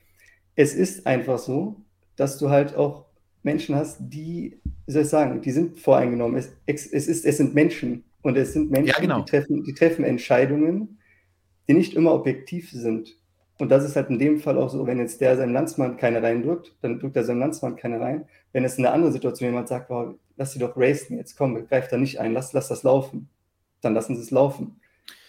es 0.59 0.73
ist 0.73 1.07
einfach 1.07 1.39
so, 1.39 1.77
dass 2.17 2.37
du 2.37 2.49
halt 2.49 2.75
auch 2.75 3.05
Menschen 3.43 3.75
hast, 3.75 3.97
die, 4.01 4.59
wie 4.85 4.91
soll 4.91 5.03
ich 5.03 5.07
sagen, 5.07 5.39
die 5.39 5.51
sind 5.51 5.79
voreingenommen. 5.79 6.35
Es, 6.35 6.51
es, 6.65 6.85
ist, 7.07 7.25
es 7.25 7.37
sind 7.37 7.55
Menschen 7.55 8.03
und 8.23 8.35
es 8.37 8.51
sind 8.51 8.69
Menschen, 8.69 8.93
ja, 8.93 8.99
genau. 8.99 9.21
die, 9.21 9.31
treffen, 9.31 9.63
die 9.63 9.73
treffen 9.73 10.03
Entscheidungen, 10.03 10.99
die 11.69 11.75
nicht 11.75 11.93
immer 11.93 12.13
objektiv 12.13 12.71
sind. 12.71 13.15
Und 13.57 13.69
das 13.69 13.85
ist 13.85 13.95
halt 13.95 14.09
in 14.09 14.19
dem 14.19 14.41
Fall 14.41 14.57
auch 14.57 14.69
so, 14.69 14.85
wenn 14.85 14.99
jetzt 14.99 15.21
der 15.21 15.37
seinem 15.37 15.53
Landsmann 15.53 15.95
keine 15.95 16.21
reindrückt, 16.21 16.75
dann 16.81 16.99
drückt 16.99 17.15
er 17.15 17.23
seinem 17.23 17.39
Landsmann 17.39 17.77
keine 17.77 18.01
rein. 18.01 18.25
Wenn 18.51 18.65
es 18.65 18.77
in 18.77 18.85
einer 18.85 18.93
anderen 18.93 19.13
Situation 19.13 19.51
jemand 19.51 19.69
sagt, 19.69 19.89
wow, 19.89 20.13
lass 20.35 20.51
sie 20.51 20.59
doch 20.59 20.75
racen, 20.75 21.15
jetzt 21.15 21.37
komm, 21.37 21.55
greif 21.67 21.87
da 21.87 21.95
nicht 21.95 22.19
ein, 22.19 22.33
lass, 22.33 22.51
lass 22.51 22.67
das 22.67 22.83
laufen, 22.83 23.29
dann 23.79 23.93
lassen 23.93 24.17
sie 24.17 24.23
es 24.23 24.31
laufen. 24.31 24.81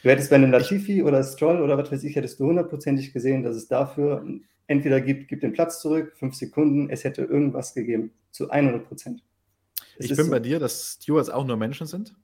Du 0.02 0.08
hättest 0.08 0.30
bei 0.30 0.36
einem 0.36 0.50
Latifi 0.50 1.04
oder 1.04 1.22
Stroll 1.22 1.60
oder 1.60 1.78
was 1.78 1.92
weiß 1.92 2.02
ich, 2.02 2.16
hättest 2.16 2.40
du 2.40 2.46
hundertprozentig 2.46 3.12
gesehen, 3.12 3.44
dass 3.44 3.54
es 3.54 3.68
dafür 3.68 4.24
entweder 4.70 5.00
gibt, 5.00 5.26
gibt 5.26 5.42
den 5.42 5.52
Platz 5.52 5.80
zurück, 5.80 6.12
fünf 6.16 6.36
Sekunden, 6.36 6.90
es 6.90 7.02
hätte 7.02 7.22
irgendwas 7.22 7.74
gegeben, 7.74 8.12
zu 8.30 8.50
100 8.50 8.86
Prozent. 8.86 9.24
Ich 9.98 10.14
bin 10.14 10.26
so. 10.26 10.30
bei 10.30 10.38
dir, 10.38 10.60
dass 10.60 10.98
Stewards 11.02 11.28
auch 11.28 11.44
nur 11.44 11.56
Menschen 11.56 11.88
sind. 11.88 12.14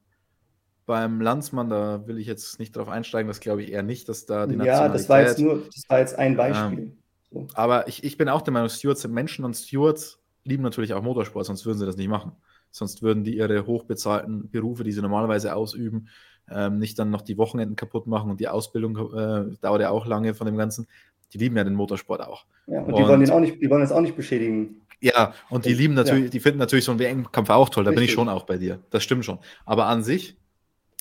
Beim 0.86 1.20
Landsmann, 1.20 1.68
da 1.68 2.06
will 2.06 2.18
ich 2.18 2.28
jetzt 2.28 2.60
nicht 2.60 2.76
drauf 2.76 2.88
einsteigen, 2.88 3.26
das 3.26 3.40
glaube 3.40 3.64
ich 3.64 3.72
eher 3.72 3.82
nicht, 3.82 4.08
dass 4.08 4.26
da 4.26 4.46
die 4.46 4.54
Nationalität... 4.54 4.86
Ja, 4.86 4.92
das 4.92 5.08
war 5.08 5.20
jetzt 5.22 5.40
nur, 5.40 5.64
das 5.66 5.82
war 5.88 5.98
jetzt 5.98 6.16
ein 6.16 6.36
Beispiel. 6.36 6.78
Ähm, 6.78 6.98
so. 7.32 7.48
Aber 7.54 7.88
ich, 7.88 8.04
ich 8.04 8.16
bin 8.16 8.28
auch 8.28 8.42
der 8.42 8.52
Meinung, 8.52 8.68
Stewards 8.68 9.02
sind 9.02 9.12
Menschen 9.12 9.44
und 9.44 9.54
Stewards 9.54 10.20
lieben 10.44 10.62
natürlich 10.62 10.94
auch 10.94 11.02
Motorsport, 11.02 11.46
sonst 11.46 11.66
würden 11.66 11.78
sie 11.78 11.86
das 11.86 11.96
nicht 11.96 12.08
machen. 12.08 12.30
Sonst 12.70 13.02
würden 13.02 13.24
die 13.24 13.36
ihre 13.36 13.66
hochbezahlten 13.66 14.50
Berufe, 14.50 14.84
die 14.84 14.92
sie 14.92 15.02
normalerweise 15.02 15.56
ausüben, 15.56 16.08
ähm, 16.48 16.78
nicht 16.78 16.96
dann 17.00 17.10
noch 17.10 17.22
die 17.22 17.38
Wochenenden 17.38 17.74
kaputt 17.74 18.06
machen 18.06 18.30
und 18.30 18.38
die 18.38 18.46
Ausbildung 18.46 18.96
äh, 19.14 19.56
dauert 19.60 19.80
ja 19.80 19.90
auch 19.90 20.06
lange 20.06 20.34
von 20.34 20.46
dem 20.46 20.56
Ganzen 20.56 20.86
die 21.32 21.38
lieben 21.38 21.56
ja 21.56 21.64
den 21.64 21.74
Motorsport 21.74 22.20
auch. 22.20 22.46
Ja, 22.66 22.80
und, 22.80 22.92
und 22.92 22.98
die 22.98 23.02
wollen 23.02 23.20
den 23.20 23.30
auch 23.30 23.40
nicht, 23.40 23.60
die 23.60 23.70
wollen 23.70 23.80
das 23.80 23.92
auch 23.92 24.00
nicht 24.00 24.16
beschädigen. 24.16 24.82
Ja, 25.00 25.34
und 25.50 25.66
die 25.66 25.74
lieben 25.74 25.94
natürlich, 25.94 26.24
ja. 26.24 26.30
die 26.30 26.40
finden 26.40 26.58
natürlich 26.58 26.84
so 26.84 26.92
einen 26.92 27.00
WM-Kampf 27.00 27.50
auch 27.50 27.68
toll, 27.68 27.84
da 27.84 27.90
Richtig. 27.90 28.00
bin 28.00 28.04
ich 28.04 28.12
schon 28.12 28.28
auch 28.28 28.44
bei 28.44 28.56
dir. 28.56 28.80
Das 28.90 29.02
stimmt 29.02 29.24
schon. 29.24 29.38
Aber 29.64 29.86
an 29.86 30.02
sich 30.02 30.36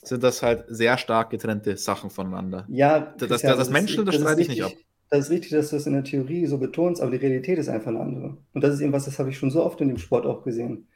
sind 0.03 0.23
das 0.23 0.43
halt 0.43 0.65
sehr 0.67 0.97
stark 0.97 1.29
getrennte 1.29 1.77
Sachen 1.77 2.09
voneinander. 2.09 2.65
Ja, 2.67 3.13
das, 3.17 3.29
das, 3.29 3.41
das, 3.41 3.57
das 3.57 3.69
Menschen, 3.69 4.05
das, 4.05 4.15
streite 4.15 4.41
ich 4.41 4.49
nicht 4.49 4.63
ab. 4.63 4.73
Das 5.09 5.25
ist 5.25 5.31
richtig, 5.31 5.51
dass 5.51 5.69
du 5.69 5.77
das 5.77 5.87
in 5.87 5.93
der 5.93 6.03
Theorie 6.03 6.45
so 6.45 6.57
betonst, 6.57 7.01
aber 7.01 7.11
die 7.11 7.17
Realität 7.17 7.57
ist 7.57 7.69
einfach 7.69 7.87
eine 7.87 7.99
andere. 7.99 8.37
Und 8.53 8.63
das 8.63 8.73
ist 8.73 8.81
eben 8.81 8.91
was, 8.91 9.05
das 9.05 9.19
habe 9.19 9.29
ich 9.29 9.37
schon 9.37 9.51
so 9.51 9.63
oft 9.63 9.79
in 9.81 9.87
dem 9.87 9.97
Sport 9.97 10.25
auch 10.25 10.43
gesehen, 10.43 10.87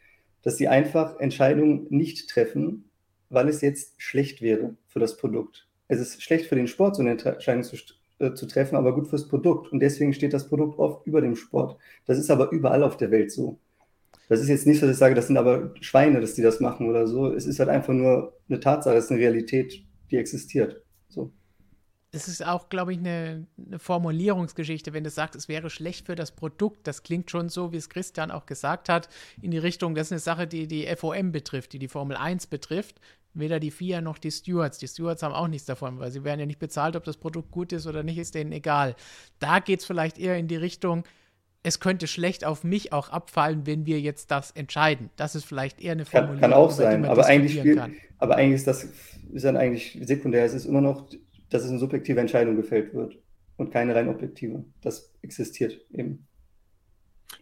dass 0.42 0.58
sie 0.58 0.68
einfach 0.68 1.20
Entscheidungen 1.20 1.88
nicht 1.90 2.30
treffen, 2.30 2.90
weil 3.30 3.48
es 3.48 3.62
jetzt 3.62 4.02
schlecht 4.02 4.42
wäre 4.42 4.76
für 4.88 5.00
das 5.00 5.18
Produkt. 5.18 5.68
Es 5.88 6.00
ist 6.00 6.22
schlecht 6.22 6.48
für 6.48 6.56
den 6.56 6.68
Sport, 6.68 6.96
so 6.96 7.02
eine 7.02 7.12
Entscheidung 7.12 7.64
zu, 7.64 7.78
äh, 8.20 8.34
zu 8.34 8.46
treffen, 8.46 8.76
aber 8.76 8.94
gut 8.94 9.08
fürs 9.08 9.28
Produkt. 9.28 9.72
Und 9.72 9.80
deswegen 9.80 10.14
steht 10.14 10.34
das 10.34 10.48
Produkt 10.48 10.78
oft 10.78 11.06
über 11.08 11.22
dem 11.22 11.36
Sport. 11.36 11.78
Das 12.06 12.18
ist 12.18 12.30
aber 12.30 12.52
überall 12.52 12.84
auf 12.84 12.98
der 12.98 13.12
Welt 13.12 13.32
so. 13.32 13.60
Das 14.28 14.40
ist 14.42 14.50
jetzt 14.50 14.68
nicht 14.68 14.80
so, 14.80 14.86
dass 14.86 14.98
ich 14.98 15.00
sage, 15.00 15.16
das 15.16 15.28
sind 15.28 15.38
aber 15.38 15.74
Schweine, 15.82 16.22
dass 16.22 16.36
die 16.36 16.44
das 16.44 16.60
machen 16.60 16.88
oder 16.88 17.08
so. 17.08 17.34
Es 17.34 17.48
ist 17.48 17.60
halt 17.60 17.70
einfach 17.70 17.94
nur 17.94 18.34
eine 18.48 18.60
Tatsache, 18.60 18.96
es 18.96 19.06
ist 19.06 19.12
eine 19.12 19.20
Realität, 19.20 19.84
die 20.12 20.18
existiert. 20.18 20.84
So. 21.08 21.32
Es 22.12 22.28
ist 22.28 22.46
auch, 22.46 22.70
glaube 22.70 22.92
ich, 22.92 23.00
eine, 23.00 23.48
eine, 23.58 23.80
Formulierungsgeschichte, 23.80 24.94
wenn 24.94 25.04
du 25.04 25.10
sagst, 25.10 25.36
es 25.36 25.48
wäre 25.48 25.70
schlecht 25.70 26.08
für 26.08 26.16
das 26.16 26.32
Produkt. 26.32 26.88
Das 26.88 27.04
klingt 27.04 27.32
schon 27.32 27.50
so, 27.50 27.72
wie 27.72 27.78
es 27.78 27.90
Christian 27.90 28.32
auch 28.32 28.46
gesagt 28.46 28.90
hat, 28.90 29.10
in 29.42 29.52
die 29.52 29.58
Richtung, 29.58 29.96
das 29.96 30.08
ist 30.08 30.12
eine 30.12 30.20
Sache, 30.20 30.48
die 30.48 30.68
die 30.68 30.88
FOM 30.96 31.32
betrifft, 31.32 31.74
die 31.74 31.80
die 31.80 31.88
Formel 31.88 32.18
1 32.18 32.48
betrifft 32.48 33.00
weder 33.34 33.60
die 33.60 33.72
FIA 33.72 34.02
noch 34.02 34.18
die 34.18 34.32
Stewards. 34.32 34.78
Die 34.78 34.88
Stewards 34.88 35.24
haben 35.24 35.34
auch 35.34 35.48
nichts 35.48 35.66
davon, 35.66 36.00
weil 36.00 36.12
sie 36.12 36.24
werden 36.24 36.40
ja 36.40 36.46
nicht 36.46 36.60
bezahlt, 36.60 36.96
ob 36.96 37.04
das 37.04 37.18
Produkt 37.18 37.52
gut 37.52 37.72
ist 37.72 37.88
oder 37.88 38.04
nicht, 38.04 38.18
ist 38.18 38.36
denen 38.36 38.52
egal. 38.52 38.96
Da 39.40 39.60
geht 39.60 39.80
es 39.80 39.86
vielleicht 39.86 40.18
eher 40.18 40.38
in 40.38 40.48
die 40.48 40.56
Richtung, 40.56 41.04
es 41.62 41.80
könnte 41.80 42.08
schlecht 42.08 42.46
auf 42.46 42.64
mich 42.64 42.94
auch 42.94 43.10
abfallen, 43.10 43.66
wenn 43.66 43.86
wir 43.86 44.00
jetzt 44.00 44.32
das 44.32 44.52
entscheiden. 44.52 45.10
Das 45.18 45.36
ist 45.36 45.46
vielleicht 45.46 45.82
eher 45.82 45.92
eine 45.92 46.06
Formulierung. 46.06 46.40
Kann, 46.40 46.52
kann 46.52 46.60
auch 46.60 46.72
sein, 46.72 47.06
aber 47.06 47.26
eigentlich, 47.26 47.60
spiel, 47.60 47.82
aber 48.18 48.36
eigentlich 48.36 48.56
ist 48.56 48.68
das 48.68 48.88
ist 49.32 49.46
dann 49.46 49.58
eigentlich 49.58 50.00
sekundär. 50.04 50.46
Es 50.46 50.54
ist 50.54 50.66
immer 50.66 50.82
noch, 50.82 51.10
dass 51.50 51.64
es 51.64 51.70
eine 51.70 51.80
subjektive 51.80 52.20
Entscheidung 52.20 52.56
gefällt 52.56 52.94
wird 52.94 53.18
und 53.58 53.72
keine 53.72 53.94
rein 53.94 54.08
objektive. 54.08 54.66
Das 54.82 55.14
existiert 55.22 55.80
eben. 55.92 56.28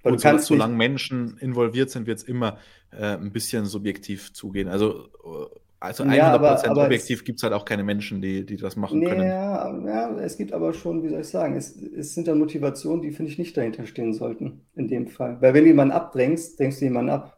Weil 0.03 0.13
und 0.13 0.21
so, 0.21 0.37
solange 0.37 0.75
Menschen 0.75 1.37
involviert 1.37 1.89
sind, 1.89 2.07
wird 2.07 2.19
es 2.19 2.23
immer 2.23 2.57
äh, 2.91 3.15
ein 3.15 3.31
bisschen 3.31 3.65
subjektiv 3.65 4.33
zugehen. 4.33 4.67
Also 4.67 5.07
äh, 5.23 5.59
also 5.79 6.03
100% 6.03 6.15
ja, 6.15 6.33
aber, 6.33 6.69
aber 6.69 6.85
objektiv 6.85 7.23
gibt 7.23 7.39
es 7.39 7.43
halt 7.43 7.53
auch 7.53 7.63
keine 7.63 7.83
Menschen, 7.83 8.19
die, 8.19 8.45
die 8.45 8.57
das 8.57 8.75
machen 8.75 8.99
nee, 8.99 9.05
können. 9.05 9.27
Ja, 9.27 9.77
ja, 9.85 10.17
es 10.19 10.35
gibt 10.35 10.51
aber 10.51 10.73
schon, 10.73 11.03
wie 11.03 11.09
soll 11.09 11.21
ich 11.21 11.27
sagen, 11.27 11.55
es, 11.55 11.75
es 11.75 12.15
sind 12.15 12.27
dann 12.27 12.39
Motivationen, 12.39 13.03
die, 13.03 13.11
finde 13.11 13.31
ich, 13.31 13.37
nicht 13.37 13.55
dahinter 13.55 13.85
stehen 13.85 14.13
sollten, 14.13 14.65
in 14.75 14.87
dem 14.87 15.07
Fall. 15.07 15.39
Weil 15.39 15.53
wenn 15.53 15.63
du 15.63 15.69
jemanden 15.69 15.93
abdrängst, 15.93 16.59
drängst 16.59 16.81
du 16.81 16.85
jemanden 16.85 17.11
ab. 17.11 17.37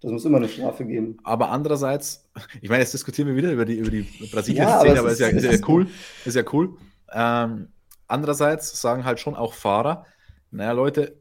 Das 0.00 0.12
muss 0.12 0.24
immer 0.24 0.36
eine 0.36 0.48
Strafe 0.48 0.84
geben. 0.84 1.16
Aber 1.24 1.50
andererseits, 1.50 2.30
ich 2.60 2.68
meine, 2.68 2.82
jetzt 2.82 2.94
diskutieren 2.94 3.26
wir 3.26 3.36
wieder 3.36 3.50
über 3.50 3.64
die, 3.64 3.78
über 3.78 3.90
die 3.90 4.02
Brasilien-Szene, 4.30 4.94
ja, 4.94 5.00
aber, 5.00 5.08
es 5.08 5.14
ist 5.14 5.20
ja, 5.20 5.28
ist, 5.28 5.44
ist 5.44 5.60
ja 5.60 5.68
cool. 5.68 5.86
Ist 6.24 6.36
ja 6.36 6.42
cool. 6.52 6.76
Ähm, 7.12 7.68
andererseits 8.06 8.80
sagen 8.80 9.04
halt 9.04 9.18
schon 9.18 9.34
auch 9.34 9.52
Fahrer, 9.52 10.06
naja, 10.52 10.72
Leute, 10.72 11.16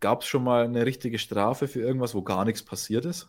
gab 0.00 0.22
es 0.22 0.28
schon 0.28 0.42
mal 0.42 0.64
eine 0.64 0.84
richtige 0.84 1.18
Strafe 1.18 1.68
für 1.68 1.80
irgendwas, 1.80 2.14
wo 2.14 2.22
gar 2.22 2.44
nichts 2.44 2.64
passiert 2.64 3.04
ist? 3.04 3.28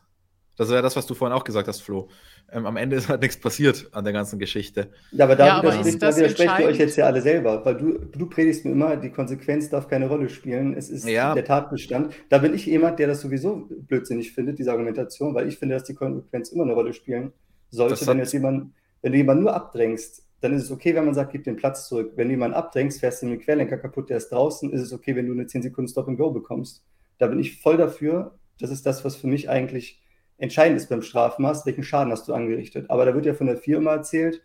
Das 0.58 0.70
wäre 0.70 0.82
das, 0.82 0.96
was 0.96 1.06
du 1.06 1.14
vorhin 1.14 1.38
auch 1.38 1.44
gesagt 1.44 1.68
hast, 1.68 1.82
Flo 1.82 2.10
ähm, 2.52 2.66
am 2.66 2.78
Ende 2.78 2.96
ist 2.96 3.10
halt 3.10 3.22
nichts 3.22 3.38
passiert 3.38 3.90
an 3.92 4.04
der 4.04 4.14
ganzen 4.14 4.40
Geschichte. 4.40 4.90
Ja, 5.12 5.26
aber 5.26 5.36
da, 5.36 5.62
ja, 5.62 5.86
widersprecht 5.86 6.60
ihr 6.60 6.66
euch 6.66 6.78
jetzt 6.78 6.96
ja 6.96 7.06
alle 7.06 7.22
selber, 7.22 7.64
weil 7.66 7.76
du, 7.76 8.00
du 8.00 8.26
predigst 8.28 8.64
mir 8.64 8.72
immer, 8.72 8.96
die 8.96 9.10
Konsequenz 9.10 9.70
darf 9.70 9.88
keine 9.88 10.08
Rolle 10.08 10.30
spielen, 10.30 10.76
es 10.76 10.90
ist 10.90 11.08
ja. 11.08 11.34
der 11.34 11.44
Tatbestand. 11.44 12.14
Da 12.30 12.38
bin 12.38 12.54
ich 12.54 12.66
jemand, 12.66 13.00
der 13.00 13.08
das 13.08 13.22
sowieso 13.22 13.68
blödsinnig 13.70 14.32
findet, 14.32 14.60
diese 14.60 14.72
Argumentation, 14.72 15.36
weil 15.36 15.48
ich 15.48 15.58
finde, 15.58 15.76
dass 15.76 15.84
die 15.84 15.96
Konsequenz 15.96 16.50
immer 16.50 16.64
eine 16.64 16.74
Rolle 16.74 16.94
spielen 16.94 17.34
sollte. 17.70 18.08
wenn 18.08 18.20
jetzt 18.20 18.34
jemand, 18.34 18.74
wenn 19.02 19.12
du 19.12 19.18
jemanden 19.18 19.44
nur 19.44 19.54
abdrängst, 19.54 20.24
dann 20.40 20.54
ist 20.54 20.64
es 20.64 20.72
okay, 20.72 20.96
wenn 20.96 21.06
man 21.06 21.16
sagt, 21.16 21.32
gib 21.32 21.44
den 21.44 21.56
Platz 21.56 21.88
zurück. 21.88 22.14
Wenn 22.16 22.28
du 22.28 22.34
jemanden 22.34 22.56
abdrängst, 22.56 23.00
fährst 23.00 23.24
du 23.24 23.26
den 23.26 23.40
Querlenker 23.40 23.78
kaputt, 23.78 24.10
der 24.10 24.18
ist 24.18 24.30
draußen, 24.30 24.72
ist 24.72 24.82
es 24.82 24.94
okay, 24.94 25.16
wenn 25.16 25.26
du 25.26 25.34
eine 25.34 25.48
10 25.48 25.64
Sekunden 25.64 25.90
Stop 25.90 26.08
and 26.08 26.18
Go 26.18 26.30
bekommst. 26.30 26.84
Da 27.18 27.28
bin 27.28 27.40
ich 27.40 27.60
voll 27.60 27.76
dafür. 27.76 28.38
Das 28.60 28.70
ist 28.70 28.86
das, 28.86 29.04
was 29.04 29.16
für 29.16 29.28
mich 29.28 29.50
eigentlich 29.50 30.00
entscheidend 30.38 30.78
ist 30.78 30.90
beim 30.90 31.02
Strafmaß, 31.02 31.66
welchen 31.66 31.84
Schaden 31.84 32.12
hast 32.12 32.28
du 32.28 32.34
angerichtet. 32.34 32.90
Aber 32.90 33.06
da 33.06 33.14
wird 33.14 33.26
ja 33.26 33.34
von 33.34 33.48
der 33.48 33.58
Firma 33.58 33.94
erzählt, 33.94 34.42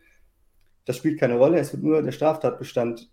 das 0.84 0.96
spielt 0.96 1.20
keine 1.20 1.36
Rolle, 1.36 1.58
es 1.58 1.72
wird 1.72 1.82
nur 1.82 2.02
der 2.02 2.12
Straftatbestand 2.12 3.10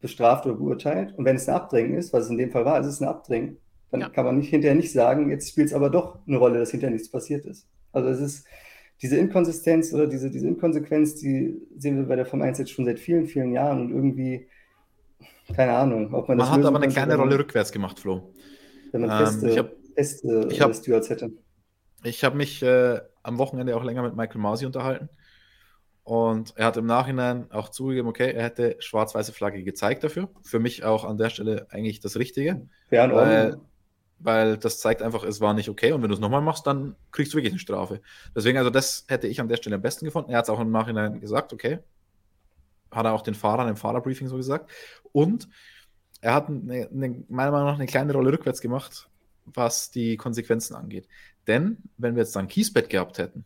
bestraft 0.00 0.46
oder 0.46 0.56
beurteilt. 0.56 1.14
Und 1.16 1.24
wenn 1.24 1.36
es 1.36 1.48
ein 1.48 1.54
Abdrängen 1.54 1.94
ist, 1.94 2.12
was 2.12 2.24
es 2.24 2.30
in 2.30 2.38
dem 2.38 2.50
Fall 2.50 2.64
war, 2.64 2.80
ist 2.80 2.86
es 2.86 3.00
ein 3.00 3.08
Abdrängen, 3.08 3.58
dann 3.90 4.00
ja. 4.00 4.08
kann 4.08 4.24
man 4.24 4.38
nicht 4.38 4.50
hinterher 4.50 4.76
nicht 4.76 4.92
sagen, 4.92 5.30
jetzt 5.30 5.50
spielt 5.50 5.68
es 5.68 5.74
aber 5.74 5.90
doch 5.90 6.18
eine 6.26 6.36
Rolle, 6.36 6.58
dass 6.58 6.70
hinterher 6.70 6.92
nichts 6.92 7.10
passiert 7.10 7.44
ist. 7.44 7.68
Also 7.92 8.08
es 8.08 8.20
ist 8.20 8.46
diese 9.02 9.16
Inkonsistenz 9.16 9.92
oder 9.92 10.06
diese, 10.06 10.30
diese 10.30 10.46
Inkonsequenz, 10.46 11.16
die 11.16 11.60
sehen 11.76 11.96
wir 11.96 12.04
bei 12.04 12.16
der 12.16 12.26
Form 12.26 12.42
1 12.42 12.58
jetzt 12.58 12.70
schon 12.70 12.84
seit 12.84 13.00
vielen, 13.00 13.26
vielen 13.26 13.52
Jahren 13.52 13.80
und 13.80 13.90
irgendwie, 13.90 14.46
keine 15.54 15.72
Ahnung, 15.72 16.14
ob 16.14 16.28
man, 16.28 16.36
man 16.36 16.46
das 16.46 16.50
hat 16.50 16.64
aber 16.64 16.80
eine 16.80 16.92
kleine 16.92 17.16
Rolle 17.16 17.38
rückwärts 17.38 17.72
gemacht, 17.72 17.98
Flo. 17.98 18.32
Wenn 18.92 19.02
man 19.02 19.26
feste, 19.26 19.46
ähm, 19.46 19.52
ich 19.52 19.58
hab, 19.58 19.72
feste 19.94 20.48
ich 20.50 20.60
hab, 20.60 20.74
Stewards 20.74 21.10
hätte. 21.10 21.32
Ich 22.02 22.24
habe 22.24 22.36
mich 22.36 22.62
äh, 22.62 23.00
am 23.22 23.38
Wochenende 23.38 23.76
auch 23.76 23.84
länger 23.84 24.02
mit 24.02 24.16
Michael 24.16 24.40
Masi 24.40 24.66
unterhalten. 24.66 25.08
Und 26.02 26.54
er 26.56 26.66
hat 26.66 26.76
im 26.76 26.86
Nachhinein 26.86 27.50
auch 27.52 27.68
zugegeben, 27.68 28.08
okay, 28.08 28.32
er 28.32 28.42
hätte 28.42 28.76
schwarz-weiße 28.80 29.32
Flagge 29.32 29.62
gezeigt 29.62 30.02
dafür. 30.02 30.28
Für 30.42 30.58
mich 30.58 30.82
auch 30.82 31.04
an 31.04 31.18
der 31.18 31.30
Stelle 31.30 31.66
eigentlich 31.70 32.00
das 32.00 32.16
Richtige. 32.16 32.66
Ja, 32.90 33.12
weil, 33.14 33.58
weil 34.18 34.56
das 34.56 34.80
zeigt 34.80 35.02
einfach, 35.02 35.22
es 35.24 35.40
war 35.40 35.54
nicht 35.54 35.68
okay. 35.68 35.92
Und 35.92 36.02
wenn 36.02 36.08
du 36.08 36.14
es 36.14 36.20
nochmal 36.20 36.40
machst, 36.40 36.66
dann 36.66 36.96
kriegst 37.12 37.32
du 37.32 37.36
wirklich 37.36 37.52
eine 37.52 37.60
Strafe. 37.60 38.00
Deswegen, 38.34 38.58
also 38.58 38.70
das 38.70 39.04
hätte 39.08 39.28
ich 39.28 39.40
an 39.40 39.48
der 39.48 39.56
Stelle 39.56 39.76
am 39.76 39.82
besten 39.82 40.04
gefunden. 40.04 40.30
Er 40.30 40.38
hat 40.38 40.46
es 40.46 40.50
auch 40.50 40.60
im 40.60 40.70
Nachhinein 40.70 41.20
gesagt, 41.20 41.52
okay. 41.52 41.78
Hat 42.90 43.06
er 43.06 43.12
auch 43.12 43.22
den 43.22 43.34
Fahrern 43.34 43.68
im 43.68 43.76
Fahrerbriefing 43.76 44.26
so 44.26 44.36
gesagt. 44.36 44.68
Und 45.12 45.48
er 46.20 46.34
hat 46.34 46.48
eine, 46.48 46.88
eine, 46.88 47.24
meiner 47.28 47.52
Meinung 47.52 47.68
nach 47.68 47.76
eine 47.76 47.86
kleine 47.86 48.12
Rolle 48.12 48.32
rückwärts 48.32 48.60
gemacht, 48.60 49.08
was 49.44 49.90
die 49.90 50.16
Konsequenzen 50.16 50.74
angeht. 50.74 51.06
Denn 51.46 51.78
wenn 51.96 52.14
wir 52.14 52.22
jetzt 52.22 52.36
dann 52.36 52.48
Kiesbett 52.48 52.90
gehabt 52.90 53.18
hätten, 53.18 53.44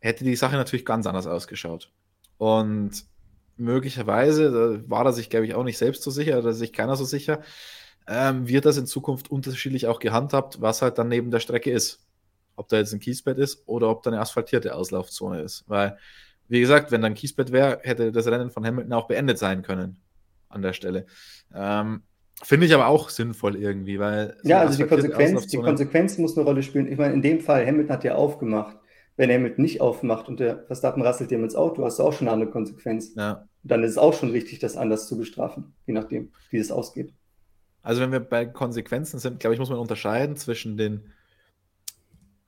hätte 0.00 0.24
die 0.24 0.36
Sache 0.36 0.56
natürlich 0.56 0.84
ganz 0.84 1.06
anders 1.06 1.26
ausgeschaut. 1.26 1.90
Und 2.36 3.04
möglicherweise, 3.56 4.50
da 4.50 4.90
war 4.90 5.06
er 5.06 5.12
sich, 5.12 5.30
glaube 5.30 5.46
ich, 5.46 5.54
auch 5.54 5.64
nicht 5.64 5.78
selbst 5.78 6.02
so 6.02 6.10
sicher, 6.10 6.38
oder 6.38 6.52
sich 6.52 6.72
keiner 6.72 6.96
so 6.96 7.04
sicher, 7.04 7.40
ähm, 8.06 8.48
wird 8.48 8.66
das 8.66 8.76
in 8.76 8.86
Zukunft 8.86 9.30
unterschiedlich 9.30 9.86
auch 9.86 9.98
gehandhabt, 9.98 10.60
was 10.60 10.82
halt 10.82 10.98
dann 10.98 11.08
neben 11.08 11.30
der 11.30 11.40
Strecke 11.40 11.70
ist. 11.70 12.06
Ob 12.56 12.68
da 12.68 12.76
jetzt 12.76 12.92
ein 12.92 13.00
Kiesbett 13.00 13.38
ist 13.38 13.62
oder 13.66 13.88
ob 13.88 14.02
da 14.02 14.10
eine 14.10 14.20
asphaltierte 14.20 14.74
Auslaufzone 14.74 15.40
ist. 15.40 15.64
Weil, 15.66 15.98
wie 16.48 16.60
gesagt, 16.60 16.92
wenn 16.92 17.00
da 17.00 17.06
ein 17.06 17.14
Kiesbett 17.14 17.50
wäre, 17.50 17.80
hätte 17.82 18.12
das 18.12 18.26
Rennen 18.26 18.50
von 18.50 18.64
Hamilton 18.64 18.92
auch 18.92 19.08
beendet 19.08 19.38
sein 19.38 19.62
können 19.62 20.00
an 20.48 20.62
der 20.62 20.72
Stelle. 20.72 21.06
Ähm, 21.52 22.02
Finde 22.42 22.66
ich 22.66 22.74
aber 22.74 22.88
auch 22.88 23.08
sinnvoll 23.08 23.56
irgendwie, 23.56 23.98
weil. 23.98 24.36
Ja, 24.42 24.60
also 24.60 24.76
die 24.76 24.88
Konsequenz, 24.88 25.46
die 25.46 25.56
Konsequenz 25.56 26.18
muss 26.18 26.36
eine 26.36 26.44
Rolle 26.44 26.62
spielen. 26.62 26.90
Ich 26.90 26.98
meine, 26.98 27.14
in 27.14 27.22
dem 27.22 27.40
Fall, 27.40 27.66
Hamilton 27.66 27.92
hat 27.92 28.04
ja 28.04 28.14
aufgemacht. 28.14 28.76
Wenn 29.16 29.30
Hamilton 29.30 29.62
nicht 29.62 29.80
aufmacht 29.80 30.28
und 30.28 30.40
der 30.40 30.64
Verstappen 30.66 31.00
rasselt 31.02 31.30
dem 31.30 31.44
ins 31.44 31.54
Auto, 31.54 31.84
hast 31.84 32.00
du 32.00 32.02
auch 32.02 32.12
schon 32.12 32.28
eine 32.28 32.48
Konsequenz. 32.48 33.14
Ja. 33.14 33.46
Dann 33.62 33.84
ist 33.84 33.92
es 33.92 33.98
auch 33.98 34.12
schon 34.12 34.30
richtig, 34.30 34.58
das 34.58 34.76
anders 34.76 35.06
zu 35.06 35.16
bestrafen, 35.16 35.72
je 35.86 35.94
nachdem, 35.94 36.32
wie 36.50 36.58
es 36.58 36.72
ausgeht. 36.72 37.14
Also 37.82 38.00
wenn 38.00 38.10
wir 38.10 38.20
bei 38.20 38.44
Konsequenzen 38.44 39.20
sind, 39.20 39.38
glaube 39.38 39.54
ich, 39.54 39.60
muss 39.60 39.70
man 39.70 39.78
unterscheiden 39.78 40.36
zwischen 40.36 40.76
den 40.76 41.12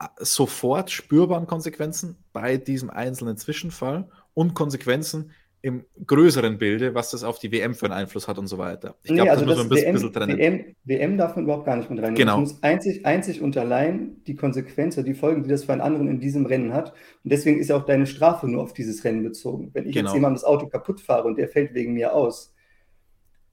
äh, 0.00 0.06
sofort 0.18 0.90
spürbaren 0.90 1.46
Konsequenzen 1.46 2.16
bei 2.32 2.56
diesem 2.56 2.90
einzelnen 2.90 3.36
Zwischenfall 3.36 4.08
und 4.34 4.54
Konsequenzen, 4.54 5.30
im 5.62 5.84
größeren 6.06 6.58
Bilde, 6.58 6.94
was 6.94 7.10
das 7.10 7.24
auf 7.24 7.38
die 7.38 7.50
WM 7.50 7.74
für 7.74 7.86
einen 7.86 7.94
Einfluss 7.94 8.28
hat 8.28 8.38
und 8.38 8.46
so 8.46 8.58
weiter. 8.58 8.94
Ich 9.02 9.12
glaube, 9.12 9.22
nee, 9.24 9.30
also 9.30 9.44
das 9.44 9.56
muss 9.56 9.56
man 9.56 9.66
ein 9.66 9.68
bisschen, 9.68 9.86
WM, 9.86 9.94
bisschen 9.94 10.12
trennen. 10.12 10.38
WM, 10.38 10.76
WM 10.84 11.18
darf 11.18 11.34
man 11.34 11.44
überhaupt 11.44 11.66
gar 11.66 11.76
nicht 11.76 11.90
mit 11.90 12.02
rein. 12.02 12.14
Genau. 12.14 12.42
Es 12.42 12.52
muss 12.52 12.62
einzig, 12.62 13.04
einzig 13.04 13.42
und 13.42 13.56
allein 13.56 14.22
die 14.26 14.36
Konsequenz 14.36 14.96
oder 14.96 15.06
die 15.06 15.14
Folgen, 15.14 15.42
die 15.42 15.48
das 15.48 15.64
für 15.64 15.72
einen 15.72 15.80
anderen 15.80 16.08
in 16.08 16.20
diesem 16.20 16.46
Rennen 16.46 16.72
hat. 16.72 16.92
Und 17.24 17.32
deswegen 17.32 17.58
ist 17.58 17.68
ja 17.68 17.76
auch 17.76 17.84
deine 17.84 18.06
Strafe 18.06 18.48
nur 18.48 18.62
auf 18.62 18.74
dieses 18.74 19.02
Rennen 19.04 19.24
bezogen. 19.24 19.70
Wenn 19.72 19.86
ich 19.86 19.94
genau. 19.94 20.10
jetzt 20.10 20.14
jemandem 20.14 20.36
das 20.36 20.44
Auto 20.44 20.68
kaputt 20.68 21.00
fahre 21.00 21.24
und 21.24 21.36
der 21.36 21.48
fällt 21.48 21.74
wegen 21.74 21.94
mir 21.94 22.12
aus, 22.14 22.54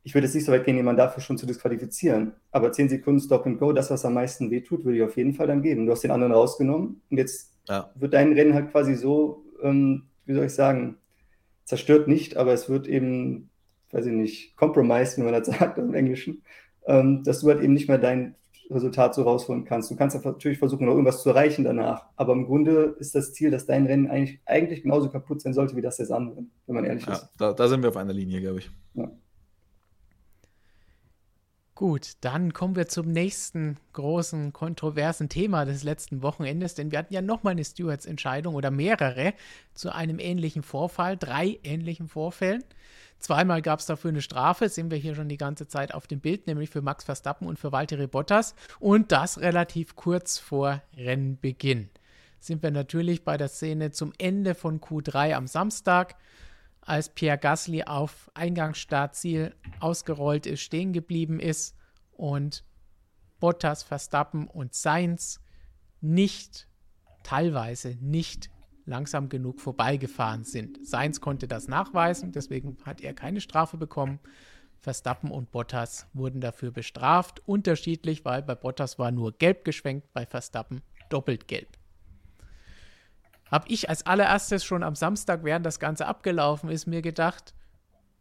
ich 0.03 0.13
würde 0.13 0.27
jetzt 0.27 0.35
nicht 0.35 0.45
so 0.45 0.51
weit 0.51 0.65
gehen, 0.65 0.75
jemanden 0.75 0.99
dafür 0.99 1.23
schon 1.23 1.37
zu 1.37 1.45
disqualifizieren. 1.45 2.33
Aber 2.51 2.71
10 2.71 2.89
Sekunden 2.89 3.21
Stop 3.21 3.45
and 3.45 3.59
Go, 3.59 3.71
das, 3.71 3.89
was 3.89 4.03
am 4.05 4.13
meisten 4.13 4.51
wehtut, 4.51 4.83
würde 4.83 4.97
ich 4.97 5.03
auf 5.03 5.15
jeden 5.15 5.33
Fall 5.33 5.47
dann 5.47 5.61
geben. 5.61 5.85
Du 5.85 5.93
hast 5.93 6.03
den 6.03 6.11
anderen 6.11 6.33
rausgenommen 6.33 7.01
und 7.09 7.17
jetzt 7.17 7.53
ja. 7.69 7.89
wird 7.95 8.13
dein 8.13 8.33
Rennen 8.33 8.53
halt 8.53 8.71
quasi 8.71 8.95
so, 8.95 9.45
ähm, 9.61 10.03
wie 10.25 10.33
soll 10.33 10.45
ich 10.45 10.53
sagen, 10.53 10.97
zerstört 11.66 12.07
nicht, 12.07 12.38
aber 12.38 12.53
es 12.53 12.70
wird 12.70 12.88
eben, 12.88 13.49
weiß 13.91 14.05
ich 14.05 14.14
nicht, 14.14 14.57
compromised, 14.57 15.18
wie 15.18 15.24
man 15.24 15.34
das 15.34 15.47
sagt 15.59 15.78
im 15.78 15.93
Englischen, 15.93 16.43
ähm, 16.86 17.24
dass 17.24 17.39
du 17.39 17.49
halt 17.49 17.61
eben 17.61 17.74
nicht 17.74 17.88
mehr 17.88 17.97
dein 17.97 18.36
Resultat 18.70 19.14
so 19.14 19.24
rausholen 19.24 19.66
kannst. 19.66 19.91
Du 19.91 19.95
kannst 19.95 20.24
natürlich 20.24 20.57
versuchen, 20.57 20.86
noch 20.86 20.93
irgendwas 20.93 21.22
zu 21.22 21.30
erreichen 21.30 21.64
danach, 21.64 22.05
aber 22.16 22.34
im 22.34 22.45
Grunde 22.45 22.95
ist 22.99 23.14
das 23.14 23.34
Ziel, 23.34 23.51
dass 23.51 23.66
dein 23.66 23.86
Rennen 23.86 24.07
eigentlich, 24.07 24.39
eigentlich 24.45 24.84
genauso 24.84 25.09
kaputt 25.09 25.41
sein 25.41 25.53
sollte 25.53 25.76
wie 25.76 25.82
das 25.82 25.97
des 25.97 26.11
anderen, 26.11 26.51
wenn 26.66 26.76
man 26.76 26.86
ehrlich 26.86 27.05
ja, 27.05 27.14
ist. 27.14 27.30
Da, 27.38 27.53
da, 27.53 27.68
sind 27.68 27.82
wir 27.82 27.89
auf 27.89 27.97
einer 27.97 28.14
Linie, 28.14 28.41
glaube 28.41 28.59
ich. 28.59 28.72
Ja. 28.93 29.11
Gut, 31.76 32.11
dann 32.21 32.53
kommen 32.53 32.76
wir 32.76 32.88
zum 32.88 33.11
nächsten 33.11 33.78
großen 33.93 34.53
kontroversen 34.53 35.28
Thema 35.28 35.65
des 35.65 35.84
letzten 35.84 36.21
Wochenendes, 36.21 36.76
denn 36.76 36.91
wir 36.91 36.99
hatten 36.99 37.15
ja 37.15 37.24
nochmal 37.24 37.53
eine 37.53 37.65
Stewards-Entscheidung 37.65 38.53
oder 38.53 38.69
mehrere 38.69 39.34
zu 39.74 39.91
einem 39.91 40.19
ähnlichen 40.19 40.61
Vorfall, 40.61 41.17
drei 41.17 41.59
ähnlichen 41.63 42.07
Vorfällen. 42.07 42.63
Zweimal 43.17 43.63
gab 43.63 43.80
es 43.80 43.88
dafür 43.88 44.09
eine 44.09 44.21
Strafe, 44.21 44.69
sehen 44.69 44.91
wir 44.91 44.99
hier 44.99 45.15
schon 45.15 45.30
die 45.30 45.38
ganze 45.38 45.67
Zeit 45.67 45.95
auf 45.95 46.05
dem 46.05 46.19
Bild, 46.19 46.45
nämlich 46.45 46.69
für 46.69 46.84
Max 46.84 47.05
Verstappen 47.05 47.47
und 47.47 47.57
für 47.57 47.71
Valtteri 47.71 48.05
Bottas 48.05 48.53
und 48.80 49.11
das 49.11 49.39
relativ 49.39 49.95
kurz 49.95 50.38
vor 50.38 50.84
Rennbeginn. 50.95 51.89
Sind 52.39 52.61
wir 52.61 52.69
natürlich 52.69 53.24
bei 53.24 53.36
der 53.38 53.47
Szene 53.47 53.89
zum 53.89 54.13
Ende 54.19 54.53
von 54.53 54.80
Q3 54.80 55.34
am 55.34 55.47
Samstag 55.47 56.17
als 56.86 57.09
Pierre 57.09 57.38
Gasly 57.38 57.84
auf 57.84 58.29
Eingangsstartziel 58.34 59.55
ausgerollt 59.79 60.45
ist, 60.45 60.61
stehen 60.61 60.93
geblieben 60.93 61.39
ist 61.39 61.75
und 62.11 62.63
Bottas, 63.39 63.84
Verstappen 63.84 64.47
und 64.47 64.73
Sainz 64.73 65.41
nicht, 66.01 66.67
teilweise 67.23 67.97
nicht 67.99 68.49
langsam 68.86 69.29
genug 69.29 69.61
vorbeigefahren 69.61 70.43
sind. 70.43 70.86
Sainz 70.86 71.21
konnte 71.21 71.47
das 71.47 71.67
nachweisen, 71.67 72.31
deswegen 72.31 72.77
hat 72.84 73.01
er 73.01 73.13
keine 73.13 73.41
Strafe 73.41 73.77
bekommen. 73.77 74.19
Verstappen 74.79 75.31
und 75.31 75.51
Bottas 75.51 76.07
wurden 76.13 76.41
dafür 76.41 76.71
bestraft, 76.71 77.41
unterschiedlich, 77.47 78.25
weil 78.25 78.41
bei 78.41 78.55
Bottas 78.55 78.99
war 78.99 79.11
nur 79.11 79.31
gelb 79.31 79.63
geschwenkt, 79.63 80.11
bei 80.13 80.25
Verstappen 80.25 80.81
doppelt 81.09 81.47
gelb 81.47 81.77
habe 83.53 83.67
ich 83.67 83.87
als 83.87 84.07
allererstes 84.07 84.65
schon 84.65 84.81
am 84.81 84.95
Samstag, 84.95 85.43
während 85.43 85.63
das 85.63 85.79
Ganze 85.79 86.07
abgelaufen 86.07 86.71
ist, 86.71 86.87
mir 86.87 87.03
gedacht, 87.03 87.53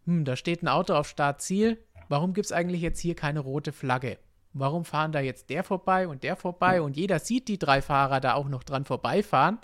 hm, 0.04 0.26
da 0.26 0.36
steht 0.36 0.62
ein 0.62 0.68
Auto 0.68 0.92
auf 0.92 1.08
Startziel, 1.08 1.82
warum 2.10 2.34
gibt 2.34 2.44
es 2.44 2.52
eigentlich 2.52 2.82
jetzt 2.82 3.00
hier 3.00 3.16
keine 3.16 3.40
rote 3.40 3.72
Flagge? 3.72 4.18
Warum 4.52 4.84
fahren 4.84 5.10
da 5.10 5.20
jetzt 5.20 5.48
der 5.48 5.64
vorbei 5.64 6.06
und 6.06 6.22
der 6.22 6.36
vorbei 6.36 6.82
und 6.82 6.98
jeder 6.98 7.18
sieht 7.18 7.48
die 7.48 7.58
drei 7.58 7.80
Fahrer 7.80 8.20
da 8.20 8.34
auch 8.34 8.50
noch 8.50 8.62
dran 8.62 8.84
vorbeifahren? 8.84 9.58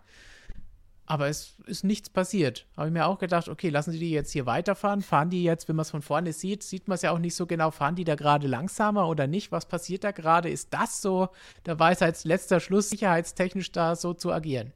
Aber 1.04 1.28
es 1.28 1.58
ist 1.66 1.84
nichts 1.84 2.08
passiert. 2.08 2.66
Habe 2.74 2.86
ich 2.86 2.94
mir 2.94 3.04
auch 3.04 3.18
gedacht, 3.18 3.50
okay, 3.50 3.68
lassen 3.68 3.92
Sie 3.92 3.98
die 3.98 4.10
jetzt 4.10 4.32
hier 4.32 4.46
weiterfahren. 4.46 5.02
Fahren 5.02 5.28
die 5.28 5.44
jetzt, 5.44 5.68
wenn 5.68 5.76
man 5.76 5.82
es 5.82 5.90
von 5.90 6.00
vorne 6.00 6.32
sieht, 6.32 6.62
sieht 6.62 6.88
man 6.88 6.94
es 6.94 7.02
ja 7.02 7.10
auch 7.10 7.18
nicht 7.18 7.34
so 7.34 7.44
genau, 7.46 7.70
fahren 7.72 7.94
die 7.94 8.04
da 8.04 8.14
gerade 8.14 8.46
langsamer 8.46 9.06
oder 9.06 9.26
nicht? 9.26 9.52
Was 9.52 9.66
passiert 9.66 10.02
da 10.02 10.12
gerade? 10.12 10.48
Ist 10.48 10.72
das 10.72 11.02
so 11.02 11.28
der 11.66 11.78
Weisheits 11.78 12.24
letzter 12.24 12.58
Schluss, 12.58 12.88
sicherheitstechnisch 12.88 13.70
da 13.72 13.96
so 13.96 14.14
zu 14.14 14.32
agieren? 14.32 14.72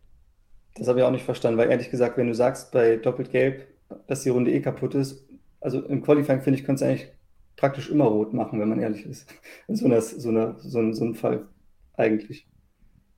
Das 0.74 0.88
habe 0.88 1.00
ich 1.00 1.04
auch 1.04 1.10
nicht 1.10 1.24
verstanden, 1.24 1.58
weil 1.58 1.70
ehrlich 1.70 1.90
gesagt, 1.90 2.16
wenn 2.16 2.28
du 2.28 2.34
sagst 2.34 2.72
bei 2.72 2.96
doppelt 2.96 3.30
gelb, 3.30 3.66
dass 4.06 4.22
die 4.22 4.30
Runde 4.30 4.52
eh 4.52 4.60
kaputt 4.60 4.94
ist, 4.94 5.24
also 5.60 5.80
im 5.84 6.02
Qualifying 6.02 6.40
finde 6.40 6.58
ich, 6.58 6.64
könnte 6.64 6.84
es 6.84 6.90
eigentlich 6.90 7.08
praktisch 7.56 7.90
immer 7.90 8.04
rot 8.04 8.32
machen, 8.32 8.60
wenn 8.60 8.68
man 8.68 8.80
ehrlich 8.80 9.06
ist. 9.06 9.32
In 9.68 9.76
so, 9.76 9.86
einer, 9.86 10.00
so, 10.00 10.28
einer, 10.28 10.58
so, 10.58 10.78
einem, 10.78 10.94
so 10.94 11.04
einem 11.04 11.14
Fall 11.14 11.46
eigentlich. 11.94 12.46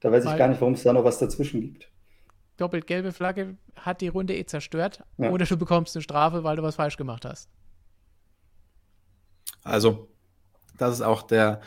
Da 0.00 0.12
weiß 0.12 0.24
weil 0.24 0.32
ich 0.32 0.38
gar 0.38 0.48
nicht, 0.48 0.60
warum 0.60 0.74
es 0.74 0.82
da 0.82 0.92
noch 0.92 1.04
was 1.04 1.18
dazwischen 1.18 1.60
gibt. 1.60 1.88
Doppelt 2.56 2.86
gelbe 2.86 3.12
Flagge 3.12 3.56
hat 3.74 4.00
die 4.00 4.08
Runde 4.08 4.36
eh 4.36 4.44
zerstört 4.44 5.02
ja. 5.18 5.30
oder 5.30 5.44
du 5.44 5.56
bekommst 5.56 5.96
eine 5.96 6.02
Strafe, 6.02 6.44
weil 6.44 6.56
du 6.56 6.62
was 6.62 6.76
falsch 6.76 6.96
gemacht 6.96 7.24
hast. 7.24 7.48
Also, 9.62 10.08
das 10.78 10.94
ist 10.94 11.00
auch 11.00 11.22
der, 11.22 11.60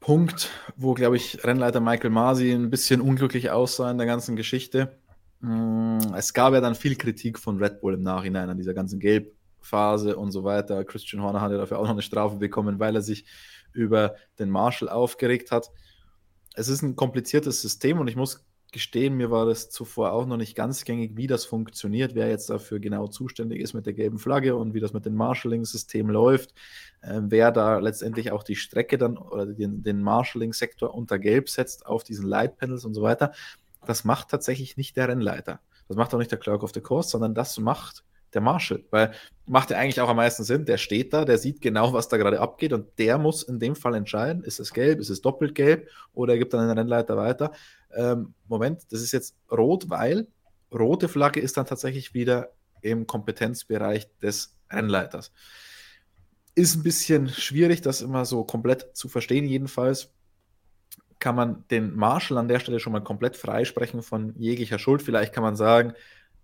Punkt, 0.00 0.50
wo, 0.76 0.94
glaube 0.94 1.16
ich, 1.16 1.44
Rennleiter 1.44 1.80
Michael 1.80 2.10
Masi 2.10 2.52
ein 2.52 2.70
bisschen 2.70 3.00
unglücklich 3.00 3.50
aussah 3.50 3.90
in 3.90 3.98
der 3.98 4.06
ganzen 4.06 4.36
Geschichte. 4.36 4.98
Mm, 5.40 5.98
es 6.14 6.32
gab 6.32 6.54
ja 6.54 6.60
dann 6.60 6.74
viel 6.74 6.96
Kritik 6.96 7.38
von 7.38 7.58
Red 7.58 7.80
Bull 7.80 7.94
im 7.94 8.02
Nachhinein 8.02 8.48
an 8.48 8.56
dieser 8.56 8.74
ganzen 8.74 9.00
Gelbphase 9.00 10.16
und 10.16 10.30
so 10.30 10.44
weiter. 10.44 10.84
Christian 10.84 11.22
Horner 11.22 11.40
hatte 11.40 11.58
dafür 11.58 11.78
auch 11.78 11.84
noch 11.84 11.90
eine 11.90 12.02
Strafe 12.02 12.36
bekommen, 12.36 12.78
weil 12.78 12.94
er 12.94 13.02
sich 13.02 13.26
über 13.72 14.14
den 14.38 14.50
Marshall 14.50 14.88
aufgeregt 14.88 15.50
hat. 15.50 15.70
Es 16.54 16.68
ist 16.68 16.82
ein 16.82 16.96
kompliziertes 16.96 17.60
System 17.60 17.98
und 17.98 18.08
ich 18.08 18.16
muss 18.16 18.45
gestehen, 18.72 19.16
mir 19.16 19.30
war 19.30 19.46
das 19.46 19.70
zuvor 19.70 20.12
auch 20.12 20.26
noch 20.26 20.36
nicht 20.36 20.54
ganz 20.54 20.84
gängig, 20.84 21.16
wie 21.16 21.26
das 21.26 21.44
funktioniert, 21.44 22.14
wer 22.14 22.28
jetzt 22.28 22.50
dafür 22.50 22.80
genau 22.80 23.06
zuständig 23.06 23.60
ist 23.60 23.74
mit 23.74 23.86
der 23.86 23.92
gelben 23.92 24.18
Flagge 24.18 24.56
und 24.56 24.74
wie 24.74 24.80
das 24.80 24.92
mit 24.92 25.06
dem 25.06 25.14
Marshalling-System 25.14 26.10
läuft, 26.10 26.54
äh, 27.00 27.20
wer 27.22 27.52
da 27.52 27.78
letztendlich 27.78 28.32
auch 28.32 28.42
die 28.42 28.56
Strecke 28.56 28.98
dann 28.98 29.16
oder 29.16 29.46
den, 29.46 29.82
den 29.82 30.02
Marshalling-Sektor 30.02 30.94
unter 30.94 31.18
Gelb 31.18 31.48
setzt 31.48 31.86
auf 31.86 32.04
diesen 32.04 32.26
Light-Panels 32.26 32.84
und 32.84 32.94
so 32.94 33.02
weiter. 33.02 33.32
Das 33.86 34.04
macht 34.04 34.28
tatsächlich 34.28 34.76
nicht 34.76 34.96
der 34.96 35.08
Rennleiter. 35.08 35.60
Das 35.88 35.96
macht 35.96 36.12
auch 36.12 36.18
nicht 36.18 36.32
der 36.32 36.38
Clerk 36.38 36.62
of 36.62 36.72
the 36.74 36.80
Course, 36.80 37.10
sondern 37.10 37.34
das 37.34 37.58
macht 37.58 38.04
der 38.34 38.40
Marshall, 38.40 38.84
weil 38.90 39.12
macht 39.46 39.70
ja 39.70 39.78
eigentlich 39.78 40.00
auch 40.00 40.08
am 40.08 40.16
meisten 40.16 40.44
Sinn. 40.44 40.64
Der 40.64 40.78
steht 40.78 41.12
da, 41.12 41.24
der 41.24 41.38
sieht 41.38 41.60
genau, 41.60 41.92
was 41.92 42.08
da 42.08 42.16
gerade 42.16 42.40
abgeht 42.40 42.72
und 42.72 42.86
der 42.98 43.18
muss 43.18 43.42
in 43.42 43.58
dem 43.58 43.76
Fall 43.76 43.94
entscheiden, 43.94 44.42
ist 44.42 44.60
es 44.60 44.72
gelb, 44.72 45.00
ist 45.00 45.10
es 45.10 45.22
doppelt 45.22 45.54
gelb 45.54 45.88
oder 46.12 46.34
er 46.34 46.38
gibt 46.38 46.52
dann 46.52 46.68
den 46.68 46.76
Rennleiter 46.76 47.16
weiter. 47.16 47.52
Ähm, 47.96 48.34
Moment, 48.46 48.82
das 48.90 49.00
ist 49.00 49.12
jetzt 49.12 49.34
rot, 49.50 49.88
weil 49.88 50.28
rote 50.72 51.08
Flagge 51.08 51.40
ist 51.40 51.56
dann 51.56 51.66
tatsächlich 51.66 52.14
wieder 52.14 52.52
im 52.82 53.06
Kompetenzbereich 53.06 54.08
des 54.20 54.56
Rennleiters. 54.70 55.32
Ist 56.54 56.76
ein 56.76 56.82
bisschen 56.82 57.28
schwierig, 57.28 57.80
das 57.80 58.02
immer 58.02 58.24
so 58.24 58.44
komplett 58.44 58.96
zu 58.96 59.08
verstehen. 59.08 59.46
Jedenfalls 59.46 60.12
kann 61.18 61.34
man 61.34 61.64
den 61.70 61.94
Marshall 61.94 62.38
an 62.38 62.48
der 62.48 62.60
Stelle 62.60 62.80
schon 62.80 62.92
mal 62.92 63.02
komplett 63.02 63.36
freisprechen 63.36 64.02
von 64.02 64.34
jeglicher 64.36 64.78
Schuld. 64.78 65.02
Vielleicht 65.02 65.32
kann 65.32 65.42
man 65.42 65.56
sagen, 65.56 65.94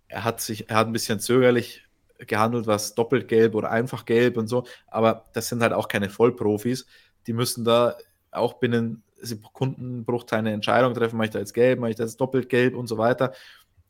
er 0.07 0.23
hat 0.23 0.41
sich, 0.41 0.69
er 0.69 0.77
hat 0.77 0.87
ein 0.87 0.93
bisschen 0.93 1.19
zögerlich 1.19 1.83
gehandelt, 2.17 2.67
was 2.67 2.95
doppelt 2.95 3.27
gelb 3.27 3.55
oder 3.55 3.71
einfach 3.71 4.05
gelb 4.05 4.37
und 4.37 4.47
so, 4.47 4.65
aber 4.87 5.25
das 5.33 5.49
sind 5.49 5.61
halt 5.61 5.73
auch 5.73 5.87
keine 5.87 6.09
Vollprofis. 6.09 6.85
Die 7.27 7.33
müssen 7.33 7.63
da 7.65 7.97
auch 8.31 8.53
binnen 8.55 9.03
Sekundenbruchteil 9.23 10.39
eine 10.39 10.53
Entscheidung 10.53 10.93
treffen, 10.93 11.17
mache 11.17 11.25
ich 11.25 11.33
da 11.33 11.39
jetzt 11.39 11.53
gelb, 11.53 11.79
mache 11.79 11.91
ich 11.91 11.95
da 11.95 12.03
jetzt 12.03 12.19
doppelt 12.19 12.49
gelb 12.49 12.75
und 12.75 12.87
so 12.87 12.97
weiter. 12.97 13.33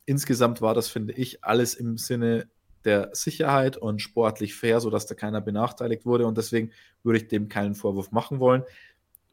Insgesamt 0.06 0.60
war 0.60 0.74
das, 0.74 0.88
finde 0.88 1.14
ich, 1.14 1.44
alles 1.44 1.74
im 1.74 1.96
Sinne 1.96 2.48
der 2.84 3.10
Sicherheit 3.12 3.76
und 3.76 4.02
sportlich 4.02 4.54
fair, 4.54 4.80
sodass 4.80 5.06
da 5.06 5.14
keiner 5.14 5.40
benachteiligt 5.40 6.04
wurde 6.04 6.26
und 6.26 6.36
deswegen 6.36 6.70
würde 7.02 7.18
ich 7.18 7.28
dem 7.28 7.48
keinen 7.48 7.74
Vorwurf 7.74 8.10
machen 8.12 8.40
wollen. 8.40 8.64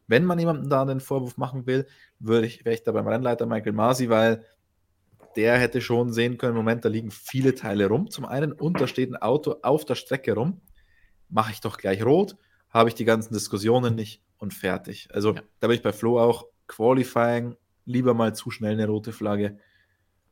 Wenn 0.06 0.24
man 0.24 0.38
jemandem 0.38 0.68
da 0.68 0.82
einen 0.82 1.00
Vorwurf 1.00 1.36
machen 1.36 1.66
will, 1.66 1.86
würde 2.18 2.46
ich, 2.46 2.64
wäre 2.64 2.74
ich 2.74 2.82
da 2.82 2.92
beim 2.92 3.06
Rennleiter 3.06 3.46
Michael 3.46 3.72
Masi, 3.72 4.08
weil 4.08 4.44
der 5.36 5.58
hätte 5.58 5.80
schon 5.80 6.12
sehen 6.12 6.38
können, 6.38 6.54
Moment, 6.54 6.84
da 6.84 6.88
liegen 6.88 7.10
viele 7.10 7.54
Teile 7.54 7.86
rum. 7.86 8.10
Zum 8.10 8.24
einen, 8.24 8.52
und 8.52 8.80
da 8.80 8.86
steht 8.86 9.10
ein 9.10 9.16
Auto 9.16 9.56
auf 9.62 9.84
der 9.84 9.94
Strecke 9.94 10.34
rum. 10.34 10.60
Mache 11.28 11.52
ich 11.52 11.60
doch 11.60 11.78
gleich 11.78 12.04
rot, 12.04 12.36
habe 12.68 12.90
ich 12.90 12.94
die 12.94 13.06
ganzen 13.06 13.32
Diskussionen 13.32 13.94
nicht 13.94 14.22
und 14.42 14.52
fertig. 14.52 15.08
Also 15.12 15.34
ja. 15.34 15.42
da 15.60 15.68
bin 15.68 15.76
ich 15.76 15.82
bei 15.82 15.92
Flo 15.92 16.20
auch 16.20 16.46
Qualifying, 16.66 17.56
lieber 17.84 18.12
mal 18.12 18.34
zu 18.34 18.50
schnell 18.50 18.72
eine 18.72 18.88
rote 18.88 19.12
Flagge, 19.12 19.58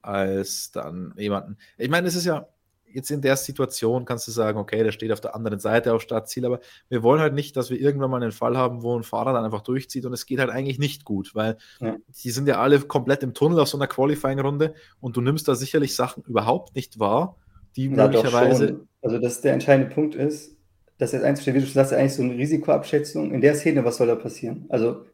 als 0.03 0.73
dann 0.73 1.15
jemanden. 1.17 1.57
Ich 1.79 1.89
meine, 1.89 2.09
es 2.09 2.17
ist 2.17 2.27
ja, 2.27 2.49
jetzt 2.93 3.13
in 3.13 3.23
der 3.23 3.37
Situation 3.37 4.05
kannst 4.05 4.27
du 4.27 4.33
sagen, 4.33 4.59
okay, 4.59 4.83
der 4.83 4.91
steht 4.91 5.13
auf 5.13 5.21
der 5.21 5.37
anderen 5.37 5.61
Seite 5.61 5.95
auf 5.95 6.03
Startziel, 6.03 6.45
aber 6.45 6.59
wir 6.89 7.05
wollen 7.05 7.21
halt 7.21 7.35
nicht, 7.35 7.57
dass 7.57 7.71
wir 7.71 7.79
irgendwann 7.79 8.11
mal 8.11 8.21
einen 8.21 8.33
Fall 8.33 8.57
haben, 8.57 8.83
wo 8.83 8.99
ein 8.99 9.05
Fahrer 9.05 9.33
dann 9.33 9.45
einfach 9.45 9.63
durchzieht 9.63 10.05
und 10.05 10.13
es 10.13 10.27
geht 10.27 10.41
halt 10.41 10.51
eigentlich 10.51 10.81
nicht 10.81 11.05
gut, 11.05 11.37
weil 11.37 11.57
ja. 11.79 11.97
die 12.09 12.31
sind 12.31 12.49
ja 12.49 12.61
alle 12.61 12.81
komplett 12.81 13.23
im 13.23 13.33
Tunnel 13.33 13.61
auf 13.61 13.69
so 13.69 13.79
einer 13.79 13.87
Qualifying-Runde 13.87 14.75
und 14.99 15.17
du 15.17 15.21
nimmst 15.21 15.47
da 15.47 15.55
sicherlich 15.55 15.95
Sachen 15.95 16.25
überhaupt 16.25 16.75
nicht 16.75 16.99
wahr, 16.99 17.37
die 17.77 17.85
ja, 17.85 17.91
möglicherweise. 17.91 18.87
Also, 19.03 19.19
dass 19.19 19.41
der 19.41 19.53
entscheidende 19.53 19.95
Punkt 19.95 20.17
ist, 20.17 20.57
dass 21.01 21.13
jetzt 21.13 21.25
einzustellen, 21.25 21.57
wie 21.57 21.61
du 21.61 21.67
schon 21.67 21.75
sagst, 21.75 21.95
eigentlich 21.95 22.13
so 22.13 22.23
eine 22.23 22.37
Risikoabschätzung. 22.37 23.33
In 23.33 23.41
der 23.41 23.55
Szene, 23.55 23.85
was 23.87 23.97
soll 23.97 24.07
da 24.07 24.17
passieren? 24.17 24.67
Also, 24.69 25.07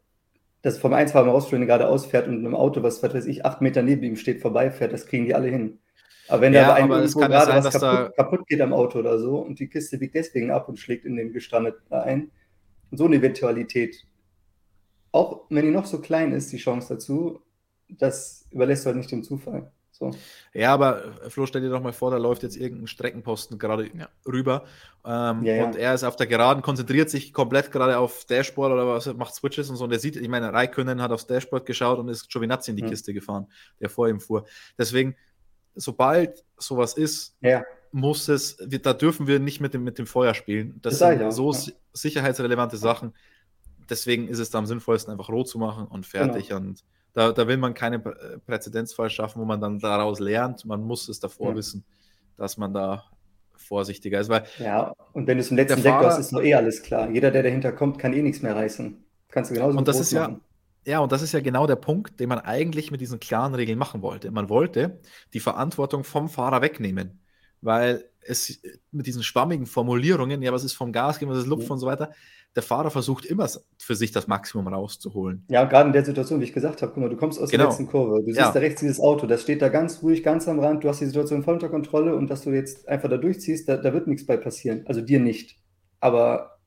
dass 0.61 0.77
vom 0.77 0.91
Einfahren 0.91 1.29
rausstellen 1.29 1.65
gerade 1.65 1.87
ausfährt 1.87 2.27
und 2.27 2.45
ein 2.45 2.53
Auto, 2.53 2.83
was, 2.83 3.01
was 3.01 3.13
weiß 3.13 3.25
ich, 3.25 3.45
acht 3.45 3.61
Meter 3.61 3.81
neben 3.83 4.03
ihm 4.03 4.17
steht, 4.17 4.41
vorbeifährt, 4.41 4.91
das 4.91 5.05
kriegen 5.05 5.25
die 5.25 5.33
alle 5.33 5.47
hin. 5.47 5.79
Aber 6.27 6.41
wenn 6.41 6.53
ja, 6.53 6.75
da 6.75 6.83
aber 6.83 7.01
es 7.03 7.15
kann 7.15 7.31
gerade 7.31 7.51
sein, 7.53 7.63
was 7.63 7.79
kaputt, 7.79 8.17
kaputt, 8.17 8.47
geht 8.47 8.59
am 8.59 8.73
Auto 8.73 8.99
oder 8.99 9.17
so 9.17 9.37
und 9.37 9.59
die 9.59 9.69
Kiste 9.69 9.97
biegt 9.97 10.13
deswegen 10.13 10.51
ab 10.51 10.67
und 10.67 10.77
schlägt 10.77 11.05
in 11.05 11.15
den 11.15 11.31
gestrandeten 11.31 11.89
ein, 11.89 12.31
so 12.91 13.05
eine 13.05 13.15
Eventualität, 13.15 14.05
auch 15.13 15.45
wenn 15.49 15.63
die 15.63 15.71
noch 15.71 15.85
so 15.85 16.01
klein 16.01 16.33
ist, 16.33 16.51
die 16.51 16.57
Chance 16.57 16.95
dazu, 16.95 17.39
das 17.87 18.45
überlässt 18.51 18.83
du 18.83 18.87
halt 18.87 18.97
nicht 18.97 19.11
dem 19.11 19.23
Zufall. 19.23 19.71
So. 19.97 20.11
Ja, 20.53 20.73
aber 20.73 21.05
äh, 21.23 21.29
Flo, 21.29 21.47
stell 21.47 21.61
dir 21.61 21.69
doch 21.69 21.81
mal 21.81 21.93
vor, 21.93 22.11
da 22.11 22.17
läuft 22.17 22.43
jetzt 22.43 22.55
irgendein 22.55 22.87
Streckenposten 22.87 23.57
gerade 23.57 23.89
ja. 23.97 24.09
rüber 24.27 24.65
ähm, 25.03 25.43
ja, 25.43 25.55
ja. 25.55 25.65
und 25.65 25.75
er 25.75 25.95
ist 25.95 26.03
auf 26.03 26.15
der 26.15 26.27
Geraden, 26.27 26.61
konzentriert 26.61 27.09
sich 27.09 27.33
komplett 27.33 27.71
gerade 27.71 27.97
auf 27.97 28.25
Dashboard 28.25 28.73
oder 28.73 28.87
was, 28.87 29.11
macht 29.15 29.33
Switches 29.33 29.69
und 29.71 29.75
so 29.77 29.85
und 29.85 29.91
er 29.91 29.99
sieht, 29.99 30.15
ich 30.15 30.29
meine, 30.29 30.53
Raikönnen 30.53 31.01
hat 31.01 31.11
aufs 31.11 31.25
Dashboard 31.25 31.65
geschaut 31.65 31.97
und 31.97 32.09
ist 32.09 32.29
Giovinazzi 32.29 32.71
in 32.71 32.77
die 32.77 32.83
Kiste 32.83 33.13
gefahren, 33.13 33.47
der 33.79 33.89
vor 33.89 34.07
ihm 34.07 34.19
fuhr. 34.19 34.45
Deswegen, 34.77 35.15
sobald 35.73 36.43
sowas 36.57 36.93
ist, 36.93 37.35
ja. 37.41 37.63
muss 37.91 38.27
es, 38.27 38.57
da 38.57 38.93
dürfen 38.93 39.25
wir 39.25 39.39
nicht 39.39 39.61
mit 39.61 39.73
dem, 39.73 39.83
mit 39.83 39.97
dem 39.97 40.05
Feuer 40.05 40.35
spielen. 40.35 40.79
Das, 40.81 40.99
das 40.99 41.19
sind 41.19 41.31
so 41.31 41.51
ja. 41.51 41.73
sicherheitsrelevante 41.93 42.77
Sachen. 42.77 43.13
Deswegen 43.89 44.27
ist 44.27 44.39
es 44.39 44.51
da 44.51 44.59
am 44.59 44.65
sinnvollsten, 44.67 45.11
einfach 45.11 45.29
rot 45.29 45.47
zu 45.47 45.57
machen 45.57 45.87
und 45.87 46.05
fertig. 46.05 46.49
Genau. 46.49 46.59
Und 46.59 46.83
da, 47.17 47.31
da 47.31 47.47
will 47.47 47.57
man 47.57 47.73
keinen 47.73 48.03
Präzedenzfall 48.45 49.09
schaffen, 49.09 49.41
wo 49.41 49.45
man 49.45 49.59
dann 49.59 49.79
daraus 49.79 50.19
lernt. 50.19 50.65
Man 50.65 50.83
muss 50.83 51.09
es 51.09 51.19
davor 51.19 51.49
ja. 51.49 51.55
wissen, 51.55 51.83
dass 52.37 52.57
man 52.57 52.75
da 52.75 53.05
vorsichtiger 53.55 54.19
ist. 54.19 54.29
Weil 54.29 54.43
ja, 54.59 54.93
und 55.13 55.25
wenn 55.25 55.37
du 55.37 55.41
es 55.41 55.49
im 55.49 55.57
letzten 55.57 55.81
Sektor 55.81 56.05
hast, 56.05 56.19
ist 56.19 56.31
doch 56.31 56.43
eh 56.43 56.53
alles 56.53 56.83
klar. 56.83 57.09
Jeder, 57.09 57.31
der 57.31 57.41
dahinter 57.41 57.71
kommt, 57.71 57.97
kann 57.97 58.13
eh 58.13 58.21
nichts 58.21 58.43
mehr 58.43 58.55
reißen. 58.55 59.03
Kannst 59.29 59.49
du 59.49 59.55
genauso 59.55 59.75
Und 59.79 59.87
das 59.87 59.99
ist 59.99 60.13
machen. 60.13 60.33
ja 60.33 60.39
ja, 60.91 60.99
und 60.99 61.11
das 61.11 61.21
ist 61.21 61.33
ja 61.33 61.41
genau 61.41 61.67
der 61.67 61.75
Punkt, 61.75 62.17
den 62.21 62.29
man 62.29 62.39
eigentlich 62.39 62.91
mit 62.91 63.01
diesen 63.01 63.19
klaren 63.19 63.53
Regeln 63.53 63.77
machen 63.77 64.01
wollte. 64.01 64.31
Man 64.31 64.47
wollte 64.47 65.01
die 65.33 65.41
Verantwortung 65.41 66.05
vom 66.05 66.29
Fahrer 66.29 66.61
wegnehmen, 66.61 67.19
weil 67.61 68.05
es 68.21 68.59
mit 68.91 69.07
diesen 69.07 69.23
schwammigen 69.23 69.65
Formulierungen, 69.65 70.41
ja, 70.41 70.51
was 70.51 70.63
ist 70.63 70.73
vom 70.73 70.91
Gas 70.91 71.19
geben, 71.19 71.31
was 71.31 71.39
ist 71.39 71.47
Luft 71.47 71.67
ja. 71.67 71.71
und 71.71 71.79
so 71.79 71.87
weiter, 71.87 72.11
der 72.55 72.63
Fahrer 72.63 72.89
versucht 72.89 73.25
immer 73.25 73.47
für 73.77 73.95
sich 73.95 74.11
das 74.11 74.27
Maximum 74.27 74.67
rauszuholen. 74.67 75.45
Ja, 75.47 75.63
gerade 75.65 75.87
in 75.87 75.93
der 75.93 76.03
Situation, 76.03 76.39
wie 76.39 76.45
ich 76.45 76.53
gesagt 76.53 76.81
habe, 76.81 76.91
guck 76.91 77.03
mal, 77.03 77.09
du 77.09 77.17
kommst 77.17 77.39
aus 77.39 77.49
genau. 77.49 77.63
der 77.63 77.69
letzten 77.69 77.87
Kurve, 77.87 78.19
du 78.19 78.25
siehst 78.25 78.39
ja. 78.39 78.51
da 78.51 78.59
rechts 78.59 78.81
dieses 78.81 78.99
Auto, 78.99 79.27
das 79.27 79.43
steht 79.43 79.61
da 79.61 79.69
ganz 79.69 80.01
ruhig, 80.01 80.23
ganz 80.23 80.47
am 80.47 80.59
Rand, 80.59 80.83
du 80.83 80.89
hast 80.89 80.99
die 80.99 81.05
Situation 81.05 81.43
voll 81.43 81.55
unter 81.55 81.69
Kontrolle 81.69 82.15
und 82.15 82.29
dass 82.29 82.43
du 82.43 82.51
jetzt 82.51 82.87
einfach 82.87 83.09
da 83.09 83.17
durchziehst, 83.17 83.69
da, 83.69 83.77
da 83.77 83.93
wird 83.93 84.07
nichts 84.07 84.25
bei 84.25 84.37
passieren. 84.37 84.83
Also 84.87 85.01
dir 85.01 85.19
nicht. 85.19 85.57
Aber 85.99 86.59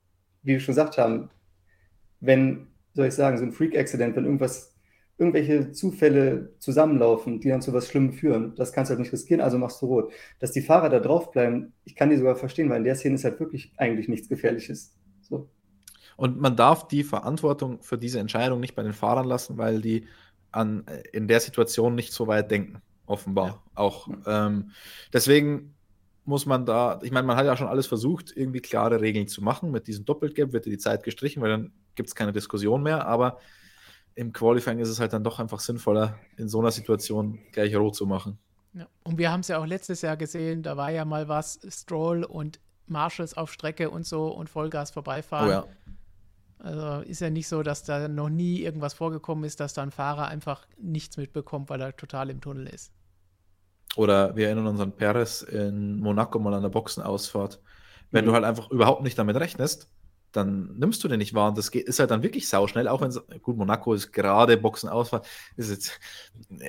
wie 0.43 0.53
wir 0.53 0.61
schon 0.61 0.75
gesagt 0.75 0.97
haben, 0.97 1.31
wenn 2.21 2.69
soll 2.95 3.07
ich 3.07 3.15
sagen, 3.15 3.39
so 3.39 3.45
ein 3.45 3.53
Freak-Accident, 3.53 4.17
wenn 4.17 4.25
irgendwas, 4.25 4.70
irgendwelche 5.21 5.71
Zufälle 5.73 6.55
zusammenlaufen, 6.59 7.41
die 7.41 7.51
dann 7.51 7.61
zu 7.61 7.75
was 7.75 7.89
Schlimmem 7.89 8.15
führen. 8.15 8.55
Das 8.57 8.73
kannst 8.73 8.91
du 8.91 8.93
halt 8.93 9.01
nicht 9.01 9.13
riskieren, 9.13 9.43
also 9.43 9.59
machst 9.59 9.83
du 9.83 9.87
rot. 9.87 10.13
Dass 10.39 10.51
die 10.51 10.63
Fahrer 10.63 10.89
da 10.89 10.99
drauf 10.99 11.31
bleiben, 11.31 11.75
ich 11.85 11.95
kann 11.95 12.09
die 12.09 12.17
sogar 12.17 12.37
verstehen, 12.37 12.71
weil 12.71 12.79
in 12.79 12.85
der 12.85 12.95
Szene 12.95 13.17
ist 13.17 13.25
halt 13.25 13.39
wirklich 13.39 13.73
eigentlich 13.77 14.09
nichts 14.09 14.31
Gefährliches. 14.31 14.97
So. 15.21 15.51
Und 16.17 16.41
man 16.41 16.57
darf 16.57 16.89
die 16.89 17.05
Verantwortung 17.05 17.83
für 17.83 17.99
diese 17.99 18.19
Entscheidung 18.19 18.61
nicht 18.61 18.75
bei 18.75 18.83
den 18.83 18.95
Fahrern 18.95 19.27
lassen, 19.27 19.59
weil 19.59 19.83
die 19.83 20.07
an, 20.53 20.85
in 21.13 21.29
der 21.29 21.41
Situation 21.41 21.95
nicht 21.95 22.13
so 22.13 22.27
weit 22.27 22.51
denken, 22.51 22.81
offenbar 23.07 23.47
ja. 23.47 23.63
auch. 23.75 24.09
Ähm, 24.27 24.71
deswegen 25.13 25.75
muss 26.25 26.47
man 26.47 26.65
da, 26.65 26.99
ich 27.03 27.11
meine, 27.11 27.27
man 27.27 27.37
hat 27.37 27.45
ja 27.45 27.57
schon 27.57 27.69
alles 27.69 27.87
versucht, 27.87 28.33
irgendwie 28.35 28.61
klare 28.61 29.01
Regeln 29.01 29.29
zu 29.29 29.43
machen. 29.43 29.71
Mit 29.71 29.87
diesem 29.87 30.07
Doppelgap 30.07 30.53
wird 30.53 30.65
die 30.65 30.79
Zeit 30.79 31.03
gestrichen, 31.03 31.43
weil 31.43 31.51
dann 31.51 31.73
gibt 31.95 32.09
es 32.09 32.15
keine 32.15 32.33
Diskussion 32.33 32.83
mehr. 32.83 33.07
Aber 33.07 33.39
im 34.21 34.35
Qualifying 34.35 34.81
ist 34.81 34.91
es 34.91 35.01
halt 35.01 35.15
dann 35.15 35.25
doch 35.25 35.41
einfach 35.41 35.61
sinnvoller, 35.61 36.19
in 36.37 36.47
so 36.47 36.61
einer 36.61 36.71
Situation 36.71 37.39
gleich 37.53 37.75
rot 37.75 37.97
zu 37.97 38.07
machen. 38.07 38.39
Ja. 38.75 38.87
Und 39.03 39.17
wir 39.17 39.33
haben 39.33 39.41
es 39.41 39.49
ja 39.49 39.59
auch 39.59 39.65
letztes 39.65 40.03
Jahr 40.03 40.19
gesehen, 40.19 40.63
da 40.63 40.77
war 40.77 40.91
ja 40.91 41.07
mal 41.07 41.29
was, 41.29 41.59
Stroll 41.67 42.25
und 42.25 42.61
Marshalls 42.87 43.35
auf 43.35 43.51
Strecke 43.51 43.89
und 43.89 44.05
so 44.05 44.29
und 44.29 44.51
Vollgas 44.51 44.91
vorbeifahren. 44.91 45.49
Oh 45.49 45.51
ja. 45.51 45.65
Also 46.59 47.01
ist 47.09 47.23
ja 47.23 47.31
nicht 47.31 47.49
so, 47.49 47.63
dass 47.63 47.83
da 47.83 48.09
noch 48.09 48.29
nie 48.29 48.61
irgendwas 48.61 48.93
vorgekommen 48.93 49.45
ist, 49.45 49.59
dass 49.59 49.73
da 49.73 49.83
ein 49.83 49.91
Fahrer 49.91 50.29
einfach 50.29 50.67
nichts 50.79 51.17
mitbekommt, 51.17 51.71
weil 51.71 51.81
er 51.81 51.97
total 51.97 52.29
im 52.29 52.43
Tunnel 52.43 52.67
ist. 52.67 52.93
Oder 53.97 54.37
wir 54.37 54.49
erinnern 54.49 54.67
uns 54.67 54.81
an 54.81 54.93
Perez 54.93 55.41
in 55.41 55.99
Monaco 55.99 56.39
mal 56.39 56.53
an 56.53 56.63
der 56.63 56.69
Boxenausfahrt. 56.69 57.59
Wenn 58.11 58.27
mhm. 58.27 58.29
du 58.29 58.35
halt 58.35 58.45
einfach 58.45 58.71
überhaupt 58.71 59.03
nicht 59.03 59.19
damit 59.19 59.37
rechnest, 59.37 59.89
dann 60.33 60.77
nimmst 60.79 61.03
du 61.03 61.09
den 61.09 61.19
nicht 61.19 61.35
wahr. 61.35 61.49
Und 61.49 61.59
das 61.59 61.69
ist 61.69 61.99
halt 61.99 62.11
dann 62.11 62.23
wirklich 62.23 62.49
sauschnell, 62.49 62.89
auch 62.89 63.01
wenn 63.01 63.09
es, 63.09 63.21
gut, 63.43 63.57
Monaco 63.57 63.95
ist 63.95 64.13
gerade 64.13 64.57
Boxenausfahrt, 64.57 65.27
ist 65.57 65.71
jetzt 65.71 66.01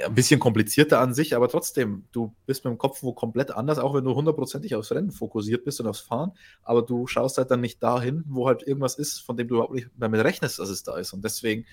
ein 0.06 0.14
bisschen 0.16 0.40
komplizierter 0.40 1.00
an 1.00 1.14
sich, 1.14 1.36
aber 1.36 1.48
trotzdem, 1.48 2.06
du 2.12 2.36
bist 2.46 2.66
mit 2.66 2.72
dem 2.72 2.78
Kopf 2.78 3.04
wo 3.04 3.14
komplett 3.14 3.52
anders, 3.52 3.80
auch 3.80 3.94
wenn 3.94 4.04
du 4.04 4.16
hundertprozentig 4.16 4.76
aufs 4.76 4.92
Rennen 4.92 5.12
fokussiert 5.12 5.64
bist 5.64 5.80
und 5.80 5.88
aufs 5.88 6.02
Fahren, 6.02 6.32
aber 6.64 6.82
du 6.82 7.08
schaust 7.08 7.38
halt 7.38 7.52
dann 7.52 7.62
nicht 7.62 7.82
dahin, 7.82 8.24
wo 8.28 8.48
halt 8.48 8.64
irgendwas 8.64 8.96
ist, 8.96 9.20
von 9.20 9.38
dem 9.38 9.48
du 9.48 9.56
überhaupt 9.56 9.74
nicht 9.74 9.90
damit 9.98 10.24
rechnest, 10.24 10.60
dass 10.60 10.70
es 10.70 10.84
da 10.84 10.98
ist. 10.98 11.14
Und 11.14 11.24
deswegen 11.24 11.66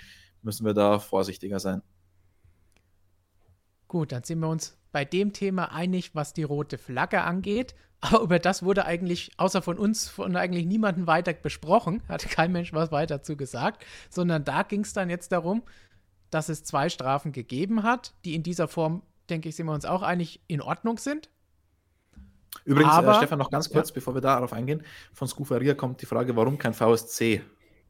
müssen 0.43 0.65
wir 0.65 0.75
da 0.75 0.99
vorsichtiger 0.99 1.59
sein. 1.59 1.83
Gut, 3.89 4.13
dann 4.13 4.23
sind 4.23 4.41
wir 4.41 4.49
uns 4.49 4.78
bei 4.93 5.05
dem 5.05 5.33
Thema 5.33 5.73
einig, 5.73 6.15
was 6.15 6.33
die 6.33 6.43
rote 6.43 6.79
Flagge 6.79 7.23
angeht. 7.23 7.75
Aber 8.01 8.21
über 8.21 8.39
das 8.39 8.63
wurde 8.63 8.85
eigentlich, 8.85 9.33
außer 9.39 9.61
von 9.61 9.77
uns, 9.77 10.09
von 10.09 10.37
eigentlich 10.37 10.67
niemandem 10.67 11.07
weiter 11.07 11.33
besprochen. 11.33 12.03
Hat 12.09 12.29
kein 12.31 12.53
Mensch 12.53 12.73
was 12.73 12.93
weiter 12.93 13.19
dazu 13.19 13.37
gesagt. 13.37 13.85
Sondern 14.09 14.45
da 14.45 14.63
ging 14.63 14.83
es 14.83 14.93
dann 14.93 15.11
jetzt 15.11 15.33
darum, 15.33 15.63
dass 16.31 16.49
es 16.49 16.63
zwei 16.63 16.89
Strafen 16.89 17.33
gegeben 17.33 17.83
hat, 17.83 18.15
die 18.25 18.35
in 18.35 18.43
dieser 18.43 18.69
Form, 18.69 19.03
denke 19.31 19.49
ich, 19.49 19.57
sind 19.57 19.67
wir 19.67 19.73
uns 19.73 19.85
auch 19.85 20.03
einig, 20.03 20.41
in 20.47 20.61
Ordnung 20.61 20.99
sind. 20.99 21.29
Übrigens, 22.65 22.93
äh, 22.93 22.97
Aber, 22.97 23.13
äh, 23.13 23.17
Stefan, 23.17 23.39
noch 23.39 23.51
ganz 23.51 23.71
kurz, 23.71 23.89
ja. 23.89 23.95
bevor 23.95 24.15
wir 24.15 24.21
darauf 24.21 24.53
eingehen. 24.53 24.83
Von 25.13 25.29
Scufaria 25.29 25.75
kommt 25.75 26.03
die 26.03 26.07
Frage, 26.07 26.37
warum 26.37 26.59
kein 26.59 26.75
VSC 26.75 27.43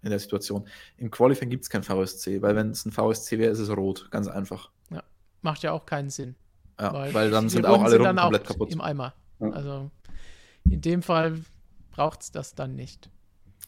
in 0.03 0.11
der 0.11 0.18
Situation? 0.18 0.68
Im 0.96 1.11
Qualifying 1.11 1.51
gibt 1.51 1.64
es 1.64 1.70
kein 1.70 1.82
VSC, 1.82 2.42
weil 2.42 2.55
wenn 2.57 2.70
es 2.70 2.84
ein 2.84 2.92
VSC 2.92 3.38
wäre, 3.38 3.51
ist 3.51 3.59
es 3.59 3.76
rot. 3.76 4.09
Ganz 4.11 4.28
einfach. 4.28 4.70
Ja, 4.90 5.03
macht 5.42 5.62
ja 5.62 5.72
auch 5.72 5.84
keinen 5.84 6.11
Sinn. 6.11 6.36
Ja, 6.80 6.92
weil, 6.92 7.14
weil 7.14 7.30
dann 7.30 7.48
sind 7.48 7.66
auch 7.66 7.82
alle 7.82 7.98
Runden 7.98 8.16
komplett 8.16 8.44
kaputt. 8.44 8.72
Im 8.72 8.80
Eimer. 8.80 9.14
Also, 9.40 9.90
In 10.68 10.80
dem 10.80 11.02
Fall 11.02 11.40
braucht 11.90 12.22
es 12.22 12.32
das 12.32 12.54
dann 12.54 12.74
nicht. 12.74 13.10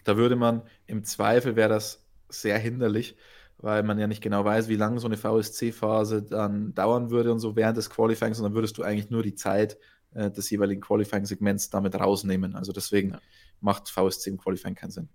Da 0.05 0.17
würde 0.17 0.37
man 0.37 0.63
im 0.87 1.05
Zweifel 1.05 1.57
wäre 1.57 1.69
das 1.69 2.07
sehr 2.29 2.59
hinderlich, 2.59 3.17
weil 3.59 3.83
man 3.83 3.99
ja 3.99 4.07
nicht 4.07 4.23
genau 4.23 4.45
weiß, 4.45 4.69
wie 4.69 4.77
lange 4.77 5.01
so 5.01 5.07
eine 5.07 5.17
VSC-Phase 5.17 6.23
dann 6.23 6.75
dauern 6.75 7.11
würde 7.11 7.33
und 7.33 7.41
so 7.41 7.57
während 7.57 7.77
des 7.77 7.91
Qualifyings, 7.91 8.39
und 8.39 8.45
dann 8.45 8.55
würdest 8.55 8.79
du 8.79 8.83
eigentlich 8.83 9.11
nur 9.11 9.23
die 9.23 9.35
Zeit 9.35 9.79
äh, 10.13 10.31
des 10.31 10.49
jeweiligen 10.51 10.81
Qualifying-Segments 10.81 11.71
damit 11.71 11.95
rausnehmen. 11.95 12.57
Also 12.57 12.73
deswegen 12.73 13.11
ja. 13.11 13.21
macht 13.61 13.89
VSC 13.89 14.31
im 14.31 14.39
Qualifying 14.39 14.75
keinen 14.75 14.91
Sinn. 14.91 15.09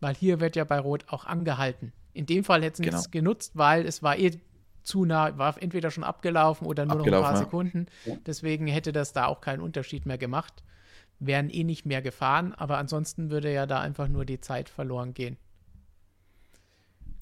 Weil 0.00 0.14
hier 0.14 0.40
wird 0.40 0.56
ja 0.56 0.64
bei 0.64 0.78
Rot 0.78 1.04
auch 1.08 1.26
angehalten. 1.26 1.92
In 2.12 2.26
dem 2.26 2.42
Fall 2.42 2.62
hätten 2.62 2.76
sie 2.76 2.84
genau. 2.84 2.98
es 2.98 3.10
genutzt, 3.10 3.52
weil 3.54 3.86
es 3.86 4.02
war 4.02 4.18
eh 4.18 4.40
zu 4.82 5.04
nah, 5.04 5.36
war 5.38 5.60
entweder 5.60 5.90
schon 5.90 6.04
abgelaufen 6.04 6.66
oder 6.66 6.86
nur 6.86 6.98
abgelaufen, 6.98 7.22
noch 7.22 7.28
ein 7.28 7.34
paar 7.34 7.42
Sekunden. 7.42 7.86
Ja. 8.04 8.16
Deswegen 8.26 8.66
hätte 8.66 8.92
das 8.92 9.12
da 9.12 9.26
auch 9.26 9.40
keinen 9.40 9.60
Unterschied 9.60 10.06
mehr 10.06 10.18
gemacht. 10.18 10.62
Wären 11.18 11.50
eh 11.50 11.64
nicht 11.64 11.84
mehr 11.84 12.02
gefahren, 12.02 12.54
aber 12.54 12.78
ansonsten 12.78 13.30
würde 13.30 13.52
ja 13.52 13.66
da 13.66 13.80
einfach 13.80 14.08
nur 14.08 14.24
die 14.24 14.40
Zeit 14.40 14.68
verloren 14.68 15.12
gehen. 15.12 15.36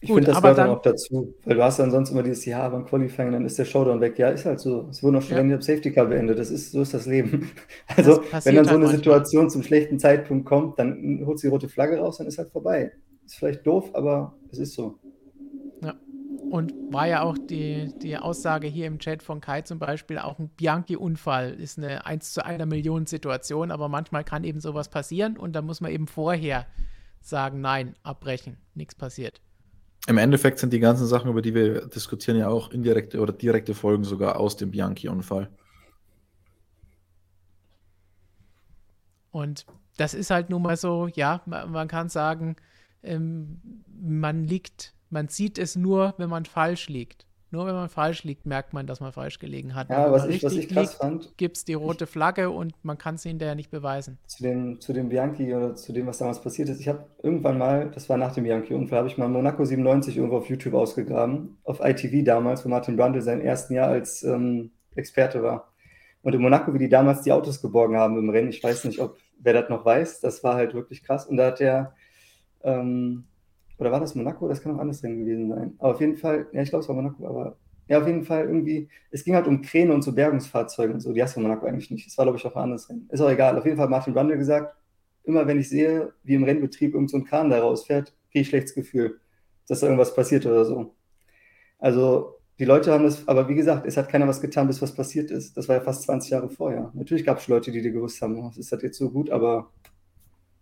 Ich 0.00 0.12
finde, 0.12 0.30
das 0.30 0.40
gehört 0.40 0.58
dann 0.58 0.70
auch 0.70 0.82
dazu, 0.82 1.34
weil 1.44 1.56
du 1.56 1.62
hast 1.62 1.80
dann 1.80 1.90
sonst 1.90 2.10
immer 2.10 2.22
dieses 2.22 2.44
Jahr 2.44 2.70
beim 2.70 2.86
Qualifying, 2.86 3.32
dann 3.32 3.44
ist 3.44 3.58
der 3.58 3.64
Showdown 3.64 4.00
weg. 4.00 4.16
Ja, 4.16 4.28
ist 4.28 4.44
halt 4.44 4.60
so. 4.60 4.86
Es 4.90 5.02
wurden 5.02 5.16
auch 5.16 5.22
Studenten 5.22 5.50
ja. 5.50 5.56
am 5.56 5.62
Safety 5.62 5.90
Car 5.90 6.06
beendet. 6.06 6.38
Das 6.38 6.50
ist, 6.50 6.70
so 6.70 6.82
ist 6.82 6.94
das 6.94 7.06
Leben. 7.06 7.50
Also, 7.96 8.22
das 8.30 8.46
wenn 8.46 8.54
dann 8.54 8.64
so 8.64 8.72
halt 8.72 8.82
eine 8.84 8.90
Situation 8.90 9.44
manchmal. 9.44 9.50
zum 9.50 9.62
schlechten 9.64 9.98
Zeitpunkt 9.98 10.46
kommt, 10.46 10.78
dann 10.78 11.22
holt 11.26 11.40
sie 11.40 11.48
die 11.48 11.50
rote 11.50 11.68
Flagge 11.68 11.98
raus, 11.98 12.18
dann 12.18 12.28
ist 12.28 12.38
halt 12.38 12.50
vorbei. 12.50 12.92
Ist 13.26 13.36
vielleicht 13.36 13.66
doof, 13.66 13.90
aber 13.94 14.34
es 14.52 14.58
ist 14.58 14.74
so. 14.74 14.98
Und 16.50 16.72
war 16.90 17.06
ja 17.06 17.22
auch 17.22 17.36
die, 17.36 17.92
die 18.02 18.16
Aussage 18.16 18.68
hier 18.68 18.86
im 18.86 18.98
Chat 18.98 19.22
von 19.22 19.40
Kai 19.40 19.62
zum 19.62 19.78
Beispiel, 19.78 20.18
auch 20.18 20.38
ein 20.38 20.48
Bianchi-Unfall 20.48 21.52
ist 21.52 21.78
eine 21.78 22.06
1 22.06 22.32
zu 22.32 22.44
einer 22.44 22.64
Million 22.64 23.06
Situation, 23.06 23.70
aber 23.70 23.88
manchmal 23.88 24.24
kann 24.24 24.44
eben 24.44 24.60
sowas 24.60 24.88
passieren 24.88 25.36
und 25.36 25.52
da 25.52 25.62
muss 25.62 25.80
man 25.80 25.92
eben 25.92 26.06
vorher 26.06 26.66
sagen, 27.20 27.60
nein, 27.60 27.94
abbrechen, 28.02 28.56
nichts 28.74 28.94
passiert. 28.94 29.40
Im 30.06 30.16
Endeffekt 30.16 30.58
sind 30.58 30.72
die 30.72 30.80
ganzen 30.80 31.06
Sachen, 31.06 31.30
über 31.30 31.42
die 31.42 31.54
wir 31.54 31.86
diskutieren, 31.86 32.38
ja 32.38 32.48
auch 32.48 32.70
indirekte 32.70 33.20
oder 33.20 33.32
direkte 33.32 33.74
Folgen 33.74 34.04
sogar 34.04 34.40
aus 34.40 34.56
dem 34.56 34.70
Bianchi-Unfall. 34.70 35.50
Und 39.30 39.66
das 39.98 40.14
ist 40.14 40.30
halt 40.30 40.48
nun 40.48 40.62
mal 40.62 40.76
so, 40.76 41.08
ja, 41.08 41.42
man 41.44 41.88
kann 41.88 42.08
sagen, 42.08 42.56
ähm, 43.02 43.60
man 44.00 44.44
liegt, 44.44 44.94
man 45.10 45.28
sieht 45.28 45.58
es 45.58 45.76
nur, 45.76 46.14
wenn 46.18 46.30
man 46.30 46.44
falsch 46.44 46.88
liegt. 46.88 47.28
Nur 47.50 47.66
wenn 47.66 47.74
man 47.74 47.88
falsch 47.88 48.24
liegt, 48.24 48.44
merkt 48.44 48.74
man, 48.74 48.86
dass 48.86 49.00
man 49.00 49.10
falsch 49.10 49.38
gelegen 49.38 49.74
hat. 49.74 49.88
Ja, 49.88 50.12
was 50.12 50.26
ich, 50.26 50.42
was 50.42 50.52
ich 50.52 50.68
krass 50.68 50.90
liegt, 50.90 51.00
fand. 51.00 51.36
Gibt 51.38 51.56
es 51.56 51.64
die 51.64 51.72
rote 51.72 52.06
Flagge 52.06 52.50
und 52.50 52.74
man 52.82 52.98
kann 52.98 53.14
es 53.14 53.22
hinterher 53.22 53.54
nicht 53.54 53.70
beweisen. 53.70 54.18
Zu 54.26 54.42
dem, 54.42 54.80
zu 54.82 54.92
dem 54.92 55.08
Bianchi 55.08 55.54
oder 55.54 55.74
zu 55.74 55.94
dem, 55.94 56.06
was 56.06 56.18
damals 56.18 56.42
passiert 56.42 56.68
ist. 56.68 56.78
Ich 56.78 56.88
habe 56.88 57.06
irgendwann 57.22 57.56
mal, 57.56 57.90
das 57.90 58.08
war 58.10 58.18
nach 58.18 58.34
dem 58.34 58.44
Bianchi-Unfall, 58.44 58.98
habe 58.98 59.08
ich 59.08 59.16
mal 59.16 59.28
Monaco 59.28 59.64
97 59.64 60.18
irgendwo 60.18 60.36
auf 60.36 60.50
YouTube 60.50 60.74
ausgegraben. 60.74 61.56
Auf 61.64 61.80
ITV 61.80 62.22
damals, 62.22 62.66
wo 62.66 62.68
Martin 62.68 62.96
Brundle 62.96 63.22
sein 63.22 63.40
ersten 63.40 63.72
Jahr 63.72 63.88
als 63.88 64.22
ähm, 64.24 64.72
Experte 64.94 65.42
war. 65.42 65.72
Und 66.20 66.34
in 66.34 66.42
Monaco, 66.42 66.74
wie 66.74 66.78
die 66.78 66.90
damals 66.90 67.22
die 67.22 67.32
Autos 67.32 67.62
geborgen 67.62 67.96
haben 67.96 68.18
im 68.18 68.28
Rennen, 68.28 68.50
ich 68.50 68.62
weiß 68.62 68.84
nicht, 68.84 69.00
ob 69.00 69.16
wer 69.38 69.54
das 69.54 69.70
noch 69.70 69.86
weiß, 69.86 70.20
das 70.20 70.44
war 70.44 70.56
halt 70.56 70.74
wirklich 70.74 71.02
krass. 71.02 71.24
Und 71.24 71.38
da 71.38 71.46
hat 71.46 71.60
der. 71.60 71.94
Ähm, 72.62 73.24
oder 73.78 73.92
war 73.92 74.00
das 74.00 74.14
Monaco? 74.14 74.48
Das 74.48 74.62
kann 74.62 74.74
auch 74.74 74.80
anderes 74.80 75.02
Rennen 75.02 75.24
gewesen 75.24 75.48
sein. 75.48 75.74
Aber 75.78 75.94
auf 75.94 76.00
jeden 76.00 76.16
Fall, 76.16 76.46
ja, 76.52 76.62
ich 76.62 76.70
glaube, 76.70 76.82
es 76.82 76.88
war 76.88 76.96
Monaco, 76.96 77.26
aber 77.26 77.56
ja, 77.88 78.00
auf 78.00 78.06
jeden 78.06 78.24
Fall 78.24 78.44
irgendwie, 78.44 78.88
es 79.10 79.24
ging 79.24 79.34
halt 79.34 79.46
um 79.46 79.62
Kräne 79.62 79.94
und 79.94 80.02
so 80.02 80.12
Bergungsfahrzeuge 80.12 80.92
und 80.92 81.00
so. 81.00 81.12
Die 81.12 81.22
hast 81.22 81.36
du 81.36 81.40
in 81.40 81.46
Monaco 81.46 81.66
eigentlich 81.66 81.90
nicht. 81.90 82.06
Das 82.06 82.18
war, 82.18 82.26
glaube 82.26 82.38
ich, 82.38 82.44
auch 82.44 82.54
ein 82.54 82.64
anderes 82.64 82.88
Rennen. 82.88 83.08
Ist 83.10 83.20
auch 83.20 83.30
egal. 83.30 83.56
Auf 83.56 83.64
jeden 83.64 83.76
Fall 83.76 83.84
hat 83.84 83.90
Martin 83.90 84.12
Brundle 84.12 84.36
gesagt, 84.36 84.76
immer 85.24 85.46
wenn 85.46 85.58
ich 85.58 85.68
sehe, 85.68 86.12
wie 86.22 86.34
im 86.34 86.44
Rennbetrieb 86.44 86.94
irgend 86.94 87.10
so 87.10 87.16
ein 87.16 87.24
Kran 87.24 87.50
da 87.50 87.60
rausfährt, 87.60 88.14
kriege 88.30 88.42
ich 88.42 88.48
schlechtes 88.48 88.74
Gefühl, 88.74 89.20
dass 89.68 89.80
da 89.80 89.86
irgendwas 89.86 90.14
passiert 90.14 90.44
oder 90.44 90.64
so. 90.64 90.94
Also, 91.78 92.38
die 92.58 92.64
Leute 92.64 92.92
haben 92.92 93.04
das, 93.04 93.26
aber 93.28 93.48
wie 93.48 93.54
gesagt, 93.54 93.86
es 93.86 93.96
hat 93.96 94.08
keiner 94.08 94.26
was 94.26 94.40
getan, 94.40 94.66
bis 94.66 94.82
was 94.82 94.94
passiert 94.94 95.30
ist. 95.30 95.56
Das 95.56 95.68
war 95.68 95.76
ja 95.76 95.82
fast 95.82 96.02
20 96.02 96.30
Jahre 96.30 96.50
vorher. 96.50 96.90
Natürlich 96.94 97.24
gab 97.24 97.38
es 97.38 97.46
Leute, 97.48 97.70
die 97.70 97.82
dir 97.82 97.92
gewusst 97.92 98.20
haben, 98.20 98.36
oh, 98.38 98.48
das 98.48 98.58
ist 98.58 98.72
halt 98.72 98.82
jetzt 98.82 98.98
so 98.98 99.10
gut, 99.10 99.30
aber 99.30 99.70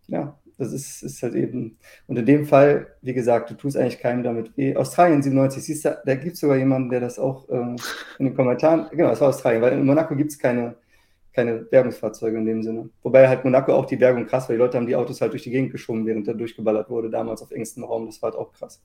ja, 0.06 0.38
das 0.58 0.72
ist, 0.72 1.02
ist 1.02 1.22
halt 1.22 1.34
eben. 1.34 1.78
Und 2.06 2.18
in 2.18 2.26
dem 2.26 2.46
Fall, 2.46 2.86
wie 3.02 3.12
gesagt, 3.12 3.50
du 3.50 3.54
tust 3.54 3.76
eigentlich 3.76 3.98
keinem 3.98 4.22
damit 4.22 4.56
weh. 4.56 4.74
Australien 4.74 5.22
97, 5.22 5.62
siehst 5.62 5.84
du, 5.84 5.98
da 6.04 6.14
gibt 6.14 6.34
es 6.34 6.40
sogar 6.40 6.56
jemanden, 6.56 6.88
der 6.88 7.00
das 7.00 7.18
auch 7.18 7.48
ähm, 7.50 7.76
in 8.18 8.26
den 8.26 8.34
Kommentaren. 8.34 8.88
Genau, 8.90 9.10
das 9.10 9.20
war 9.20 9.28
Australien, 9.28 9.62
weil 9.62 9.74
in 9.74 9.84
Monaco 9.84 10.16
gibt 10.16 10.32
es 10.32 10.38
keine, 10.38 10.76
keine 11.34 11.56
Bergungsfahrzeuge 11.56 12.38
in 12.38 12.46
dem 12.46 12.62
Sinne. 12.62 12.88
Wobei 13.02 13.28
halt 13.28 13.44
Monaco 13.44 13.74
auch 13.74 13.84
die 13.84 13.96
Bergung 13.96 14.26
krass, 14.26 14.48
weil 14.48 14.56
die 14.56 14.62
Leute 14.62 14.78
haben 14.78 14.86
die 14.86 14.96
Autos 14.96 15.20
halt 15.20 15.32
durch 15.32 15.42
die 15.42 15.50
Gegend 15.50 15.72
geschoben, 15.72 16.06
während 16.06 16.26
da 16.26 16.32
durchgeballert 16.32 16.88
wurde, 16.88 17.10
damals 17.10 17.42
auf 17.42 17.50
engstem 17.50 17.84
Raum. 17.84 18.06
Das 18.06 18.22
war 18.22 18.30
halt 18.30 18.40
auch 18.40 18.52
krass. 18.52 18.82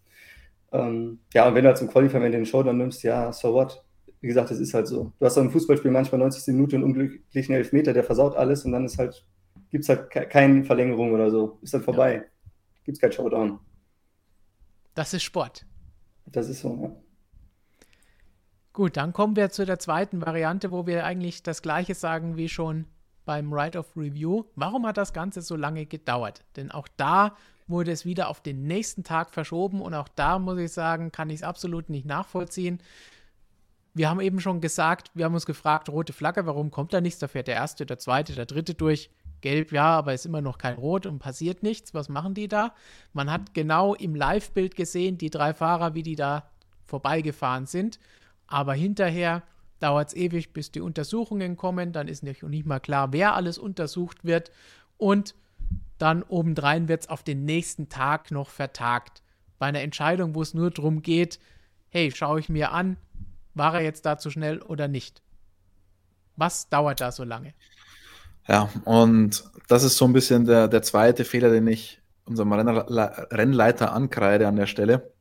Ähm, 0.74 1.20
ja, 1.34 1.48
und 1.48 1.56
wenn 1.56 1.64
du 1.64 1.70
halt 1.70 1.78
zum 1.78 1.88
Qualifying 1.88 2.32
den 2.32 2.46
Showdown 2.46 2.78
nimmst, 2.78 3.04
ja, 3.04 3.32
so 3.32 3.54
what? 3.54 3.84
Wie 4.20 4.28
gesagt, 4.28 4.52
das 4.52 4.60
ist 4.60 4.74
halt 4.74 4.88
so. 4.88 5.14
Du 5.20 5.26
hast 5.26 5.38
auch 5.38 5.42
im 5.42 5.52
Fußballspiel 5.52 5.90
manchmal 5.90 6.20
90 6.20 6.54
Minuten 6.54 6.76
einen 6.76 6.84
unglücklichen 6.84 7.56
Elfmeter, 7.56 7.94
der 7.94 8.04
versaut 8.04 8.36
alles 8.36 8.66
und 8.66 8.72
dann 8.72 8.86
ist 8.86 8.98
halt 9.00 9.26
gibt 9.72 9.84
es 9.84 9.90
halt 9.90 10.12
keine 10.12 10.64
Verlängerung 10.64 11.14
oder 11.14 11.32
so. 11.32 11.58
Ist 11.62 11.74
dann 11.74 11.82
vorbei. 11.82 12.16
Ja. 12.16 12.24
Gibt 12.84 12.98
es 12.98 13.02
kein 13.02 13.12
Showdown. 13.12 13.60
Das 14.94 15.14
ist 15.14 15.24
Sport. 15.24 15.66
Das 16.26 16.50
ist 16.50 16.62
so, 16.62 16.78
ja. 16.82 16.92
Gut, 18.74 18.96
dann 18.96 19.12
kommen 19.12 19.36
wir 19.36 19.50
zu 19.50 19.66
der 19.66 19.80
zweiten 19.80 20.26
Variante, 20.26 20.72
wo 20.72 20.88
wir 20.88 21.06
eigentlich 21.06 21.44
das 21.44 21.62
gleiche 21.62 21.94
sagen 21.94 22.38
wie 22.38 22.48
schon 22.48 22.86
beim 23.26 23.52
Right 23.52 23.76
of 23.76 23.96
Review. 23.98 24.46
Warum 24.56 24.86
hat 24.86 24.98
das 24.98 25.14
Ganze 25.14 25.42
so 25.42 25.56
lange 25.56 25.86
gedauert? 25.86 26.44
Denn 26.56 26.72
auch 26.72 26.88
da 26.96 27.36
wurde 27.68 27.92
es 27.92 28.06
wieder 28.06 28.30
auf 28.30 28.42
den 28.42 28.64
nächsten 28.64 29.04
Tag 29.04 29.32
verschoben 29.32 29.82
und 29.82 29.94
auch 29.94 30.08
da 30.10 30.40
muss 30.40 30.58
ich 30.58 30.72
sagen, 30.72 31.12
kann 31.12 31.30
ich 31.30 31.38
es 31.38 31.44
absolut 31.44 31.90
nicht 31.90 32.06
nachvollziehen. 32.06 32.82
Wir 33.94 34.10
haben 34.10 34.22
eben 34.22 34.40
schon 34.40 34.62
gesagt, 34.62 35.12
wir 35.14 35.26
haben 35.26 35.34
uns 35.34 35.46
gefragt, 35.46 35.90
rote 35.90 36.14
Flagge, 36.14 36.46
warum 36.46 36.72
kommt 36.72 36.94
da 36.94 37.02
nichts? 37.02 37.20
Da 37.20 37.28
fährt 37.28 37.48
der 37.48 37.56
erste, 37.56 37.86
der 37.86 38.00
zweite, 38.00 38.34
der 38.34 38.46
dritte 38.46 38.74
durch. 38.74 39.10
Gelb 39.42 39.72
ja, 39.72 39.98
aber 39.98 40.14
ist 40.14 40.26
immer 40.26 40.42
noch 40.42 40.58
kein 40.58 40.76
Rot 40.76 41.06
und 41.06 41.20
passiert 41.20 41.64
nichts. 41.64 41.94
Was 41.94 42.10
machen 42.10 42.34
die 42.34 42.48
da? 42.48 42.74
Man 43.14 43.32
hat 43.32 43.54
genau 43.54 43.96
im 43.96 44.16
Live-Bild 44.16 44.76
gesehen, 44.76 45.18
die 45.18 45.30
drei 45.30 45.54
Fahrer, 45.54 45.94
wie 45.94 46.04
die 46.04 46.16
da 46.16 46.50
vorbeigefahren 46.86 47.66
sind. 47.66 48.00
Aber 48.48 48.74
hinterher 48.74 49.44
dauert 49.80 50.10
es 50.10 50.16
ewig, 50.16 50.54
bis 50.54 50.72
die 50.72 50.82
Untersuchungen 50.82 51.58
kommen. 51.58 51.92
Dann 51.92 52.08
ist 52.08 52.24
nicht, 52.24 52.44
nicht 52.44 52.66
mal 52.66 52.80
klar, 52.80 53.14
wer 53.14 53.36
alles 53.36 53.58
untersucht 53.58 54.24
wird. 54.24 54.52
Und 54.98 55.36
dann 55.98 56.24
obendrein 56.24 56.88
wird 56.88 57.02
es 57.02 57.10
auf 57.10 57.24
den 57.24 57.46
nächsten 57.46 57.90
Tag 57.90 58.32
noch 58.32 58.50
vertagt. 58.50 59.22
Bei 59.60 59.68
einer 59.68 59.82
Entscheidung, 59.82 60.36
wo 60.36 60.42
es 60.42 60.54
nur 60.54 60.72
darum 60.72 61.02
geht, 61.02 61.40
hey, 61.90 62.12
schaue 62.12 62.40
ich 62.40 62.50
mir 62.50 62.72
an, 62.72 62.98
war 63.54 63.76
er 63.76 63.82
jetzt 63.82 64.06
da 64.06 64.18
zu 64.18 64.30
schnell 64.30 64.62
oder 64.62 64.88
nicht? 64.88 65.22
Was 66.38 66.70
dauert 66.70 67.02
da 67.02 67.12
so 67.12 67.24
lange? 67.24 67.54
Ja, 68.48 68.70
und 68.86 69.44
das 69.68 69.84
ist 69.84 69.98
so 69.98 70.06
ein 70.06 70.14
bisschen 70.14 70.46
der, 70.46 70.68
der 70.68 70.82
zweite 70.82 71.26
Fehler, 71.26 71.50
den 71.52 71.68
ich 71.68 72.02
unserem 72.26 72.52
Rennleiter 72.54 73.94
ankreide 73.94 74.48
an 74.48 74.56
der 74.56 74.68
Stelle. 74.68 75.14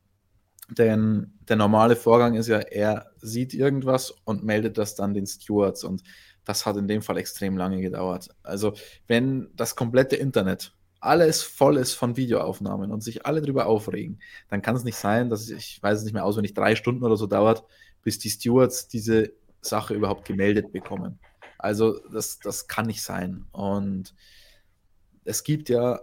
Denn 0.69 1.33
der 1.49 1.57
normale 1.57 1.95
Vorgang 1.95 2.35
ist 2.35 2.47
ja, 2.47 2.59
er 2.59 3.11
sieht 3.17 3.53
irgendwas 3.53 4.11
und 4.23 4.43
meldet 4.43 4.77
das 4.77 4.95
dann 4.95 5.13
den 5.13 5.27
Stewards. 5.27 5.83
Und 5.83 6.03
das 6.45 6.65
hat 6.65 6.77
in 6.77 6.87
dem 6.87 7.01
Fall 7.01 7.17
extrem 7.17 7.57
lange 7.57 7.81
gedauert. 7.81 8.29
Also, 8.43 8.73
wenn 9.07 9.49
das 9.55 9.75
komplette 9.75 10.15
Internet 10.15 10.73
alles 11.01 11.41
voll 11.41 11.77
ist 11.77 11.95
von 11.95 12.15
Videoaufnahmen 12.15 12.91
und 12.91 13.01
sich 13.01 13.25
alle 13.25 13.41
darüber 13.41 13.65
aufregen, 13.65 14.21
dann 14.49 14.61
kann 14.61 14.75
es 14.75 14.83
nicht 14.83 14.97
sein, 14.97 15.29
dass 15.29 15.49
ich, 15.49 15.57
ich 15.57 15.83
weiß 15.83 15.97
es 15.97 16.03
nicht 16.03 16.13
mehr 16.13 16.23
auswendig, 16.23 16.53
drei 16.53 16.75
Stunden 16.75 17.03
oder 17.03 17.17
so 17.17 17.25
dauert, 17.25 17.63
bis 18.03 18.19
die 18.19 18.29
Stewards 18.29 18.87
diese 18.87 19.33
Sache 19.61 19.93
überhaupt 19.93 20.25
gemeldet 20.25 20.71
bekommen. 20.71 21.19
Also 21.61 21.99
das, 22.11 22.39
das 22.39 22.67
kann 22.67 22.87
nicht 22.87 23.03
sein. 23.03 23.45
Und 23.51 24.15
es 25.23 25.43
gibt 25.43 25.69
ja 25.69 26.01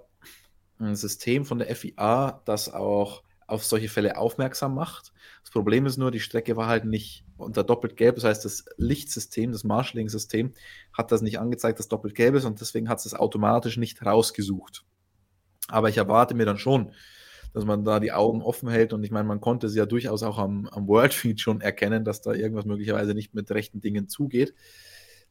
ein 0.79 0.95
System 0.95 1.45
von 1.45 1.59
der 1.59 1.75
FIA, 1.75 2.43
das 2.45 2.73
auch 2.73 3.25
auf 3.49 3.65
solche 3.65 3.89
Fälle 3.89 4.17
aufmerksam 4.17 4.75
macht. 4.75 5.13
Das 5.43 5.51
Problem 5.51 5.87
ist 5.87 5.97
nur, 5.97 6.11
die 6.11 6.21
Strecke 6.21 6.57
war 6.57 6.69
halt 6.69 6.85
nicht 6.85 7.25
unter 7.37 7.65
doppelt 7.65 7.97
gelb. 7.97 8.17
Das 8.17 8.25
heißt, 8.25 8.45
das 8.45 8.67
Lichtsystem, 8.77 9.51
das 9.51 9.65
Marshalling-System 9.65 10.53
hat 10.93 11.11
das 11.11 11.23
nicht 11.23 11.41
angezeigt, 11.41 11.79
dass 11.79 11.89
doppelt 11.89 12.15
gelb 12.15 12.35
ist 12.35 12.45
und 12.45 12.61
deswegen 12.61 12.89
hat 12.89 13.05
es 13.05 13.15
automatisch 13.15 13.79
nicht 13.79 14.05
rausgesucht. 14.05 14.85
Aber 15.67 15.89
ich 15.89 15.97
erwarte 15.97 16.35
mir 16.35 16.47
dann 16.47 16.59
schon, 16.59 16.93
dass 17.55 17.65
man 17.65 17.85
da 17.85 17.99
die 17.99 18.13
Augen 18.13 18.43
offen 18.43 18.69
hält 18.69 18.93
und 18.93 19.03
ich 19.03 19.11
meine, 19.11 19.27
man 19.27 19.41
konnte 19.41 19.69
sie 19.69 19.79
ja 19.79 19.87
durchaus 19.87 20.23
auch 20.23 20.39
am, 20.39 20.69
am 20.69 20.87
Worldfeed 20.87 21.41
schon 21.41 21.63
erkennen, 21.63 22.05
dass 22.05 22.21
da 22.21 22.33
irgendwas 22.35 22.67
möglicherweise 22.67 23.15
nicht 23.15 23.35
mit 23.35 23.51
rechten 23.51 23.81
Dingen 23.81 24.09
zugeht 24.09 24.55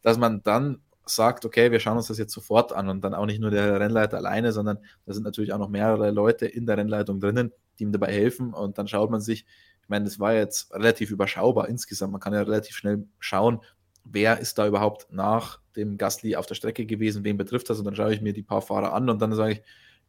dass 0.07 0.17
man 0.17 0.41
dann 0.41 0.79
sagt, 1.05 1.43
okay, 1.43 1.69
wir 1.69 1.81
schauen 1.81 1.97
uns 1.97 2.07
das 2.07 2.17
jetzt 2.17 2.31
sofort 2.31 2.71
an 2.71 2.88
und 2.88 3.01
dann 3.03 3.13
auch 3.13 3.25
nicht 3.25 3.41
nur 3.41 3.51
der 3.51 3.77
Rennleiter 3.77 4.15
alleine, 4.15 4.53
sondern 4.53 4.77
da 5.05 5.13
sind 5.13 5.23
natürlich 5.23 5.51
auch 5.51 5.57
noch 5.57 5.67
mehrere 5.67 6.11
Leute 6.11 6.45
in 6.45 6.65
der 6.65 6.77
Rennleitung 6.77 7.19
drinnen, 7.19 7.51
die 7.77 7.84
ihm 7.84 7.91
dabei 7.91 8.13
helfen 8.13 8.53
und 8.53 8.77
dann 8.77 8.88
schaut 8.88 9.11
man 9.11 9.19
sich, 9.19 9.45
ich 9.81 9.89
meine, 9.89 10.05
das 10.05 10.17
war 10.17 10.34
jetzt 10.34 10.73
relativ 10.73 11.11
überschaubar 11.11 11.67
insgesamt, 11.67 12.13
man 12.13 12.21
kann 12.21 12.34
ja 12.34 12.41
relativ 12.41 12.77
schnell 12.77 13.05
schauen, 13.19 13.59
wer 14.05 14.39
ist 14.39 14.57
da 14.57 14.65
überhaupt 14.65 15.07
nach 15.11 15.59
dem 15.75 15.97
Gasly 15.97 16.38
auf 16.38 16.45
der 16.45 16.55
Strecke 16.55 16.85
gewesen, 16.85 17.25
wen 17.25 17.35
betrifft 17.35 17.69
das? 17.69 17.79
Und 17.79 17.84
dann 17.84 17.95
schaue 17.95 18.13
ich 18.13 18.21
mir 18.21 18.31
die 18.31 18.43
paar 18.43 18.61
Fahrer 18.61 18.93
an 18.93 19.09
und 19.09 19.21
dann 19.21 19.34
sage 19.34 19.55
ich, 19.55 19.61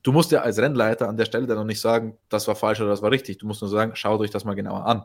du 0.05 0.12
musst 0.12 0.31
ja 0.31 0.43
als 0.43 0.61
Rennleiter 0.61 1.09
an 1.09 1.16
der 1.16 1.25
Stelle 1.25 1.49
dann 1.49 1.57
noch 1.57 1.65
nicht 1.65 1.81
sagen, 1.81 2.16
das 2.29 2.47
war 2.47 2.55
falsch 2.55 2.81
oder 2.81 2.91
das 2.91 3.03
war 3.03 3.11
richtig. 3.11 3.39
Du 3.39 3.49
musst 3.49 3.62
nur 3.62 3.70
sagen, 3.70 3.97
schaut 3.97 4.20
euch 4.20 4.31
das 4.31 4.45
mal 4.45 4.55
genauer 4.55 4.87
an. 4.87 5.03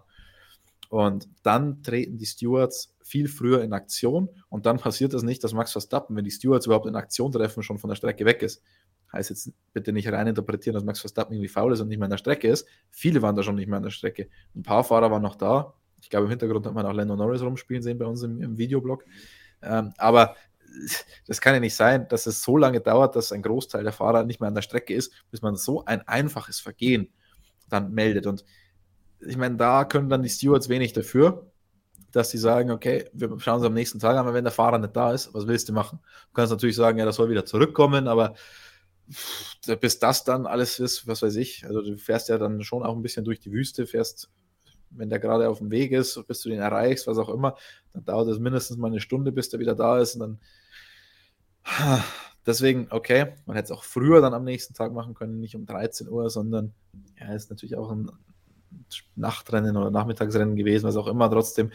Und 0.90 1.28
dann 1.44 1.82
treten 1.82 2.18
die 2.18 2.26
Stewards 2.26 2.96
viel 3.04 3.28
früher 3.28 3.64
in 3.64 3.74
Aktion 3.74 4.30
und 4.50 4.66
dann 4.66 4.78
passiert 4.78 5.14
das 5.14 5.24
nicht, 5.24 5.44
dass 5.44 5.54
Max 5.54 5.72
Verstappen, 5.72 6.16
wenn 6.16 6.24
die 6.24 6.32
Stewards 6.32 6.66
überhaupt 6.66 6.86
in 6.86 6.96
Aktion 6.96 7.32
treffen, 7.32 7.64
schon 7.64 7.80
von 7.80 7.90
der 7.90 7.96
Strecke 7.96 8.26
weg 8.26 8.42
ist. 8.44 8.62
Heißt 9.12 9.30
jetzt 9.30 9.52
bitte 9.74 9.94
nicht 9.94 10.12
rein 10.12 10.28
interpretieren, 10.28 10.74
dass 10.74 10.84
Max 10.84 11.00
Verstappen 11.00 11.34
irgendwie 11.34 11.50
faul 11.50 11.74
ist 11.74 11.82
und 11.82 11.88
nicht 11.88 11.98
mehr 11.98 12.06
an 12.06 12.12
der 12.12 12.18
Strecke 12.18 12.48
ist. 12.48 12.68
Viele 12.90 13.22
waren 13.22 13.36
da 13.36 13.44
schon 13.44 13.56
nicht 13.56 13.68
mehr 13.68 13.78
an 13.78 13.84
der 13.84 13.92
Strecke. 13.92 14.30
Ein 14.56 14.64
paar 14.64 14.84
Fahrer 14.84 15.12
waren 15.12 15.22
noch 15.22 15.36
da, 15.36 15.74
ich 16.04 16.10
glaube, 16.10 16.26
im 16.26 16.30
Hintergrund 16.32 16.66
hat 16.66 16.74
man 16.74 16.86
auch 16.86 16.94
Lando 16.94 17.16
Norris 17.16 17.42
rumspielen 17.42 17.82
sehen 17.82 17.98
bei 17.98 18.06
uns 18.06 18.22
im, 18.24 18.42
im 18.42 18.58
Videoblog. 18.58 19.06
Ähm, 19.62 19.94
aber 19.98 20.36
das 21.28 21.40
kann 21.40 21.54
ja 21.54 21.60
nicht 21.62 21.76
sein, 21.76 22.08
dass 22.10 22.26
es 22.26 22.44
so 22.44 22.58
lange 22.58 22.82
dauert, 22.82 23.16
dass 23.16 23.32
ein 23.32 23.42
Großteil 23.42 23.84
der 23.84 23.94
Fahrer 23.94 24.24
nicht 24.26 24.42
mehr 24.42 24.50
an 24.50 24.56
der 24.56 24.64
Strecke 24.64 24.94
ist, 24.94 25.14
bis 25.32 25.42
man 25.42 25.56
so 25.56 25.86
ein 25.86 26.06
einfaches 26.08 26.60
Vergehen 26.60 27.14
dann 27.70 27.94
meldet. 27.94 28.28
Und 28.28 28.44
ich 29.26 29.38
meine, 29.38 29.58
da 29.58 29.86
können 29.86 30.10
dann 30.10 30.24
die 30.24 30.30
Stewards 30.30 30.70
wenig 30.70 30.94
dafür, 30.94 31.52
dass 32.12 32.30
sie 32.30 32.38
sagen, 32.38 32.72
okay, 32.72 33.10
wir 33.14 33.40
schauen 33.40 33.56
uns 33.56 33.66
am 33.66 33.74
nächsten 33.74 34.00
Tag 34.00 34.12
an, 34.12 34.20
aber 34.20 34.34
wenn 34.34 34.44
der 34.44 34.54
Fahrer 34.54 34.78
nicht 34.78 34.96
da 34.96 35.14
ist, 35.14 35.34
was 35.34 35.48
willst 35.48 35.70
du 35.70 35.74
machen? 35.74 36.00
Du 36.02 36.34
kannst 36.34 36.52
natürlich 36.52 36.76
sagen, 36.76 37.00
ja, 37.00 37.06
das 37.06 37.16
soll 37.16 37.30
wieder 37.30 37.46
zurückkommen, 37.46 38.08
aber 38.08 38.36
bis 39.82 40.00
das 40.00 40.24
dann 40.24 40.46
alles 40.46 40.80
ist, 40.80 41.08
was 41.08 41.22
weiß 41.22 41.36
ich, 41.36 41.66
also 41.66 41.82
du 41.82 41.98
fährst 41.98 42.30
ja 42.30 42.38
dann 42.38 42.64
schon 42.64 42.84
auch 42.84 42.96
ein 42.96 43.02
bisschen 43.02 43.26
durch 43.26 43.40
die 43.40 43.52
Wüste, 43.52 43.86
fährst 43.86 44.30
wenn 44.96 45.10
der 45.10 45.20
gerade 45.20 45.50
auf 45.50 45.58
dem 45.58 45.72
Weg 45.72 45.92
ist, 45.92 46.22
bis 46.28 46.42
du 46.42 46.50
den 46.50 46.60
erreichst, 46.60 47.08
was 47.08 47.18
auch 47.18 47.30
immer, 47.30 47.56
dann 47.94 48.06
dauert 48.06 48.28
es 48.30 48.40
mindestens 48.40 48.78
mal 48.78 48.88
eine 48.88 49.00
Stunde, 49.00 49.32
bis 49.32 49.50
der 49.50 49.60
wieder 49.60 49.76
da 49.76 50.00
ist. 50.00 50.16
Und 50.16 50.20
dann 50.20 52.04
deswegen, 52.46 52.88
okay, 52.90 53.34
man 53.46 53.56
hätte 53.56 53.66
es 53.66 53.72
auch 53.72 53.84
früher 53.84 54.22
dann 54.22 54.34
am 54.34 54.44
nächsten 54.44 54.74
Tag 54.74 54.94
machen 54.94 55.14
können, 55.14 55.40
nicht 55.40 55.56
um 55.56 55.66
13 55.66 56.08
Uhr, 56.10 56.30
sondern 56.30 56.74
ja, 57.20 57.34
ist 57.34 57.50
natürlich 57.50 57.76
auch 57.76 57.92
ein 57.92 58.12
Nachtrennen 59.16 59.78
oder 59.78 59.92
Nachmittagsrennen 59.92 60.56
gewesen, 60.56 60.86
was 60.86 60.96
auch 60.96 61.08
immer. 61.08 61.30
Trotzdem, 61.30 61.72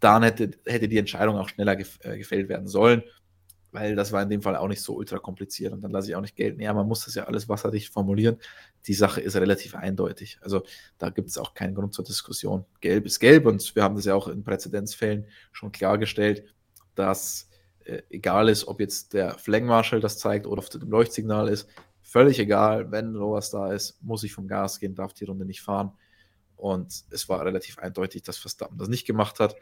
dann 0.00 0.22
hätte, 0.22 0.50
hätte 0.66 0.88
die 0.88 0.98
Entscheidung 0.98 1.36
auch 1.36 1.48
schneller 1.48 1.78
äh, 1.78 2.18
gefällt 2.18 2.48
werden 2.48 2.68
sollen 2.68 3.02
weil 3.72 3.96
das 3.96 4.12
war 4.12 4.22
in 4.22 4.28
dem 4.28 4.42
Fall 4.42 4.54
auch 4.56 4.68
nicht 4.68 4.82
so 4.82 4.94
ultra 4.94 5.18
kompliziert 5.18 5.72
und 5.72 5.80
dann 5.80 5.90
lasse 5.90 6.10
ich 6.10 6.14
auch 6.14 6.20
nicht 6.20 6.36
gelten. 6.36 6.60
Ja, 6.60 6.72
man 6.74 6.86
muss 6.86 7.06
das 7.06 7.14
ja 7.14 7.24
alles 7.24 7.48
wasserdicht 7.48 7.92
formulieren. 7.92 8.36
Die 8.86 8.94
Sache 8.94 9.20
ist 9.22 9.34
relativ 9.34 9.74
eindeutig. 9.74 10.38
Also 10.42 10.62
da 10.98 11.08
gibt 11.08 11.30
es 11.30 11.38
auch 11.38 11.54
keinen 11.54 11.74
Grund 11.74 11.94
zur 11.94 12.04
Diskussion. 12.04 12.66
Gelb 12.80 13.06
ist 13.06 13.18
gelb 13.18 13.46
und 13.46 13.74
wir 13.74 13.82
haben 13.82 13.96
das 13.96 14.04
ja 14.04 14.14
auch 14.14 14.28
in 14.28 14.44
Präzedenzfällen 14.44 15.26
schon 15.52 15.72
klargestellt, 15.72 16.44
dass 16.94 17.48
äh, 17.84 18.02
egal 18.10 18.50
ist, 18.50 18.68
ob 18.68 18.78
jetzt 18.78 19.14
der 19.14 19.38
Flaggenmarschall 19.38 20.00
das 20.00 20.18
zeigt 20.18 20.46
oder 20.46 20.58
auf 20.58 20.68
dem 20.68 20.90
Leuchtsignal 20.90 21.48
ist, 21.48 21.66
völlig 22.02 22.38
egal, 22.38 22.90
wenn 22.92 23.14
sowas 23.14 23.50
da 23.50 23.72
ist, 23.72 24.02
muss 24.02 24.22
ich 24.22 24.34
vom 24.34 24.46
Gas 24.48 24.80
gehen, 24.80 24.94
darf 24.94 25.14
die 25.14 25.24
Runde 25.24 25.46
nicht 25.46 25.62
fahren. 25.62 25.92
Und 26.62 27.06
es 27.10 27.28
war 27.28 27.44
relativ 27.44 27.80
eindeutig, 27.80 28.22
dass 28.22 28.38
Verstappen 28.38 28.78
das 28.78 28.86
nicht 28.86 29.04
gemacht 29.04 29.40
hat. 29.40 29.56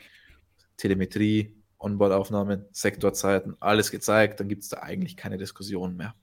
Telemetrie, 0.77 1.57
Onboard-Aufnahmen, 1.79 2.67
Sektorzeiten, 2.73 3.57
alles 3.59 3.91
gezeigt, 3.91 4.39
dann 4.39 4.51
gibt 4.51 4.65
es 4.65 4.69
da 4.69 4.81
eigentlich 4.81 5.17
keine 5.17 5.39
Diskussion 5.39 5.97
mehr. 5.97 6.15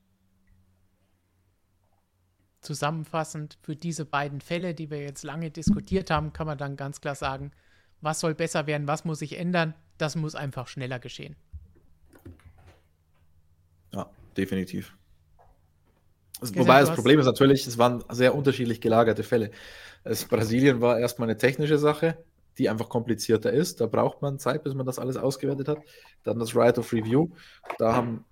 Zusammenfassend 2.62 3.58
für 3.64 3.76
diese 3.76 4.06
beiden 4.06 4.40
Fälle, 4.40 4.76
die 4.76 4.92
wir 4.92 5.02
jetzt 5.02 5.24
lange 5.24 5.50
diskutiert 5.50 6.12
haben, 6.12 6.32
kann 6.32 6.46
man 6.46 6.60
dann 6.60 6.76
ganz 6.78 7.02
klar 7.02 7.16
sagen, 7.16 7.50
was 8.02 8.20
soll 8.20 8.36
besser 8.36 8.68
werden, 8.68 8.88
was 8.88 9.04
muss 9.04 9.18
sich 9.18 9.40
ändern, 9.40 9.74
das 9.98 10.16
muss 10.16 10.36
einfach 10.36 10.68
schneller 10.68 11.00
geschehen. 11.00 11.36
Ja, 13.94 14.12
definitiv. 14.38 14.96
Also, 16.40 16.56
wobei 16.56 16.82
das 16.82 16.94
Problem 16.94 17.20
ist 17.20 17.26
natürlich, 17.26 17.66
es 17.66 17.78
waren 17.78 18.04
sehr 18.12 18.36
unterschiedlich 18.36 18.80
gelagerte 18.82 19.24
Fälle. 19.24 19.52
Es, 20.04 20.26
Brasilien 20.26 20.82
war 20.82 21.00
erstmal 21.00 21.30
eine 21.30 21.38
technische 21.38 21.78
Sache, 21.78 22.24
die 22.58 22.70
einfach 22.70 22.90
komplizierter 22.90 23.52
ist. 23.52 23.82
Da 23.82 23.88
braucht 23.88 24.22
man 24.22 24.40
Zeit, 24.40 24.64
bis 24.64 24.74
man 24.74 24.86
das 24.86 25.00
alles 25.00 25.18
ausgewertet 25.18 25.68
hat. 25.68 25.80
Dann 26.24 26.40
das 26.40 26.56
Right 26.56 26.78
of 26.78 26.94
Review. 26.94 27.30
Da 27.78 27.96
haben 27.96 28.26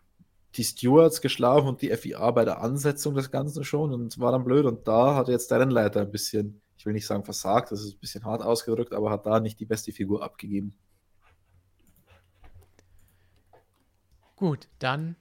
die 0.55 0.63
Stewards 0.63 1.21
geschlafen 1.21 1.67
und 1.67 1.81
die 1.81 1.89
FIA 1.89 2.31
bei 2.31 2.45
der 2.45 2.61
Ansetzung 2.61 3.15
des 3.15 3.31
Ganzen 3.31 3.63
schon 3.63 3.91
und 3.93 4.19
war 4.19 4.31
dann 4.31 4.43
blöd. 4.43 4.65
Und 4.65 4.87
da 4.87 5.15
hat 5.15 5.27
jetzt 5.27 5.51
der 5.51 5.59
Rennleiter 5.59 6.01
ein 6.01 6.11
bisschen, 6.11 6.61
ich 6.77 6.85
will 6.85 6.93
nicht 6.93 7.07
sagen 7.07 7.23
versagt, 7.23 7.71
das 7.71 7.81
ist 7.81 7.95
ein 7.95 7.99
bisschen 7.99 8.23
hart 8.23 8.41
ausgedrückt, 8.41 8.93
aber 8.93 9.11
hat 9.11 9.25
da 9.25 9.39
nicht 9.39 9.59
die 9.59 9.65
beste 9.65 9.91
Figur 9.91 10.23
abgegeben. 10.23 10.77
Gut, 14.35 14.67
dann 14.79 15.15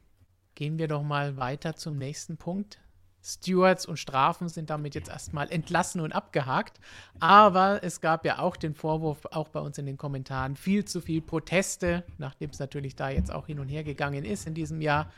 gehen 0.54 0.78
wir 0.78 0.88
doch 0.88 1.02
mal 1.02 1.36
weiter 1.36 1.76
zum 1.76 1.96
nächsten 1.96 2.36
Punkt. 2.36 2.78
Stewards 3.24 3.86
und 3.86 3.96
Strafen 3.96 4.48
sind 4.50 4.68
damit 4.68 4.94
jetzt 4.94 5.08
erstmal 5.08 5.50
entlassen 5.50 6.02
und 6.02 6.12
abgehakt. 6.12 6.78
Aber 7.20 7.82
es 7.82 8.02
gab 8.02 8.26
ja 8.26 8.38
auch 8.38 8.56
den 8.56 8.74
Vorwurf, 8.74 9.24
auch 9.30 9.48
bei 9.48 9.60
uns 9.60 9.78
in 9.78 9.86
den 9.86 9.96
Kommentaren, 9.96 10.56
viel 10.56 10.84
zu 10.84 11.00
viel 11.00 11.22
Proteste, 11.22 12.04
nachdem 12.18 12.50
es 12.50 12.58
natürlich 12.58 12.96
da 12.96 13.08
jetzt 13.08 13.32
auch 13.32 13.46
hin 13.46 13.60
und 13.60 13.68
her 13.68 13.82
gegangen 13.82 14.24
ist 14.24 14.46
in 14.46 14.54
diesem 14.54 14.82
Jahr. 14.82 15.10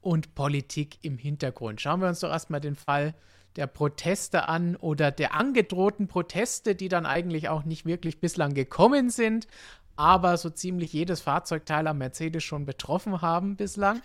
Und 0.00 0.34
Politik 0.34 0.98
im 1.02 1.18
Hintergrund. 1.18 1.80
Schauen 1.80 2.00
wir 2.00 2.08
uns 2.08 2.20
doch 2.20 2.30
erstmal 2.30 2.60
den 2.60 2.76
Fall 2.76 3.14
der 3.56 3.66
Proteste 3.66 4.48
an 4.48 4.76
oder 4.76 5.10
der 5.10 5.34
angedrohten 5.34 6.06
Proteste, 6.06 6.74
die 6.74 6.88
dann 6.88 7.06
eigentlich 7.06 7.48
auch 7.48 7.64
nicht 7.64 7.86
wirklich 7.86 8.20
bislang 8.20 8.54
gekommen 8.54 9.10
sind, 9.10 9.48
aber 9.96 10.36
so 10.36 10.50
ziemlich 10.50 10.92
jedes 10.92 11.20
Fahrzeugteil 11.20 11.88
am 11.88 11.98
Mercedes 11.98 12.44
schon 12.44 12.64
betroffen 12.66 13.20
haben 13.20 13.56
bislang. 13.56 14.00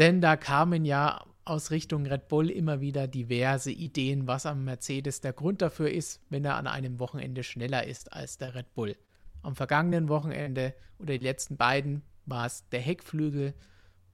Denn 0.00 0.22
da 0.22 0.38
kamen 0.38 0.86
ja 0.86 1.26
aus 1.44 1.70
Richtung 1.70 2.06
Red 2.06 2.28
Bull 2.28 2.48
immer 2.48 2.80
wieder 2.80 3.06
diverse 3.06 3.70
Ideen, 3.70 4.26
was 4.26 4.46
am 4.46 4.64
Mercedes 4.64 5.20
der 5.20 5.34
Grund 5.34 5.60
dafür 5.60 5.90
ist, 5.90 6.22
wenn 6.30 6.42
er 6.42 6.56
an 6.56 6.66
einem 6.66 6.98
Wochenende 6.98 7.42
schneller 7.42 7.86
ist 7.86 8.10
als 8.10 8.38
der 8.38 8.54
Red 8.54 8.72
Bull. 8.72 8.96
Am 9.42 9.54
vergangenen 9.54 10.08
Wochenende 10.08 10.74
oder 10.98 11.18
die 11.18 11.24
letzten 11.24 11.58
beiden 11.58 12.00
war 12.24 12.46
es 12.46 12.66
der 12.70 12.80
Heckflügel, 12.80 13.52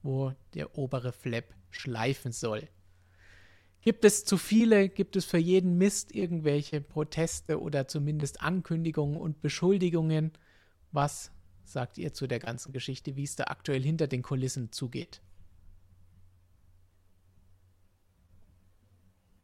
wo 0.03 0.33
der 0.55 0.77
obere 0.77 1.13
Flap 1.13 1.55
schleifen 1.71 2.33
soll. 2.33 2.69
Gibt 3.81 4.05
es 4.05 4.25
zu 4.25 4.39
viele, 4.39 4.89
gibt 4.89 5.15
es 5.15 5.25
für 5.25 5.39
jeden 5.39 5.79
Mist 5.79 6.13
irgendwelche 6.13 6.81
Proteste 6.81 7.61
oder 7.61 7.87
zumindest 7.87 8.43
Ankündigungen 8.43 9.17
und 9.17 9.41
Beschuldigungen? 9.41 10.33
Was 10.91 11.31
sagt 11.63 11.97
ihr 11.97 12.13
zu 12.13 12.27
der 12.27 12.41
ganzen 12.41 12.73
Geschichte, 12.73 13.15
wie 13.15 13.23
es 13.23 13.37
da 13.37 13.45
aktuell 13.45 13.85
hinter 13.85 14.09
den 14.09 14.23
Kulissen 14.23 14.73
zugeht? 14.73 15.21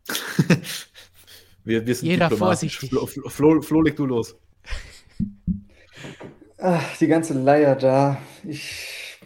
wir, 1.64 1.86
wir 1.86 1.94
sind 1.94 2.08
Jeder 2.08 2.30
vorsichtig. 2.30 2.90
Flo, 2.90 3.06
Flo, 3.06 3.62
Flo, 3.62 3.80
leg 3.82 3.96
du 3.96 4.06
los. 4.06 4.36
Ach, 6.58 6.96
die 6.98 7.06
ganze 7.08 7.34
Leier 7.34 7.74
da. 7.76 8.18
Ich, 8.44 9.18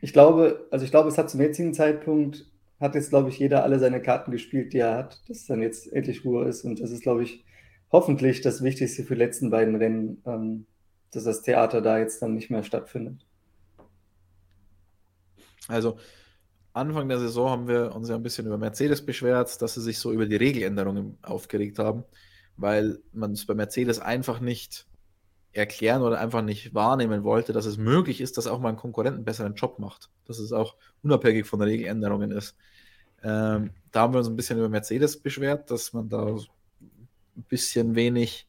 ich 0.00 0.12
glaube, 0.12 0.66
also 0.70 0.84
ich 0.84 0.90
glaube, 0.90 1.08
es 1.08 1.18
hat 1.18 1.30
zum 1.30 1.40
jetzigen 1.40 1.74
Zeitpunkt, 1.74 2.46
hat 2.80 2.94
jetzt, 2.94 3.10
glaube 3.10 3.28
ich, 3.28 3.38
jeder 3.38 3.62
alle 3.64 3.78
seine 3.78 4.00
Karten 4.00 4.30
gespielt, 4.30 4.72
die 4.72 4.78
er 4.78 4.96
hat, 4.96 5.20
dass 5.28 5.46
dann 5.46 5.60
jetzt 5.60 5.92
endlich 5.92 6.24
Ruhe 6.24 6.46
ist. 6.46 6.64
Und 6.64 6.80
das 6.80 6.90
ist, 6.90 7.02
glaube 7.02 7.24
ich, 7.24 7.44
hoffentlich 7.90 8.40
das 8.40 8.62
Wichtigste 8.62 9.04
für 9.04 9.14
die 9.14 9.20
letzten 9.20 9.50
beiden 9.50 9.74
Rennen, 9.76 10.22
ähm, 10.26 10.66
dass 11.10 11.24
das 11.24 11.42
Theater 11.42 11.80
da 11.80 11.98
jetzt 11.98 12.22
dann 12.22 12.34
nicht 12.34 12.50
mehr 12.50 12.62
stattfindet. 12.62 13.26
Also, 15.66 15.98
Anfang 16.72 17.08
der 17.08 17.18
Saison 17.18 17.50
haben 17.50 17.68
wir 17.68 17.94
uns 17.94 18.08
ja 18.08 18.14
ein 18.14 18.22
bisschen 18.22 18.46
über 18.46 18.58
Mercedes 18.58 19.04
beschwert, 19.04 19.60
dass 19.60 19.74
sie 19.74 19.80
sich 19.80 19.98
so 19.98 20.12
über 20.12 20.26
die 20.26 20.36
Regeländerungen 20.36 21.18
aufgeregt 21.22 21.78
haben, 21.78 22.04
weil 22.56 22.98
man 23.12 23.32
es 23.32 23.46
bei 23.46 23.54
Mercedes 23.54 23.98
einfach 23.98 24.40
nicht 24.40 24.86
erklären 25.52 26.02
oder 26.02 26.20
einfach 26.20 26.42
nicht 26.42 26.74
wahrnehmen 26.74 27.24
wollte, 27.24 27.52
dass 27.52 27.66
es 27.66 27.78
möglich 27.78 28.20
ist, 28.20 28.36
dass 28.36 28.46
auch 28.46 28.60
mal 28.60 28.68
ein 28.70 28.76
Konkurrent 28.76 29.16
einen 29.16 29.24
besseren 29.24 29.54
Job 29.54 29.78
macht, 29.78 30.10
dass 30.26 30.38
es 30.38 30.52
auch 30.52 30.76
unabhängig 31.02 31.46
von 31.46 31.58
der 31.58 31.68
Regeländerungen 31.68 32.30
ist. 32.30 32.56
Ähm, 33.22 33.70
da 33.90 34.02
haben 34.02 34.14
wir 34.14 34.18
uns 34.18 34.28
ein 34.28 34.36
bisschen 34.36 34.58
über 34.58 34.68
Mercedes 34.68 35.20
beschwert, 35.20 35.70
dass 35.70 35.92
man 35.92 36.08
da 36.08 36.26
ein 36.26 37.44
bisschen 37.48 37.94
wenig 37.94 38.46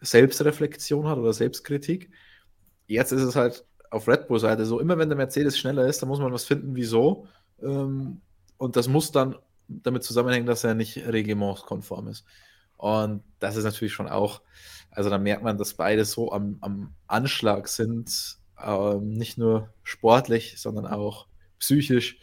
Selbstreflexion 0.00 1.06
hat 1.06 1.18
oder 1.18 1.32
Selbstkritik. 1.32 2.10
Jetzt 2.86 3.12
ist 3.12 3.22
es 3.22 3.36
halt 3.36 3.64
auf 3.90 4.08
Red 4.08 4.28
Bull-Seite 4.28 4.64
so, 4.66 4.80
immer 4.80 4.98
wenn 4.98 5.08
der 5.08 5.16
Mercedes 5.16 5.58
schneller 5.58 5.86
ist, 5.86 6.02
dann 6.02 6.08
muss 6.08 6.18
man 6.18 6.32
was 6.32 6.44
finden, 6.44 6.74
wieso. 6.74 7.26
Ähm, 7.62 8.20
und 8.58 8.76
das 8.76 8.88
muss 8.88 9.12
dann 9.12 9.36
damit 9.68 10.04
zusammenhängen, 10.04 10.46
dass 10.46 10.64
er 10.64 10.74
nicht 10.74 10.96
reglementskonform 10.96 12.08
ist. 12.08 12.24
Und 12.76 13.22
das 13.38 13.56
ist 13.56 13.64
natürlich 13.64 13.92
schon 13.92 14.08
auch, 14.08 14.42
also 14.90 15.10
da 15.10 15.18
merkt 15.18 15.42
man, 15.42 15.58
dass 15.58 15.74
beide 15.74 16.04
so 16.04 16.32
am, 16.32 16.58
am 16.60 16.94
Anschlag 17.06 17.68
sind, 17.68 18.38
ähm, 18.62 19.10
nicht 19.10 19.38
nur 19.38 19.72
sportlich, 19.82 20.60
sondern 20.60 20.86
auch 20.86 21.26
psychisch, 21.58 22.18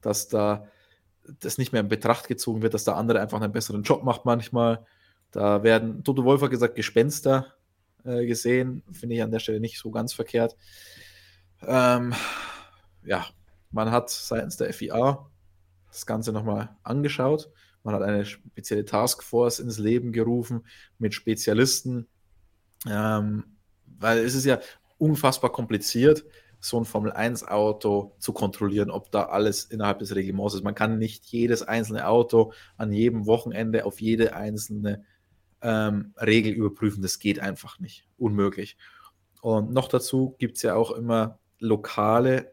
dass 0.00 0.28
da 0.28 0.66
das 1.40 1.58
nicht 1.58 1.72
mehr 1.72 1.82
in 1.82 1.88
Betracht 1.88 2.26
gezogen 2.26 2.62
wird, 2.62 2.74
dass 2.74 2.84
der 2.84 2.96
andere 2.96 3.20
einfach 3.20 3.40
einen 3.40 3.52
besseren 3.52 3.82
Job 3.82 4.02
macht 4.02 4.24
manchmal. 4.24 4.84
Da 5.30 5.62
werden, 5.62 6.04
Toto 6.04 6.24
Wolf 6.24 6.42
hat 6.42 6.50
gesagt, 6.50 6.74
Gespenster 6.74 7.54
äh, 8.04 8.26
gesehen. 8.26 8.82
Finde 8.92 9.16
ich 9.16 9.22
an 9.22 9.30
der 9.30 9.38
Stelle 9.38 9.60
nicht 9.60 9.78
so 9.78 9.90
ganz 9.90 10.12
verkehrt. 10.12 10.56
Ähm, 11.62 12.14
ja, 13.04 13.26
man 13.70 13.90
hat 13.90 14.10
seitens 14.10 14.56
der 14.56 14.72
FIA 14.72 15.26
das 15.88 16.06
Ganze 16.06 16.32
nochmal 16.32 16.76
angeschaut. 16.82 17.50
Man 17.82 17.94
hat 17.94 18.02
eine 18.02 18.24
spezielle 18.24 18.84
Taskforce 18.84 19.58
ins 19.58 19.78
Leben 19.78 20.12
gerufen 20.12 20.66
mit 20.98 21.14
Spezialisten, 21.14 22.06
ähm, 22.88 23.44
weil 23.98 24.18
es 24.18 24.34
ist 24.34 24.44
ja 24.44 24.60
unfassbar 24.98 25.50
kompliziert, 25.50 26.24
so 26.60 26.78
ein 26.78 26.84
Formel-1-Auto 26.84 28.14
zu 28.20 28.32
kontrollieren, 28.32 28.90
ob 28.90 29.10
da 29.10 29.24
alles 29.24 29.64
innerhalb 29.64 29.98
des 29.98 30.14
Reglements 30.14 30.54
ist. 30.54 30.62
Man 30.62 30.76
kann 30.76 30.98
nicht 30.98 31.24
jedes 31.26 31.62
einzelne 31.62 32.06
Auto 32.06 32.52
an 32.76 32.92
jedem 32.92 33.26
Wochenende 33.26 33.84
auf 33.84 34.00
jede 34.00 34.36
einzelne 34.36 35.04
ähm, 35.62 36.14
Regel 36.18 36.52
überprüfen. 36.52 37.02
Das 37.02 37.18
geht 37.18 37.40
einfach 37.40 37.78
nicht. 37.78 38.06
Unmöglich. 38.16 38.76
Und 39.40 39.72
noch 39.72 39.88
dazu 39.88 40.36
gibt 40.38 40.56
es 40.56 40.62
ja 40.62 40.74
auch 40.74 40.92
immer 40.92 41.38
lokale 41.58 42.52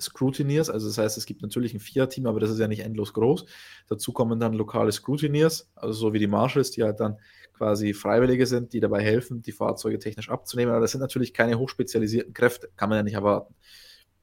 Scrutineers, 0.00 0.70
also 0.70 0.88
das 0.88 0.98
heißt, 0.98 1.18
es 1.18 1.26
gibt 1.26 1.42
natürlich 1.42 1.74
ein 1.74 1.80
Fiat-Team, 1.80 2.26
aber 2.26 2.40
das 2.40 2.50
ist 2.50 2.58
ja 2.58 2.68
nicht 2.68 2.80
endlos 2.80 3.12
groß. 3.12 3.44
Dazu 3.88 4.12
kommen 4.12 4.40
dann 4.40 4.54
lokale 4.54 4.92
Scrutineers, 4.92 5.70
also 5.74 5.92
so 5.92 6.12
wie 6.12 6.18
die 6.18 6.26
Marshals, 6.26 6.70
die 6.70 6.82
halt 6.82 7.00
dann 7.00 7.18
quasi 7.52 7.92
Freiwillige 7.92 8.46
sind, 8.46 8.72
die 8.72 8.80
dabei 8.80 9.02
helfen, 9.02 9.42
die 9.42 9.52
Fahrzeuge 9.52 9.98
technisch 9.98 10.30
abzunehmen. 10.30 10.72
Aber 10.72 10.80
das 10.80 10.92
sind 10.92 11.00
natürlich 11.00 11.34
keine 11.34 11.58
hochspezialisierten 11.58 12.32
Kräfte, 12.32 12.70
kann 12.76 12.88
man 12.88 12.96
ja 12.96 13.02
nicht 13.02 13.14
erwarten. 13.14 13.54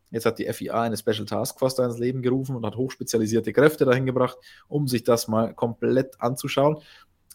Jetzt 0.09 0.25
hat 0.25 0.39
die 0.39 0.51
FIA 0.51 0.81
eine 0.81 0.97
Special 0.97 1.25
Task 1.25 1.59
Force 1.59 1.75
da 1.75 1.85
ins 1.85 1.99
Leben 1.99 2.21
gerufen 2.21 2.55
und 2.55 2.65
hat 2.65 2.77
hochspezialisierte 2.77 3.51
Kräfte 3.51 3.85
dahin 3.85 4.05
gebracht, 4.05 4.37
um 4.67 4.87
sich 4.87 5.03
das 5.03 5.27
mal 5.27 5.53
komplett 5.53 6.19
anzuschauen. 6.19 6.77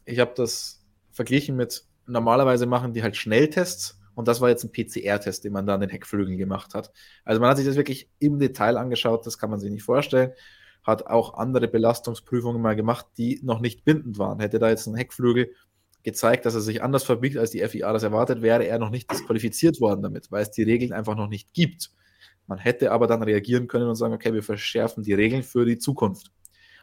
Ich 0.05 0.19
habe 0.19 0.33
das 0.35 0.82
verglichen 1.13 1.57
mit, 1.57 1.85
normalerweise 2.07 2.67
machen 2.67 2.93
die 2.93 3.03
halt 3.03 3.17
Schnelltests 3.17 4.01
und 4.15 4.29
das 4.29 4.41
war 4.41 4.49
jetzt 4.49 4.65
ein 4.65 4.73
PCR-Test, 4.73 5.45
den 5.45 5.53
man 5.53 5.67
da 5.67 5.75
an 5.75 5.81
den 5.81 5.91
Heckflügeln 5.91 6.37
gemacht 6.37 6.75
hat. 6.75 6.93
Also 7.25 7.41
man 7.41 7.51
hat 7.51 7.57
sich 7.57 7.67
das 7.67 7.77
wirklich 7.77 8.11
im 8.19 8.39
Detail 8.39 8.77
angeschaut, 8.77 9.27
das 9.27 9.39
kann 9.39 9.51
man 9.51 9.61
sich 9.61 9.71
nicht 9.71 9.85
vorstellen. 9.85 10.33
Hat 10.83 11.07
auch 11.07 11.35
andere 11.35 11.69
Belastungsprüfungen 11.69 12.61
mal 12.61 12.75
gemacht, 12.75 13.07
die 13.17 13.41
noch 13.43 13.61
nicht 13.61 13.85
bindend 13.85 14.19
waren. 14.19 14.41
Hätte 14.41 14.59
da 14.59 14.69
jetzt 14.69 14.87
ein 14.87 14.97
Heckflügel 14.97 15.53
gezeigt, 16.03 16.45
dass 16.45 16.55
er 16.55 16.61
sich 16.61 16.83
anders 16.83 17.05
verbiegt, 17.05 17.37
als 17.37 17.53
die 17.53 17.67
FIA 17.67 17.93
das 17.93 18.03
erwartet, 18.03 18.43
wäre 18.43 18.65
er 18.65 18.79
noch 18.79 18.91
nicht 18.91 19.11
disqualifiziert 19.11 19.81
worden 19.81 20.03
damit, 20.03 20.33
weil 20.33 20.43
es 20.43 20.51
die 20.51 20.65
Regeln 20.65 20.93
einfach 20.93 21.15
noch 21.15 21.29
nicht 21.29 21.55
gibt. 21.55 21.93
Man 22.49 22.59
hätte 22.59 22.91
aber 22.91 23.07
dann 23.07 23.23
reagieren 23.23 23.69
können 23.69 23.89
und 23.89 23.95
sagen, 23.95 24.13
okay, 24.13 24.35
wir 24.35 24.43
verschärfen 24.43 25.05
die 25.05 25.15
Regeln 25.15 25.45
für 25.45 25.65
die 25.65 25.79
Zukunft. 25.79 26.33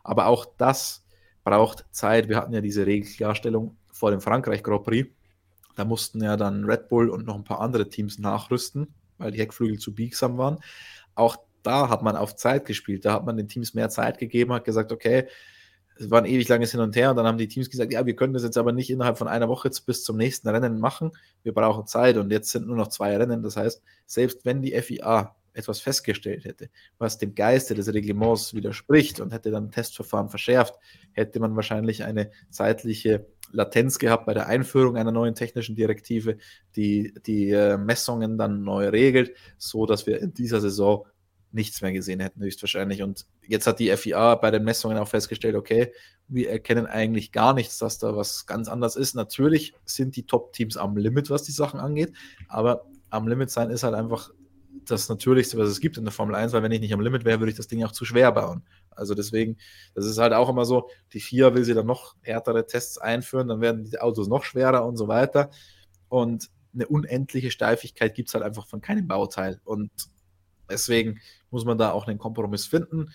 Aber 0.03 0.27
auch 0.27 0.45
das 0.57 1.05
braucht 1.43 1.85
Zeit. 1.91 2.29
Wir 2.29 2.37
hatten 2.37 2.53
ja 2.53 2.61
diese 2.61 2.85
Regelklarstellung 2.85 3.77
vor 3.99 4.11
dem 4.11 4.21
Frankreich 4.21 4.63
Grand 4.63 4.83
Prix 4.83 5.09
da 5.79 5.85
mussten 5.85 6.21
ja 6.21 6.35
dann 6.35 6.65
Red 6.65 6.89
Bull 6.89 7.09
und 7.09 7.25
noch 7.25 7.35
ein 7.35 7.45
paar 7.45 7.61
andere 7.61 7.87
Teams 7.87 8.19
nachrüsten, 8.19 8.93
weil 9.17 9.31
die 9.31 9.39
Heckflügel 9.39 9.79
zu 9.79 9.95
biegsam 9.95 10.37
waren. 10.37 10.59
Auch 11.15 11.37
da 11.63 11.87
hat 11.87 12.03
man 12.03 12.17
auf 12.17 12.35
Zeit 12.35 12.65
gespielt. 12.65 13.05
Da 13.05 13.13
hat 13.13 13.25
man 13.25 13.37
den 13.37 13.47
Teams 13.47 13.73
mehr 13.73 13.89
Zeit 13.89 14.17
gegeben, 14.17 14.51
hat 14.51 14.65
gesagt, 14.65 14.91
okay, 14.91 15.29
es 15.95 16.11
war 16.11 16.19
ein 16.19 16.25
ewig 16.25 16.49
langes 16.49 16.71
Hin 16.71 16.81
und 16.81 16.97
Her 16.97 17.11
und 17.11 17.15
dann 17.15 17.25
haben 17.25 17.37
die 17.37 17.47
Teams 17.47 17.69
gesagt, 17.69 17.93
ja, 17.93 18.05
wir 18.05 18.13
können 18.17 18.33
das 18.33 18.43
jetzt 18.43 18.57
aber 18.57 18.73
nicht 18.73 18.89
innerhalb 18.89 19.17
von 19.17 19.29
einer 19.29 19.47
Woche 19.47 19.69
bis 19.85 20.03
zum 20.03 20.17
nächsten 20.17 20.49
Rennen 20.49 20.81
machen. 20.81 21.11
Wir 21.43 21.53
brauchen 21.53 21.87
Zeit 21.87 22.17
und 22.17 22.29
jetzt 22.29 22.51
sind 22.51 22.67
nur 22.67 22.75
noch 22.75 22.89
zwei 22.89 23.15
Rennen. 23.15 23.41
Das 23.41 23.55
heißt, 23.55 23.81
selbst 24.05 24.43
wenn 24.43 24.61
die 24.61 24.73
FIA 24.81 25.33
etwas 25.53 25.79
festgestellt 25.79 26.45
hätte, 26.45 26.69
was 26.97 27.17
dem 27.17 27.35
Geiste 27.35 27.75
des 27.75 27.93
Reglements 27.93 28.53
widerspricht 28.53 29.19
und 29.19 29.33
hätte 29.33 29.51
dann 29.51 29.71
Testverfahren 29.71 30.29
verschärft, 30.29 30.75
hätte 31.13 31.39
man 31.39 31.55
wahrscheinlich 31.55 32.03
eine 32.03 32.31
zeitliche 32.49 33.27
Latenz 33.51 33.99
gehabt 33.99 34.25
bei 34.25 34.33
der 34.33 34.47
Einführung 34.47 34.97
einer 34.97 35.11
neuen 35.11 35.35
technischen 35.35 35.75
Direktive, 35.75 36.37
die 36.75 37.13
die 37.25 37.49
äh, 37.51 37.77
Messungen 37.77 38.37
dann 38.37 38.63
neu 38.63 38.89
regelt, 38.89 39.33
so 39.57 39.85
dass 39.85 40.05
wir 40.05 40.21
in 40.21 40.33
dieser 40.33 40.61
Saison 40.61 41.05
nichts 41.51 41.81
mehr 41.81 41.91
gesehen 41.91 42.19
hätten, 42.19 42.41
höchstwahrscheinlich. 42.41 43.01
Und 43.01 43.25
jetzt 43.47 43.65
hat 43.65 43.79
die 43.79 43.95
FIA 43.95 44.35
bei 44.35 44.51
den 44.51 44.63
Messungen 44.63 44.97
auch 44.97 45.07
festgestellt, 45.07 45.55
okay, 45.55 45.91
wir 46.27 46.49
erkennen 46.51 46.85
eigentlich 46.85 47.31
gar 47.31 47.53
nichts, 47.53 47.79
dass 47.79 47.97
da 47.97 48.15
was 48.15 48.45
ganz 48.45 48.67
anders 48.67 48.95
ist. 48.95 49.15
Natürlich 49.15 49.73
sind 49.85 50.15
die 50.15 50.27
Top-Teams 50.27 50.77
am 50.77 50.95
Limit, 50.95 51.29
was 51.29 51.43
die 51.43 51.51
Sachen 51.51 51.79
angeht, 51.79 52.13
aber 52.47 52.85
am 53.09 53.27
Limit 53.27 53.49
sein 53.49 53.71
ist 53.71 53.83
halt 53.83 53.95
einfach 53.95 54.29
das 54.91 55.09
Natürlichste, 55.09 55.57
was 55.57 55.69
es 55.69 55.79
gibt 55.79 55.97
in 55.97 56.03
der 56.03 56.11
Formel 56.11 56.35
1, 56.35 56.53
weil 56.53 56.63
wenn 56.63 56.71
ich 56.71 56.79
nicht 56.79 56.93
am 56.93 57.01
Limit 57.01 57.25
wäre, 57.25 57.39
würde 57.39 57.51
ich 57.51 57.57
das 57.57 57.67
Ding 57.67 57.83
auch 57.83 57.91
zu 57.91 58.05
schwer 58.05 58.31
bauen. 58.31 58.63
Also 58.91 59.15
deswegen, 59.15 59.57
das 59.95 60.05
ist 60.05 60.17
halt 60.17 60.33
auch 60.33 60.49
immer 60.49 60.65
so, 60.65 60.89
die 61.13 61.19
FIA 61.19 61.53
will 61.53 61.63
sie 61.63 61.73
dann 61.73 61.85
noch 61.85 62.15
härtere 62.21 62.65
Tests 62.65 62.97
einführen, 62.97 63.47
dann 63.47 63.61
werden 63.61 63.85
die 63.85 63.99
Autos 63.99 64.27
noch 64.27 64.43
schwerer 64.43 64.85
und 64.85 64.97
so 64.97 65.07
weiter. 65.07 65.49
Und 66.09 66.49
eine 66.73 66.87
unendliche 66.87 67.51
Steifigkeit 67.51 68.13
gibt 68.13 68.29
es 68.29 68.33
halt 68.33 68.43
einfach 68.43 68.67
von 68.67 68.81
keinem 68.81 69.07
Bauteil. 69.07 69.61
Und 69.63 69.91
deswegen 70.69 71.19
muss 71.49 71.65
man 71.65 71.77
da 71.77 71.91
auch 71.91 72.07
einen 72.07 72.19
Kompromiss 72.19 72.65
finden. 72.65 73.11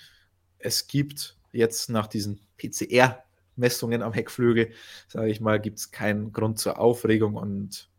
Es 0.59 0.87
gibt 0.87 1.37
jetzt 1.53 1.91
nach 1.91 2.07
diesen 2.07 2.41
PCR-Messungen 2.59 4.03
am 4.03 4.13
Heckflügel, 4.13 4.73
sage 5.09 5.31
ich 5.31 5.41
mal, 5.41 5.61
gibt 5.61 5.79
es 5.79 5.91
keinen 5.91 6.33
Grund 6.33 6.59
zur 6.59 6.79
Aufregung 6.79 7.37
und 7.37 7.91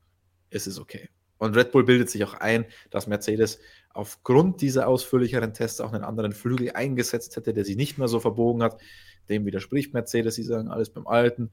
es 0.50 0.68
ist 0.68 0.80
okay. 0.80 1.10
Und 1.38 1.56
Red 1.56 1.72
Bull 1.72 1.84
bildet 1.84 2.10
sich 2.10 2.24
auch 2.24 2.34
ein, 2.36 2.66
dass 2.90 3.08
Mercedes 3.08 3.60
aufgrund 3.94 4.62
dieser 4.62 4.88
ausführlicheren 4.88 5.54
Tests 5.54 5.82
auch 5.82 5.94
einen 5.94 6.04
anderen 6.04 6.34
Flügel 6.34 6.72
eingesetzt 6.72 7.36
hätte, 7.36 7.54
der 7.54 7.66
sich 7.66 7.76
nicht 7.76 7.98
mehr 7.98 8.08
so 8.08 8.20
verbogen 8.20 8.64
hat. 8.64 8.80
Dem 9.30 9.46
widerspricht 9.46 9.94
Mercedes, 9.94 10.36
sie 10.36 10.44
sagen 10.44 10.70
alles 10.70 10.90
beim 10.90 11.08
Alten. 11.08 11.52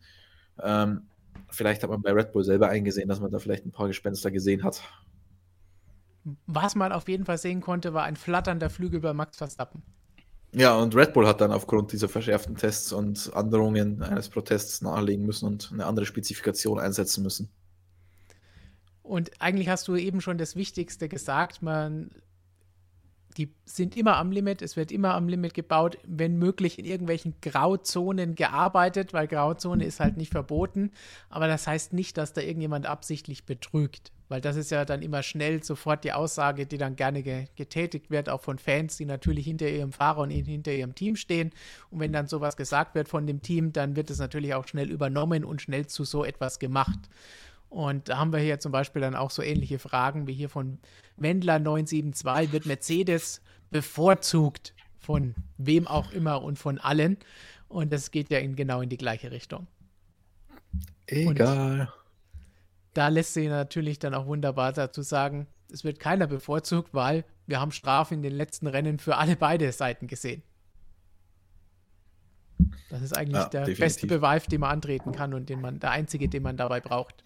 Ähm, 0.61 1.03
vielleicht 1.49 1.83
hat 1.83 1.91
man 1.91 2.03
bei 2.03 2.13
Red 2.13 2.33
Bull 2.33 2.45
selber 2.45 2.69
eingesehen, 2.69 3.09
dass 3.09 3.21
man 3.21 3.31
da 3.31 3.39
vielleicht 3.39 3.65
ein 3.65 3.73
paar 3.73 3.89
Gespenster 3.89 4.31
gesehen 4.31 4.63
hat. 4.65 4.83
Was 6.47 6.75
man 6.75 6.93
auf 6.93 7.09
jeden 7.09 7.25
Fall 7.25 7.39
sehen 7.39 7.61
konnte, 7.61 7.95
war 7.95 8.05
ein 8.05 8.17
flatternder 8.17 8.71
Flügel 8.71 9.01
bei 9.01 9.13
Max 9.13 9.39
Verstappen. 9.39 9.83
Ja, 10.55 10.77
und 10.77 10.95
Red 10.95 11.15
Bull 11.15 11.27
hat 11.27 11.41
dann 11.41 11.51
aufgrund 11.51 11.93
dieser 11.93 12.09
verschärften 12.09 12.57
Tests 12.57 12.93
und 12.93 13.33
Anderungen 13.35 14.03
eines 14.03 14.29
Protests 14.29 14.83
nachlegen 14.83 15.25
müssen 15.25 15.47
und 15.47 15.71
eine 15.73 15.87
andere 15.87 16.05
Spezifikation 16.05 16.79
einsetzen 16.79 17.23
müssen. 17.23 17.49
Und 19.03 19.31
eigentlich 19.41 19.69
hast 19.69 19.89
du 19.89 19.97
eben 19.97 20.21
schon 20.21 20.39
das 20.39 20.55
Wichtigste 20.55 21.09
gesagt, 21.09 21.63
man, 21.63 22.11
die 23.37 23.53
sind 23.65 23.97
immer 23.97 24.17
am 24.17 24.31
Limit, 24.31 24.63
es 24.63 24.77
wird 24.77 24.93
immer 24.93 25.15
am 25.15 25.29
Limit 25.29 25.55
gebaut, 25.55 25.99
wenn 26.07 26.39
möglich 26.39 26.79
in 26.79 26.85
irgendwelchen 26.85 27.35
Grauzonen 27.41 28.35
gearbeitet, 28.35 29.13
weil 29.13 29.27
Grauzone 29.27 29.85
ist 29.85 30.01
halt 30.01 30.17
nicht 30.17 30.33
verboten, 30.33 30.93
aber 31.31 31.49
das 31.49 31.67
heißt 31.67 31.93
nicht, 31.93 32.17
dass 32.19 32.33
da 32.33 32.43
irgendjemand 32.43 32.87
absichtlich 32.87 33.45
betrügt, 33.45 34.13
weil 34.29 34.41
das 34.41 34.57
ist 34.57 34.71
ja 34.71 34.85
dann 34.85 35.03
immer 35.03 35.23
schnell 35.23 35.63
sofort 35.63 36.05
die 36.05 36.13
Aussage, 36.13 36.67
die 36.67 36.79
dann 36.79 36.97
gerne 36.97 37.23
ge 37.23 37.47
getätigt 37.57 38.11
wird, 38.11 38.29
auch 38.29 38.41
von 38.41 38.59
Fans, 38.59 38.97
die 38.97 39.05
natürlich 39.05 39.47
hinter 39.47 39.69
ihrem 39.69 39.93
Fahrer 39.93 40.23
und 40.23 40.31
hinter 40.31 40.73
ihrem 40.73 40.95
Team 40.95 41.17
stehen. 41.17 41.51
Und 41.91 42.01
wenn 42.01 42.13
dann 42.13 42.29
sowas 42.29 42.57
gesagt 42.57 42.95
wird 42.95 43.09
von 43.09 43.27
dem 43.27 43.43
Team, 43.43 43.73
dann 43.73 43.97
wird 43.97 44.11
es 44.11 44.19
natürlich 44.19 44.55
auch 44.55 44.67
schnell 44.67 44.91
übernommen 44.91 45.45
und 45.45 45.61
schnell 45.61 45.87
zu 45.87 46.05
so 46.05 46.25
etwas 46.25 46.59
gemacht. 46.59 47.11
Und 47.73 48.11
da 48.11 48.19
haben 48.19 48.35
wir 48.35 48.39
hier 48.39 48.61
zum 48.61 48.71
Beispiel 48.71 49.01
dann 49.01 49.17
auch 49.17 49.31
so 49.31 49.43
ähnliche 49.43 49.79
Fragen 49.79 50.27
wie 50.27 50.35
hier 50.35 50.51
von 50.51 50.79
Wendler 51.17 51.59
972. 51.59 52.53
Wird 52.53 52.67
Mercedes 52.67 53.41
bevorzugt 53.71 54.75
von 54.99 55.35
wem 55.57 55.87
auch 55.87 56.13
immer 56.13 56.43
und 56.43 56.59
von 56.59 56.79
allen? 56.79 57.17
Und 57.69 57.91
das 57.91 58.11
geht 58.11 58.29
ja 58.29 58.41
in, 58.41 58.57
genau 58.57 58.83
in 58.83 58.91
die 58.91 58.99
gleiche 58.99 59.31
Richtung. 59.31 59.69
Egal. 61.07 61.81
Und 61.81 61.89
da 62.93 63.09
lässt 63.09 63.33
sich 63.33 63.49
natürlich 63.49 63.99
dann 63.99 64.13
auch 64.13 64.27
wunderbar 64.27 64.75
dazu 64.75 65.01
sagen, 65.01 65.47
es 65.73 65.83
wird 65.83 65.99
keiner 65.99 66.27
bevorzugt, 66.27 66.93
weil 66.93 67.25
wir 67.47 67.59
haben 67.59 67.73
Strafen 67.73 68.19
in 68.19 68.23
den 68.23 68.35
letzten 68.35 68.67
Rennen 68.67 68.99
für 68.99 69.17
alle 69.17 69.35
beide 69.35 69.73
Seiten 69.73 70.09
gesehen. 70.09 70.43
Das 72.91 73.01
ist 73.01 73.17
eigentlich 73.17 73.43
ja, 73.43 73.49
der 73.49 73.61
definitiv. 73.63 73.79
beste 73.79 74.07
Beweis, 74.09 74.45
den 74.45 74.61
man 74.61 74.73
antreten 74.73 75.13
kann 75.13 75.33
und 75.33 75.49
den 75.49 75.63
man, 75.63 75.81
der 75.81 75.93
einzige, 75.93 76.29
den 76.29 76.43
man 76.43 76.59
dabei 76.59 76.83
braucht. 76.83 77.25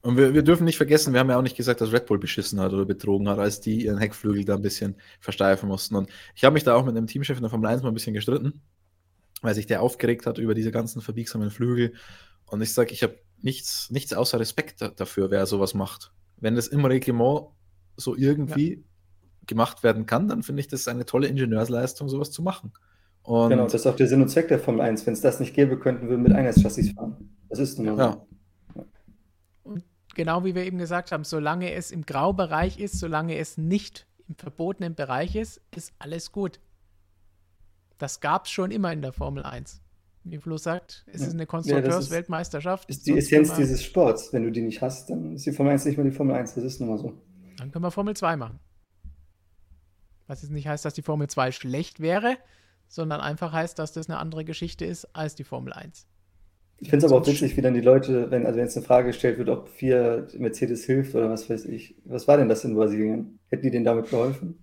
Und 0.00 0.16
wir, 0.16 0.34
wir, 0.34 0.42
dürfen 0.42 0.64
nicht 0.64 0.76
vergessen, 0.76 1.12
wir 1.12 1.20
haben 1.20 1.30
ja 1.30 1.36
auch 1.36 1.42
nicht 1.42 1.56
gesagt, 1.56 1.80
dass 1.80 1.92
Red 1.92 2.06
Bull 2.06 2.18
beschissen 2.18 2.60
hat 2.60 2.72
oder 2.72 2.84
betrogen 2.84 3.28
hat, 3.28 3.38
als 3.38 3.60
die 3.60 3.84
ihren 3.84 3.98
Heckflügel 3.98 4.44
da 4.44 4.54
ein 4.54 4.62
bisschen 4.62 4.96
versteifen 5.20 5.68
mussten. 5.68 5.96
Und 5.96 6.08
ich 6.34 6.44
habe 6.44 6.54
mich 6.54 6.64
da 6.64 6.74
auch 6.74 6.84
mit 6.84 6.96
einem 6.96 7.08
Teamchef 7.08 7.36
in 7.36 7.42
der 7.42 7.50
Formel 7.50 7.68
1 7.68 7.82
mal 7.82 7.88
ein 7.88 7.94
bisschen 7.94 8.14
gestritten, 8.14 8.62
weil 9.42 9.54
sich 9.54 9.66
der 9.66 9.82
aufgeregt 9.82 10.26
hat 10.26 10.38
über 10.38 10.54
diese 10.54 10.70
ganzen 10.70 11.02
verbiegsamen 11.02 11.50
Flügel. 11.50 11.94
Und 12.46 12.62
ich 12.62 12.72
sage, 12.72 12.92
ich 12.92 13.02
habe 13.02 13.18
nichts, 13.42 13.90
nichts 13.90 14.12
außer 14.12 14.38
Respekt 14.38 14.80
dafür, 14.96 15.30
wer 15.30 15.44
sowas 15.46 15.74
macht. 15.74 16.12
Wenn 16.36 16.54
das 16.54 16.68
im 16.68 16.84
Reglement 16.84 17.48
so 17.96 18.16
irgendwie 18.16 18.74
ja. 18.74 18.80
gemacht 19.46 19.82
werden 19.82 20.06
kann, 20.06 20.28
dann 20.28 20.42
finde 20.42 20.60
ich 20.60 20.68
das 20.68 20.86
eine 20.86 21.04
tolle 21.04 21.26
Ingenieursleistung, 21.26 22.08
sowas 22.08 22.30
zu 22.30 22.42
machen. 22.42 22.72
Und 23.22 23.50
genau, 23.50 23.64
das 23.64 23.74
ist 23.74 23.86
auch 23.86 23.96
der 23.96 24.06
Sinn 24.06 24.22
und 24.22 24.28
Zweck 24.28 24.46
der 24.48 24.60
Formel 24.60 24.82
1. 24.82 25.04
Wenn 25.04 25.14
es 25.14 25.20
das 25.20 25.40
nicht 25.40 25.52
gäbe, 25.52 25.80
könnten 25.80 26.08
wir 26.08 26.16
mit 26.16 26.32
Einheitschassis 26.32 26.92
fahren. 26.92 27.36
Das 27.48 27.58
ist 27.58 27.78
nun. 27.80 28.00
Und 28.00 28.18
genau 30.16 30.44
wie 30.44 30.56
wir 30.56 30.64
eben 30.64 30.78
gesagt 30.78 31.12
haben, 31.12 31.22
solange 31.22 31.72
es 31.72 31.92
im 31.92 32.04
Graubereich 32.04 32.80
ist, 32.80 32.98
solange 32.98 33.36
es 33.36 33.56
nicht 33.56 34.06
im 34.28 34.34
verbotenen 34.34 34.96
Bereich 34.96 35.36
ist, 35.36 35.60
ist 35.76 35.92
alles 36.00 36.32
gut. 36.32 36.58
Das 37.98 38.20
gab 38.20 38.46
es 38.46 38.50
schon 38.50 38.72
immer 38.72 38.92
in 38.92 39.02
der 39.02 39.12
Formel 39.12 39.44
1. 39.44 39.80
Wie 40.24 40.38
Flo 40.38 40.56
sagt, 40.56 41.04
es 41.06 41.20
ja. 41.20 41.28
ist 41.28 41.34
eine 41.34 41.46
Konstrukteursweltmeisterschaft. 41.46 42.90
Ist 42.90 43.06
die 43.06 43.16
Essenz 43.16 43.54
dieses 43.54 43.84
Sports. 43.84 44.32
Wenn 44.32 44.42
du 44.42 44.50
die 44.50 44.62
nicht 44.62 44.82
hast, 44.82 45.08
dann 45.08 45.34
ist 45.34 45.46
die 45.46 45.52
Formel 45.52 45.72
1 45.72 45.84
nicht 45.84 45.96
mehr 45.96 46.04
die 46.04 46.12
Formel 46.12 46.34
1. 46.34 46.54
Das 46.54 46.64
ist 46.64 46.80
nun 46.80 46.88
mal 46.88 46.98
so. 46.98 47.14
Dann 47.58 47.70
können 47.70 47.84
wir 47.84 47.92
Formel 47.92 48.16
2 48.16 48.36
machen. 48.36 48.58
Was 50.26 50.42
jetzt 50.42 50.50
nicht 50.50 50.66
heißt, 50.66 50.84
dass 50.84 50.94
die 50.94 51.02
Formel 51.02 51.28
2 51.28 51.52
schlecht 51.52 52.00
wäre, 52.00 52.36
sondern 52.88 53.20
einfach 53.20 53.52
heißt, 53.52 53.78
dass 53.78 53.92
das 53.92 54.08
eine 54.08 54.18
andere 54.18 54.44
Geschichte 54.44 54.84
ist 54.84 55.04
als 55.14 55.36
die 55.36 55.44
Formel 55.44 55.72
1. 55.72 56.08
Ich 56.78 56.90
finde 56.90 57.06
es 57.06 57.10
aber 57.10 57.22
auch 57.22 57.26
witzig, 57.26 57.56
wie 57.56 57.62
dann 57.62 57.74
die 57.74 57.80
Leute, 57.80 58.30
wenn, 58.30 58.44
also 58.44 58.58
wenn 58.58 58.64
jetzt 58.64 58.76
eine 58.76 58.84
Frage 58.84 59.08
gestellt 59.08 59.38
wird, 59.38 59.48
ob 59.48 59.68
vier 59.68 60.28
Mercedes 60.38 60.84
hilft 60.84 61.14
oder 61.14 61.30
was 61.30 61.48
weiß 61.48 61.64
ich. 61.66 61.96
Was 62.04 62.28
war 62.28 62.36
denn 62.36 62.48
das 62.48 62.64
in 62.64 62.74
Brasilien? 62.74 63.38
Hätten 63.48 63.62
die 63.62 63.70
denen 63.70 63.84
damit 63.84 64.10
geholfen? 64.10 64.62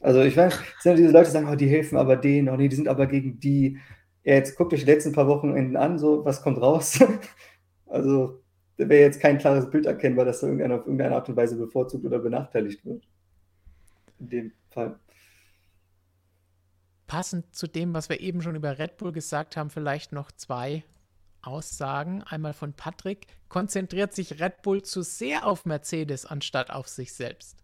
Also 0.00 0.22
ich 0.22 0.36
weiß, 0.36 0.54
es 0.54 0.82
sind 0.82 0.98
diese 0.98 1.12
Leute, 1.12 1.26
die 1.26 1.30
sagen, 1.30 1.48
oh, 1.48 1.54
die 1.54 1.68
helfen 1.68 1.96
aber 1.96 2.16
denen, 2.16 2.48
oh 2.48 2.56
nee, 2.56 2.68
die 2.68 2.76
sind 2.76 2.88
aber 2.88 3.06
gegen 3.06 3.38
die. 3.38 3.78
Ja, 4.24 4.34
jetzt 4.34 4.56
guckt 4.56 4.72
euch 4.72 4.80
die 4.80 4.90
letzten 4.90 5.12
paar 5.12 5.28
Wochenenden 5.28 5.76
an, 5.76 5.98
so, 5.98 6.24
was 6.24 6.42
kommt 6.42 6.60
raus? 6.60 6.98
also, 7.86 8.40
da 8.76 8.88
wäre 8.88 9.02
jetzt 9.02 9.20
kein 9.20 9.38
klares 9.38 9.70
Bild 9.70 9.86
erkennbar, 9.86 10.24
dass 10.24 10.40
da 10.40 10.48
irgendeiner 10.48 10.76
auf 10.76 10.86
irgendeine 10.86 11.14
Art 11.14 11.28
und 11.28 11.36
Weise 11.36 11.56
bevorzugt 11.56 12.04
oder 12.04 12.18
benachteiligt 12.18 12.84
wird. 12.84 13.04
In 14.18 14.28
dem 14.28 14.52
Fall 14.70 14.96
passend 17.12 17.54
zu 17.54 17.66
dem, 17.66 17.92
was 17.92 18.08
wir 18.08 18.20
eben 18.20 18.40
schon 18.40 18.56
über 18.56 18.78
Red 18.78 18.96
Bull 18.96 19.12
gesagt 19.12 19.58
haben, 19.58 19.68
vielleicht 19.68 20.12
noch 20.12 20.32
zwei 20.32 20.82
Aussagen. 21.42 22.22
Einmal 22.22 22.52
von 22.52 22.72
Patrick. 22.72 23.26
Konzentriert 23.48 24.14
sich 24.14 24.40
Red 24.40 24.62
Bull 24.62 24.82
zu 24.82 25.02
sehr 25.02 25.46
auf 25.46 25.66
Mercedes 25.66 26.24
anstatt 26.24 26.70
auf 26.70 26.88
sich 26.88 27.12
selbst? 27.12 27.58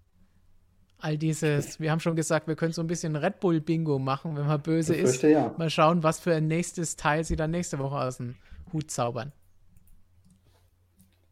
All 1.01 1.17
dieses, 1.17 1.79
wir 1.79 1.93
haben 1.93 2.01
schon 2.01 2.17
gesagt, 2.17 2.49
wir 2.49 2.57
können 2.57 2.73
so 2.73 2.83
ein 2.83 2.89
bisschen 2.89 3.15
Red 3.15 3.41
Bull 3.41 3.61
Bingo 3.61 3.99
machen, 3.99 4.37
wenn 4.37 4.47
man 4.47 4.61
böse 4.61 4.97
ich 4.97 5.03
ist. 5.03 5.23
ja. 5.23 5.55
Mal 5.57 5.71
schauen, 5.71 6.03
was 6.03 6.19
für 6.19 6.35
ein 6.35 6.49
nächstes 6.49 6.97
Teil 6.97 7.25
sie 7.25 7.37
dann 7.37 7.53
nächste 7.53 7.79
Woche 7.79 7.97
aus 7.97 8.17
dem 8.17 8.35
Hut 8.73 8.91
zaubern. 8.91 9.33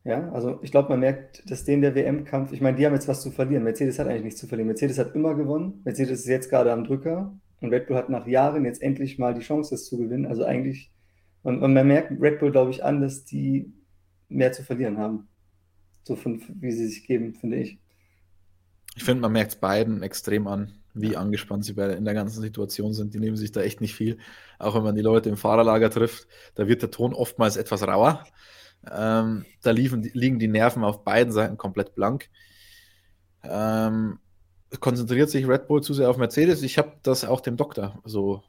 Ja, 0.05 0.31
also 0.31 0.60
ich 0.62 0.70
glaube, 0.70 0.90
man 0.90 1.01
merkt, 1.01 1.51
dass 1.51 1.64
den 1.64 1.82
der 1.82 1.97
WM-Kampf, 1.97 2.52
ich 2.52 2.60
meine, 2.60 2.77
die 2.77 2.86
haben 2.86 2.94
jetzt 2.94 3.09
was 3.09 3.23
zu 3.23 3.32
verlieren. 3.32 3.64
Mercedes 3.64 3.98
hat 3.98 4.06
eigentlich 4.06 4.23
nichts 4.23 4.40
zu 4.40 4.47
verlieren. 4.47 4.68
Mercedes 4.68 4.98
hat 4.98 5.16
immer 5.16 5.35
gewonnen. 5.35 5.81
Mercedes 5.85 6.20
ist 6.20 6.28
jetzt 6.28 6.48
gerade 6.48 6.73
am 6.73 6.85
Drücker. 6.85 7.36
Und 7.60 7.70
Red 7.73 7.89
Bull 7.89 7.97
hat 7.97 8.09
nach 8.09 8.24
Jahren 8.24 8.64
jetzt 8.64 8.82
endlich 8.82 9.18
mal 9.18 9.35
die 9.35 9.40
Chance, 9.40 9.70
das 9.70 9.86
zu 9.86 9.98
gewinnen. 9.98 10.27
Also 10.27 10.44
eigentlich, 10.44 10.93
und, 11.47 11.62
und 11.62 11.74
man 11.74 11.86
merkt 11.86 12.10
Red 12.20 12.40
Bull, 12.40 12.51
glaube 12.51 12.73
ich, 12.73 12.82
an, 12.82 13.01
dass 13.01 13.24
die 13.24 13.73
mehr 14.28 14.51
zu 14.51 14.64
verlieren 14.64 14.98
haben. 14.98 15.28
So 16.02 16.16
von, 16.16 16.43
wie 16.48 16.73
sie 16.73 16.89
sich 16.89 17.06
geben, 17.06 17.35
finde 17.35 17.59
ich. 17.59 17.78
Ich 18.97 19.05
finde, 19.05 19.20
man 19.20 19.31
merkt 19.31 19.52
es 19.52 19.60
beiden 19.60 20.02
extrem 20.02 20.48
an, 20.48 20.73
wie 20.93 21.16
angespannt 21.16 21.64
sie 21.64 21.74
beide 21.74 21.93
in 21.93 22.05
der 22.05 22.14
ganzen 22.14 22.40
Situation 22.40 22.94
sind. 22.94 23.14
Die 23.14 23.20
nehmen 23.20 23.36
sich 23.36 23.52
da 23.52 23.60
echt 23.60 23.81
nicht 23.81 23.94
viel. 23.94 24.18
Auch 24.59 24.74
wenn 24.74 24.82
man 24.82 24.97
die 24.97 25.02
Leute 25.02 25.28
im 25.28 25.36
Fahrerlager 25.36 25.89
trifft, 25.89 26.27
da 26.56 26.66
wird 26.66 26.82
der 26.82 26.90
Ton 26.90 27.14
oftmals 27.14 27.56
etwas 27.56 27.86
rauer. 27.86 28.24
Ähm, 28.90 29.44
da 29.62 29.70
liefen, 29.70 30.02
liegen 30.02 30.40
die 30.40 30.48
Nerven 30.48 30.82
auf 30.82 31.05
beiden 31.05 31.32
Seiten 31.32 31.56
komplett 31.56 31.94
blank. 31.94 32.28
Ähm, 33.44 34.18
konzentriert 34.81 35.31
sich 35.31 35.47
Red 35.47 35.68
Bull 35.68 35.81
zu 35.81 35.94
sehr 35.94 36.10
auf 36.10 36.16
Mercedes. 36.16 36.64
Ich 36.64 36.77
habe 36.77 36.94
das 37.05 37.24
auch 37.24 37.40
dem 37.40 37.56
Doktor 37.56 38.02
so 38.05 38.43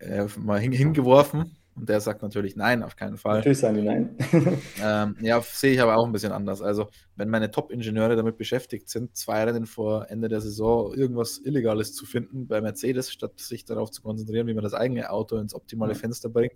äh, 0.00 0.26
mal 0.36 0.58
hin, 0.58 0.72
hingeworfen 0.72 1.56
und 1.76 1.88
der 1.90 2.00
sagt 2.00 2.22
natürlich 2.22 2.56
nein, 2.56 2.82
auf 2.82 2.96
keinen 2.96 3.18
Fall. 3.18 3.36
Natürlich 3.36 3.58
sagen 3.58 3.76
die 3.76 3.82
nein. 3.82 4.16
ähm, 4.82 5.16
ja, 5.20 5.40
sehe 5.42 5.74
ich 5.74 5.80
aber 5.80 5.96
auch 5.96 6.06
ein 6.06 6.12
bisschen 6.12 6.32
anders. 6.32 6.62
Also, 6.62 6.88
wenn 7.16 7.28
meine 7.28 7.50
Top-Ingenieure 7.50 8.16
damit 8.16 8.38
beschäftigt 8.38 8.88
sind, 8.88 9.14
zwei 9.14 9.44
Rennen 9.44 9.66
vor 9.66 10.10
Ende 10.10 10.28
der 10.28 10.40
Saison 10.40 10.94
irgendwas 10.94 11.38
Illegales 11.38 11.94
zu 11.94 12.06
finden 12.06 12.48
bei 12.48 12.62
Mercedes, 12.62 13.12
statt 13.12 13.38
sich 13.38 13.66
darauf 13.66 13.90
zu 13.90 14.00
konzentrieren, 14.00 14.46
wie 14.46 14.54
man 14.54 14.64
das 14.64 14.72
eigene 14.72 15.10
Auto 15.10 15.36
ins 15.36 15.54
optimale 15.54 15.94
Fenster 15.94 16.30
bringt, 16.30 16.54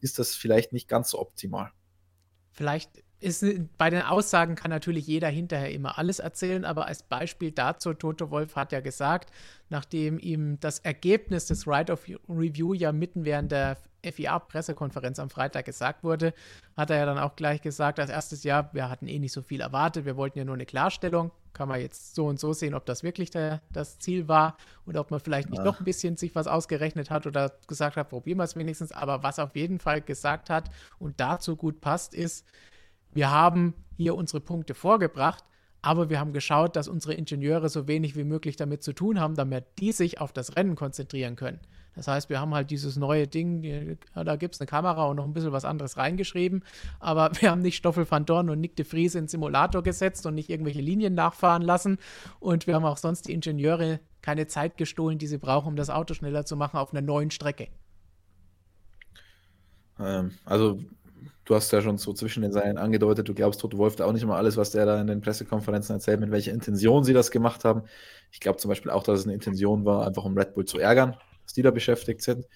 ist 0.00 0.20
das 0.20 0.36
vielleicht 0.36 0.72
nicht 0.72 0.88
ganz 0.88 1.10
so 1.10 1.18
optimal. 1.18 1.70
Vielleicht 2.52 3.02
ist, 3.24 3.44
bei 3.78 3.90
den 3.90 4.02
Aussagen 4.02 4.54
kann 4.54 4.70
natürlich 4.70 5.06
jeder 5.06 5.28
hinterher 5.28 5.72
immer 5.72 5.98
alles 5.98 6.18
erzählen, 6.18 6.64
aber 6.64 6.86
als 6.86 7.02
Beispiel 7.02 7.50
dazu, 7.50 7.94
Toto 7.94 8.30
Wolf 8.30 8.54
hat 8.54 8.70
ja 8.70 8.80
gesagt, 8.80 9.30
nachdem 9.70 10.18
ihm 10.18 10.60
das 10.60 10.78
Ergebnis 10.80 11.46
des 11.46 11.66
Right 11.66 11.90
of 11.90 12.06
Review 12.28 12.74
ja 12.74 12.92
mitten 12.92 13.24
während 13.24 13.50
der 13.50 13.78
FIA-Pressekonferenz 14.02 15.18
am 15.18 15.30
Freitag 15.30 15.64
gesagt 15.64 16.04
wurde, 16.04 16.34
hat 16.76 16.90
er 16.90 16.98
ja 16.98 17.06
dann 17.06 17.18
auch 17.18 17.34
gleich 17.36 17.62
gesagt, 17.62 17.98
als 17.98 18.10
erstes 18.10 18.44
Jahr, 18.44 18.68
wir 18.74 18.90
hatten 18.90 19.08
eh 19.08 19.18
nicht 19.18 19.32
so 19.32 19.42
viel 19.42 19.62
erwartet, 19.62 20.04
wir 20.04 20.16
wollten 20.16 20.38
ja 20.38 20.44
nur 20.44 20.54
eine 20.54 20.66
Klarstellung. 20.66 21.32
Kann 21.54 21.68
man 21.68 21.80
jetzt 21.80 22.16
so 22.16 22.26
und 22.26 22.40
so 22.40 22.52
sehen, 22.52 22.74
ob 22.74 22.84
das 22.84 23.04
wirklich 23.04 23.30
der, 23.30 23.62
das 23.72 23.98
Ziel 24.00 24.26
war 24.26 24.56
oder 24.86 25.00
ob 25.00 25.12
man 25.12 25.20
vielleicht 25.20 25.50
nicht 25.50 25.60
Ach. 25.60 25.64
noch 25.64 25.80
ein 25.80 25.84
bisschen 25.84 26.16
sich 26.16 26.34
was 26.34 26.48
ausgerechnet 26.48 27.10
hat 27.10 27.28
oder 27.28 27.52
gesagt 27.68 27.96
hat, 27.96 28.08
probieren 28.10 28.38
wir 28.38 28.44
es 28.44 28.56
wenigstens. 28.56 28.90
Aber 28.90 29.22
was 29.22 29.38
auf 29.38 29.54
jeden 29.54 29.78
Fall 29.78 30.02
gesagt 30.02 30.50
hat 30.50 30.68
und 30.98 31.20
dazu 31.20 31.54
gut 31.54 31.80
passt, 31.80 32.12
ist, 32.12 32.44
wir 33.14 33.30
haben 33.30 33.74
hier 33.96 34.16
unsere 34.16 34.40
Punkte 34.40 34.74
vorgebracht, 34.74 35.44
aber 35.82 36.10
wir 36.10 36.18
haben 36.18 36.32
geschaut, 36.32 36.76
dass 36.76 36.88
unsere 36.88 37.14
Ingenieure 37.14 37.68
so 37.68 37.86
wenig 37.86 38.16
wie 38.16 38.24
möglich 38.24 38.56
damit 38.56 38.82
zu 38.82 38.92
tun 38.92 39.20
haben, 39.20 39.34
damit 39.34 39.66
die 39.78 39.92
sich 39.92 40.20
auf 40.20 40.32
das 40.32 40.56
Rennen 40.56 40.76
konzentrieren 40.76 41.36
können. 41.36 41.60
Das 41.94 42.08
heißt, 42.08 42.28
wir 42.28 42.40
haben 42.40 42.54
halt 42.54 42.70
dieses 42.70 42.96
neue 42.96 43.28
Ding, 43.28 43.98
da 44.14 44.36
gibt 44.36 44.54
es 44.54 44.60
eine 44.60 44.66
Kamera 44.66 45.06
und 45.06 45.16
noch 45.16 45.24
ein 45.24 45.32
bisschen 45.32 45.52
was 45.52 45.64
anderes 45.64 45.96
reingeschrieben, 45.96 46.64
aber 46.98 47.30
wir 47.40 47.50
haben 47.50 47.62
nicht 47.62 47.76
Stoffel 47.76 48.10
van 48.10 48.24
Dorn 48.24 48.50
und 48.50 48.60
Nick 48.60 48.76
de 48.76 48.84
Vries 48.84 49.14
in 49.14 49.24
den 49.24 49.28
Simulator 49.28 49.82
gesetzt 49.82 50.26
und 50.26 50.34
nicht 50.34 50.50
irgendwelche 50.50 50.80
Linien 50.80 51.14
nachfahren 51.14 51.62
lassen 51.62 51.98
und 52.40 52.66
wir 52.66 52.74
haben 52.74 52.84
auch 52.84 52.96
sonst 52.96 53.28
die 53.28 53.32
Ingenieure 53.32 54.00
keine 54.22 54.46
Zeit 54.46 54.76
gestohlen, 54.76 55.18
die 55.18 55.26
sie 55.26 55.38
brauchen, 55.38 55.68
um 55.68 55.76
das 55.76 55.90
Auto 55.90 56.14
schneller 56.14 56.44
zu 56.44 56.56
machen 56.56 56.78
auf 56.78 56.92
einer 56.92 57.02
neuen 57.02 57.30
Strecke. 57.30 57.68
Ähm, 60.00 60.32
also 60.44 60.80
du 61.44 61.54
hast 61.54 61.72
ja 61.72 61.82
schon 61.82 61.98
so 61.98 62.12
zwischen 62.12 62.42
den 62.42 62.52
Zeilen 62.52 62.78
angedeutet, 62.78 63.28
du 63.28 63.34
glaubst 63.34 63.60
Toto 63.60 63.78
Wolf 63.78 63.96
da 63.96 64.06
auch 64.06 64.12
nicht 64.12 64.22
immer 64.22 64.36
alles, 64.36 64.56
was 64.56 64.70
der 64.70 64.86
da 64.86 65.00
in 65.00 65.06
den 65.06 65.20
Pressekonferenzen 65.20 65.94
erzählt, 65.94 66.20
mit 66.20 66.30
welcher 66.30 66.52
Intention 66.52 67.04
sie 67.04 67.12
das 67.12 67.30
gemacht 67.30 67.64
haben. 67.64 67.82
Ich 68.32 68.40
glaube 68.40 68.58
zum 68.58 68.70
Beispiel 68.70 68.90
auch, 68.90 69.02
dass 69.02 69.20
es 69.20 69.26
eine 69.26 69.34
Intention 69.34 69.84
war, 69.84 70.06
einfach 70.06 70.24
um 70.24 70.36
Red 70.36 70.54
Bull 70.54 70.64
zu 70.64 70.78
ärgern, 70.78 71.16
dass 71.42 71.52
die 71.54 71.62
da 71.62 71.70
beschäftigt 71.70 72.22
sind. 72.22 72.46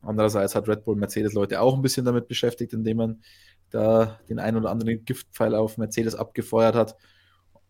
Andererseits 0.00 0.54
hat 0.54 0.68
Red 0.68 0.84
Bull 0.84 0.96
Mercedes-Leute 0.96 1.60
auch 1.60 1.74
ein 1.74 1.82
bisschen 1.82 2.04
damit 2.04 2.28
beschäftigt, 2.28 2.72
indem 2.72 2.96
man 2.98 3.22
da 3.70 4.18
den 4.28 4.38
einen 4.38 4.56
oder 4.56 4.70
anderen 4.70 5.04
Giftpfeil 5.04 5.54
auf 5.54 5.76
Mercedes 5.76 6.14
abgefeuert 6.14 6.74
hat. 6.74 6.96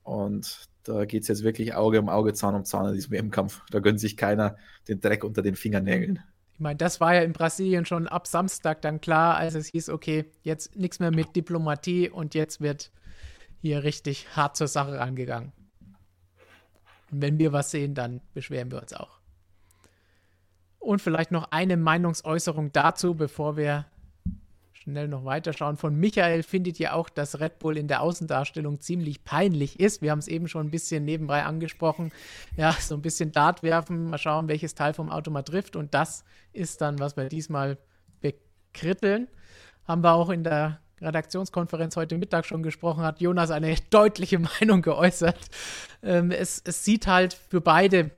Und 0.02 0.68
da 0.84 1.04
geht 1.04 1.22
es 1.22 1.28
jetzt 1.28 1.42
wirklich 1.42 1.74
Auge 1.74 2.00
um 2.00 2.08
Auge, 2.08 2.32
Zahn 2.34 2.54
um 2.54 2.64
Zahn 2.64 2.88
in 2.88 2.94
diesem 2.94 3.12
WM-Kampf. 3.12 3.62
Da 3.70 3.80
gönnt 3.80 4.00
sich 4.00 4.16
keiner 4.16 4.56
den 4.86 5.00
Dreck 5.00 5.24
unter 5.24 5.42
den 5.42 5.56
Fingernägeln. 5.56 6.20
Ich 6.58 6.60
meine, 6.60 6.76
das 6.76 7.00
war 7.00 7.14
ja 7.14 7.20
in 7.20 7.32
Brasilien 7.32 7.86
schon 7.86 8.08
ab 8.08 8.26
Samstag 8.26 8.82
dann 8.82 9.00
klar, 9.00 9.36
als 9.36 9.54
es 9.54 9.68
hieß, 9.68 9.90
okay, 9.90 10.24
jetzt 10.42 10.74
nichts 10.74 10.98
mehr 10.98 11.12
mit 11.12 11.36
Diplomatie 11.36 12.10
und 12.10 12.34
jetzt 12.34 12.60
wird 12.60 12.90
hier 13.60 13.84
richtig 13.84 14.34
hart 14.34 14.56
zur 14.56 14.66
Sache 14.66 14.98
rangegangen. 14.98 15.52
Und 17.12 17.22
wenn 17.22 17.38
wir 17.38 17.52
was 17.52 17.70
sehen, 17.70 17.94
dann 17.94 18.22
beschweren 18.34 18.72
wir 18.72 18.82
uns 18.82 18.92
auch. 18.92 19.20
Und 20.80 21.00
vielleicht 21.00 21.30
noch 21.30 21.52
eine 21.52 21.76
Meinungsäußerung 21.76 22.72
dazu, 22.72 23.14
bevor 23.14 23.56
wir 23.56 23.86
schnell 24.88 25.08
noch 25.08 25.24
weiterschauen. 25.24 25.76
Von 25.76 25.96
Michael 25.96 26.42
findet 26.42 26.78
ja 26.78 26.94
auch, 26.94 27.08
dass 27.08 27.40
Red 27.40 27.58
Bull 27.58 27.76
in 27.76 27.88
der 27.88 28.00
Außendarstellung 28.00 28.80
ziemlich 28.80 29.22
peinlich 29.24 29.78
ist. 29.78 30.00
Wir 30.02 30.10
haben 30.10 30.18
es 30.18 30.28
eben 30.28 30.48
schon 30.48 30.66
ein 30.66 30.70
bisschen 30.70 31.04
nebenbei 31.04 31.44
angesprochen. 31.44 32.10
Ja, 32.56 32.72
so 32.72 32.94
ein 32.94 33.02
bisschen 33.02 33.32
Dart 33.32 33.62
werfen, 33.62 34.10
mal 34.10 34.18
schauen, 34.18 34.48
welches 34.48 34.74
Teil 34.74 34.94
vom 34.94 35.10
Auto 35.10 35.30
mal 35.30 35.42
trifft. 35.42 35.76
Und 35.76 35.94
das 35.94 36.24
ist 36.52 36.80
dann, 36.80 36.98
was 36.98 37.16
wir 37.16 37.28
diesmal 37.28 37.78
bekritteln. 38.20 39.28
Haben 39.86 40.02
wir 40.02 40.12
auch 40.12 40.30
in 40.30 40.42
der 40.42 40.80
Redaktionskonferenz 41.00 41.96
heute 41.96 42.18
Mittag 42.18 42.44
schon 42.44 42.62
gesprochen, 42.62 43.04
hat 43.04 43.20
Jonas 43.20 43.50
eine 43.50 43.74
deutliche 43.90 44.38
Meinung 44.38 44.82
geäußert. 44.82 45.38
Ähm, 46.02 46.30
es, 46.30 46.62
es 46.64 46.84
sieht 46.84 47.06
halt 47.06 47.34
für 47.34 47.60
beide 47.60 48.10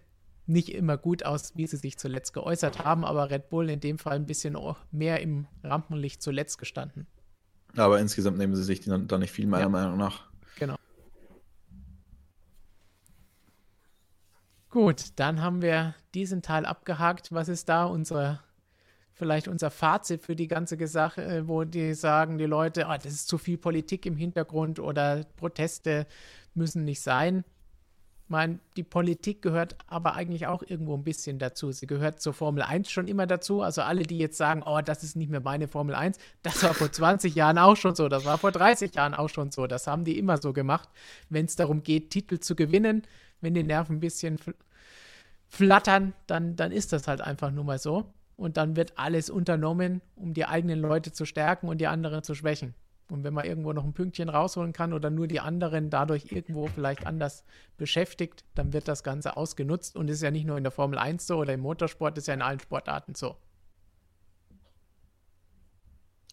nicht 0.50 0.74
immer 0.74 0.98
gut 0.98 1.24
aus, 1.24 1.56
wie 1.56 1.66
sie 1.66 1.76
sich 1.76 1.98
zuletzt 1.98 2.32
geäußert 2.32 2.84
haben, 2.84 3.04
aber 3.04 3.30
Red 3.30 3.48
Bull 3.48 3.70
in 3.70 3.80
dem 3.80 3.98
Fall 3.98 4.16
ein 4.16 4.26
bisschen 4.26 4.58
mehr 4.90 5.20
im 5.20 5.46
Rampenlicht 5.62 6.22
zuletzt 6.22 6.58
gestanden. 6.58 7.06
Aber 7.76 8.00
insgesamt 8.00 8.38
nehmen 8.38 8.56
sie 8.56 8.64
sich 8.64 8.80
dann, 8.80 9.06
dann 9.06 9.20
nicht 9.20 9.30
viel, 9.30 9.46
meiner 9.46 9.64
ja. 9.64 9.68
Meinung 9.68 9.96
nach. 9.96 10.28
Genau. 10.58 10.74
Gut, 14.70 15.06
dann 15.16 15.40
haben 15.40 15.62
wir 15.62 15.94
diesen 16.14 16.42
Teil 16.42 16.64
abgehakt. 16.66 17.32
Was 17.32 17.48
ist 17.48 17.68
da 17.68 17.84
unsere, 17.84 18.40
vielleicht 19.12 19.46
unser 19.46 19.70
Fazit 19.70 20.22
für 20.22 20.34
die 20.34 20.48
ganze 20.48 20.84
Sache, 20.86 21.24
äh, 21.24 21.48
wo 21.48 21.64
die 21.64 21.94
sagen, 21.94 22.38
die 22.38 22.46
Leute, 22.46 22.86
oh, 22.88 22.96
das 22.96 23.12
ist 23.12 23.28
zu 23.28 23.38
viel 23.38 23.58
Politik 23.58 24.04
im 24.04 24.16
Hintergrund 24.16 24.80
oder 24.80 25.24
Proteste 25.36 26.06
müssen 26.54 26.84
nicht 26.84 27.02
sein 27.02 27.44
meine, 28.30 28.58
die 28.76 28.82
Politik 28.82 29.42
gehört 29.42 29.76
aber 29.86 30.14
eigentlich 30.14 30.46
auch 30.46 30.62
irgendwo 30.62 30.94
ein 30.94 31.04
bisschen 31.04 31.38
dazu. 31.38 31.72
Sie 31.72 31.86
gehört 31.86 32.20
zur 32.20 32.32
Formel 32.32 32.62
1 32.62 32.90
schon 32.90 33.08
immer 33.08 33.26
dazu. 33.26 33.62
Also 33.62 33.82
alle, 33.82 34.04
die 34.04 34.18
jetzt 34.18 34.36
sagen, 34.36 34.62
oh, 34.64 34.80
das 34.80 35.02
ist 35.02 35.16
nicht 35.16 35.30
mehr 35.30 35.40
meine 35.40 35.68
Formel 35.68 35.94
1, 35.94 36.18
das 36.42 36.62
war 36.62 36.74
vor 36.74 36.90
20 36.90 37.34
Jahren 37.34 37.58
auch 37.58 37.76
schon 37.76 37.94
so, 37.94 38.08
das 38.08 38.24
war 38.24 38.38
vor 38.38 38.52
30 38.52 38.94
Jahren 38.94 39.14
auch 39.14 39.28
schon 39.28 39.50
so. 39.50 39.66
Das 39.66 39.86
haben 39.86 40.04
die 40.04 40.18
immer 40.18 40.38
so 40.38 40.52
gemacht, 40.52 40.88
wenn 41.28 41.46
es 41.46 41.56
darum 41.56 41.82
geht, 41.82 42.10
Titel 42.10 42.38
zu 42.38 42.54
gewinnen. 42.54 43.02
Wenn 43.40 43.54
die 43.54 43.62
Nerven 43.62 43.96
ein 43.96 44.00
bisschen 44.00 44.38
flattern, 45.48 46.12
dann, 46.26 46.56
dann 46.56 46.72
ist 46.72 46.92
das 46.92 47.08
halt 47.08 47.20
einfach 47.20 47.50
nur 47.50 47.64
mal 47.64 47.78
so. 47.78 48.12
und 48.40 48.56
dann 48.56 48.74
wird 48.74 48.94
alles 48.96 49.28
unternommen, 49.28 50.00
um 50.16 50.32
die 50.32 50.46
eigenen 50.46 50.80
Leute 50.80 51.12
zu 51.12 51.26
stärken 51.26 51.68
und 51.68 51.78
die 51.78 51.86
anderen 51.86 52.22
zu 52.22 52.34
schwächen. 52.34 52.74
Und 53.10 53.24
wenn 53.24 53.34
man 53.34 53.44
irgendwo 53.44 53.72
noch 53.72 53.84
ein 53.84 53.92
Pünktchen 53.92 54.28
rausholen 54.28 54.72
kann 54.72 54.92
oder 54.92 55.10
nur 55.10 55.26
die 55.26 55.40
anderen 55.40 55.90
dadurch 55.90 56.30
irgendwo 56.30 56.66
vielleicht 56.66 57.06
anders 57.06 57.44
beschäftigt, 57.76 58.44
dann 58.54 58.72
wird 58.72 58.88
das 58.88 59.02
Ganze 59.02 59.36
ausgenutzt. 59.36 59.96
Und 59.96 60.08
ist 60.08 60.22
ja 60.22 60.30
nicht 60.30 60.46
nur 60.46 60.56
in 60.56 60.64
der 60.64 60.70
Formel 60.70 60.98
1 60.98 61.26
so 61.26 61.38
oder 61.38 61.54
im 61.54 61.60
Motorsport, 61.60 62.16
ist 62.18 62.28
ja 62.28 62.34
in 62.34 62.42
allen 62.42 62.60
Sportarten 62.60 63.14
so. 63.14 63.36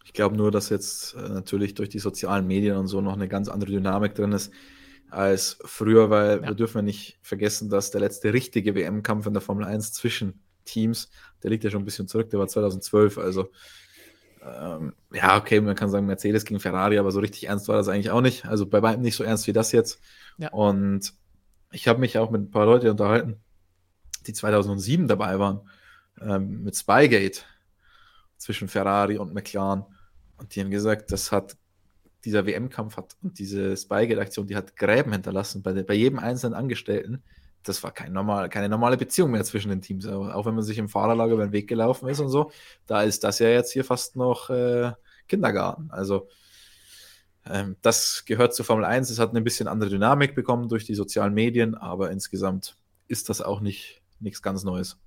Ich 0.04 0.14
glaube 0.14 0.36
nur, 0.36 0.50
dass 0.50 0.70
jetzt 0.70 1.14
äh, 1.14 1.28
natürlich 1.28 1.74
durch 1.74 1.90
die 1.90 1.98
sozialen 1.98 2.46
Medien 2.46 2.76
und 2.76 2.86
so 2.86 3.00
noch 3.00 3.12
eine 3.12 3.28
ganz 3.28 3.48
andere 3.48 3.70
Dynamik 3.70 4.14
drin 4.14 4.32
ist 4.32 4.52
als 5.10 5.58
früher, 5.64 6.10
weil 6.10 6.40
ja. 6.40 6.48
wir 6.48 6.54
dürfen 6.54 6.78
ja 6.78 6.82
nicht 6.82 7.18
vergessen, 7.22 7.70
dass 7.70 7.90
der 7.90 8.00
letzte 8.00 8.32
richtige 8.32 8.74
WM-Kampf 8.74 9.26
in 9.26 9.32
der 9.32 9.42
Formel 9.42 9.64
1 9.64 9.92
zwischen 9.92 10.40
Teams, 10.64 11.10
der 11.42 11.50
liegt 11.50 11.64
ja 11.64 11.70
schon 11.70 11.82
ein 11.82 11.86
bisschen 11.86 12.08
zurück, 12.08 12.30
der 12.30 12.38
war 12.38 12.48
2012, 12.48 13.18
also 13.18 13.50
ähm, 14.60 14.94
ja, 15.12 15.36
okay, 15.36 15.60
man 15.60 15.74
kann 15.74 15.90
sagen 15.90 16.06
Mercedes 16.06 16.44
gegen 16.44 16.60
Ferrari, 16.60 16.98
aber 16.98 17.10
so 17.10 17.20
richtig 17.20 17.48
ernst 17.48 17.68
war 17.68 17.76
das 17.76 17.88
eigentlich 17.88 18.10
auch 18.10 18.20
nicht. 18.20 18.46
Also 18.46 18.66
bei 18.66 18.82
weitem 18.82 19.02
nicht 19.02 19.16
so 19.16 19.24
ernst 19.24 19.46
wie 19.46 19.52
das 19.52 19.72
jetzt. 19.72 20.00
Ja. 20.38 20.50
Und 20.50 21.14
ich 21.70 21.88
habe 21.88 22.00
mich 22.00 22.18
auch 22.18 22.30
mit 22.30 22.42
ein 22.42 22.50
paar 22.50 22.66
Leuten 22.66 22.88
unterhalten, 22.88 23.36
die 24.26 24.32
2007 24.32 25.08
dabei 25.08 25.38
waren, 25.38 25.60
ähm, 26.20 26.62
mit 26.64 26.76
Spygate 26.76 27.40
zwischen 28.36 28.68
Ferrari 28.68 29.18
und 29.18 29.34
McLaren. 29.34 29.84
Und 30.36 30.54
die 30.54 30.60
haben 30.60 30.70
gesagt, 30.70 31.12
das 31.12 31.32
hat 31.32 31.56
dieser 32.24 32.46
WM-Kampf 32.46 32.96
hat 32.96 33.16
und 33.22 33.38
diese 33.38 33.76
Spygate-Aktion, 33.76 34.46
die 34.46 34.56
hat 34.56 34.76
Gräben 34.76 35.12
hinterlassen 35.12 35.62
bei, 35.62 35.82
bei 35.82 35.94
jedem 35.94 36.18
einzelnen 36.18 36.54
Angestellten. 36.54 37.22
Das 37.68 37.82
war 37.82 37.92
kein 37.92 38.12
normal, 38.12 38.48
keine 38.48 38.68
normale 38.68 38.96
Beziehung 38.96 39.30
mehr 39.30 39.44
zwischen 39.44 39.68
den 39.68 39.82
Teams. 39.82 40.06
Auch 40.06 40.46
wenn 40.46 40.54
man 40.54 40.64
sich 40.64 40.78
im 40.78 40.88
Fahrerlager 40.88 41.34
über 41.34 41.46
den 41.46 41.52
Weg 41.52 41.68
gelaufen 41.68 42.08
ist 42.08 42.20
und 42.20 42.28
so, 42.28 42.50
da 42.86 43.02
ist 43.02 43.24
das 43.24 43.38
ja 43.38 43.48
jetzt 43.48 43.72
hier 43.72 43.84
fast 43.84 44.16
noch 44.16 44.50
äh, 44.50 44.92
Kindergarten. 45.28 45.90
Also 45.90 46.28
ähm, 47.46 47.76
das 47.82 48.24
gehört 48.26 48.54
zur 48.54 48.64
Formel 48.64 48.84
1. 48.84 49.10
Es 49.10 49.18
hat 49.18 49.30
eine 49.30 49.42
bisschen 49.42 49.68
andere 49.68 49.90
Dynamik 49.90 50.34
bekommen 50.34 50.68
durch 50.68 50.84
die 50.84 50.94
sozialen 50.94 51.34
Medien, 51.34 51.74
aber 51.74 52.10
insgesamt 52.10 52.76
ist 53.06 53.28
das 53.28 53.40
auch 53.40 53.60
nicht 53.60 54.02
nichts 54.20 54.42
ganz 54.42 54.64
Neues. 54.64 54.98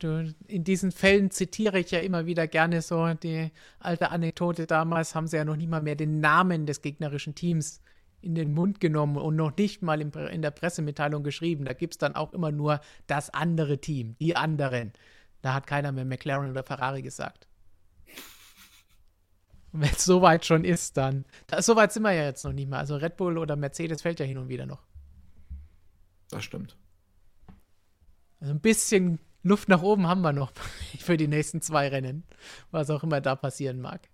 Du, 0.00 0.34
in 0.48 0.64
diesen 0.64 0.90
Fällen 0.90 1.30
zitiere 1.30 1.78
ich 1.78 1.92
ja 1.92 2.00
immer 2.00 2.26
wieder 2.26 2.48
gerne 2.48 2.82
so 2.82 3.14
die 3.14 3.52
alte 3.78 4.10
Anekdote. 4.10 4.66
Damals 4.66 5.14
haben 5.14 5.28
sie 5.28 5.36
ja 5.36 5.44
noch 5.44 5.54
nicht 5.54 5.70
mal 5.70 5.82
mehr 5.82 5.94
den 5.94 6.18
Namen 6.18 6.66
des 6.66 6.82
gegnerischen 6.82 7.36
Teams 7.36 7.80
in 8.20 8.34
den 8.34 8.52
Mund 8.52 8.80
genommen 8.80 9.16
und 9.16 9.36
noch 9.36 9.56
nicht 9.56 9.82
mal 9.82 10.00
in, 10.00 10.42
der 10.42 10.50
Pressemitteilung 10.50 11.22
geschrieben. 11.22 11.64
Da 11.64 11.72
gibt 11.72 11.94
es 11.94 11.98
dann 11.98 12.14
auch 12.14 12.32
immer 12.32 12.50
nur 12.50 12.80
das 13.06 13.30
andere 13.30 13.78
Team, 13.78 14.16
die 14.18 14.36
anderen. 14.36 14.92
Da 15.42 15.54
hat 15.54 15.66
keiner 15.66 15.92
mehr 15.92 16.04
McLaren 16.04 16.50
oder 16.50 16.64
Ferrari 16.64 17.02
gesagt. 17.02 17.46
Und 19.72 19.82
wenn 19.82 19.90
es 19.90 20.04
soweit 20.04 20.44
schon 20.44 20.64
ist, 20.64 20.96
dann. 20.96 21.24
Da, 21.46 21.60
so 21.60 21.76
weit 21.76 21.92
sind 21.92 22.02
wir 22.02 22.12
ja 22.12 22.24
jetzt 22.24 22.44
noch 22.44 22.52
nicht 22.52 22.68
mehr. 22.68 22.78
Also 22.78 22.96
Red 22.96 23.16
Bull 23.16 23.36
oder 23.38 23.56
Mercedes 23.56 24.02
fällt 24.02 24.18
ja 24.20 24.26
hin 24.26 24.38
und 24.38 24.48
wieder 24.48 24.66
noch. 24.66 24.82
Das 26.30 26.44
stimmt. 26.44 26.76
Also 28.40 28.52
ein 28.52 28.60
bisschen 28.60 29.18
Luft 29.42 29.68
nach 29.68 29.82
oben 29.82 30.06
haben 30.06 30.22
wir 30.22 30.32
noch 30.32 30.52
für 30.98 31.16
die 31.16 31.28
nächsten 31.28 31.60
zwei 31.60 31.88
Rennen, 31.88 32.24
was 32.70 32.90
auch 32.90 33.02
immer 33.02 33.20
da 33.20 33.36
passieren 33.36 33.80
mag. 33.80 34.08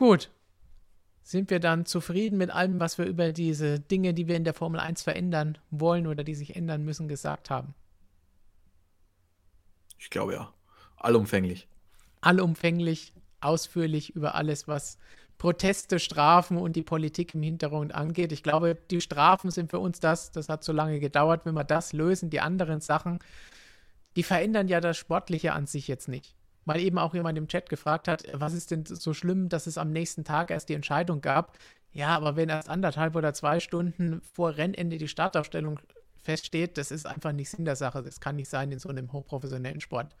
Gut. 0.00 0.30
Sind 1.22 1.50
wir 1.50 1.60
dann 1.60 1.84
zufrieden 1.84 2.38
mit 2.38 2.48
allem, 2.48 2.80
was 2.80 2.96
wir 2.96 3.04
über 3.04 3.32
diese 3.32 3.78
Dinge, 3.78 4.14
die 4.14 4.28
wir 4.28 4.34
in 4.34 4.44
der 4.44 4.54
Formel 4.54 4.80
1 4.80 5.02
verändern 5.02 5.58
wollen 5.70 6.06
oder 6.06 6.24
die 6.24 6.34
sich 6.34 6.56
ändern 6.56 6.86
müssen, 6.86 7.06
gesagt 7.06 7.50
haben? 7.50 7.74
Ich 9.98 10.08
glaube 10.08 10.32
ja. 10.32 10.54
Allumfänglich. 10.96 11.68
Allumfänglich, 12.22 13.12
ausführlich 13.42 14.16
über 14.16 14.36
alles, 14.36 14.66
was 14.66 14.96
Proteste, 15.36 15.98
Strafen 15.98 16.56
und 16.56 16.76
die 16.76 16.82
Politik 16.82 17.34
im 17.34 17.42
Hintergrund 17.42 17.94
angeht. 17.94 18.32
Ich 18.32 18.42
glaube, 18.42 18.78
die 18.90 19.02
Strafen 19.02 19.50
sind 19.50 19.70
für 19.70 19.80
uns 19.80 20.00
das, 20.00 20.32
das 20.32 20.48
hat 20.48 20.64
so 20.64 20.72
lange 20.72 20.98
gedauert, 20.98 21.44
wenn 21.44 21.52
wir 21.52 21.64
das 21.64 21.92
lösen. 21.92 22.30
Die 22.30 22.40
anderen 22.40 22.80
Sachen, 22.80 23.18
die 24.16 24.22
verändern 24.22 24.66
ja 24.66 24.80
das 24.80 24.96
Sportliche 24.96 25.52
an 25.52 25.66
sich 25.66 25.88
jetzt 25.88 26.08
nicht. 26.08 26.34
Weil 26.70 26.82
eben 26.82 26.98
auch 26.98 27.14
jemand 27.14 27.36
im 27.36 27.48
Chat 27.48 27.68
gefragt 27.68 28.06
hat, 28.06 28.22
was 28.32 28.54
ist 28.54 28.70
denn 28.70 28.84
so 28.86 29.12
schlimm, 29.12 29.48
dass 29.48 29.66
es 29.66 29.76
am 29.76 29.90
nächsten 29.90 30.22
Tag 30.22 30.52
erst 30.52 30.68
die 30.68 30.74
Entscheidung 30.74 31.20
gab? 31.20 31.58
Ja, 31.90 32.14
aber 32.16 32.36
wenn 32.36 32.48
erst 32.48 32.68
anderthalb 32.68 33.16
oder 33.16 33.34
zwei 33.34 33.58
Stunden 33.58 34.20
vor 34.34 34.56
Rennende 34.56 34.96
die 34.96 35.08
Startaufstellung 35.08 35.80
feststeht, 36.22 36.78
das 36.78 36.92
ist 36.92 37.06
einfach 37.06 37.32
nicht 37.32 37.50
Sinn 37.50 37.64
der 37.64 37.74
Sache. 37.74 38.04
Das 38.04 38.20
kann 38.20 38.36
nicht 38.36 38.48
sein 38.48 38.70
in 38.70 38.78
so 38.78 38.88
einem 38.88 39.12
hochprofessionellen 39.12 39.80
Sport. 39.80 40.14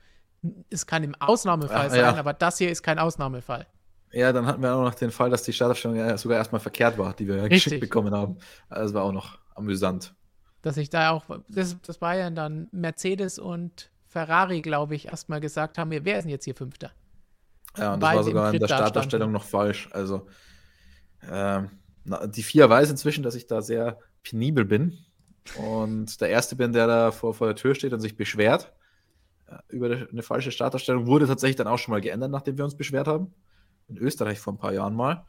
Es 0.70 0.86
kann 0.86 1.04
im 1.04 1.14
Ausnahmefall 1.20 1.84
ja, 1.84 1.90
sein, 1.90 2.00
ja. 2.00 2.16
aber 2.16 2.32
das 2.32 2.58
hier 2.58 2.70
ist 2.70 2.82
kein 2.82 2.98
Ausnahmefall. 2.98 3.68
Ja, 4.10 4.32
dann 4.32 4.46
hatten 4.46 4.60
wir 4.60 4.74
auch 4.74 4.82
noch 4.82 4.94
den 4.94 5.12
Fall, 5.12 5.30
dass 5.30 5.44
die 5.44 5.52
Startaufstellung 5.52 5.98
ja 5.98 6.18
sogar 6.18 6.38
erstmal 6.38 6.60
verkehrt 6.60 6.98
war, 6.98 7.14
die 7.14 7.28
wir 7.28 7.44
Richtig. 7.44 7.62
geschickt 7.62 7.80
bekommen 7.80 8.12
haben. 8.12 8.38
Also 8.68 8.86
das 8.86 8.94
war 8.94 9.04
auch 9.04 9.12
noch 9.12 9.38
amüsant. 9.54 10.14
Dass 10.62 10.76
ich 10.76 10.90
da 10.90 11.10
auch, 11.10 11.26
das, 11.48 11.80
das 11.82 12.00
war 12.00 12.16
ja 12.16 12.28
dann 12.30 12.66
Mercedes 12.72 13.38
und 13.38 13.92
Ferrari, 14.10 14.60
glaube 14.60 14.96
ich, 14.96 15.06
erstmal 15.06 15.40
gesagt 15.40 15.78
haben, 15.78 15.92
wer 15.92 16.18
ist 16.18 16.24
denn 16.24 16.30
jetzt 16.30 16.44
hier 16.44 16.56
Fünfter? 16.56 16.90
Ja, 17.76 17.94
und 17.94 18.02
das 18.02 18.16
war 18.16 18.24
sogar 18.24 18.52
in 18.52 18.58
der 18.58 18.66
Startaufstellung 18.66 19.30
noch 19.30 19.44
falsch. 19.44 19.88
Also 19.92 20.26
ähm, 21.30 21.70
die 22.04 22.42
vier 22.42 22.68
weiß 22.68 22.90
inzwischen, 22.90 23.22
dass 23.22 23.36
ich 23.36 23.46
da 23.46 23.62
sehr 23.62 24.00
penibel 24.24 24.64
bin. 24.64 24.98
Und 25.56 26.20
der 26.20 26.28
Erste 26.28 26.56
bin, 26.56 26.72
der 26.72 26.88
da 26.88 27.10
vor, 27.12 27.34
vor 27.34 27.46
der 27.46 27.54
Tür 27.54 27.76
steht 27.76 27.92
und 27.92 28.00
sich 28.00 28.16
beschwert 28.16 28.72
äh, 29.46 29.54
über 29.68 29.86
eine 29.86 30.22
falsche 30.24 30.50
Startaufstellung, 30.50 31.06
wurde 31.06 31.28
tatsächlich 31.28 31.56
dann 31.56 31.68
auch 31.68 31.78
schon 31.78 31.92
mal 31.92 32.00
geändert, 32.00 32.32
nachdem 32.32 32.58
wir 32.58 32.64
uns 32.64 32.74
beschwert 32.74 33.06
haben 33.06 33.32
in 33.86 33.96
Österreich 33.96 34.40
vor 34.40 34.54
ein 34.54 34.58
paar 34.58 34.72
Jahren 34.72 34.96
mal. 34.96 35.24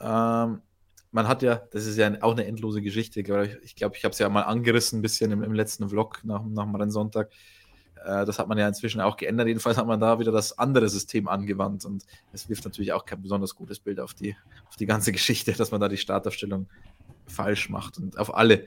Ähm, 0.00 0.60
man 1.12 1.28
hat 1.28 1.42
ja, 1.42 1.62
das 1.70 1.86
ist 1.86 1.96
ja 1.96 2.12
auch 2.20 2.32
eine 2.32 2.44
endlose 2.44 2.82
Geschichte. 2.82 3.20
Ich 3.20 3.26
glaube, 3.26 3.58
ich, 3.62 3.74
glaub, 3.74 3.96
ich 3.96 4.04
habe 4.04 4.12
es 4.12 4.18
ja 4.18 4.28
mal 4.28 4.42
angerissen, 4.42 4.98
ein 4.98 5.02
bisschen 5.02 5.30
im, 5.30 5.42
im 5.42 5.54
letzten 5.54 5.88
Vlog 5.88 6.20
nach, 6.24 6.42
nach 6.44 6.64
dem 6.64 6.74
Rennsonntag. 6.74 7.30
Äh, 7.30 7.61
das 8.04 8.38
hat 8.38 8.48
man 8.48 8.58
ja 8.58 8.68
inzwischen 8.68 9.00
auch 9.00 9.16
geändert. 9.16 9.48
Jedenfalls 9.48 9.76
hat 9.76 9.86
man 9.86 10.00
da 10.00 10.18
wieder 10.18 10.32
das 10.32 10.58
andere 10.58 10.88
System 10.88 11.28
angewandt 11.28 11.84
und 11.84 12.04
es 12.32 12.48
wirft 12.48 12.64
natürlich 12.64 12.92
auch 12.92 13.04
kein 13.04 13.22
besonders 13.22 13.54
gutes 13.54 13.78
Bild 13.80 14.00
auf 14.00 14.14
die, 14.14 14.36
auf 14.68 14.76
die 14.76 14.86
ganze 14.86 15.12
Geschichte, 15.12 15.52
dass 15.52 15.70
man 15.70 15.80
da 15.80 15.88
die 15.88 15.96
Startaufstellung 15.96 16.68
falsch 17.26 17.70
macht 17.70 17.98
und 17.98 18.18
auf 18.18 18.34
alle 18.34 18.66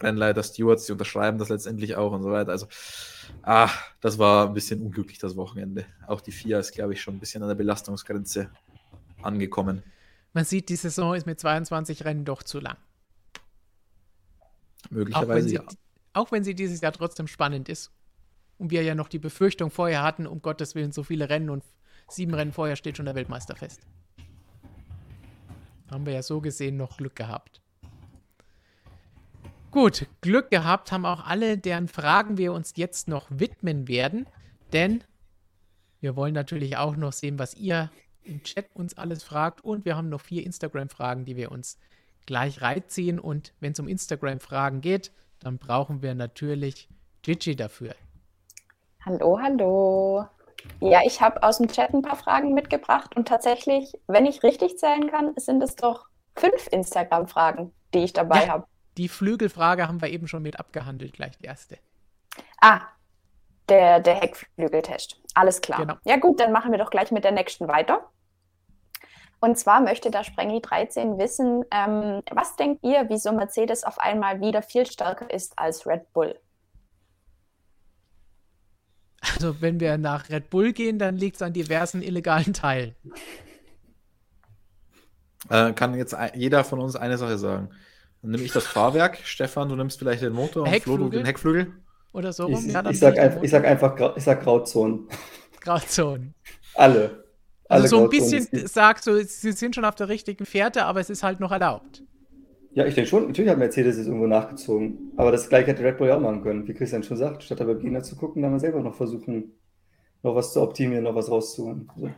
Rennleiter, 0.00 0.42
Stewards, 0.42 0.86
die 0.86 0.92
unterschreiben 0.92 1.38
das 1.38 1.48
letztendlich 1.48 1.96
auch 1.96 2.12
und 2.12 2.22
so 2.22 2.30
weiter. 2.30 2.50
Also, 2.50 2.66
ah, 3.42 3.70
das 4.00 4.18
war 4.18 4.48
ein 4.48 4.54
bisschen 4.54 4.82
unglücklich 4.82 5.18
das 5.18 5.36
Wochenende. 5.36 5.86
Auch 6.06 6.20
die 6.20 6.32
FIA 6.32 6.58
ist, 6.58 6.72
glaube 6.72 6.92
ich, 6.92 7.00
schon 7.00 7.14
ein 7.14 7.20
bisschen 7.20 7.42
an 7.42 7.48
der 7.48 7.54
Belastungsgrenze 7.54 8.50
angekommen. 9.22 9.82
Man 10.32 10.44
sieht, 10.44 10.68
die 10.68 10.76
Saison 10.76 11.14
ist 11.14 11.26
mit 11.26 11.38
22 11.38 12.04
Rennen 12.04 12.24
doch 12.24 12.42
zu 12.42 12.58
lang. 12.58 12.76
Möglicherweise 14.90 15.46
auch 15.46 15.48
sie, 15.48 15.54
ja. 15.54 15.64
Auch 16.12 16.32
wenn 16.32 16.44
sie 16.44 16.54
dieses 16.54 16.80
Jahr 16.80 16.92
trotzdem 16.92 17.26
spannend 17.26 17.68
ist. 17.68 17.90
Und 18.58 18.70
wir 18.70 18.82
ja 18.82 18.94
noch 18.94 19.08
die 19.08 19.18
Befürchtung 19.18 19.70
vorher 19.70 20.02
hatten, 20.02 20.26
um 20.26 20.40
Gottes 20.42 20.74
Willen, 20.74 20.92
so 20.92 21.02
viele 21.02 21.28
Rennen 21.28 21.50
und 21.50 21.64
sieben 22.08 22.34
Rennen 22.34 22.52
vorher 22.52 22.76
steht 22.76 22.96
schon 22.96 23.06
der 23.06 23.14
Weltmeister 23.14 23.56
fest. 23.56 23.80
Haben 25.90 26.06
wir 26.06 26.14
ja 26.14 26.22
so 26.22 26.40
gesehen 26.40 26.76
noch 26.76 26.96
Glück 26.96 27.16
gehabt. 27.16 27.60
Gut, 29.70 30.06
Glück 30.20 30.50
gehabt 30.50 30.92
haben 30.92 31.04
auch 31.04 31.26
alle, 31.26 31.58
deren 31.58 31.88
Fragen 31.88 32.38
wir 32.38 32.52
uns 32.52 32.74
jetzt 32.76 33.08
noch 33.08 33.26
widmen 33.28 33.88
werden, 33.88 34.26
denn 34.72 35.02
wir 36.00 36.14
wollen 36.14 36.34
natürlich 36.34 36.76
auch 36.76 36.94
noch 36.96 37.12
sehen, 37.12 37.38
was 37.40 37.54
ihr 37.54 37.90
im 38.22 38.42
Chat 38.44 38.66
uns 38.74 38.96
alles 38.96 39.24
fragt 39.24 39.64
und 39.64 39.84
wir 39.84 39.96
haben 39.96 40.08
noch 40.08 40.20
vier 40.20 40.44
Instagram-Fragen, 40.44 41.24
die 41.24 41.36
wir 41.36 41.50
uns 41.50 41.78
gleich 42.26 42.62
reinziehen 42.62 43.18
und 43.18 43.52
wenn 43.60 43.72
es 43.72 43.80
um 43.80 43.88
Instagram-Fragen 43.88 44.80
geht, 44.80 45.12
dann 45.40 45.58
brauchen 45.58 46.02
wir 46.02 46.14
natürlich 46.14 46.88
Gigi 47.22 47.56
dafür. 47.56 47.94
Hallo, 49.06 49.38
hallo. 49.38 50.24
Ja, 50.80 51.00
ich 51.04 51.20
habe 51.20 51.42
aus 51.42 51.58
dem 51.58 51.68
Chat 51.68 51.92
ein 51.92 52.00
paar 52.00 52.16
Fragen 52.16 52.54
mitgebracht 52.54 53.14
und 53.16 53.28
tatsächlich, 53.28 53.92
wenn 54.06 54.24
ich 54.24 54.42
richtig 54.42 54.78
zählen 54.78 55.10
kann, 55.10 55.34
sind 55.36 55.62
es 55.62 55.76
doch 55.76 56.06
fünf 56.36 56.68
Instagram-Fragen, 56.70 57.70
die 57.92 58.04
ich 58.04 58.14
dabei 58.14 58.46
ja. 58.46 58.48
habe. 58.48 58.66
Die 58.96 59.10
Flügelfrage 59.10 59.88
haben 59.88 60.00
wir 60.00 60.08
eben 60.08 60.26
schon 60.26 60.42
mit 60.42 60.58
abgehandelt, 60.58 61.12
gleich 61.12 61.36
die 61.36 61.44
erste. 61.44 61.76
Ah, 62.62 62.80
der, 63.68 64.00
der 64.00 64.14
Heckflügeltest. 64.14 65.20
Alles 65.34 65.60
klar. 65.60 65.80
Genau. 65.80 65.94
Ja 66.04 66.16
gut, 66.16 66.40
dann 66.40 66.52
machen 66.52 66.72
wir 66.72 66.78
doch 66.78 66.90
gleich 66.90 67.10
mit 67.10 67.24
der 67.24 67.32
nächsten 67.32 67.68
weiter. 67.68 68.08
Und 69.40 69.58
zwar 69.58 69.82
möchte 69.82 70.10
der 70.10 70.24
Sprengi 70.24 70.62
13 70.62 71.18
wissen, 71.18 71.66
ähm, 71.70 72.22
was 72.30 72.56
denkt 72.56 72.82
ihr, 72.82 73.04
wieso 73.08 73.32
Mercedes 73.32 73.84
auf 73.84 73.98
einmal 73.98 74.40
wieder 74.40 74.62
viel 74.62 74.86
stärker 74.86 75.30
ist 75.30 75.58
als 75.58 75.86
Red 75.86 76.10
Bull? 76.14 76.40
Also 79.32 79.60
wenn 79.60 79.80
wir 79.80 79.98
nach 79.98 80.28
Red 80.30 80.50
Bull 80.50 80.72
gehen, 80.72 80.98
dann 80.98 81.16
liegt 81.16 81.36
es 81.36 81.42
an 81.42 81.52
diversen 81.52 82.02
illegalen 82.02 82.52
Teilen. 82.52 82.94
Äh, 85.50 85.72
kann 85.72 85.94
jetzt 85.94 86.16
jeder 86.34 86.64
von 86.64 86.80
uns 86.80 86.96
eine 86.96 87.18
Sache 87.18 87.38
sagen. 87.38 87.70
Dann 88.22 88.30
nehme 88.30 88.42
ich 88.42 88.52
das 88.52 88.66
Fahrwerk, 88.66 89.18
Stefan, 89.24 89.68
du 89.68 89.76
nimmst 89.76 89.98
vielleicht 89.98 90.22
den 90.22 90.32
Motor 90.32 90.66
und 90.66 90.80
Flo, 90.80 90.96
du 90.96 91.10
den 91.10 91.26
Heckflügel. 91.26 91.72
Oder 92.12 92.32
so 92.32 92.44
rum. 92.44 92.64
Ich, 92.66 92.72
ja, 92.72 92.88
ich, 92.88 92.98
sag, 92.98 93.18
einfach, 93.18 93.42
ich 93.42 93.50
sag 93.50 93.64
einfach, 93.64 94.16
ich 94.16 94.24
sag 94.24 94.42
Grauzonen. 94.42 95.08
Grauzonen. 95.60 96.34
Alle. 96.74 97.24
Also 97.68 97.86
so 97.86 98.04
ein 98.04 98.08
bisschen 98.08 98.48
sagst 98.66 99.06
du, 99.06 99.24
sie 99.24 99.52
sind 99.52 99.74
schon 99.74 99.84
auf 99.84 99.94
der 99.94 100.08
richtigen 100.08 100.46
Fährte, 100.46 100.84
aber 100.84 101.00
es 101.00 101.10
ist 101.10 101.22
halt 101.22 101.40
noch 101.40 101.50
erlaubt. 101.50 102.02
Ja, 102.74 102.86
ich 102.86 102.94
denke 102.94 103.08
schon, 103.08 103.28
natürlich 103.28 103.50
hat 103.50 103.58
Mercedes 103.58 103.96
es 103.96 104.06
irgendwo 104.06 104.26
nachgezogen. 104.26 105.12
Aber 105.16 105.30
das 105.30 105.48
gleiche 105.48 105.68
hätte 105.68 105.84
Red 105.84 105.96
Bull 105.96 106.08
ja 106.08 106.16
auch 106.16 106.20
machen 106.20 106.42
können, 106.42 106.66
wie 106.66 106.74
Christian 106.74 107.04
schon 107.04 107.16
sagt. 107.16 107.44
Statt 107.44 107.60
aber 107.60 107.76
Gegner 107.76 108.02
zu 108.02 108.16
gucken, 108.16 108.42
dann 108.42 108.50
mal 108.50 108.58
selber 108.58 108.80
noch 108.80 108.96
versuchen, 108.96 109.52
noch 110.22 110.34
was 110.34 110.52
zu 110.52 110.60
optimieren, 110.60 111.04
noch 111.04 111.14
was 111.14 111.30
rauszuholen. 111.30 111.88
Also, 111.94 112.10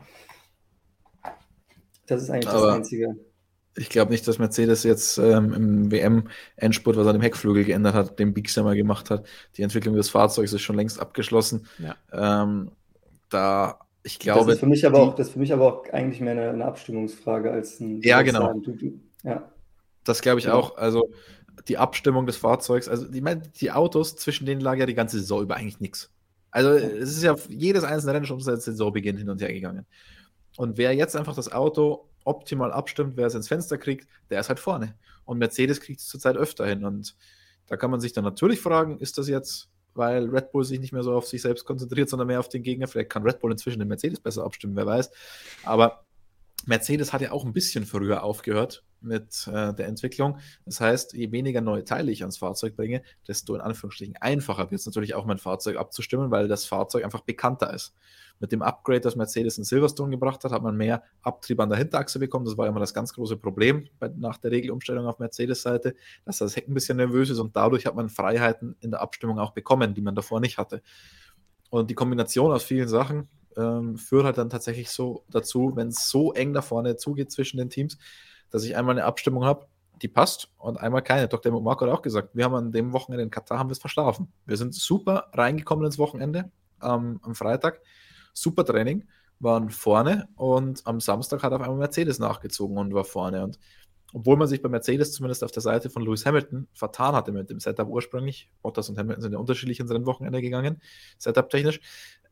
das 2.07 2.23
ist 2.23 2.31
eigentlich 2.31 2.49
aber 2.49 2.69
das 2.69 2.77
Einzige. 2.77 3.17
Ich 3.79 3.91
glaube 3.91 4.11
nicht, 4.13 4.27
dass 4.27 4.39
Mercedes 4.39 4.85
jetzt 4.85 5.19
ähm, 5.19 5.53
im 5.53 5.91
WM-Endspurt 5.91 6.97
was 6.97 7.07
an 7.07 7.13
dem 7.13 7.21
Heckflügel 7.21 7.65
geändert 7.65 7.95
hat, 7.95 8.19
den 8.19 8.33
Big 8.33 8.49
Summer 8.49 8.75
gemacht 8.75 9.11
hat. 9.11 9.27
Die 9.59 9.63
Entwicklung 9.63 9.95
des 9.95 10.09
Fahrzeugs 10.09 10.55
ist 10.55 10.63
schon 10.63 10.77
längst 10.77 10.99
abgeschlossen. 10.99 11.67
Ja. 11.79 11.97
Ähm, 12.45 12.71
da 13.29 13.81
ich 14.03 14.19
glaube. 14.19 14.47
Das 14.47 14.55
ist 14.55 14.61
für 14.61 14.67
mich 14.67 14.87
aber, 14.87 15.01
auch, 15.01 15.15
das 15.15 15.31
für 15.31 15.39
mich 15.39 15.53
aber 15.53 15.67
auch 15.67 15.93
eigentlich 15.93 16.23
mehr 16.23 16.33
eine, 16.33 16.49
eine 16.49 16.65
Abstimmungsfrage 16.65 17.51
als 17.51 17.81
ein. 17.81 18.01
Ja, 18.03 18.23
genau. 18.23 18.55
Du, 18.55 18.73
du, 18.73 19.01
ja. 19.23 19.53
Das 20.07 20.23
glaube 20.23 20.41
ich 20.41 20.49
auch. 20.49 20.77
Also 20.77 21.11
die 21.69 21.79
Abstimmung 21.79 22.27
des 22.27 22.37
Fahrzeugs, 22.37 22.89
also 22.89 23.07
die, 23.07 23.23
die 23.61 23.73
Autos, 23.73 24.17
zwischen 24.17 24.47
denen 24.47 24.61
lag 24.61 24.77
ja 24.77 24.87
die 24.87 24.95
ganze 24.95 25.19
Saison 25.19 25.43
über 25.43 25.57
eigentlich 25.57 25.81
nichts. 25.81 26.11
Also 26.51 26.71
es 26.71 27.17
ist 27.17 27.23
ja 27.23 27.35
jedes 27.49 27.85
einzelne 27.85 28.15
Rennen 28.15 28.27
schon 28.27 28.41
seit 28.41 28.63
Saisonbeginn 28.63 29.17
hin 29.17 29.29
und 29.29 29.41
her 29.41 29.53
gegangen. 29.53 29.87
Und 30.57 30.79
wer 30.79 30.95
jetzt 30.95 31.17
einfach 31.17 31.35
das 31.35 31.53
Auto 31.53 32.09
optimal 32.25 32.73
abstimmt, 32.73 33.17
wer 33.17 33.27
es 33.27 33.35
ins 33.35 33.49
Fenster 33.49 33.79
kriegt, 33.79 34.09
der 34.31 34.41
ist 34.41 34.49
halt 34.49 34.61
vorne. 34.61 34.97
Und 35.25 35.39
Mercedes 35.39 35.81
kriegt 35.81 36.01
es 36.01 36.07
zurzeit 36.07 36.37
öfter 36.37 36.67
hin. 36.67 36.85
Und 36.85 37.17
da 37.67 37.77
kann 37.77 37.91
man 37.91 38.01
sich 38.01 38.13
dann 38.13 38.25
natürlich 38.25 38.61
fragen, 38.61 38.99
ist 38.99 39.19
das 39.19 39.29
jetzt 39.29 39.69
weil 39.97 40.29
Red 40.29 40.53
Bull 40.53 40.65
sich 40.65 40.81
nicht 40.81 40.93
mehr 40.93 41.03
so 41.03 41.15
auf 41.15 41.27
sich 41.27 41.43
selbst 41.43 41.65
konzentriert, 41.65 42.09
sondern 42.09 42.29
mehr 42.29 42.41
auf 42.41 42.49
den 42.49 42.63
Gegner. 42.63 42.87
Vielleicht 42.87 43.11
kann 43.11 43.23
Red 43.23 43.41
Bull 43.41 43.53
inzwischen 43.53 43.79
den 43.79 43.89
Mercedes 43.89 44.21
besser 44.21 44.45
abstimmen, 44.45 44.77
wer 44.77 44.87
weiß. 44.87 45.11
Aber 45.65 46.06
Mercedes 46.67 47.13
hat 47.13 47.23
ja 47.23 47.33
auch 47.33 47.45
ein 47.45 47.53
bisschen 47.53 47.87
früher 47.87 48.23
aufgehört 48.23 48.85
mit 49.01 49.47
äh, 49.47 49.73
der 49.73 49.87
Entwicklung. 49.87 50.39
Das 50.65 50.81
heißt, 50.81 51.13
je 51.15 51.31
weniger 51.31 51.61
neue 51.61 51.85
Teile 51.85 52.11
ich 52.11 52.23
ans 52.23 52.39
Fahrzeug 52.39 52.77
bringe, 52.77 53.03
desto 53.27 53.55
in 53.55 53.61
Anführungsstrichen 53.61 54.17
einfacher 54.21 54.71
wird 54.71 54.81
es 54.81 54.87
natürlich 54.87 55.15
auch, 55.15 55.25
mein 55.25 55.39
Fahrzeug 55.39 55.77
abzustimmen, 55.77 56.31
weil 56.31 56.49
das 56.49 56.65
Fahrzeug 56.65 57.05
einfach 57.05 57.21
bekannter 57.21 57.73
ist. 57.73 57.95
Mit 58.39 58.53
dem 58.53 58.61
Upgrade, 58.61 59.01
das 59.01 59.17
Mercedes 59.17 59.57
in 59.57 59.65
Silverstone 59.65 60.11
gebracht 60.11 60.45
hat, 60.45 60.53
hat 60.53 60.63
man 60.63 60.77
mehr 60.77 61.03
Abtrieb 61.23 61.59
an 61.61 61.71
der 61.71 61.79
Hinterachse 61.79 62.19
bekommen. 62.19 62.45
Das 62.45 62.59
war 62.59 62.67
immer 62.67 62.81
das 62.81 62.93
ganz 62.93 63.15
große 63.15 63.39
Problem 63.39 63.89
bei, 63.99 64.09
nach 64.15 64.37
der 64.37 64.51
Regelumstellung 64.51 65.07
auf 65.07 65.19
Mercedes-Seite, 65.19 65.95
dass 66.27 66.39
das 66.39 66.55
Heck 66.55 66.69
ein 66.69 66.75
bisschen 66.75 66.99
nervös 66.99 67.31
ist 67.31 67.39
und 67.39 67.57
dadurch 67.57 67.87
hat 67.87 67.95
man 67.95 68.11
Freiheiten 68.11 68.77
in 68.81 68.91
der 68.91 69.01
Abstimmung 69.01 69.39
auch 69.39 69.53
bekommen, 69.53 69.95
die 69.95 70.03
man 70.03 70.15
davor 70.15 70.41
nicht 70.41 70.59
hatte. 70.59 70.83
Und 71.71 71.89
die 71.91 71.95
Kombination 71.95 72.53
aus 72.53 72.63
vielen 72.63 72.89
Sachen 72.89 73.29
ähm, 73.57 73.97
führt 73.97 74.25
halt 74.25 74.39
dann 74.39 74.51
tatsächlich 74.51 74.91
so 74.91 75.25
dazu, 75.31 75.73
wenn 75.75 75.89
es 75.89 76.09
so 76.09 76.33
eng 76.33 76.53
da 76.53 76.63
vorne 76.63 76.97
zugeht 76.97 77.31
zwischen 77.31 77.57
den 77.59 77.71
Teams, 77.71 77.99
dass 78.51 78.65
ich 78.65 78.77
einmal 78.77 78.95
eine 78.95 79.05
Abstimmung 79.05 79.45
habe, 79.45 79.67
die 80.03 80.09
passt 80.09 80.51
und 80.59 80.79
einmal 80.79 81.03
keine. 81.03 81.29
Dr. 81.29 81.61
Marco 81.61 81.87
hat 81.87 81.93
auch 81.93 82.03
gesagt, 82.03 82.31
wir 82.35 82.45
haben 82.45 82.55
an 82.55 82.73
dem 82.73 82.93
Wochenende 82.93 83.23
in 83.25 83.31
Katar 83.31 83.59
haben 83.59 83.69
wir 83.69 83.73
es 83.73 83.79
verschlafen. 83.79 84.33
Wir 84.45 84.57
sind 84.57 84.75
super 84.75 85.31
reingekommen 85.33 85.85
ins 85.87 85.99
Wochenende 85.99 86.51
ähm, 86.83 87.19
am 87.23 87.35
Freitag, 87.35 87.81
super 88.35 88.65
Training, 88.65 89.07
waren 89.39 89.71
vorne 89.71 90.29
und 90.37 90.87
am 90.87 91.01
Samstag 91.01 91.43
hat 91.43 91.53
auf 91.53 91.61
einmal 91.61 91.79
Mercedes 91.79 92.19
nachgezogen 92.19 92.77
und 92.79 92.95
war 92.95 93.05
vorne. 93.05 93.43
Und 93.43 93.59
obwohl 94.13 94.37
man 94.37 94.49
sich 94.49 94.63
bei 94.63 94.69
Mercedes 94.69 95.13
zumindest 95.13 95.45
auf 95.45 95.51
der 95.51 95.63
Seite 95.63 95.91
von 95.91 96.03
Lewis 96.03 96.25
Hamilton 96.25 96.69
vertan 96.73 97.15
hatte 97.15 97.33
mit 97.33 97.51
dem 97.51 97.61
Setup 97.61 97.89
ursprünglich, 97.89 98.51
Bottas 98.63 98.89
und 98.89 98.99
Hamilton 98.99 99.23
sind 99.23 99.33
ja 99.33 99.39
unterschiedlich 99.39 99.81
ins 99.81 99.91
Rennwochenende 99.91 100.41
gegangen, 100.41 100.81
Setup-technisch, 101.19 101.81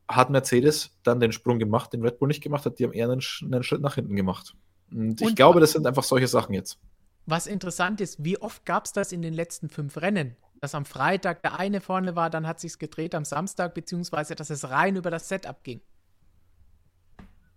hat 0.07 0.29
Mercedes 0.29 0.91
dann 1.03 1.19
den 1.19 1.31
Sprung 1.31 1.59
gemacht, 1.59 1.93
den 1.93 2.01
Red 2.01 2.19
Bull 2.19 2.27
nicht 2.27 2.41
gemacht 2.41 2.65
hat, 2.65 2.79
die 2.79 2.83
haben 2.83 2.93
eher 2.93 3.09
einen, 3.09 3.21
einen 3.43 3.63
Schritt 3.63 3.81
nach 3.81 3.95
hinten 3.95 4.15
gemacht. 4.15 4.55
Und, 4.91 5.21
und 5.21 5.29
ich 5.29 5.35
glaube, 5.35 5.59
das 5.59 5.71
sind 5.71 5.87
einfach 5.87 6.03
solche 6.03 6.27
Sachen 6.27 6.53
jetzt. 6.53 6.79
Was 7.25 7.47
interessant 7.47 8.01
ist, 8.01 8.23
wie 8.23 8.39
oft 8.39 8.65
gab 8.65 8.85
es 8.85 8.91
das 8.91 9.11
in 9.11 9.21
den 9.21 9.33
letzten 9.33 9.69
fünf 9.69 9.97
Rennen? 9.97 10.35
Dass 10.61 10.75
am 10.75 10.85
Freitag 10.85 11.41
der 11.41 11.59
eine 11.59 11.81
vorne 11.81 12.15
war, 12.15 12.29
dann 12.29 12.47
hat 12.47 12.59
sich 12.59 12.77
gedreht 12.77 13.15
am 13.15 13.25
Samstag, 13.25 13.73
beziehungsweise 13.73 14.35
dass 14.35 14.49
es 14.49 14.69
rein 14.69 14.95
über 14.95 15.09
das 15.09 15.27
Setup 15.27 15.63
ging. 15.63 15.81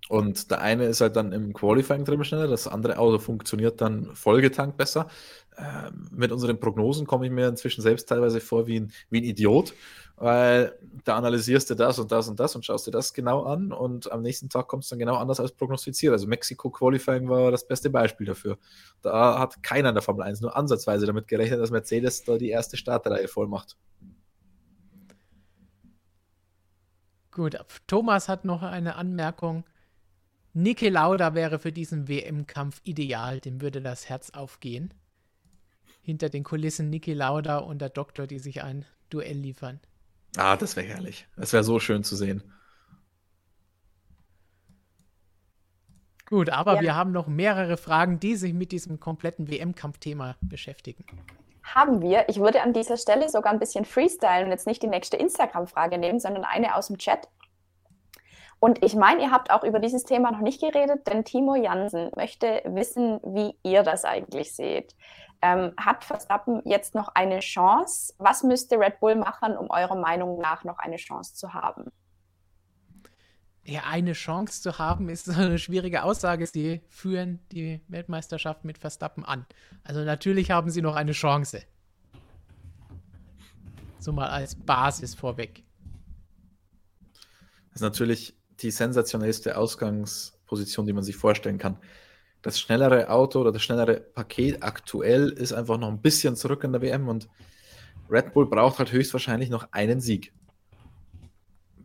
Und 0.08 0.50
der 0.50 0.60
eine 0.60 0.86
ist 0.86 1.00
halt 1.00 1.16
dann 1.16 1.32
im 1.32 1.52
Qualifying 1.52 2.04
drin 2.04 2.24
schneller, 2.24 2.48
das 2.48 2.66
andere 2.66 2.98
Auto 2.98 3.18
funktioniert 3.18 3.80
dann 3.80 4.14
vollgetankt 4.14 4.76
besser. 4.78 5.08
Ähm, 5.58 6.08
mit 6.12 6.32
unseren 6.32 6.60
Prognosen 6.60 7.06
komme 7.06 7.26
ich 7.26 7.32
mir 7.32 7.48
inzwischen 7.48 7.82
selbst 7.82 8.08
teilweise 8.08 8.40
vor 8.40 8.66
wie 8.66 8.80
ein, 8.80 8.92
wie 9.10 9.20
ein 9.20 9.24
Idiot, 9.24 9.74
weil 10.16 10.78
da 11.04 11.16
analysierst 11.16 11.68
du 11.70 11.74
das 11.74 11.98
und 11.98 12.10
das 12.10 12.28
und 12.28 12.40
das 12.40 12.54
und 12.54 12.64
schaust 12.64 12.86
dir 12.86 12.90
das 12.90 13.12
genau 13.12 13.42
an 13.42 13.72
und 13.72 14.10
am 14.10 14.22
nächsten 14.22 14.48
Tag 14.48 14.68
kommt 14.68 14.84
es 14.84 14.90
dann 14.90 14.98
genau 14.98 15.16
anders 15.16 15.40
als 15.40 15.52
prognostiziert. 15.52 16.12
Also 16.12 16.26
Mexiko 16.26 16.70
Qualifying 16.70 17.28
war 17.28 17.50
das 17.50 17.66
beste 17.66 17.90
Beispiel 17.90 18.26
dafür. 18.26 18.56
Da 19.02 19.38
hat 19.38 19.62
keiner 19.62 19.90
in 19.90 19.94
der 19.94 20.02
Formel 20.02 20.22
1 20.22 20.40
nur 20.40 20.56
ansatzweise 20.56 21.06
damit 21.06 21.28
gerechnet, 21.28 21.60
dass 21.60 21.70
Mercedes 21.70 22.24
da 22.24 22.38
die 22.38 22.50
erste 22.50 22.76
Startreihe 22.76 23.28
voll 23.28 23.48
macht. 23.48 23.76
Gut, 27.32 27.58
Thomas 27.86 28.28
hat 28.28 28.44
noch 28.44 28.62
eine 28.62 28.96
Anmerkung. 28.96 29.64
Niki 30.54 30.88
Lauda 30.88 31.34
wäre 31.34 31.58
für 31.58 31.72
diesen 31.72 32.08
WM-Kampf 32.08 32.80
ideal, 32.84 33.40
dem 33.40 33.60
würde 33.60 33.80
das 33.82 34.08
Herz 34.08 34.30
aufgehen 34.30 34.92
hinter 36.08 36.30
den 36.30 36.42
Kulissen 36.42 36.88
Niki 36.88 37.12
Lauda 37.12 37.58
und 37.58 37.82
der 37.82 37.90
Doktor, 37.90 38.26
die 38.26 38.38
sich 38.38 38.62
ein 38.62 38.86
Duell 39.10 39.36
liefern. 39.36 39.78
Ah, 40.38 40.56
das 40.56 40.74
wäre 40.74 40.86
herrlich. 40.86 41.26
Das 41.36 41.52
wäre 41.52 41.62
so 41.62 41.78
schön 41.80 42.02
zu 42.02 42.16
sehen. 42.16 42.42
Gut, 46.24 46.48
aber 46.48 46.76
ja. 46.76 46.80
wir 46.80 46.94
haben 46.94 47.12
noch 47.12 47.26
mehrere 47.26 47.76
Fragen, 47.76 48.20
die 48.20 48.36
sich 48.36 48.54
mit 48.54 48.72
diesem 48.72 49.00
kompletten 49.00 49.50
WM-Kampfthema 49.50 50.36
beschäftigen. 50.40 51.04
Haben 51.62 52.00
wir. 52.00 52.26
Ich 52.30 52.40
würde 52.40 52.62
an 52.62 52.72
dieser 52.72 52.96
Stelle 52.96 53.28
sogar 53.28 53.52
ein 53.52 53.58
bisschen 53.58 53.84
freestylen 53.84 54.44
und 54.44 54.50
jetzt 54.50 54.66
nicht 54.66 54.82
die 54.82 54.88
nächste 54.88 55.18
Instagram-Frage 55.18 55.98
nehmen, 55.98 56.20
sondern 56.20 56.44
eine 56.44 56.74
aus 56.74 56.86
dem 56.86 56.96
Chat. 56.96 57.28
Und 58.60 58.84
ich 58.84 58.96
meine, 58.96 59.22
ihr 59.22 59.30
habt 59.30 59.50
auch 59.50 59.62
über 59.62 59.78
dieses 59.78 60.04
Thema 60.04 60.32
noch 60.32 60.40
nicht 60.40 60.60
geredet, 60.60 61.06
denn 61.06 61.24
Timo 61.24 61.54
Jansen 61.54 62.10
möchte 62.16 62.62
wissen, 62.64 63.20
wie 63.22 63.54
ihr 63.62 63.82
das 63.82 64.04
eigentlich 64.04 64.54
seht. 64.54 64.96
Ähm, 65.40 65.72
hat 65.76 66.04
Verstappen 66.04 66.62
jetzt 66.64 66.96
noch 66.96 67.08
eine 67.14 67.38
Chance? 67.38 68.14
Was 68.18 68.42
müsste 68.42 68.76
Red 68.76 68.98
Bull 68.98 69.14
machen, 69.14 69.56
um 69.56 69.70
eurer 69.70 69.94
Meinung 69.94 70.40
nach 70.40 70.64
noch 70.64 70.78
eine 70.78 70.96
Chance 70.96 71.34
zu 71.34 71.54
haben? 71.54 71.92
Ja, 73.62 73.82
eine 73.88 74.14
Chance 74.14 74.62
zu 74.62 74.78
haben, 74.78 75.08
ist 75.08 75.28
eine 75.28 75.58
schwierige 75.58 76.02
Aussage. 76.02 76.46
Sie 76.46 76.80
führen 76.88 77.38
die 77.52 77.80
Weltmeisterschaft 77.86 78.64
mit 78.64 78.78
Verstappen 78.78 79.24
an. 79.24 79.46
Also 79.84 80.00
natürlich 80.00 80.50
haben 80.50 80.70
sie 80.70 80.82
noch 80.82 80.96
eine 80.96 81.12
Chance. 81.12 81.62
So 84.00 84.12
mal 84.12 84.30
als 84.30 84.56
Basis 84.56 85.14
vorweg. 85.14 85.62
Das 87.68 87.76
ist 87.76 87.82
natürlich 87.82 88.34
die 88.60 88.70
sensationellste 88.70 89.56
Ausgangsposition, 89.56 90.86
die 90.86 90.92
man 90.92 91.04
sich 91.04 91.16
vorstellen 91.16 91.58
kann 91.58 91.78
das 92.42 92.60
schnellere 92.60 93.10
Auto 93.10 93.40
oder 93.40 93.52
das 93.52 93.62
schnellere 93.62 94.00
Paket 94.00 94.62
aktuell 94.62 95.30
ist 95.30 95.52
einfach 95.52 95.78
noch 95.78 95.88
ein 95.88 96.00
bisschen 96.00 96.36
zurück 96.36 96.64
in 96.64 96.72
der 96.72 96.82
WM 96.82 97.08
und 97.08 97.28
Red 98.08 98.32
Bull 98.32 98.46
braucht 98.46 98.78
halt 98.78 98.92
höchstwahrscheinlich 98.92 99.50
noch 99.50 99.68
einen 99.72 100.00
Sieg. 100.00 100.32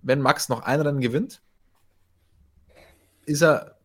Wenn 0.02 0.22
Max 0.22 0.50
noch 0.50 0.62
ein 0.62 0.80
Rennen 0.80 1.02
gewinnt, 1.02 1.42
ist 3.26 3.42
er, 3.42 3.78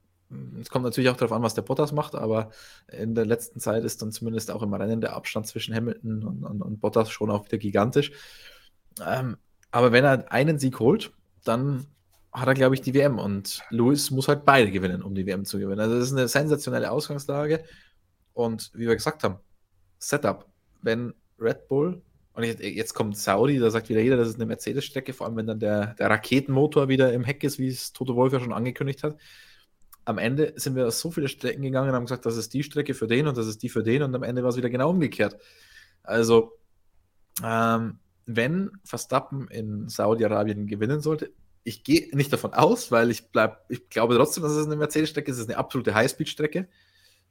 es 0.61 0.69
kommt 0.69 0.85
natürlich 0.85 1.11
auch 1.11 1.17
darauf 1.17 1.33
an, 1.33 1.43
was 1.43 1.55
der 1.55 1.63
Bottas 1.63 1.93
macht, 1.93 2.15
aber 2.15 2.51
in 2.93 3.15
der 3.15 3.25
letzten 3.25 3.61
Zeit 3.61 3.83
ist 3.85 4.03
dann 4.03 4.13
zumindest 4.13 4.51
auch 4.51 4.63
im 4.63 4.75
Rennen 4.75 5.01
der 5.01 5.15
Abstand 5.17 5.47
zwischen 5.47 5.75
Hamilton 5.75 6.25
und, 6.25 6.45
und, 6.45 6.63
und 6.63 6.81
Bottas 6.81 7.11
schon 7.11 7.31
auch 7.31 7.47
wieder 7.47 7.59
gigantisch. 7.59 8.13
Ähm, 9.05 9.37
aber 9.71 9.93
wenn 9.93 10.05
er 10.05 10.31
einen 10.31 10.59
Sieg 10.59 10.81
holt, 10.81 11.13
dann 11.45 11.87
hat 12.39 12.49
er, 12.49 12.55
glaube 12.55 12.75
ich, 12.75 12.81
die 12.81 12.95
WM 12.95 13.19
und 13.19 13.63
Lewis 13.71 14.11
muss 14.11 14.29
halt 14.29 14.45
beide 14.45 14.71
gewinnen, 14.71 15.03
um 15.03 15.15
die 15.15 15.27
WM 15.27 15.45
zu 15.45 15.59
gewinnen. 15.59 15.81
Also 15.81 15.99
das 15.99 16.09
ist 16.09 16.17
eine 16.17 16.29
sensationelle 16.29 16.91
Ausgangslage 16.91 17.65
und 18.33 18.71
wie 18.75 18.87
wir 18.87 18.95
gesagt 18.95 19.25
haben, 19.25 19.37
Setup. 19.99 20.47
Wenn 20.81 21.13
Red 21.41 21.69
Bull, 21.69 22.03
und 22.39 22.45
jetzt 22.45 22.95
kommt 22.95 23.17
Saudi, 23.17 23.59
da 23.59 23.69
sagt 23.69 23.89
wieder 23.89 24.01
jeder, 24.01 24.17
das 24.17 24.29
ist 24.29 24.37
eine 24.37 24.47
Mercedes-Strecke, 24.47 25.13
vor 25.13 25.27
allem 25.27 25.37
wenn 25.37 25.49
dann 25.49 25.59
der, 25.59 25.95
der 25.95 26.09
Raketenmotor 26.09 26.89
wieder 26.89 27.13
im 27.13 27.25
Heck 27.25 27.43
ist, 27.43 27.59
wie 27.59 27.67
es 27.67 27.93
Toto 27.93 28.15
Wolf 28.15 28.33
ja 28.33 28.39
schon 28.39 28.53
angekündigt 28.53 29.03
hat. 29.03 29.17
Am 30.05 30.19
Ende 30.19 30.53
sind 30.55 30.77
wir 30.77 30.89
so 30.93 31.11
viele 31.11 31.27
Strecken 31.27 31.63
gegangen 31.63 31.89
und 31.89 31.97
haben 31.97 32.05
gesagt, 32.05 32.27
das 32.27 32.37
ist 32.37 32.55
die 32.55 32.63
Strecke 32.63 32.95
für 32.95 33.09
den 33.09 33.27
und 33.27 33.37
das 33.37 33.49
ist 33.49 33.63
die 33.65 33.69
für 33.69 33.83
den 33.83 34.05
und 34.05 34.15
am 34.15 34.23
Ende 34.23 34.45
war 34.45 34.51
es 34.51 34.57
wieder 34.57 34.71
genau 34.71 34.91
umgekehrt. 34.91 35.37
Also, 36.05 36.53
ähm, 37.43 37.99
wenn 38.25 38.71
Verstappen 38.85 39.49
in 39.49 39.89
Saudi-Arabien 39.89 40.69
gewinnen 40.69 41.01
sollte, 41.01 41.33
ich 41.69 41.85
gehe 41.85 42.09
nicht 42.17 42.33
davon 42.33 42.55
aus, 42.55 42.91
weil 42.91 43.11
ich 43.11 43.31
bleib, 43.31 43.67
ich 43.69 43.91
glaube 43.91 44.17
trotzdem, 44.17 44.43
dass 44.43 44.53
es 44.53 44.65
eine 44.65 44.77
Mercedes-Strecke 44.77 45.31
ist. 45.31 45.37
Es 45.37 45.43
ist 45.43 45.51
eine 45.51 45.59
absolute 45.59 45.95
Highspeed-Strecke. 45.95 46.67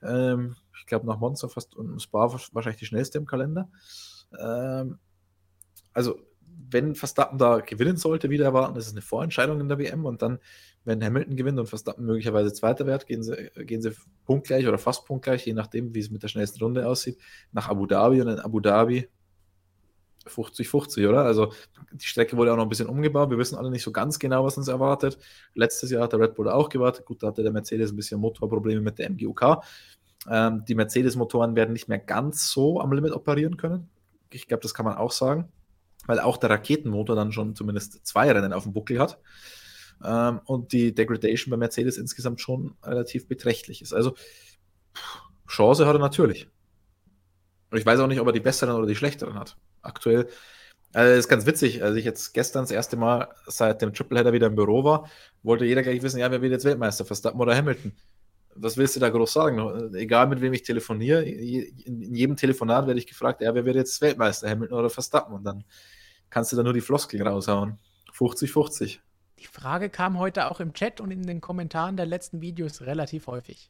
Ähm, 0.03 0.55
ich 0.79 0.85
glaube, 0.85 1.07
nach 1.07 1.17
Monza 1.17 1.47
fast 1.47 1.75
und 1.75 1.99
Spa 1.99 2.31
wahrscheinlich 2.51 2.79
die 2.79 2.85
schnellste 2.85 3.17
im 3.17 3.25
Kalender. 3.25 3.67
Ähm, 4.39 4.99
also, 5.91 6.19
wenn 6.69 6.93
Verstappen 6.93 7.39
da 7.39 7.61
gewinnen 7.61 7.97
sollte, 7.97 8.29
wieder 8.29 8.45
erwarten, 8.45 8.75
das 8.75 8.85
ist 8.85 8.91
eine 8.91 9.01
Vorentscheidung 9.01 9.59
in 9.59 9.69
der 9.69 9.79
WM 9.79 10.05
und 10.05 10.21
dann, 10.21 10.37
wenn 10.85 11.03
Hamilton 11.03 11.35
gewinnt 11.35 11.59
und 11.59 11.67
Verstappen 11.67 12.05
möglicherweise 12.05 12.53
Zweiter 12.53 12.85
wird, 12.85 13.07
gehen 13.07 13.23
sie, 13.23 13.49
gehen 13.65 13.81
sie 13.81 13.93
punktgleich 14.25 14.67
oder 14.67 14.77
fast 14.77 15.05
punktgleich, 15.05 15.47
je 15.47 15.53
nachdem, 15.53 15.95
wie 15.95 15.99
es 15.99 16.11
mit 16.11 16.21
der 16.21 16.27
schnellsten 16.27 16.63
Runde 16.63 16.87
aussieht, 16.87 17.17
nach 17.51 17.69
Abu 17.69 17.87
Dhabi 17.87 18.21
und 18.21 18.27
in 18.27 18.39
Abu 18.39 18.59
Dhabi 18.59 19.09
50-50, 20.29 21.07
oder? 21.07 21.23
Also 21.23 21.53
die 21.91 22.05
Strecke 22.05 22.37
wurde 22.37 22.51
auch 22.51 22.57
noch 22.57 22.63
ein 22.63 22.69
bisschen 22.69 22.87
umgebaut. 22.87 23.29
Wir 23.29 23.37
wissen 23.37 23.57
alle 23.57 23.71
nicht 23.71 23.83
so 23.83 23.91
ganz 23.91 24.19
genau, 24.19 24.43
was 24.43 24.57
uns 24.57 24.67
erwartet. 24.67 25.17
Letztes 25.53 25.91
Jahr 25.91 26.03
hat 26.03 26.13
der 26.13 26.19
Red 26.19 26.35
Bull 26.35 26.49
auch 26.49 26.69
gewartet. 26.69 27.05
Gut, 27.05 27.23
da 27.23 27.27
hatte 27.27 27.43
der 27.43 27.51
Mercedes 27.51 27.91
ein 27.91 27.95
bisschen 27.95 28.19
Motorprobleme 28.19 28.81
mit 28.81 28.99
der 28.99 29.09
MGUK. 29.09 29.63
Ähm, 30.29 30.63
die 30.67 30.75
Mercedes-Motoren 30.75 31.55
werden 31.55 31.73
nicht 31.73 31.87
mehr 31.87 31.99
ganz 31.99 32.49
so 32.49 32.81
am 32.81 32.91
Limit 32.91 33.13
operieren 33.13 33.57
können. 33.57 33.89
Ich 34.31 34.47
glaube, 34.47 34.61
das 34.61 34.73
kann 34.73 34.85
man 34.85 34.95
auch 34.95 35.11
sagen 35.11 35.49
weil 36.07 36.19
auch 36.19 36.37
der 36.37 36.49
Raketenmotor 36.49 37.15
dann 37.15 37.31
schon 37.31 37.55
zumindest 37.55 38.05
zwei 38.05 38.31
Rennen 38.31 38.53
auf 38.53 38.63
dem 38.63 38.73
Buckel 38.73 38.99
hat. 38.99 39.19
Ähm, 40.03 40.39
und 40.45 40.71
die 40.71 40.95
Degradation 40.95 41.51
bei 41.51 41.57
Mercedes 41.57 41.97
insgesamt 41.97 42.41
schon 42.41 42.75
relativ 42.83 43.27
beträchtlich 43.27 43.81
ist. 43.81 43.93
Also 43.93 44.15
Chance 45.47 45.85
hat 45.85 45.95
er 45.95 45.99
natürlich. 45.99 46.47
Und 47.71 47.77
ich 47.77 47.85
weiß 47.85 47.99
auch 47.99 48.07
nicht, 48.07 48.19
ob 48.19 48.27
er 48.27 48.33
die 48.33 48.39
besseren 48.39 48.75
oder 48.75 48.87
die 48.87 48.95
schlechteren 48.95 49.35
hat. 49.35 49.57
Aktuell 49.81 50.27
also 50.93 51.11
das 51.11 51.19
ist 51.19 51.27
ganz 51.27 51.45
witzig, 51.45 51.83
als 51.83 51.95
ich 51.95 52.05
jetzt 52.05 52.33
gestern 52.33 52.63
das 52.63 52.71
erste 52.71 52.97
Mal 52.97 53.27
seit 53.45 53.81
dem 53.81 53.93
Tripleheader 53.93 54.33
wieder 54.33 54.47
im 54.47 54.55
Büro 54.55 54.83
war, 54.83 55.09
wollte 55.43 55.65
jeder 55.65 55.83
gleich 55.83 56.01
wissen, 56.01 56.19
ja, 56.19 56.31
wer 56.31 56.41
wird 56.41 56.53
jetzt 56.53 56.65
Weltmeister, 56.65 57.05
Verstappen 57.05 57.39
oder 57.39 57.55
Hamilton? 57.55 57.91
Was 58.55 58.77
willst 58.77 58.95
du 58.95 58.99
da 58.99 59.09
groß 59.09 59.33
sagen? 59.33 59.93
Egal 59.93 60.27
mit 60.27 60.41
wem 60.41 60.53
ich 60.53 60.63
telefoniere, 60.63 61.23
in 61.23 62.15
jedem 62.15 62.35
Telefonat 62.35 62.87
werde 62.87 62.99
ich 62.99 63.05
gefragt, 63.05 63.41
ja, 63.41 63.53
wer 63.53 63.65
wird 63.65 63.75
jetzt 63.75 64.01
Weltmeister, 64.01 64.49
Hamilton 64.49 64.79
oder 64.79 64.89
Verstappen? 64.89 65.35
Und 65.35 65.43
dann 65.43 65.63
kannst 66.29 66.51
du 66.51 66.55
da 66.55 66.63
nur 66.63 66.73
die 66.73 66.81
Floskeln 66.81 67.27
raushauen. 67.27 67.77
50-50. 68.17 68.97
Die 69.37 69.45
Frage 69.45 69.91
kam 69.91 70.17
heute 70.17 70.49
auch 70.49 70.59
im 70.59 70.73
Chat 70.73 70.99
und 70.99 71.11
in 71.11 71.21
den 71.21 71.41
Kommentaren 71.41 71.97
der 71.97 72.07
letzten 72.07 72.41
Videos 72.41 72.81
relativ 72.81 73.27
häufig. 73.27 73.69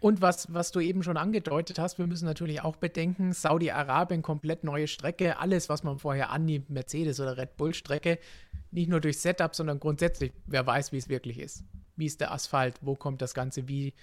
Und 0.00 0.20
was, 0.20 0.52
was 0.52 0.70
du 0.70 0.80
eben 0.80 1.02
schon 1.02 1.16
angedeutet 1.16 1.78
hast, 1.78 1.98
wir 1.98 2.06
müssen 2.06 2.26
natürlich 2.26 2.62
auch 2.62 2.76
bedenken, 2.76 3.32
Saudi-Arabien, 3.32 4.22
komplett 4.22 4.64
neue 4.64 4.86
Strecke, 4.86 5.38
alles, 5.38 5.68
was 5.68 5.82
man 5.82 5.98
vorher 5.98 6.30
annimmt, 6.30 6.70
Mercedes 6.70 7.20
oder 7.20 7.36
Red 7.36 7.56
Bull-Strecke, 7.56 8.18
nicht 8.70 8.90
nur 8.90 9.00
durch 9.00 9.18
Setup, 9.18 9.54
sondern 9.54 9.80
grundsätzlich, 9.80 10.32
wer 10.46 10.66
weiß, 10.66 10.92
wie 10.92 10.98
es 10.98 11.08
wirklich 11.08 11.38
ist. 11.38 11.64
Wie 11.96 12.06
ist 12.06 12.20
der 12.20 12.32
Asphalt, 12.32 12.78
wo 12.80 12.96
kommt 12.96 13.22
das 13.22 13.34
Ganze 13.34 13.68
wie 13.68 13.94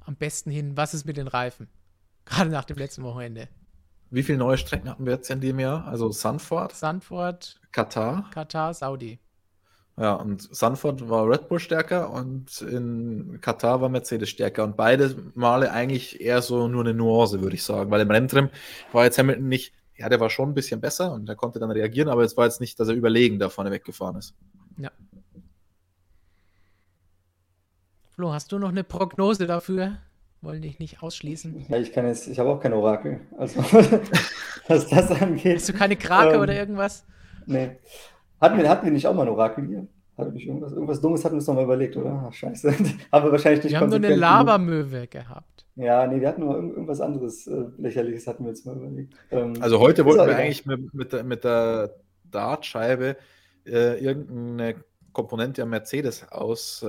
am 0.00 0.16
besten 0.16 0.50
hin, 0.50 0.76
was 0.76 0.94
ist 0.94 1.04
mit 1.04 1.16
den 1.16 1.28
Reifen? 1.28 1.68
Gerade 2.24 2.50
nach 2.50 2.64
dem 2.64 2.76
letzten 2.76 3.02
Wochenende. 3.02 3.48
Wie 4.10 4.22
viele 4.22 4.38
neue 4.38 4.56
Strecken 4.56 4.88
hatten 4.88 5.04
wir 5.04 5.14
jetzt 5.14 5.30
in 5.30 5.40
dem 5.40 5.60
Jahr? 5.60 5.86
Also 5.86 6.10
Sanford, 6.10 6.74
Sanford, 6.74 7.60
Katar. 7.72 8.30
Katar, 8.30 8.72
Saudi. 8.72 9.18
Ja, 9.98 10.14
und 10.14 10.54
Sanford 10.54 11.08
war 11.08 11.28
Red 11.28 11.48
Bull 11.48 11.58
stärker 11.58 12.10
und 12.10 12.60
in 12.62 13.38
Katar 13.40 13.80
war 13.80 13.88
Mercedes 13.88 14.28
stärker. 14.28 14.64
Und 14.64 14.76
beide 14.76 15.16
Male 15.34 15.72
eigentlich 15.72 16.20
eher 16.20 16.40
so 16.40 16.68
nur 16.68 16.84
eine 16.84 16.94
Nuance, 16.94 17.40
würde 17.40 17.56
ich 17.56 17.64
sagen. 17.64 17.90
Weil 17.90 18.02
im 18.02 18.10
Renntrim 18.10 18.50
war 18.92 19.04
jetzt 19.04 19.18
Hamilton 19.18 19.48
nicht, 19.48 19.72
ja, 19.96 20.08
der 20.08 20.20
war 20.20 20.30
schon 20.30 20.50
ein 20.50 20.54
bisschen 20.54 20.80
besser 20.80 21.12
und 21.12 21.26
der 21.26 21.34
konnte 21.34 21.58
dann 21.58 21.72
reagieren, 21.72 22.08
aber 22.08 22.22
es 22.22 22.36
war 22.36 22.44
jetzt 22.44 22.60
nicht, 22.60 22.78
dass 22.78 22.88
er 22.88 22.94
überlegen 22.94 23.40
da 23.40 23.48
vorne 23.48 23.72
weggefahren 23.72 24.16
ist. 24.16 24.34
Ja. 24.76 24.92
Flo, 28.10 28.32
hast 28.32 28.52
du 28.52 28.58
noch 28.58 28.68
eine 28.68 28.84
Prognose 28.84 29.46
dafür? 29.46 29.98
wollen 30.40 30.62
dich 30.62 30.78
nicht 30.78 31.02
ausschließen. 31.02 31.66
Ja, 31.68 31.78
ich 31.78 31.92
kann 31.92 32.06
jetzt, 32.06 32.28
ich 32.28 32.38
habe 32.38 32.50
auch 32.50 32.60
kein 32.60 32.72
Orakel. 32.72 33.20
Also, 33.36 33.60
was 34.68 34.88
das 34.88 35.10
angeht. 35.10 35.56
Hast 35.56 35.68
du 35.68 35.72
keine 35.72 35.96
Krake 35.96 36.34
ähm, 36.34 36.40
oder 36.40 36.54
irgendwas? 36.54 37.04
Nee. 37.46 37.76
Hatten 38.40 38.58
wir, 38.58 38.68
hatten 38.68 38.84
wir 38.84 38.92
nicht 38.92 39.06
auch 39.06 39.14
mal 39.14 39.22
ein 39.22 39.28
Orakel 39.28 39.66
hier? 39.66 39.86
Hatte 40.16 40.36
ich 40.36 40.46
irgendwas, 40.46 40.72
irgendwas 40.72 41.00
Dummes 41.00 41.24
hatten 41.24 41.34
wir 41.34 41.38
uns 41.38 41.46
noch 41.46 41.54
mal 41.54 41.64
überlegt, 41.64 41.96
oder? 41.96 42.24
Ach, 42.26 42.32
scheiße. 42.32 42.72
haben 43.12 43.24
wir 43.24 43.32
wahrscheinlich 43.32 43.62
nicht 43.64 43.72
Wir 43.72 43.80
haben 43.80 43.88
nur 43.88 43.96
eine 43.96 44.14
Lavamöwe 44.14 45.06
gehabt. 45.06 45.64
Ja, 45.76 46.06
nee, 46.08 46.20
wir 46.20 46.28
hatten 46.28 46.40
nur 46.40 46.56
irgendwas 46.56 47.00
anderes 47.00 47.46
äh, 47.46 47.64
Lächerliches, 47.78 48.26
hatten 48.26 48.42
wir 48.42 48.50
uns 48.50 48.64
mal 48.64 48.76
überlegt. 48.76 49.14
Ähm, 49.30 49.54
also 49.60 49.78
heute 49.78 50.04
wollten 50.04 50.26
wir 50.26 50.36
eigentlich 50.36 50.66
mit, 50.66 50.92
mit, 50.92 51.12
der, 51.12 51.22
mit 51.22 51.44
der 51.44 51.94
Dartscheibe 52.24 53.16
äh, 53.64 54.02
irgendeine 54.02 54.82
Komponente 55.12 55.62
am 55.62 55.70
Mercedes 55.70 56.28
aus, 56.30 56.82
äh, 56.82 56.86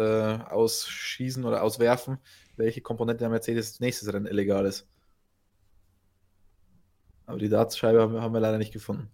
ausschießen 0.50 1.46
oder 1.46 1.62
auswerfen, 1.62 2.18
welche 2.58 2.82
Komponente 2.82 3.20
der 3.20 3.30
Mercedes 3.30 3.80
nächstes 3.80 4.12
Rennen 4.12 4.26
illegal 4.26 4.66
ist. 4.66 4.88
Aber 7.28 7.38
die 7.38 7.50
Dartscheibe 7.50 8.02
haben, 8.02 8.20
haben 8.20 8.34
wir 8.34 8.40
leider 8.40 8.58
nicht 8.58 8.74
gefunden. 8.74 9.12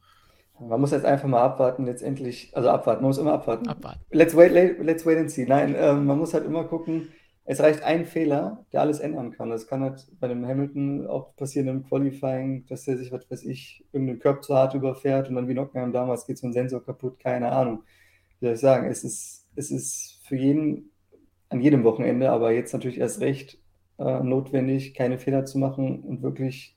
Man 0.60 0.80
muss 0.80 0.92
jetzt 0.92 1.06
einfach 1.06 1.28
mal 1.28 1.42
abwarten, 1.42 1.86
letztendlich, 1.86 2.52
also 2.56 2.70
abwarten, 2.70 3.02
man 3.02 3.10
muss 3.10 3.18
immer 3.18 3.34
abwarten. 3.34 3.68
Abwarten. 3.68 4.00
Let's 4.12 4.36
wait, 4.36 4.52
let's 4.52 5.06
wait 5.06 5.18
and 5.18 5.30
see. 5.30 5.46
Nein, 5.46 5.76
äh, 5.76 5.94
man 5.94 6.18
muss 6.18 6.34
halt 6.34 6.46
immer 6.46 6.64
gucken, 6.64 7.10
es 7.48 7.60
reicht 7.60 7.84
ein 7.84 8.06
Fehler, 8.06 8.66
der 8.74 8.82
alles 8.82 9.00
ändern 9.00 9.32
kann. 9.32 9.52
Das 9.52 9.68
kann 9.68 9.84
halt 9.84 10.08
bei 10.20 10.28
dem 10.28 10.48
Hamilton 10.48 11.06
auch 11.06 11.36
passieren 11.36 11.68
im 11.68 11.84
Qualifying, 11.84 12.66
dass 12.68 12.88
er 12.88 12.98
sich, 12.98 13.12
was 13.12 13.30
weiß 13.30 13.44
ich, 13.44 13.86
irgendeinen 13.92 14.20
Körper 14.20 14.42
zu 14.42 14.56
hart 14.56 14.74
überfährt 14.74 15.30
und 15.30 15.36
dann 15.36 15.48
wie 15.48 15.54
Nockenheim 15.54 15.92
damals 15.92 16.26
geht 16.26 16.40
so 16.40 16.48
ein 16.48 16.54
Sensor 16.54 16.84
kaputt, 16.84 17.20
keine 17.20 17.52
Ahnung. 17.52 17.84
Wie 18.40 18.48
soll 18.48 18.56
ich 18.56 18.60
sagen, 18.60 18.88
es 18.90 19.04
ist, 19.04 19.48
es 19.56 19.70
ist 19.70 20.22
für 20.24 20.36
jeden 20.36 20.90
an 21.50 21.62
jedem 21.62 21.84
Wochenende, 21.84 22.32
aber 22.32 22.52
jetzt 22.52 22.74
natürlich 22.74 23.00
erst 23.00 23.22
recht 23.22 23.60
äh, 24.00 24.20
notwendig, 24.22 24.96
keine 24.96 25.20
Fehler 25.20 25.46
zu 25.46 25.60
machen 25.60 26.02
und 26.02 26.24
wirklich 26.24 26.75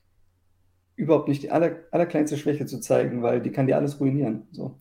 überhaupt 0.99 1.29
nicht 1.29 1.43
die 1.43 1.51
aller, 1.51 1.77
allerkleinste 1.91 2.37
Schwäche 2.37 2.67
zu 2.67 2.81
zeigen, 2.81 3.23
weil 3.23 3.41
die 3.41 3.51
kann 3.51 3.67
dir 3.67 3.77
alles 3.77 4.01
ruinieren. 4.01 4.49
So. 4.53 4.79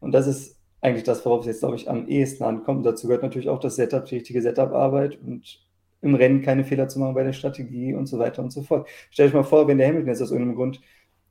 Und 0.00 0.12
das 0.12 0.26
ist 0.26 0.58
eigentlich 0.80 1.04
das, 1.04 1.24
worauf 1.24 1.40
es 1.40 1.46
jetzt, 1.46 1.60
glaube 1.60 1.76
ich, 1.76 1.88
am 1.88 2.08
ehesten 2.08 2.42
ankommt. 2.42 2.78
Und 2.78 2.84
dazu 2.84 3.06
gehört 3.06 3.22
natürlich 3.22 3.48
auch 3.48 3.60
das 3.60 3.76
Setup, 3.76 4.04
die 4.04 4.16
richtige 4.16 4.42
Setup-Arbeit 4.42 5.18
und 5.22 5.64
im 6.02 6.16
Rennen 6.16 6.42
keine 6.42 6.64
Fehler 6.64 6.88
zu 6.88 6.98
machen 6.98 7.14
bei 7.14 7.22
der 7.22 7.32
Strategie 7.32 7.94
und 7.94 8.06
so 8.06 8.18
weiter 8.18 8.42
und 8.42 8.52
so 8.52 8.62
fort. 8.62 8.88
Stell 9.10 9.26
dich 9.26 9.34
mal 9.34 9.44
vor, 9.44 9.68
wenn 9.68 9.78
der 9.78 9.86
Hamilton 9.86 10.08
jetzt 10.08 10.20
aus 10.20 10.32
irgendeinem 10.32 10.56
Grund, 10.56 10.80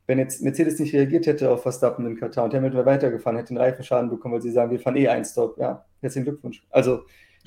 wenn 0.07 0.17
jetzt 0.17 0.41
Mercedes 0.41 0.79
nicht 0.79 0.93
reagiert 0.93 1.27
hätte 1.27 1.51
auf 1.51 1.61
Verstappen 1.61 2.05
in 2.07 2.17
Katar 2.17 2.45
und 2.45 2.53
Hamilton 2.53 2.77
wäre 2.77 2.85
weitergefahren, 2.85 3.37
hätte 3.37 3.53
den 3.53 3.57
Reifenschaden 3.57 4.09
bekommen, 4.09 4.35
weil 4.35 4.41
sie 4.41 4.51
sagen, 4.51 4.71
wir 4.71 4.79
fahren 4.79 4.95
eh 4.95 5.09
ein 5.09 5.25
Stop. 5.25 5.57
Ja, 5.57 5.85
herzlichen 5.99 6.25
Glückwunsch. 6.25 6.65
Also 6.69 7.01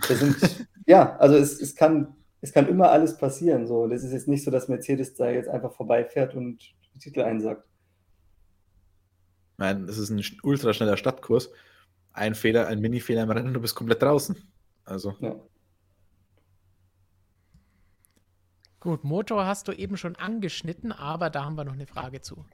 das 0.07 0.19
sind, 0.19 0.37
ja, 0.87 1.17
also 1.17 1.37
es, 1.37 1.61
es, 1.61 1.75
kann, 1.75 2.15
es 2.45 2.53
kann 2.53 2.69
immer 2.69 2.91
alles 2.91 3.17
passieren. 3.17 3.67
So. 3.67 3.89
Das 3.89 4.05
ist 4.05 4.13
jetzt 4.13 4.29
nicht 4.29 4.45
so, 4.45 4.51
dass 4.51 4.69
Mercedes 4.69 5.15
da 5.15 5.31
jetzt 5.31 5.49
einfach 5.49 5.73
vorbeifährt 5.73 6.35
und 6.35 6.59
die 6.95 6.99
Titel 6.99 7.23
einsagt. 7.23 7.67
Nein, 9.57 9.87
das 9.87 9.97
ist 9.97 10.11
ein 10.11 10.23
ultraschneller 10.43 10.99
Stadtkurs. 10.99 11.51
Ein 12.13 12.35
Fehler, 12.35 12.67
ein 12.67 12.81
Mini-Fehler 12.81 13.23
im 13.23 13.31
Rennen, 13.31 13.55
du 13.55 13.63
bist 13.63 13.75
komplett 13.75 14.03
draußen. 14.03 14.37
Also. 14.85 15.15
Ja. 15.21 15.37
Gut, 18.79 19.05
Motor 19.05 19.47
hast 19.47 19.69
du 19.69 19.73
eben 19.73 19.97
schon 19.97 20.15
angeschnitten, 20.17 20.93
aber 20.93 21.31
da 21.31 21.47
haben 21.47 21.57
wir 21.57 21.65
noch 21.65 21.73
eine 21.73 21.87
Frage 21.87 22.21
zu. 22.21 22.45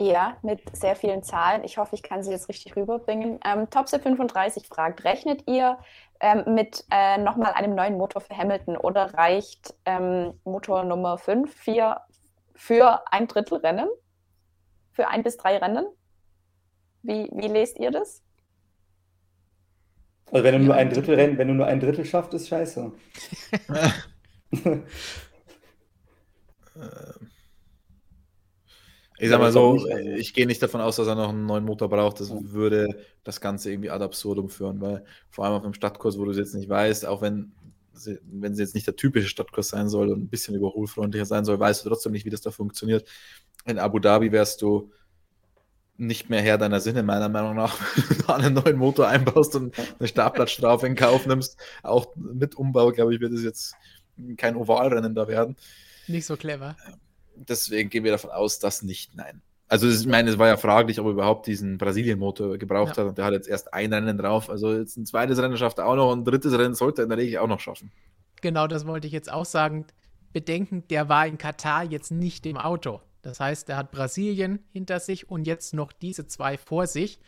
Ja, 0.00 0.36
mit 0.42 0.60
sehr 0.76 0.96
vielen 0.96 1.22
Zahlen. 1.22 1.62
Ich 1.62 1.78
hoffe, 1.78 1.94
ich 1.94 2.02
kann 2.02 2.24
sie 2.24 2.32
jetzt 2.32 2.48
richtig 2.48 2.74
rüberbringen. 2.74 3.38
Ähm, 3.44 3.70
Topse 3.70 4.00
35 4.00 4.66
fragt, 4.66 5.04
rechnet 5.04 5.48
ihr 5.48 5.78
ähm, 6.20 6.54
mit 6.54 6.84
äh, 6.90 7.18
nochmal 7.18 7.52
einem 7.52 7.74
neuen 7.74 7.96
Motor 7.96 8.20
für 8.20 8.36
Hamilton 8.36 8.76
oder 8.76 9.14
reicht 9.14 9.74
ähm, 9.84 10.34
Motor 10.44 10.84
Nummer 10.84 11.18
5 11.18 11.52
4 11.54 12.00
für 12.54 13.02
ein 13.12 13.26
Drittel 13.26 13.58
Rennen? 13.58 13.88
Für 14.92 15.08
ein 15.08 15.22
bis 15.22 15.36
drei 15.36 15.58
Rennen? 15.58 15.86
Wie, 17.02 17.28
wie 17.32 17.48
lest 17.48 17.78
ihr 17.78 17.90
das? 17.90 18.22
Also 20.32 20.44
wenn 20.44 20.58
du 20.58 20.64
nur 20.66 20.74
ein 20.74 20.90
Drittel 20.90 21.14
Rennen, 21.14 21.38
wenn 21.38 21.48
du 21.48 21.54
nur 21.54 21.66
ein 21.66 21.80
Drittel 21.80 22.04
schaffst, 22.04 22.34
ist 22.34 22.48
scheiße. 22.48 22.92
ähm. 24.64 24.84
Ich 29.18 29.30
sag 29.30 29.40
mal 29.40 29.52
so, 29.52 29.86
ich 30.16 30.34
gehe 30.34 30.46
nicht 30.46 30.62
davon 30.62 30.80
aus, 30.80 30.96
dass 30.96 31.06
er 31.06 31.14
noch 31.14 31.30
einen 31.30 31.46
neuen 31.46 31.64
Motor 31.64 31.88
braucht. 31.88 32.20
Das 32.20 32.30
würde 32.30 32.98
das 33.24 33.40
Ganze 33.40 33.70
irgendwie 33.70 33.90
ad 33.90 34.04
absurdum 34.04 34.48
führen, 34.48 34.80
weil 34.80 35.04
vor 35.30 35.44
allem 35.44 35.54
auf 35.54 35.64
einem 35.64 35.74
Stadtkurs, 35.74 36.18
wo 36.18 36.24
du 36.24 36.32
es 36.32 36.36
jetzt 36.36 36.54
nicht 36.54 36.68
weißt, 36.68 37.06
auch 37.06 37.22
wenn 37.22 37.52
sie, 37.94 38.18
wenn 38.24 38.54
sie 38.54 38.62
jetzt 38.62 38.74
nicht 38.74 38.86
der 38.86 38.96
typische 38.96 39.28
Stadtkurs 39.28 39.68
sein 39.68 39.88
soll 39.88 40.10
und 40.10 40.20
ein 40.20 40.28
bisschen 40.28 40.54
überholfreundlicher 40.54 41.24
sein 41.24 41.46
soll, 41.46 41.58
weißt 41.58 41.84
du 41.84 41.88
trotzdem 41.88 42.12
nicht, 42.12 42.26
wie 42.26 42.30
das 42.30 42.42
da 42.42 42.50
funktioniert. 42.50 43.08
In 43.64 43.78
Abu 43.78 43.98
Dhabi 43.98 44.32
wärst 44.32 44.60
du 44.60 44.90
nicht 45.96 46.28
mehr 46.28 46.42
Herr 46.42 46.58
deiner 46.58 46.80
Sinne, 46.80 47.02
meiner 47.02 47.30
Meinung 47.30 47.56
nach, 47.56 47.78
wenn 48.08 48.18
du 48.18 48.32
einen 48.32 48.54
neuen 48.54 48.76
Motor 48.76 49.08
einbaust 49.08 49.56
und 49.56 49.74
eine 49.98 50.08
Startplatzstrafe 50.08 50.86
in 50.86 50.94
Kauf 50.94 51.26
nimmst. 51.26 51.56
Auch 51.82 52.14
mit 52.16 52.54
Umbau, 52.54 52.92
glaube 52.92 53.14
ich, 53.14 53.20
wird 53.20 53.32
es 53.32 53.42
jetzt 53.42 53.74
kein 54.36 54.56
Ovalrennen 54.56 55.14
da 55.14 55.26
werden. 55.26 55.56
Nicht 56.06 56.26
so 56.26 56.36
clever 56.36 56.76
deswegen 57.36 57.90
gehen 57.90 58.04
wir 58.04 58.12
davon 58.12 58.30
aus, 58.30 58.58
dass 58.58 58.82
nicht, 58.82 59.14
nein. 59.14 59.42
Also 59.68 59.88
ich 59.88 60.06
meine, 60.06 60.30
es 60.30 60.38
war 60.38 60.46
ja 60.46 60.56
fraglich, 60.56 61.00
ob 61.00 61.06
er 61.06 61.12
überhaupt 61.12 61.46
diesen 61.46 61.76
Brasilien-Motor 61.76 62.56
gebraucht 62.56 62.96
ja. 62.96 63.02
hat 63.02 63.08
und 63.08 63.18
der 63.18 63.24
hat 63.24 63.32
jetzt 63.32 63.48
erst 63.48 63.74
ein 63.74 63.92
Rennen 63.92 64.16
drauf. 64.16 64.48
Also 64.48 64.72
jetzt 64.72 64.96
ein 64.96 65.06
zweites 65.06 65.38
Rennen 65.38 65.56
schafft 65.56 65.78
er 65.78 65.86
auch 65.86 65.96
noch 65.96 66.12
und 66.12 66.20
ein 66.20 66.24
drittes 66.24 66.56
Rennen 66.56 66.74
sollte 66.74 67.02
er 67.02 67.04
in 67.04 67.10
der 67.10 67.18
Regel 67.18 67.38
auch 67.38 67.48
noch 67.48 67.60
schaffen. 67.60 67.90
genau 68.40 68.68
das 68.68 68.86
wollte 68.86 69.08
ich 69.08 69.12
jetzt 69.12 69.30
auch 69.30 69.44
sagen, 69.44 69.86
bedenken, 70.32 70.84
der 70.88 71.08
war 71.08 71.26
in 71.26 71.38
Katar 71.38 71.82
jetzt 71.82 72.12
nicht 72.12 72.46
im 72.46 72.56
Auto. 72.58 73.00
Das 73.22 73.40
heißt, 73.40 73.68
er 73.68 73.76
hat 73.76 73.90
Brasilien 73.90 74.60
hinter 74.72 75.00
sich 75.00 75.28
und 75.28 75.48
jetzt 75.48 75.74
noch 75.74 75.90
diese 75.90 76.28
zwei 76.28 76.56
vor 76.56 76.86
sich. 76.86 77.18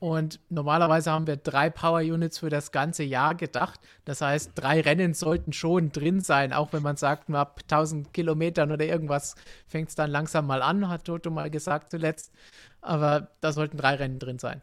Und 0.00 0.40
normalerweise 0.48 1.10
haben 1.12 1.26
wir 1.26 1.36
drei 1.36 1.68
Power 1.68 2.00
Units 2.00 2.38
für 2.38 2.48
das 2.48 2.72
ganze 2.72 3.02
Jahr 3.02 3.34
gedacht. 3.34 3.78
Das 4.06 4.22
heißt, 4.22 4.52
drei 4.54 4.80
Rennen 4.80 5.12
sollten 5.12 5.52
schon 5.52 5.92
drin 5.92 6.20
sein, 6.20 6.54
auch 6.54 6.72
wenn 6.72 6.82
man 6.82 6.96
sagt, 6.96 7.30
ab 7.30 7.60
1000 7.64 8.12
Kilometern 8.14 8.72
oder 8.72 8.86
irgendwas 8.86 9.34
fängt 9.66 9.90
es 9.90 9.94
dann 9.94 10.10
langsam 10.10 10.46
mal 10.46 10.62
an, 10.62 10.88
hat 10.88 11.04
Toto 11.04 11.30
mal 11.30 11.50
gesagt 11.50 11.90
zuletzt. 11.90 12.32
Aber 12.80 13.28
da 13.42 13.52
sollten 13.52 13.76
drei 13.76 13.96
Rennen 13.96 14.18
drin 14.18 14.38
sein. 14.38 14.62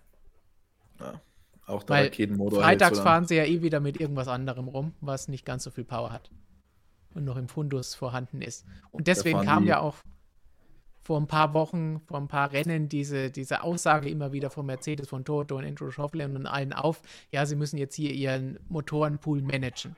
Ja, 1.00 1.22
auch 1.68 1.84
der 1.84 2.06
Raketenmotor. 2.06 2.64
Freitags 2.64 3.00
fahren 3.00 3.28
sie 3.28 3.36
ja 3.36 3.46
eh 3.46 3.62
wieder 3.62 3.80
mit 3.80 4.02
irgendwas 4.02 4.28
anderem 4.28 4.68
rum, 4.68 4.96
was 5.02 5.28
nicht 5.28 5.46
ganz 5.46 5.64
so 5.64 5.70
viel 5.70 5.84
Power 5.84 6.12
hat 6.12 6.32
und 7.14 7.26
noch 7.26 7.38
im 7.38 7.48
Fundus 7.48 7.94
vorhanden 7.94 8.42
ist. 8.42 8.66
Und 8.90 9.06
deswegen 9.06 9.42
kam 9.42 9.66
ja 9.66 9.82
auch 9.82 9.98
vor 11.08 11.22
ein 11.22 11.28
paar 11.28 11.54
Wochen, 11.54 12.02
vor 12.02 12.18
ein 12.18 12.28
paar 12.28 12.52
Rennen 12.52 12.90
diese, 12.90 13.32
diese 13.32 13.64
Aussage 13.64 14.10
immer 14.10 14.34
wieder 14.34 14.50
von 14.50 14.66
Mercedes, 14.66 15.08
von 15.08 15.24
Toto 15.24 15.56
und 15.56 15.64
Andrew 15.64 15.90
Schauffele 15.90 16.26
und 16.26 16.46
allen 16.46 16.74
auf, 16.74 17.02
ja, 17.32 17.46
sie 17.46 17.56
müssen 17.56 17.78
jetzt 17.78 17.96
hier 17.96 18.12
ihren 18.12 18.60
Motorenpool 18.68 19.42
managen, 19.42 19.96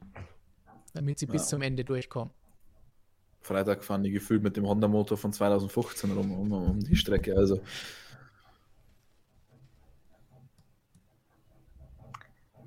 damit 0.94 1.18
sie 1.18 1.26
ja. 1.26 1.32
bis 1.32 1.48
zum 1.48 1.64
Ende 1.64 1.84
durchkommen. 1.84 2.32
Freitag 3.42 3.84
fahren 3.84 4.04
die 4.04 4.12
gefühlt 4.12 4.44
mit 4.44 4.56
dem 4.56 4.68
Honda-Motor 4.68 5.18
von 5.18 5.34
2015 5.34 6.12
rum 6.12 6.32
um, 6.32 6.52
um 6.52 6.80
die 6.80 6.96
Strecke, 6.96 7.36
also 7.36 7.60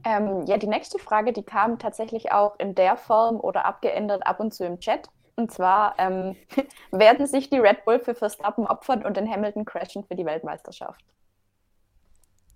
Ähm, 0.04 0.46
ja, 0.46 0.58
die 0.58 0.66
nächste 0.66 0.98
Frage, 0.98 1.32
die 1.32 1.44
kam 1.44 1.78
tatsächlich 1.78 2.32
auch 2.32 2.58
in 2.58 2.74
der 2.74 2.96
Form 2.96 3.36
oder 3.38 3.66
abgeändert 3.66 4.26
ab 4.26 4.40
und 4.40 4.52
zu 4.52 4.64
im 4.66 4.80
Chat. 4.80 5.08
Und 5.42 5.50
zwar, 5.50 5.96
ähm, 5.98 6.36
werden 6.92 7.26
sich 7.26 7.50
die 7.50 7.58
Red 7.58 7.84
Bull 7.84 7.98
für 7.98 8.14
Verstappen 8.14 8.64
opfern 8.64 9.04
und 9.04 9.16
den 9.16 9.28
Hamilton 9.28 9.64
crashen 9.64 10.04
für 10.04 10.14
die 10.14 10.24
Weltmeisterschaft? 10.24 11.04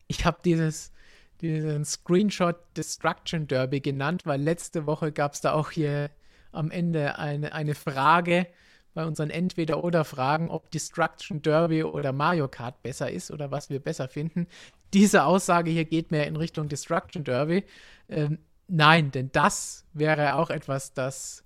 Ich 0.07 0.25
habe 0.25 0.39
dieses, 0.45 0.93
diesen 1.41 1.85
Screenshot 1.85 2.55
Destruction 2.77 3.49
Derby 3.49 3.81
genannt, 3.81 4.25
weil 4.25 4.41
letzte 4.41 4.87
Woche 4.87 5.11
gab 5.11 5.33
es 5.33 5.41
da 5.41 5.53
auch 5.53 5.73
hier 5.73 6.11
am 6.53 6.71
Ende 6.71 7.19
eine, 7.19 7.55
eine 7.55 7.75
Frage 7.75 8.47
bei 8.95 9.05
unseren 9.05 9.31
Entweder-Oder-Fragen, 9.31 10.49
ob 10.49 10.71
Destruction 10.71 11.43
Derby 11.43 11.83
oder 11.83 12.13
Mario 12.13 12.47
Kart 12.47 12.85
besser 12.85 13.11
ist 13.11 13.33
oder 13.33 13.51
was 13.51 13.69
wir 13.69 13.81
besser 13.81 14.09
finden. 14.09 14.47
Diese 14.95 15.25
Aussage 15.25 15.73
hier 15.73 15.87
geht 15.87 16.13
mehr 16.13 16.29
in 16.29 16.37
Richtung 16.37 16.69
Destruction 16.69 17.25
Derby. 17.25 17.65
Ähm, 18.09 18.39
nein, 18.69 19.11
denn 19.11 19.33
das 19.33 19.85
wäre 19.93 20.37
auch 20.37 20.51
etwas, 20.51 20.95
das 20.95 21.46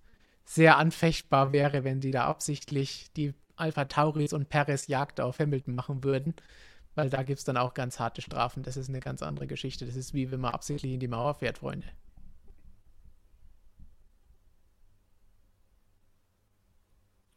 sehr 0.51 0.79
anfechtbar 0.79 1.53
wäre, 1.53 1.85
wenn 1.85 2.03
sie 2.03 2.11
da 2.11 2.25
absichtlich 2.25 3.13
die 3.17 3.35
Alpha 3.55 3.85
Tauris 3.85 4.33
und 4.33 4.49
Perez 4.49 4.89
Jagd 4.89 5.21
auf 5.21 5.39
Hamilton 5.39 5.77
machen 5.77 6.03
würden. 6.03 6.35
Weil 6.97 7.09
da 7.09 7.23
gibt 7.23 7.39
es 7.39 7.45
dann 7.45 7.57
auch 7.57 7.73
ganz 7.73 8.01
harte 8.01 8.21
Strafen. 8.21 8.65
Das 8.65 8.77
ist 8.77 8.89
eine 8.89 8.99
ganz 8.99 9.23
andere 9.23 9.47
Geschichte. 9.47 9.87
Das 9.87 9.95
ist 9.95 10.13
wie 10.13 10.33
wenn 10.33 10.41
man 10.41 10.53
absichtlich 10.53 10.93
in 10.93 10.99
die 10.99 11.07
Mauer 11.07 11.37
fährt, 11.37 11.59
Freunde. 11.59 11.87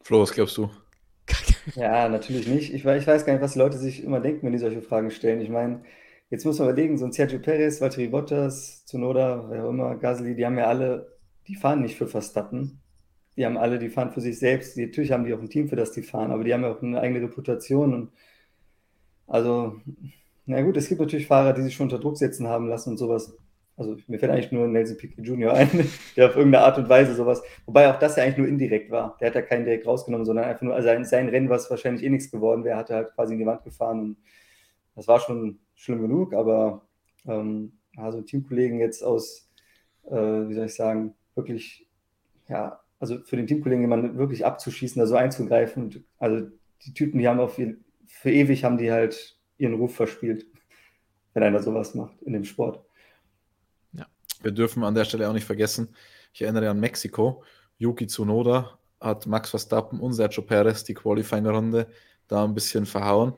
Flo, 0.02 0.20
was 0.22 0.32
glaubst 0.32 0.56
du? 0.56 0.68
Ja, 1.76 2.08
natürlich 2.08 2.48
nicht. 2.48 2.74
Ich, 2.74 2.84
ich, 2.84 3.06
weiß 3.06 3.24
gar 3.24 3.32
nicht, 3.32 3.42
was 3.42 3.52
die 3.52 3.60
Leute 3.60 3.78
sich 3.78 4.02
immer 4.02 4.20
denken, 4.20 4.44
wenn 4.44 4.52
die 4.52 4.58
solche 4.58 4.82
Fragen 4.82 5.10
stellen. 5.10 5.40
Ich 5.40 5.48
meine, 5.48 5.82
jetzt 6.30 6.44
muss 6.44 6.58
man 6.58 6.68
überlegen, 6.68 6.98
so 6.98 7.06
ein 7.06 7.12
Sergio 7.12 7.38
Perez, 7.38 7.80
Valtteri 7.80 8.08
Bottas, 8.08 8.84
Zunoda, 8.84 9.46
wer 9.48 9.64
auch 9.64 9.70
immer, 9.70 9.94
Gasly, 9.94 10.34
die 10.34 10.44
haben 10.44 10.58
ja 10.58 10.66
alle, 10.66 11.16
die 11.46 11.54
fahren 11.54 11.80
nicht 11.80 11.96
für 11.96 12.06
Verstappen 12.06 12.82
die 13.36 13.44
haben 13.44 13.56
alle, 13.56 13.78
die 13.78 13.88
fahren 13.88 14.12
für 14.12 14.20
sich 14.20 14.38
selbst. 14.38 14.76
Die, 14.76 14.86
natürlich 14.86 15.12
haben 15.12 15.24
die 15.24 15.34
auch 15.34 15.40
ein 15.40 15.50
Team, 15.50 15.68
für 15.68 15.76
das 15.76 15.92
die 15.92 16.02
fahren, 16.02 16.30
aber 16.30 16.44
die 16.44 16.54
haben 16.54 16.62
ja 16.62 16.72
auch 16.72 16.82
eine 16.82 17.00
eigene 17.00 17.22
Reputation. 17.22 17.94
Und 17.94 18.12
also, 19.26 19.80
na 20.46 20.62
gut, 20.62 20.76
es 20.76 20.88
gibt 20.88 21.00
natürlich 21.00 21.26
Fahrer, 21.26 21.52
die 21.52 21.62
sich 21.62 21.74
schon 21.74 21.86
unter 21.86 21.98
Druck 21.98 22.16
setzen 22.16 22.46
haben 22.46 22.68
lassen 22.68 22.90
und 22.90 22.98
sowas. 22.98 23.36
Also 23.76 23.96
mir 24.06 24.20
fällt 24.20 24.30
eigentlich 24.30 24.52
nur 24.52 24.68
Nelson 24.68 24.96
Piquet 24.96 25.22
Jr. 25.22 25.52
ein, 25.52 25.68
der 26.16 26.26
auf 26.28 26.36
irgendeine 26.36 26.64
Art 26.64 26.78
und 26.78 26.88
Weise 26.88 27.14
sowas, 27.14 27.42
wobei 27.66 27.90
auch 27.90 27.98
das 27.98 28.14
ja 28.16 28.22
eigentlich 28.22 28.38
nur 28.38 28.46
indirekt 28.46 28.90
war. 28.90 29.16
Der 29.20 29.28
hat 29.28 29.34
ja 29.34 29.42
keinen 29.42 29.64
direkt 29.64 29.86
rausgenommen, 29.86 30.24
sondern 30.24 30.44
einfach 30.44 30.62
nur 30.62 30.74
also 30.74 30.86
sein, 30.86 31.04
sein 31.04 31.28
Rennen, 31.28 31.48
was 31.48 31.70
wahrscheinlich 31.70 32.04
eh 32.04 32.10
nichts 32.10 32.30
geworden 32.30 32.62
wäre, 32.62 32.76
hat 32.76 32.90
er 32.90 32.96
halt 32.96 33.14
quasi 33.14 33.32
in 33.32 33.40
die 33.40 33.46
Wand 33.46 33.64
gefahren. 33.64 34.00
Und 34.00 34.16
das 34.94 35.08
war 35.08 35.18
schon 35.18 35.58
schlimm 35.74 36.02
genug, 36.02 36.34
aber 36.34 36.82
ähm, 37.26 37.72
also 37.96 38.22
Teamkollegen 38.22 38.78
jetzt 38.78 39.02
aus, 39.02 39.50
äh, 40.06 40.14
wie 40.14 40.54
soll 40.54 40.66
ich 40.66 40.74
sagen, 40.74 41.14
wirklich 41.34 41.88
ja, 42.48 42.83
also 42.98 43.18
für 43.24 43.36
den 43.36 43.46
Teamkollegen 43.46 43.82
jemanden 43.82 44.18
wirklich 44.18 44.44
abzuschießen, 44.44 45.00
da 45.00 45.06
so 45.06 45.16
einzugreifen. 45.16 45.84
Und, 45.84 46.04
also 46.18 46.48
die 46.84 46.94
Typen, 46.94 47.18
die 47.18 47.28
haben 47.28 47.40
auf 47.40 47.58
jeden, 47.58 47.84
für 48.06 48.30
ewig 48.30 48.64
haben 48.64 48.78
die 48.78 48.90
halt 48.90 49.38
ihren 49.58 49.74
Ruf 49.74 49.94
verspielt, 49.94 50.46
wenn 51.34 51.42
einer 51.42 51.62
sowas 51.62 51.94
macht 51.94 52.20
in 52.22 52.32
dem 52.32 52.44
Sport. 52.44 52.84
Ja. 53.92 54.06
Wir 54.42 54.52
dürfen 54.52 54.84
an 54.84 54.94
der 54.94 55.04
Stelle 55.04 55.28
auch 55.28 55.34
nicht 55.34 55.46
vergessen, 55.46 55.88
ich 56.32 56.42
erinnere 56.42 56.70
an 56.70 56.80
Mexiko, 56.80 57.44
Yuki 57.78 58.06
Tsunoda 58.06 58.78
hat 59.00 59.26
Max 59.26 59.50
Verstappen 59.50 60.00
und 60.00 60.14
Sergio 60.14 60.42
Perez 60.42 60.82
die 60.84 60.94
Qualifying-Runde 60.94 61.86
da 62.26 62.44
ein 62.44 62.54
bisschen 62.54 62.86
verhauen. 62.86 63.34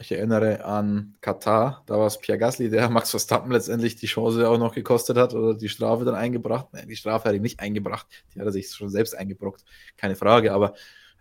Ich 0.00 0.12
erinnere 0.12 0.64
an 0.64 1.16
Katar, 1.20 1.82
da 1.86 1.98
war 1.98 2.06
es 2.06 2.18
Pierre 2.18 2.38
Gasly, 2.38 2.70
der 2.70 2.88
Max 2.90 3.10
Verstappen 3.10 3.50
letztendlich 3.50 3.96
die 3.96 4.06
Chance 4.06 4.48
auch 4.48 4.58
noch 4.58 4.74
gekostet 4.74 5.16
hat 5.16 5.34
oder 5.34 5.54
die 5.54 5.68
Strafe 5.68 6.04
dann 6.04 6.14
eingebracht. 6.14 6.68
Nein, 6.72 6.88
die 6.88 6.96
Strafe 6.96 7.28
hat 7.28 7.34
er 7.34 7.40
nicht 7.40 7.58
eingebracht, 7.58 8.06
die 8.34 8.40
hat 8.40 8.46
er 8.46 8.52
sich 8.52 8.70
schon 8.70 8.90
selbst 8.90 9.16
eingebrockt, 9.16 9.64
keine 9.96 10.14
Frage, 10.14 10.52
aber 10.52 10.74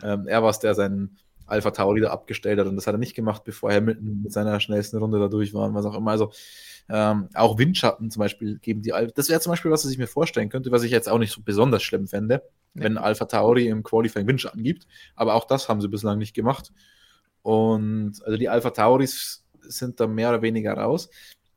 ähm, 0.04 0.28
er 0.28 0.44
war 0.44 0.52
es, 0.52 0.60
der 0.60 0.76
seinen 0.76 1.18
Alpha 1.48 1.72
Tauri 1.72 2.02
da 2.02 2.12
abgestellt 2.12 2.60
hat 2.60 2.68
und 2.68 2.76
das 2.76 2.86
hat 2.86 2.94
er 2.94 3.00
nicht 3.00 3.16
gemacht, 3.16 3.44
bevor 3.46 3.72
Hamilton 3.72 4.22
mit 4.22 4.32
seiner 4.32 4.60
schnellsten 4.60 4.98
Runde 4.98 5.18
da 5.20 5.28
durch 5.28 5.54
war 5.54 5.68
und 5.68 5.74
was 5.74 5.86
auch 5.86 5.96
immer. 5.96 6.12
Also 6.12 6.32
ähm, 6.90 7.30
auch 7.34 7.58
Windschatten 7.58 8.12
zum 8.12 8.20
Beispiel 8.20 8.60
geben 8.60 8.82
die 8.82 8.94
Alpha. 8.94 9.12
Das 9.16 9.30
wäre 9.30 9.40
zum 9.40 9.52
Beispiel 9.52 9.72
was, 9.72 9.86
was 9.86 9.92
ich 9.92 9.98
mir 9.98 10.08
vorstellen 10.08 10.50
könnte, 10.50 10.72
was 10.72 10.84
ich 10.84 10.92
jetzt 10.92 11.10
auch 11.10 11.18
nicht 11.18 11.34
so 11.34 11.42
besonders 11.42 11.84
schlimm 11.84 12.08
fände, 12.08 12.44
ja. 12.76 12.84
wenn 12.84 12.98
Alpha 12.98 13.26
Tauri 13.26 13.68
im 13.68 13.82
Qualifying 13.82 14.28
Windschatten 14.28 14.64
gibt. 14.64 14.88
Aber 15.16 15.34
auch 15.34 15.46
das 15.46 15.68
haben 15.68 15.82
sie 15.82 15.88
bislang 15.88 16.20
nicht 16.20 16.34
gemacht. 16.34 16.72
Und 17.42 18.22
also 18.24 18.38
die 18.38 18.50
Alpha 18.50 18.72
Tauris 18.72 19.46
sind 19.62 20.00
da 20.00 20.08
mehr 20.08 20.30
oder 20.30 20.42
weniger 20.42 20.74
raus. 20.74 21.10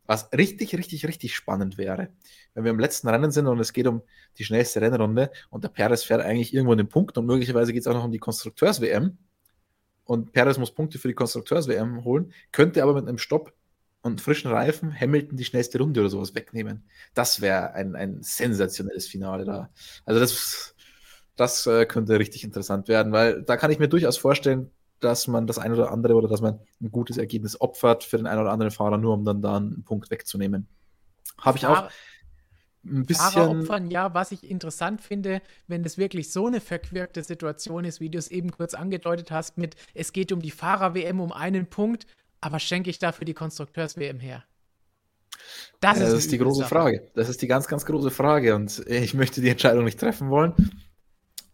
Was 0.07 0.33
richtig, 0.33 0.75
richtig, 0.75 1.07
richtig 1.07 1.37
spannend 1.37 1.79
wäre, 1.79 2.09
wenn 2.55 2.65
wir 2.65 2.73
im 2.73 2.81
letzten 2.81 3.09
Rennen 3.09 3.31
sind 3.31 3.47
und 3.47 3.61
es 3.61 3.73
geht 3.73 3.87
um 3.87 4.03
die 4.39 4.45
schnellste 4.45 4.81
Rennrunde 4.81 5.31
und 5.51 5.63
der 5.63 5.69
Perez 5.69 6.03
fährt 6.03 6.21
eigentlich 6.21 6.53
irgendwo 6.53 6.73
in 6.73 6.79
den 6.79 6.89
Punkt 6.89 7.17
und 7.17 7.27
möglicherweise 7.27 7.73
geht 7.73 7.83
es 7.83 7.87
auch 7.87 7.95
noch 7.95 8.05
um 8.05 8.11
die 8.11 8.19
Konstrukteurs-WM 8.19 9.19
und 10.05 10.33
Perez 10.33 10.59
muss 10.59 10.75
Punkte 10.75 10.99
für 10.99 11.07
die 11.07 11.15
Konstrukteurs-WM 11.15 12.03
holen, 12.03 12.33
könnte 12.51 12.83
aber 12.83 12.95
mit 12.95 13.07
einem 13.07 13.19
Stopp 13.19 13.53
und 14.03 14.21
frischen 14.21 14.51
Reifen 14.51 14.93
Hamilton 14.99 15.37
die 15.37 15.45
schnellste 15.45 15.79
Runde 15.79 16.01
oder 16.01 16.11
sowas 16.11 16.35
wegnehmen. 16.35 16.83
Das 17.15 17.41
wäre 17.41 17.75
ein, 17.75 17.95
ein 17.95 18.19
sensationelles 18.21 19.07
Finale 19.07 19.45
da. 19.45 19.71
Also 20.05 20.19
das, 20.19 20.75
das 21.37 21.67
äh, 21.69 21.87
könnte 21.87 22.19
richtig 22.19 22.43
interessant 22.43 22.89
werden, 22.89 23.13
weil 23.13 23.43
da 23.43 23.57
kann 23.57 23.71
ich 23.71 23.79
mir 23.79 23.89
durchaus 23.89 24.17
vorstellen, 24.17 24.73
dass 25.01 25.27
man 25.27 25.47
das 25.47 25.59
eine 25.59 25.75
oder 25.75 25.91
andere 25.91 26.15
oder 26.15 26.29
dass 26.29 26.41
man 26.41 26.61
ein 26.81 26.91
gutes 26.91 27.17
Ergebnis 27.17 27.61
opfert 27.61 28.05
für 28.05 28.17
den 28.17 28.27
einen 28.27 28.41
oder 28.41 28.53
anderen 28.53 28.71
Fahrer, 28.71 28.99
nur 28.99 29.15
um 29.15 29.25
dann 29.25 29.43
da 29.43 29.57
einen 29.57 29.83
Punkt 29.85 30.11
wegzunehmen. 30.11 30.69
Habe 31.39 31.59
ich 31.59 31.67
auch 31.67 31.89
ein 32.85 33.07
bisschen. 33.07 33.31
Fahrer 33.31 33.51
opfern, 33.51 33.91
ja, 33.91 34.15
was 34.15 34.33
ich 34.33 34.49
interessant 34.49 35.01
finde, 35.01 35.43
wenn 35.67 35.83
das 35.83 35.99
wirklich 35.99 36.33
so 36.33 36.47
eine 36.47 36.61
verquirkte 36.61 37.23
Situation 37.23 37.85
ist, 37.85 38.01
wie 38.01 38.11
du 38.11 38.19
es 38.19 38.29
eben 38.29 38.51
kurz 38.51 38.75
angedeutet 38.75 39.31
hast, 39.31 39.59
mit 39.59 39.77
es 39.95 40.13
geht 40.13 40.33
um 40.33 40.41
die 40.41 40.51
Fahrer-WM 40.51 41.21
um 41.21 41.33
einen 41.33 41.67
Punkt, 41.67 42.07
aber 42.41 42.59
schenke 42.59 42.91
ich 42.91 42.99
dafür 42.99 43.25
die 43.25 43.35
Konstrukteurs-WM 43.35 44.21
her? 44.21 44.45
Das, 45.81 45.99
das 45.99 46.09
ist, 46.09 46.19
ist 46.19 46.33
die 46.33 46.39
große 46.39 46.61
Sache. 46.61 46.69
Frage. 46.69 47.11
Das 47.15 47.29
ist 47.29 47.41
die 47.43 47.47
ganz, 47.47 47.67
ganz 47.67 47.85
große 47.85 48.11
Frage 48.11 48.55
und 48.55 48.85
ich 48.87 49.15
möchte 49.15 49.41
die 49.41 49.49
Entscheidung 49.49 49.85
nicht 49.85 49.99
treffen 49.99 50.31
wollen. 50.31 50.55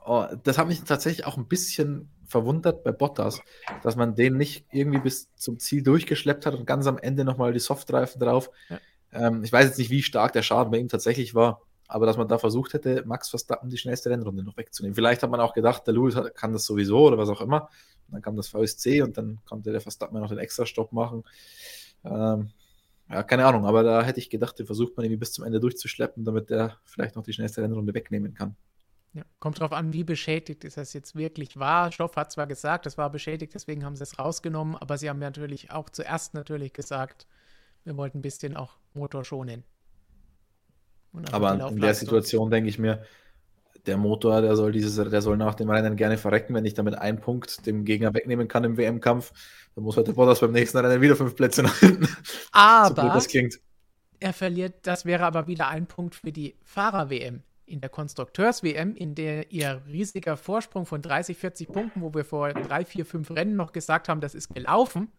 Oh, 0.09 0.24
das 0.45 0.57
hat 0.57 0.69
mich 0.69 0.83
tatsächlich 0.85 1.27
auch 1.27 1.37
ein 1.37 1.49
bisschen 1.49 2.09
verwundert 2.27 2.85
bei 2.85 2.93
Bottas, 2.93 3.41
dass 3.83 3.97
man 3.97 4.15
den 4.15 4.37
nicht 4.37 4.65
irgendwie 4.70 5.01
bis 5.01 5.35
zum 5.35 5.59
Ziel 5.59 5.83
durchgeschleppt 5.83 6.47
hat 6.47 6.55
und 6.55 6.65
ganz 6.65 6.87
am 6.87 6.97
Ende 6.97 7.24
nochmal 7.24 7.53
die 7.53 7.59
Softreifen 7.59 8.20
drauf. 8.20 8.51
Ja. 8.69 8.78
Ähm, 9.12 9.43
ich 9.43 9.53
weiß 9.53 9.66
jetzt 9.66 9.78
nicht, 9.78 9.91
wie 9.91 10.03
stark 10.03 10.33
der 10.33 10.43
Schaden 10.43 10.70
bei 10.70 10.78
ihm 10.78 10.89
tatsächlich 10.89 11.35
war, 11.35 11.62
aber 11.89 12.07
dass 12.07 12.16
man 12.16 12.28
da 12.28 12.39
versucht 12.39 12.73
hätte, 12.74 13.03
Max 13.05 13.31
Verstappen 13.31 13.69
die 13.69 13.78
schnellste 13.78 14.11
Rennrunde 14.11 14.45
noch 14.45 14.57
wegzunehmen. 14.57 14.95
Vielleicht 14.95 15.24
hat 15.24 15.31
man 15.31 15.41
auch 15.41 15.55
gedacht, 15.55 15.87
der 15.89 15.95
Lewis 15.95 16.16
kann 16.35 16.53
das 16.53 16.66
sowieso 16.66 17.07
oder 17.07 17.19
was 17.19 17.28
auch 17.28 17.41
immer. 17.41 17.62
Und 18.07 18.15
dann 18.15 18.23
kam 18.23 18.37
das 18.37 18.47
VSC 18.47 19.03
und 19.03 19.19
dann 19.19 19.41
konnte 19.45 19.73
der 19.73 19.81
Verstappen 19.81 20.20
noch 20.20 20.28
den 20.28 20.39
Extra-Stopp 20.39 20.93
machen. 20.93 21.24
Ähm, 22.05 22.51
ja, 23.09 23.23
keine 23.24 23.45
Ahnung, 23.47 23.66
aber 23.66 23.83
da 23.83 24.05
hätte 24.05 24.20
ich 24.20 24.31
gedacht, 24.31 24.57
den 24.59 24.66
versucht 24.66 24.97
man 24.97 25.05
irgendwie 25.05 25.19
bis 25.19 25.33
zum 25.33 25.45
Ende 25.45 25.59
durchzuschleppen, 25.59 26.24
damit 26.24 26.51
der 26.51 26.77
vielleicht 26.85 27.16
noch 27.16 27.24
die 27.24 27.33
schnellste 27.33 27.62
Rennrunde 27.62 27.95
wegnehmen 27.95 28.35
kann. 28.35 28.57
Ja, 29.17 29.23
kommt 29.39 29.61
drauf 29.61 29.73
an, 29.73 29.95
wie 29.95 30.05
beschädigt 30.05 30.63
ist 30.65 30.77
das 30.77 30.93
jetzt 30.93 31.17
wirklich 31.17 31.59
war. 31.59 31.91
Stoff 31.91 32.17
hat 32.17 32.31
zwar 32.31 32.47
gesagt, 32.47 32.85
es 32.85 32.99
war 32.99 33.09
beschädigt, 33.09 33.55
deswegen 33.55 33.83
haben 33.83 33.97
sie 33.97 34.03
es 34.03 34.19
rausgenommen, 34.19 34.77
aber 34.77 34.99
sie 34.99 35.09
haben 35.09 35.21
natürlich 35.21 35.71
auch 35.71 35.89
zuerst 35.89 36.35
natürlich 36.35 36.75
gesagt, 36.75 37.27
wir 37.85 37.97
wollten 37.97 38.19
ein 38.19 38.23
bisschen 38.23 38.59
auch 38.59 38.77
Motor 38.93 39.25
schonen. 39.25 39.65
Aber 41.33 41.71
in 41.71 41.81
der 41.81 41.95
Situation 41.95 42.51
denke 42.51 42.69
ich 42.69 42.79
mir, 42.79 43.05
der 43.87 43.97
Motor, 43.97 44.43
der 44.43 44.55
soll 44.55 44.71
dieses, 44.71 44.97
der 44.97 45.23
soll 45.23 45.39
nach 45.39 45.55
dem 45.55 45.71
Rennen 45.71 45.97
gerne 45.97 46.19
verrecken, 46.19 46.53
wenn 46.53 46.67
ich 46.67 46.75
damit 46.75 46.99
einen 46.99 47.19
Punkt 47.19 47.65
dem 47.65 47.87
Gegner 47.87 48.13
wegnehmen 48.13 48.49
kann 48.49 48.65
im 48.65 48.77
WM-Kampf, 48.77 49.33
dann 49.75 49.85
muss 49.85 49.97
halt 49.97 50.09
der 50.09 50.13
Bottas 50.13 50.41
beim 50.41 50.53
nächsten 50.53 50.77
Rennen 50.77 51.01
wieder 51.01 51.17
fünf 51.17 51.37
Plätze 51.37 51.63
nach 51.63 51.79
hinten. 51.79 52.07
Aber 52.53 53.03
so 53.03 53.09
das 53.09 53.29
klingt. 53.29 53.61
er 54.21 54.35
verliert, 54.35 54.87
das 54.87 55.07
wäre 55.07 55.25
aber 55.25 55.47
wieder 55.47 55.69
ein 55.69 55.87
Punkt 55.87 56.17
für 56.17 56.33
die 56.33 56.57
Fahrer-WM. 56.65 57.45
In 57.67 57.81
der 57.81 57.91
Konstrukteurs-WM, 57.91 58.95
in 58.95 59.15
der 59.15 59.51
ihr 59.51 59.83
riesiger 59.89 60.37
Vorsprung 60.37 60.87
von 60.87 61.03
30, 61.03 61.37
40 61.37 61.69
Punkten, 61.69 62.01
wo 62.01 62.15
wir 62.15 62.25
vor 62.25 62.53
drei, 62.55 62.85
vier, 62.85 63.05
fünf 63.05 63.31
Rennen 63.31 63.57
noch 63.57 63.73
gesagt 63.73 64.09
haben, 64.09 64.21
das 64.21 64.35
ist 64.35 64.55
gelaufen, 64.55 65.11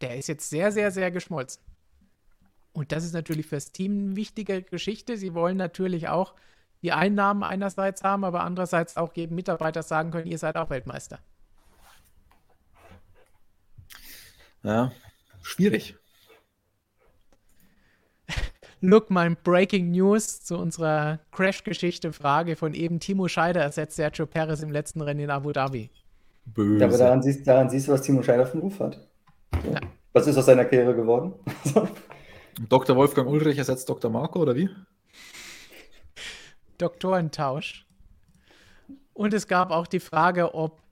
der 0.00 0.16
ist 0.16 0.28
jetzt 0.28 0.48
sehr, 0.48 0.70
sehr, 0.70 0.92
sehr 0.92 1.10
geschmolzen. 1.10 1.62
Und 2.72 2.92
das 2.92 3.04
ist 3.04 3.12
natürlich 3.12 3.46
fürs 3.46 3.72
Team 3.72 4.06
eine 4.06 4.16
wichtige 4.16 4.62
Geschichte. 4.62 5.16
Sie 5.16 5.34
wollen 5.34 5.56
natürlich 5.56 6.08
auch 6.08 6.34
die 6.82 6.92
Einnahmen 6.92 7.42
einerseits 7.42 8.02
haben, 8.02 8.24
aber 8.24 8.42
andererseits 8.42 8.96
auch 8.96 9.14
jedem 9.14 9.36
Mitarbeiter 9.36 9.82
sagen 9.82 10.10
können, 10.10 10.26
ihr 10.26 10.38
seid 10.38 10.56
auch 10.56 10.70
Weltmeister. 10.70 11.20
Ja, 14.62 14.92
schwierig. 15.42 15.96
Look, 18.84 19.10
mein 19.10 19.36
Breaking 19.44 19.92
News 19.92 20.42
zu 20.42 20.58
unserer 20.58 21.20
Crash-Geschichte-Frage 21.30 22.56
von 22.56 22.74
eben. 22.74 22.98
Timo 22.98 23.28
Scheider 23.28 23.62
ersetzt 23.62 23.94
Sergio 23.94 24.26
Perez 24.26 24.60
im 24.60 24.72
letzten 24.72 25.00
Rennen 25.00 25.20
in 25.20 25.30
Abu 25.30 25.52
Dhabi. 25.52 25.88
Böse. 26.46 26.80
Ja, 26.80 26.88
aber 26.88 26.98
daran 26.98 27.22
siehst, 27.22 27.46
daran 27.46 27.70
siehst 27.70 27.86
du, 27.86 27.92
was 27.92 28.02
Timo 28.02 28.24
Scheider 28.24 28.44
für 28.44 28.54
einen 28.54 28.62
Ruf 28.62 28.80
hat. 28.80 28.98
So. 29.62 29.70
Ja. 29.70 29.78
Was 30.12 30.26
ist 30.26 30.36
aus 30.36 30.46
seiner 30.46 30.64
Karriere 30.64 30.96
geworden? 30.96 31.32
Dr. 32.68 32.96
Wolfgang 32.96 33.28
Ulrich 33.28 33.56
ersetzt 33.56 33.88
Dr. 33.88 34.10
Marco, 34.10 34.40
oder 34.40 34.56
wie? 34.56 34.68
Doktorentausch. 36.78 37.86
Und 39.14 39.32
es 39.32 39.46
gab 39.46 39.70
auch 39.70 39.86
die 39.86 40.00
Frage, 40.00 40.56
ob 40.56 40.82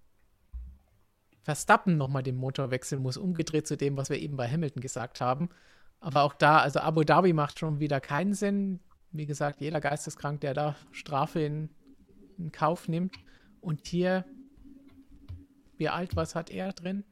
Verstappen 1.42 1.96
nochmal 1.96 2.22
den 2.22 2.36
Motor 2.36 2.70
wechseln 2.70 3.02
muss, 3.02 3.16
umgedreht 3.16 3.66
zu 3.66 3.76
dem, 3.76 3.96
was 3.96 4.10
wir 4.10 4.20
eben 4.20 4.36
bei 4.36 4.48
Hamilton 4.48 4.80
gesagt 4.80 5.20
haben. 5.20 5.48
Aber 6.00 6.22
auch 6.22 6.34
da, 6.34 6.58
also 6.58 6.80
Abu 6.80 7.04
Dhabi 7.04 7.32
macht 7.32 7.58
schon 7.58 7.78
wieder 7.78 8.00
keinen 8.00 8.34
Sinn. 8.34 8.80
Wie 9.12 9.26
gesagt, 9.26 9.60
jeder 9.60 9.80
Geisteskrank, 9.80 10.40
der 10.40 10.54
da 10.54 10.76
Strafe 10.92 11.40
in, 11.40 11.68
in 12.38 12.52
Kauf 12.52 12.88
nimmt. 12.88 13.16
Und 13.60 13.86
hier, 13.86 14.24
wie 15.76 15.88
alt, 15.88 16.16
was 16.16 16.34
hat 16.34 16.50
er 16.50 16.72
drin? 16.72 17.04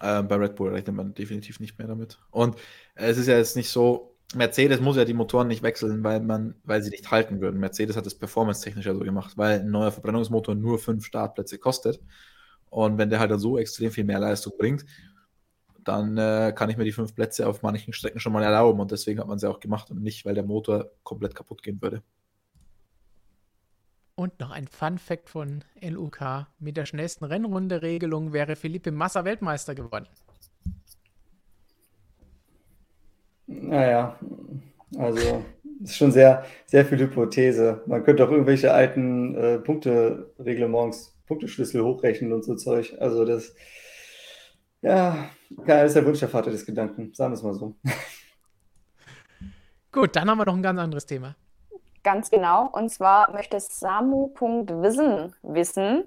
Äh, 0.00 0.22
bei 0.22 0.36
Red 0.36 0.56
Bull 0.56 0.70
rechnet 0.70 0.96
man 0.96 1.14
definitiv 1.14 1.60
nicht 1.60 1.78
mehr 1.78 1.86
damit. 1.86 2.18
Und 2.30 2.56
es 2.94 3.18
ist 3.18 3.26
ja 3.26 3.36
jetzt 3.36 3.56
nicht 3.56 3.68
so, 3.68 4.16
Mercedes 4.34 4.80
muss 4.80 4.96
ja 4.96 5.04
die 5.04 5.14
Motoren 5.14 5.48
nicht 5.48 5.62
wechseln, 5.62 6.02
weil 6.02 6.20
man, 6.20 6.54
weil 6.64 6.82
sie 6.82 6.90
nicht 6.90 7.10
halten 7.10 7.40
würden. 7.40 7.60
Mercedes 7.60 7.96
hat 7.96 8.06
es 8.06 8.18
performance-technisch 8.18 8.86
ja 8.86 8.94
so 8.94 9.00
gemacht, 9.00 9.36
weil 9.36 9.60
ein 9.60 9.70
neuer 9.70 9.92
Verbrennungsmotor 9.92 10.54
nur 10.54 10.78
fünf 10.78 11.04
Startplätze 11.04 11.58
kostet. 11.58 12.00
Und 12.70 12.98
wenn 12.98 13.10
der 13.10 13.20
halt 13.20 13.30
dann 13.30 13.38
so 13.38 13.58
extrem 13.58 13.90
viel 13.90 14.04
mehr 14.04 14.18
Leistung 14.18 14.54
bringt, 14.58 14.84
dann 15.84 16.16
äh, 16.18 16.52
kann 16.54 16.70
ich 16.70 16.76
mir 16.76 16.84
die 16.84 16.92
fünf 16.92 17.14
Plätze 17.14 17.46
auf 17.46 17.62
manchen 17.62 17.92
Strecken 17.92 18.20
schon 18.20 18.32
mal 18.32 18.42
erlauben. 18.42 18.80
Und 18.80 18.90
deswegen 18.90 19.20
hat 19.20 19.28
man 19.28 19.38
sie 19.38 19.48
auch 19.48 19.60
gemacht 19.60 19.90
und 19.90 20.02
nicht, 20.02 20.24
weil 20.24 20.34
der 20.34 20.44
Motor 20.44 20.90
komplett 21.02 21.34
kaputt 21.34 21.62
gehen 21.62 21.80
würde. 21.80 22.02
Und 24.16 24.38
noch 24.38 24.50
ein 24.50 24.68
Fun 24.68 24.98
Fact 24.98 25.28
von 25.28 25.64
LUK. 25.80 26.46
Mit 26.58 26.76
der 26.76 26.86
schnellsten 26.86 27.24
Rennrunde-Regelung 27.24 28.32
wäre 28.32 28.54
Felipe 28.54 28.92
Massa 28.92 29.24
Weltmeister 29.24 29.74
geworden. 29.74 30.06
Naja, 33.46 34.18
also 34.96 35.44
ist 35.82 35.96
schon 35.96 36.12
sehr, 36.12 36.44
sehr 36.66 36.84
viel 36.84 36.98
Hypothese. 36.98 37.82
Man 37.86 38.04
könnte 38.04 38.24
auch 38.24 38.30
irgendwelche 38.30 38.72
alten 38.72 39.34
äh, 39.34 39.58
Punkte-Reglements, 39.58 41.16
Punkteschlüssel 41.26 41.82
hochrechnen 41.82 42.32
und 42.32 42.44
so 42.44 42.54
Zeug. 42.54 42.94
Also 43.00 43.24
das, 43.24 43.54
ja, 44.84 45.30
keiner 45.64 45.84
ist 45.84 45.96
der 45.96 46.04
Wunsch 46.04 46.20
der 46.20 46.28
Vater 46.28 46.50
des 46.50 46.66
Gedanken, 46.66 47.12
sagen 47.14 47.32
wir 47.32 47.36
es 47.36 47.42
mal 47.42 47.54
so. 47.54 47.74
Gut, 49.92 50.14
dann 50.14 50.28
haben 50.28 50.38
wir 50.38 50.44
noch 50.44 50.56
ein 50.56 50.62
ganz 50.62 50.78
anderes 50.78 51.06
Thema. 51.06 51.36
Ganz 52.02 52.30
genau. 52.30 52.68
Und 52.68 52.90
zwar 52.90 53.32
möchte 53.32 53.58
Samu.wissen 53.58 55.34
wissen, 55.42 56.04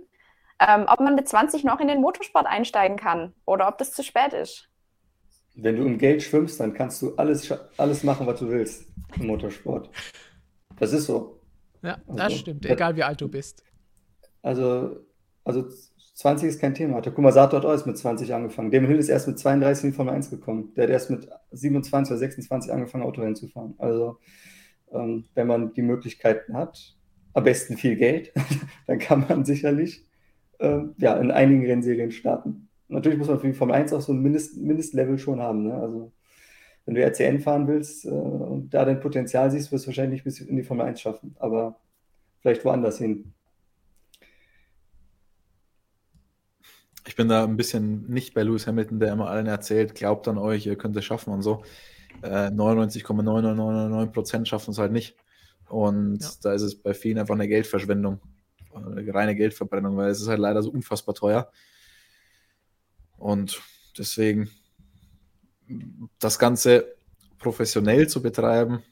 ähm, 0.60 0.86
ob 0.88 1.00
man 1.00 1.16
mit 1.16 1.28
20 1.28 1.64
noch 1.64 1.80
in 1.80 1.88
den 1.88 2.02
Motorsport 2.02 2.46
einsteigen 2.46 2.98
kann 2.98 3.34
oder 3.46 3.68
ob 3.68 3.80
das 3.80 3.94
zu 3.94 4.04
spät 4.04 4.34
ist. 4.34 4.70
Wenn 5.56 5.76
du 5.76 5.84
im 5.84 5.98
Geld 5.98 6.22
schwimmst, 6.22 6.60
dann 6.60 6.74
kannst 6.74 7.02
du 7.02 7.16
alles, 7.16 7.52
alles 7.78 8.04
machen, 8.04 8.28
was 8.28 8.40
du 8.40 8.48
willst 8.48 8.86
im 9.16 9.26
Motorsport. 9.26 9.90
Das 10.78 10.94
ist 10.94 11.08
so. 11.08 11.42
Ja, 11.82 11.98
das 12.08 12.20
also, 12.20 12.38
stimmt, 12.38 12.66
egal 12.68 12.96
wie 12.96 13.04
alt 13.04 13.22
du 13.22 13.28
bist. 13.28 13.64
Also, 14.44 14.98
also 15.44 15.68
20 16.18 16.50
ist 16.50 16.60
kein 16.60 16.74
Thema. 16.74 17.02
Takuma 17.02 17.32
Sato 17.32 17.58
hat 17.58 17.64
erst 17.64 17.88
mit 17.88 17.98
20 17.98 18.34
angefangen. 18.34 18.72
Damon 18.72 18.90
Hill 18.90 18.98
ist 18.98 19.10
erst 19.10 19.28
mit 19.28 19.40
32 19.40 19.84
in 19.84 19.92
die 19.92 19.96
Formel 19.96 20.14
1 20.14 20.30
gekommen. 20.30 20.74
Der 20.76 20.84
hat 20.84 20.92
erst 20.92 21.10
mit 21.10 21.28
27 21.52 22.12
oder 22.12 22.20
26 22.20 22.72
angefangen, 22.72 23.04
Autorennen 23.04 23.36
zu 23.36 23.48
fahren. 23.48 23.76
Also, 23.78 24.18
ähm, 24.92 25.26
wenn 25.36 25.48
man 25.48 25.74
die 25.74 25.82
Möglichkeiten 25.82 26.56
hat, 26.56 26.96
am 27.34 27.44
besten 27.44 27.78
viel 27.78 27.96
Geld, 27.96 28.34
dann 28.88 29.00
kann 29.00 29.26
man 29.28 29.46
sicherlich 29.46 30.06
ähm, 30.60 30.96
ja, 30.98 31.18
in 31.18 31.32
einigen 31.32 31.66
Rennserien 31.66 32.12
starten 32.12 32.68
natürlich 32.90 33.18
muss 33.18 33.28
man 33.28 33.40
für 33.40 33.48
die 33.48 33.54
Formel 33.54 33.76
1 33.76 33.94
auch 33.94 34.02
so 34.02 34.14
ein 34.14 34.22
Mindest, 34.22 34.58
Mindestlevel 34.58 35.18
schon 35.18 35.42
haben. 35.42 35.64
Ne? 35.64 35.74
Also 35.74 36.12
wenn 36.86 36.96
du 36.96 37.02
RCN 37.02 37.40
fahren 37.40 37.68
willst 37.68 38.06
äh, 38.06 38.10
und 38.10 38.74
da 38.74 38.86
dein 38.86 39.00
Potenzial 39.00 39.52
siehst, 39.52 39.72
wirst 39.72 39.86
du 39.86 39.88
wahrscheinlich 39.88 40.24
bis 40.24 40.40
in 40.40 40.56
die 40.56 40.64
Formel 40.64 40.86
1 40.86 41.02
schaffen, 41.02 41.36
aber 41.40 41.80
vielleicht 42.42 42.64
woanders 42.66 42.98
hin. 42.98 43.34
Ich 47.08 47.16
bin 47.16 47.30
da 47.30 47.46
ein 47.46 47.56
bisschen 47.56 48.06
nicht 48.10 48.34
bei 48.34 48.44
Lewis 48.44 48.68
Hamilton, 48.68 49.00
der 49.00 49.14
immer 49.14 49.30
allen 49.30 49.48
erzählt, 49.48 49.96
glaubt 49.96 50.28
an 50.28 50.38
euch, 50.38 50.66
ihr 50.66 50.76
könnt 50.78 50.98
es 50.98 51.06
schaffen 51.06 51.32
und 51.32 51.42
so. 51.42 51.64
Äh, 52.22 52.50
99,9999% 52.50 54.46
schaffen 54.46 54.72
es 54.72 54.78
halt 54.78 54.92
nicht. 54.92 55.16
Und 55.70 56.22
ja. 56.22 56.30
da 56.44 56.54
ist 56.54 56.64
es 56.64 56.76
bei 56.76 56.94
vielen 56.94 57.18
einfach 57.18 57.36
eine 57.36 57.48
Geldverschwendung, 57.48 58.20
eine 58.74 59.14
reine 59.14 59.36
Geldverbrennung, 59.36 59.96
weil 59.96 60.10
es 60.10 60.20
ist 60.22 60.28
halt 60.28 60.40
leider 60.40 60.62
so 60.62 60.70
unfassbar 60.70 61.16
teuer. 61.16 61.50
Und 63.18 63.62
deswegen 63.98 64.50
das 66.20 66.40
Ganze 66.40 66.96
professionell 67.40 68.08
zu 68.10 68.22
betreiben, 68.22 68.84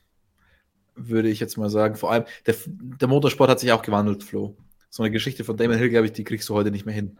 würde 0.95 1.27
ich 1.27 1.41
jetzt 1.41 1.57
mal 1.57 1.69
sagen. 1.69 1.95
Vor 1.95 2.13
allem, 2.13 2.23
der, 2.45 2.55
der 2.65 3.09
Motorsport 3.09 3.49
hat 3.49 3.59
sich 3.59 3.73
auch 3.73 3.81
gewandelt, 3.81 4.23
Flo. 4.23 4.55
So 4.89 5.03
eine 5.03 5.11
Geschichte 5.11 5.43
von 5.43 5.57
Damon 5.57 5.77
Hill, 5.77 5.89
glaube 5.89 6.05
ich, 6.05 6.13
die 6.13 6.23
kriegst 6.23 6.47
du 6.47 6.53
heute 6.53 6.71
nicht 6.71 6.85
mehr 6.85 6.95
hin. 6.95 7.17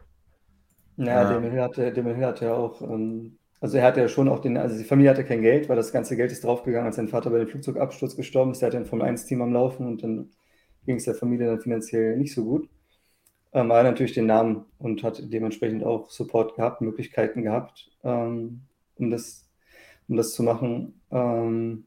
Ja, 0.97 1.31
ja. 1.31 1.39
Hill 1.39 1.61
hatte, 1.61 1.91
Hill 1.91 2.25
hatte 2.25 2.45
ja 2.45 2.53
auch, 2.53 2.81
ähm, 2.81 3.37
also 3.59 3.77
er 3.77 3.83
hatte 3.83 4.01
ja 4.01 4.07
schon 4.07 4.29
auch 4.29 4.39
den, 4.39 4.57
also 4.57 4.77
die 4.77 4.83
Familie 4.83 5.11
hatte 5.11 5.25
kein 5.25 5.41
Geld, 5.41 5.67
weil 5.69 5.75
das 5.75 5.91
ganze 5.91 6.15
Geld 6.15 6.31
ist 6.31 6.43
draufgegangen, 6.43 6.87
als 6.87 6.95
sein 6.95 7.07
Vater 7.07 7.29
bei 7.29 7.39
dem 7.39 7.47
Flugzeugabsturz 7.47 8.15
gestorben 8.15 8.51
ist. 8.51 8.61
Er 8.61 8.67
hatte 8.67 8.77
ein 8.77 8.85
Formel-1-Team 8.85 9.41
am 9.41 9.53
Laufen 9.53 9.87
und 9.87 10.03
dann 10.03 10.29
ging 10.85 10.97
es 10.97 11.05
der 11.05 11.15
Familie 11.15 11.47
dann 11.47 11.59
finanziell 11.59 12.17
nicht 12.17 12.33
so 12.33 12.45
gut 12.45 12.69
ähm, 13.55 13.71
er 13.71 13.77
hat 13.77 13.85
natürlich 13.85 14.13
den 14.13 14.25
Namen 14.25 14.65
und 14.79 15.01
hat 15.01 15.21
dementsprechend 15.31 15.85
auch 15.85 16.11
Support 16.11 16.55
gehabt, 16.55 16.81
Möglichkeiten 16.81 17.41
gehabt, 17.41 17.89
ähm, 18.03 18.63
um, 18.97 19.09
das, 19.09 19.49
um 20.09 20.17
das 20.17 20.33
zu 20.33 20.43
machen. 20.43 20.99
Ähm, 21.09 21.85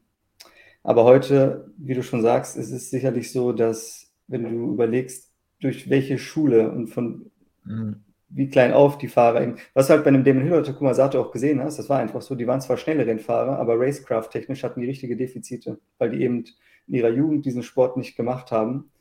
aber 0.81 1.03
heute, 1.03 1.71
wie 1.77 1.93
du 1.93 2.01
schon 2.01 2.23
sagst, 2.23 2.57
ist 2.57 2.71
es 2.71 2.89
sicherlich 2.89 3.31
so, 3.31 3.53
dass 3.53 4.11
wenn 4.27 4.43
du 4.43 4.73
überlegst, 4.73 5.29
durch 5.61 5.91
welche 5.91 6.17
Schule 6.17 6.71
und 6.71 6.87
von 6.87 7.29
mhm. 7.65 8.03
Wie 8.29 8.49
klein 8.49 8.73
auf 8.73 8.97
die 8.97 9.07
Fahrer 9.07 9.41
eben, 9.41 9.55
was 9.73 9.89
halt 9.89 10.03
bei 10.03 10.09
einem 10.09 10.23
Damon 10.23 10.43
Hill 10.43 10.53
oder 10.53 10.63
Takuma 10.63 10.93
Sato 10.93 11.19
auch 11.19 11.31
gesehen 11.31 11.61
hast, 11.63 11.79
das 11.79 11.89
war 11.89 11.99
einfach 11.99 12.21
so, 12.21 12.35
die 12.35 12.47
waren 12.47 12.61
zwar 12.61 12.77
schnelle 12.77 13.05
Rennfahrer, 13.05 13.57
aber 13.57 13.79
Racecraft-technisch 13.79 14.63
hatten 14.63 14.81
die 14.81 14.87
richtige 14.87 15.15
Defizite, 15.17 15.79
weil 15.97 16.11
die 16.11 16.21
eben 16.23 16.45
in 16.87 16.93
ihrer 16.93 17.09
Jugend 17.09 17.45
diesen 17.45 17.63
Sport 17.63 17.97
nicht 17.97 18.15
gemacht 18.15 18.51
haben 18.51 18.91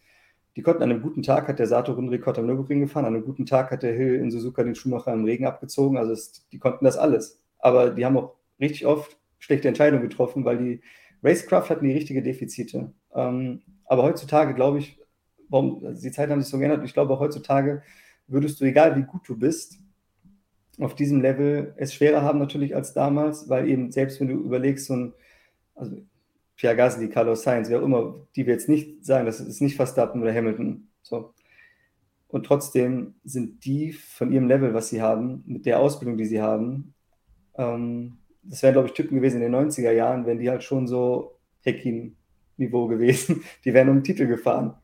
die 0.58 0.62
konnten 0.62 0.82
an 0.82 0.90
einem 0.90 1.02
guten 1.02 1.22
Tag, 1.22 1.46
hat 1.46 1.60
der 1.60 1.68
Sato 1.68 1.92
Rundenrekord 1.92 2.36
am 2.36 2.46
Nürburgring 2.46 2.80
gefahren, 2.80 3.04
an 3.04 3.14
einem 3.14 3.24
guten 3.24 3.46
Tag 3.46 3.70
hat 3.70 3.84
der 3.84 3.94
Hill 3.94 4.16
in 4.16 4.32
Suzuka 4.32 4.64
den 4.64 4.74
Schuhmacher 4.74 5.12
im 5.12 5.24
Regen 5.24 5.46
abgezogen. 5.46 5.96
Also 5.96 6.10
es, 6.10 6.48
die 6.48 6.58
konnten 6.58 6.84
das 6.84 6.96
alles. 6.96 7.40
Aber 7.60 7.90
die 7.90 8.04
haben 8.04 8.16
auch 8.16 8.34
richtig 8.58 8.84
oft 8.84 9.16
schlechte 9.38 9.68
Entscheidungen 9.68 10.02
getroffen, 10.02 10.44
weil 10.44 10.58
die 10.58 10.80
Racecraft 11.22 11.70
hatten 11.70 11.84
die 11.84 11.92
richtige 11.92 12.24
Defizite. 12.24 12.92
Ähm, 13.14 13.62
aber 13.84 14.02
heutzutage 14.02 14.52
glaube 14.52 14.80
ich, 14.80 14.98
warum, 15.48 15.86
also 15.86 16.02
die 16.02 16.10
Zeiten 16.10 16.32
haben 16.32 16.42
sich 16.42 16.50
so 16.50 16.58
geändert, 16.58 16.84
ich 16.84 16.92
glaube 16.92 17.14
auch 17.14 17.20
heutzutage 17.20 17.84
würdest 18.28 18.60
du, 18.60 18.64
egal 18.64 18.96
wie 18.96 19.02
gut 19.02 19.28
du 19.28 19.36
bist, 19.36 19.78
auf 20.78 20.94
diesem 20.94 21.20
Level 21.20 21.74
es 21.76 21.92
schwerer 21.92 22.22
haben 22.22 22.38
natürlich 22.38 22.74
als 22.76 22.92
damals, 22.92 23.48
weil 23.48 23.68
eben 23.68 23.90
selbst 23.90 24.20
wenn 24.20 24.28
du 24.28 24.34
überlegst, 24.34 24.86
so 24.86 24.94
ein, 24.94 25.12
also 25.74 25.96
Pierre 26.56 26.76
Gasly, 26.76 27.08
Carlos 27.08 27.42
Sainz, 27.42 27.68
wer 27.68 27.80
auch 27.80 27.84
immer, 27.84 28.14
die 28.36 28.46
wir 28.46 28.54
jetzt 28.54 28.68
nicht 28.68 29.04
sagen, 29.04 29.26
das 29.26 29.40
ist 29.40 29.60
nicht 29.60 29.76
Verstappen 29.76 30.22
oder 30.22 30.34
Hamilton. 30.34 30.88
So. 31.02 31.34
Und 32.28 32.46
trotzdem 32.46 33.14
sind 33.24 33.64
die 33.64 33.92
von 33.92 34.32
ihrem 34.32 34.48
Level, 34.48 34.74
was 34.74 34.88
sie 34.90 35.00
haben, 35.00 35.42
mit 35.46 35.66
der 35.66 35.80
Ausbildung, 35.80 36.18
die 36.18 36.26
sie 36.26 36.42
haben, 36.42 36.94
ähm, 37.56 38.18
das 38.42 38.62
wären, 38.62 38.72
glaube 38.72 38.88
ich, 38.88 38.94
Typen 38.94 39.16
gewesen 39.16 39.42
in 39.42 39.52
den 39.52 39.70
90er 39.70 39.92
Jahren, 39.92 40.26
wenn 40.26 40.38
die 40.38 40.48
halt 40.48 40.62
schon 40.62 40.86
so 40.86 41.38
Heckin-Niveau 41.62 42.86
gewesen, 42.86 43.42
die 43.64 43.74
wären 43.74 43.88
um 43.88 43.96
den 43.96 44.04
Titel 44.04 44.26
gefahren. 44.26 44.74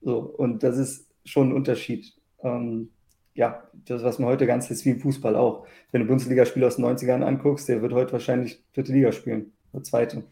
So, 0.00 0.18
und 0.18 0.62
das 0.62 0.78
ist 0.78 1.08
schon 1.24 1.50
ein 1.50 1.54
Unterschied. 1.54 2.14
Ähm, 2.42 2.90
ja, 3.34 3.62
das, 3.86 4.02
was 4.02 4.18
man 4.18 4.28
heute 4.28 4.46
ganz 4.46 4.70
ist, 4.70 4.84
wie 4.84 4.90
im 4.90 5.00
Fußball 5.00 5.36
auch. 5.36 5.66
Wenn 5.92 6.02
du 6.02 6.08
Bundesligaspieler 6.08 6.66
aus 6.66 6.76
den 6.76 6.84
90ern 6.84 7.22
anguckst, 7.22 7.68
der 7.68 7.80
wird 7.82 7.92
heute 7.92 8.12
wahrscheinlich 8.12 8.62
dritte 8.74 8.92
Liga 8.92 9.12
spielen, 9.12 9.52
oder 9.72 9.82
zweite. 9.82 10.24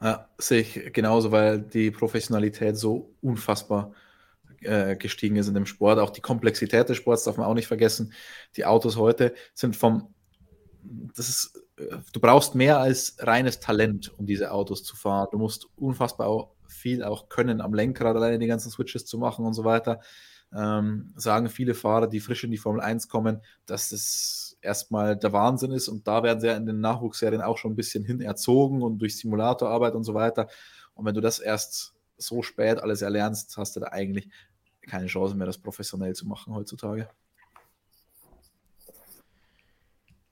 Ja, 0.00 0.28
sehe 0.38 0.60
ich 0.60 0.92
genauso, 0.92 1.32
weil 1.32 1.60
die 1.60 1.90
Professionalität 1.90 2.76
so 2.76 3.14
unfassbar 3.20 3.92
äh, 4.60 4.96
gestiegen 4.96 5.36
ist 5.36 5.48
in 5.48 5.54
dem 5.54 5.66
Sport. 5.66 5.98
Auch 5.98 6.10
die 6.10 6.20
Komplexität 6.20 6.88
des 6.88 6.96
Sports 6.96 7.24
darf 7.24 7.36
man 7.36 7.46
auch 7.46 7.54
nicht 7.54 7.66
vergessen. 7.66 8.12
Die 8.56 8.64
Autos 8.64 8.96
heute 8.96 9.34
sind 9.54 9.76
vom, 9.76 10.14
das 10.82 11.28
ist, 11.28 11.62
äh, 11.78 11.96
du 12.12 12.20
brauchst 12.20 12.54
mehr 12.54 12.78
als 12.78 13.16
reines 13.20 13.60
Talent, 13.60 14.12
um 14.18 14.26
diese 14.26 14.52
Autos 14.52 14.84
zu 14.84 14.96
fahren. 14.96 15.28
Du 15.32 15.38
musst 15.38 15.68
unfassbar 15.76 16.52
viel 16.68 17.02
auch 17.02 17.28
können 17.28 17.60
am 17.60 17.74
Lenkrad, 17.74 18.16
alleine 18.16 18.38
die 18.38 18.46
ganzen 18.46 18.70
Switches 18.70 19.06
zu 19.06 19.18
machen 19.18 19.44
und 19.44 19.54
so 19.54 19.64
weiter. 19.64 20.00
Ähm, 20.54 21.12
sagen 21.16 21.48
viele 21.48 21.74
Fahrer, 21.74 22.06
die 22.06 22.20
frisch 22.20 22.44
in 22.44 22.50
die 22.50 22.56
Formel 22.56 22.80
1 22.80 23.08
kommen, 23.08 23.40
dass 23.66 23.90
das 23.90 24.56
erstmal 24.62 25.16
der 25.16 25.32
Wahnsinn 25.32 25.72
ist 25.72 25.88
und 25.88 26.06
da 26.06 26.22
werden 26.22 26.40
sie 26.40 26.46
ja 26.46 26.56
in 26.56 26.66
den 26.66 26.80
Nachwuchsserien 26.80 27.42
auch 27.42 27.58
schon 27.58 27.72
ein 27.72 27.76
bisschen 27.76 28.04
hin 28.04 28.20
erzogen 28.20 28.82
und 28.82 28.98
durch 28.98 29.18
Simulatorarbeit 29.18 29.94
und 29.94 30.04
so 30.04 30.14
weiter. 30.14 30.48
Und 30.94 31.04
wenn 31.04 31.14
du 31.14 31.20
das 31.20 31.38
erst 31.38 31.94
so 32.16 32.42
spät 32.42 32.78
alles 32.78 33.02
erlernst, 33.02 33.56
hast 33.56 33.76
du 33.76 33.80
da 33.80 33.88
eigentlich 33.88 34.28
keine 34.82 35.06
Chance 35.06 35.34
mehr, 35.34 35.46
das 35.46 35.58
professionell 35.58 36.14
zu 36.14 36.26
machen 36.26 36.54
heutzutage. 36.54 37.08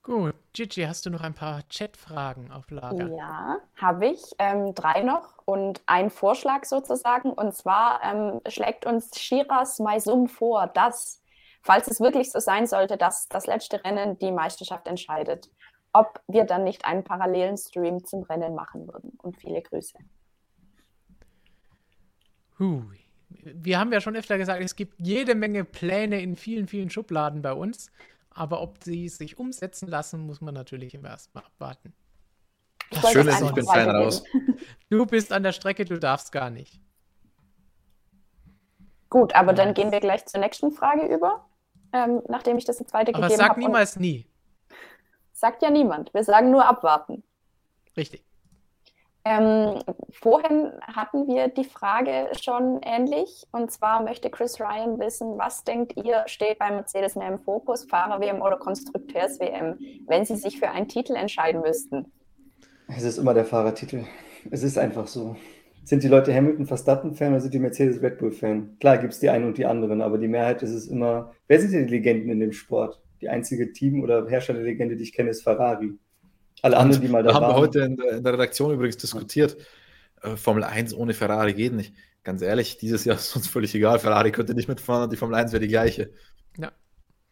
Gut. 0.04 0.34
Gigi, 0.52 0.82
hast 0.82 1.06
du 1.06 1.10
noch 1.10 1.22
ein 1.22 1.32
paar 1.32 1.62
Chatfragen 1.70 2.52
auf 2.52 2.70
Lager? 2.70 3.08
Ja, 3.16 3.56
habe 3.76 4.08
ich. 4.08 4.20
Ähm, 4.38 4.74
drei 4.74 5.00
noch 5.00 5.38
und 5.46 5.80
ein 5.86 6.10
Vorschlag 6.10 6.66
sozusagen. 6.66 7.32
Und 7.32 7.54
zwar 7.54 8.00
ähm, 8.04 8.40
schlägt 8.46 8.84
uns 8.84 9.18
Shiras 9.18 9.78
Maisum 9.78 10.28
vor, 10.28 10.66
dass, 10.68 11.22
falls 11.62 11.88
es 11.88 12.00
wirklich 12.00 12.30
so 12.30 12.38
sein 12.38 12.66
sollte, 12.66 12.98
dass 12.98 13.28
das 13.28 13.46
letzte 13.46 13.82
Rennen 13.82 14.18
die 14.18 14.30
Meisterschaft 14.30 14.86
entscheidet, 14.86 15.50
ob 15.94 16.20
wir 16.28 16.44
dann 16.44 16.64
nicht 16.64 16.84
einen 16.84 17.02
parallelen 17.02 17.56
Stream 17.56 18.04
zum 18.04 18.24
Rennen 18.24 18.54
machen 18.54 18.86
würden. 18.86 19.18
Und 19.22 19.38
viele 19.38 19.62
Grüße. 19.62 19.96
Hui. 22.58 23.00
Wir 23.30 23.80
haben 23.80 23.92
ja 23.92 24.00
schon 24.00 24.16
öfter 24.16 24.38
gesagt, 24.38 24.62
es 24.62 24.76
gibt 24.76 24.94
jede 24.98 25.34
Menge 25.34 25.64
Pläne 25.64 26.20
in 26.20 26.36
vielen, 26.36 26.68
vielen 26.68 26.90
Schubladen 26.90 27.40
bei 27.42 27.52
uns. 27.52 27.90
Aber 28.34 28.60
ob 28.60 28.82
sie 28.82 29.08
sich 29.08 29.38
umsetzen 29.38 29.88
lassen, 29.88 30.26
muss 30.26 30.40
man 30.40 30.54
natürlich 30.54 30.94
im 30.94 31.04
ersten 31.04 31.38
Mal 31.38 31.44
abwarten. 31.44 31.94
Das 32.90 33.12
Schöne 33.12 33.30
ist, 33.30 33.40
ich 33.40 33.52
bin 33.52 33.64
fein 33.64 33.90
raus. 33.90 34.22
Du 34.90 35.06
bist 35.06 35.32
an 35.32 35.42
der 35.42 35.52
Strecke, 35.52 35.84
du 35.84 35.98
darfst 35.98 36.30
gar 36.30 36.50
nicht. 36.50 36.80
Gut, 39.08 39.34
aber 39.34 39.52
dann 39.52 39.74
gehen 39.74 39.90
wir 39.92 40.00
gleich 40.00 40.26
zur 40.26 40.40
nächsten 40.40 40.72
Frage 40.72 41.06
über, 41.06 41.48
ähm, 41.92 42.22
nachdem 42.28 42.58
ich 42.58 42.64
das 42.64 42.78
jetzt 42.78 42.92
weitergegeben 42.92 43.24
habe. 43.24 43.34
Aber 43.34 43.48
sag 43.48 43.56
niemals 43.56 43.96
nie. 43.96 44.26
Sagt 45.32 45.62
ja 45.62 45.70
niemand. 45.70 46.12
Wir 46.14 46.24
sagen 46.24 46.50
nur 46.50 46.66
abwarten. 46.66 47.22
Richtig. 47.96 48.24
Ähm, 49.26 49.78
vorhin 50.10 50.72
hatten 50.82 51.26
wir 51.26 51.48
die 51.48 51.64
Frage 51.64 52.28
schon 52.38 52.80
ähnlich. 52.82 53.46
Und 53.52 53.70
zwar 53.70 54.02
möchte 54.02 54.28
Chris 54.28 54.60
Ryan 54.60 54.98
wissen, 54.98 55.38
was 55.38 55.64
denkt 55.64 55.94
ihr, 55.96 56.24
steht 56.26 56.58
bei 56.58 56.70
Mercedes 56.70 57.16
mehr 57.16 57.28
im 57.28 57.38
Fokus, 57.38 57.84
Fahrer-WM 57.84 58.42
oder 58.42 58.58
Konstrukteurs-WM, 58.58 59.78
wenn 60.06 60.26
sie 60.26 60.36
sich 60.36 60.58
für 60.58 60.70
einen 60.70 60.88
Titel 60.88 61.14
entscheiden 61.14 61.62
müssten? 61.62 62.12
Es 62.88 63.02
ist 63.02 63.16
immer 63.16 63.32
der 63.32 63.46
Fahrertitel. 63.46 64.04
Es 64.50 64.62
ist 64.62 64.76
einfach 64.76 65.06
so. 65.06 65.36
Sind 65.84 66.02
die 66.02 66.08
Leute 66.08 66.34
Hamilton-Verstappen-Fan 66.34 67.32
oder 67.32 67.40
sind 67.40 67.54
die 67.54 67.58
Mercedes-Red 67.58 68.18
Bull-Fan? 68.18 68.76
Klar 68.78 68.98
gibt 68.98 69.14
es 69.14 69.20
die 69.20 69.30
einen 69.30 69.46
und 69.46 69.56
die 69.56 69.64
anderen, 69.64 70.02
aber 70.02 70.18
die 70.18 70.28
Mehrheit 70.28 70.62
ist 70.62 70.72
es 70.72 70.86
immer. 70.86 71.32
Wer 71.46 71.60
sind 71.60 71.72
die 71.72 71.90
Legenden 71.90 72.30
in 72.30 72.40
dem 72.40 72.52
Sport? 72.52 73.02
Die 73.22 73.30
einzige 73.30 73.72
Team- 73.72 74.02
oder 74.02 74.26
Herstellerlegende, 74.28 74.96
die 74.96 75.02
ich 75.02 75.14
kenne, 75.14 75.30
ist 75.30 75.42
Ferrari. 75.42 75.98
Alle 76.64 76.78
anderen, 76.78 77.02
die 77.02 77.08
mal 77.08 77.22
da, 77.22 77.28
da 77.28 77.34
haben 77.34 77.48
wir 77.48 77.56
heute 77.56 77.80
in 77.80 77.96
der, 77.96 78.12
in 78.12 78.24
der, 78.24 78.32
Redaktion 78.32 78.72
übrigens 78.72 78.96
diskutiert. 78.96 79.58
Äh, 80.22 80.34
Formel 80.36 80.64
1 80.64 80.94
ohne 80.94 81.12
Ferrari 81.12 81.52
geht 81.52 81.74
nicht. 81.74 81.92
Ganz 82.22 82.40
ehrlich, 82.40 82.78
dieses 82.78 83.04
Jahr 83.04 83.16
ist 83.18 83.36
uns 83.36 83.48
völlig 83.48 83.74
egal. 83.74 83.98
Ferrari 83.98 84.32
könnte 84.32 84.54
nicht 84.54 84.66
mitfahren, 84.66 85.10
die 85.10 85.16
Formel 85.16 85.34
1 85.34 85.52
wäre 85.52 85.60
die 85.60 85.68
gleiche. 85.68 86.10
Ja. 86.56 86.72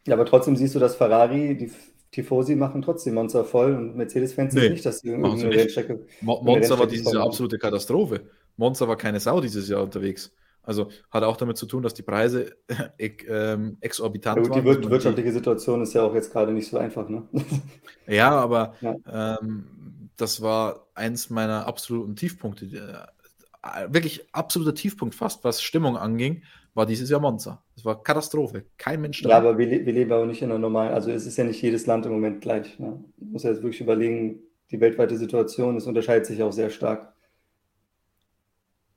Ja, 0.06 0.16
aber 0.16 0.26
trotzdem 0.26 0.54
siehst 0.54 0.74
du, 0.74 0.78
dass 0.78 0.96
Ferrari, 0.96 1.56
die 1.56 1.70
Tifosi 2.10 2.56
machen 2.56 2.82
trotzdem 2.82 3.14
Monster 3.14 3.46
voll 3.46 3.74
und 3.74 3.96
Mercedes-Fans 3.96 4.52
nee, 4.52 4.68
nicht, 4.68 4.84
dass 4.84 4.98
sie 4.98 5.08
irgendeine 5.08 5.48
Rennstrecke. 5.48 6.04
Monza 6.20 6.78
war 6.78 6.86
dieses 6.86 7.10
Jahr 7.10 7.24
absolute 7.24 7.56
Katastrophe. 7.56 8.28
Monza 8.58 8.86
war 8.86 8.98
keine 8.98 9.18
Sau 9.18 9.40
dieses 9.40 9.66
Jahr 9.66 9.82
unterwegs. 9.82 10.30
Also 10.62 10.88
hat 11.10 11.24
auch 11.24 11.36
damit 11.36 11.56
zu 11.56 11.66
tun, 11.66 11.82
dass 11.82 11.94
die 11.94 12.02
Preise 12.02 12.56
ähm, 12.98 13.76
exorbitant 13.80 14.36
ja, 14.36 14.42
gut, 14.42 14.64
waren. 14.64 14.82
Die 14.82 14.90
wirtschaftliche 14.90 15.32
Situation 15.32 15.82
ist 15.82 15.94
ja 15.94 16.02
auch 16.02 16.14
jetzt 16.14 16.32
gerade 16.32 16.52
nicht 16.52 16.68
so 16.68 16.78
einfach, 16.78 17.08
ne? 17.08 17.28
Ja, 18.06 18.30
aber 18.30 18.74
ja. 18.80 18.94
Ähm, 19.40 20.10
das 20.16 20.40
war 20.42 20.86
eins 20.94 21.30
meiner 21.30 21.66
absoluten 21.66 22.16
Tiefpunkte. 22.16 22.66
Äh, 22.66 23.92
wirklich 23.92 24.28
absoluter 24.32 24.74
Tiefpunkt 24.74 25.14
fast, 25.14 25.44
was 25.44 25.62
Stimmung 25.62 25.96
anging, 25.96 26.42
war 26.74 26.86
dieses 26.86 27.10
Jahr 27.10 27.20
Monza. 27.20 27.62
Es 27.76 27.84
war 27.84 28.02
Katastrophe. 28.02 28.64
Kein 28.78 29.00
Mensch 29.00 29.22
da. 29.22 29.30
Ja, 29.30 29.38
aber 29.38 29.58
wir, 29.58 29.68
wir 29.68 29.92
leben 29.92 30.12
auch 30.12 30.24
nicht 30.24 30.42
in 30.42 30.50
einer 30.50 30.58
normalen, 30.58 30.94
also 30.94 31.10
es 31.10 31.26
ist 31.26 31.36
ja 31.36 31.44
nicht 31.44 31.60
jedes 31.60 31.86
Land 31.86 32.06
im 32.06 32.12
Moment 32.12 32.40
gleich. 32.40 32.78
Ne? 32.78 33.04
Man 33.18 33.32
muss 33.32 33.42
ja 33.42 33.50
jetzt 33.50 33.62
wirklich 33.62 33.80
überlegen, 33.80 34.40
die 34.70 34.80
weltweite 34.80 35.16
Situation, 35.16 35.76
es 35.76 35.86
unterscheidet 35.86 36.26
sich 36.26 36.42
auch 36.42 36.52
sehr 36.52 36.70
stark. 36.70 37.12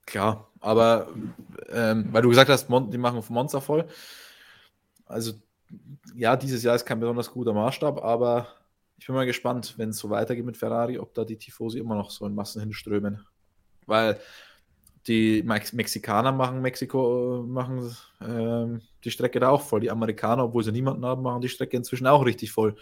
Klar, 0.05 0.51
aber 0.65 1.09
ähm, 1.69 2.07
weil 2.11 2.23
du 2.23 2.29
gesagt 2.29 2.49
hast, 2.49 2.69
Mon 2.69 2.89
die 2.89 2.97
machen 2.97 3.23
Monster 3.29 3.61
voll. 3.61 3.85
Also 5.05 5.33
ja, 6.15 6.35
dieses 6.35 6.63
Jahr 6.63 6.75
ist 6.75 6.85
kein 6.85 6.99
besonders 6.99 7.31
guter 7.31 7.53
Maßstab, 7.53 8.03
aber 8.03 8.47
ich 8.97 9.05
bin 9.05 9.15
mal 9.15 9.27
gespannt, 9.27 9.75
wenn 9.77 9.89
es 9.89 9.99
so 9.99 10.09
weitergeht 10.09 10.43
mit 10.43 10.57
Ferrari, 10.57 10.97
ob 10.97 11.13
da 11.13 11.23
die 11.23 11.37
Tifosi 11.37 11.77
immer 11.77 11.93
noch 11.93 12.09
so 12.09 12.25
in 12.25 12.33
Massen 12.33 12.61
hinströmen. 12.61 13.23
Weil 13.85 14.19
die 15.05 15.43
Mex 15.43 15.71
Mexikaner 15.71 16.31
machen 16.31 16.63
Mexiko, 16.63 17.45
machen 17.47 17.95
ähm, 18.21 18.81
die 19.03 19.11
Strecke 19.11 19.39
da 19.39 19.49
auch 19.49 19.61
voll. 19.61 19.81
Die 19.81 19.91
Amerikaner, 19.91 20.45
obwohl 20.45 20.63
sie 20.63 20.71
niemanden 20.71 21.05
haben, 21.05 21.21
machen 21.21 21.41
die 21.41 21.49
Strecke 21.49 21.77
inzwischen 21.77 22.07
auch 22.07 22.25
richtig 22.25 22.51
voll. 22.51 22.75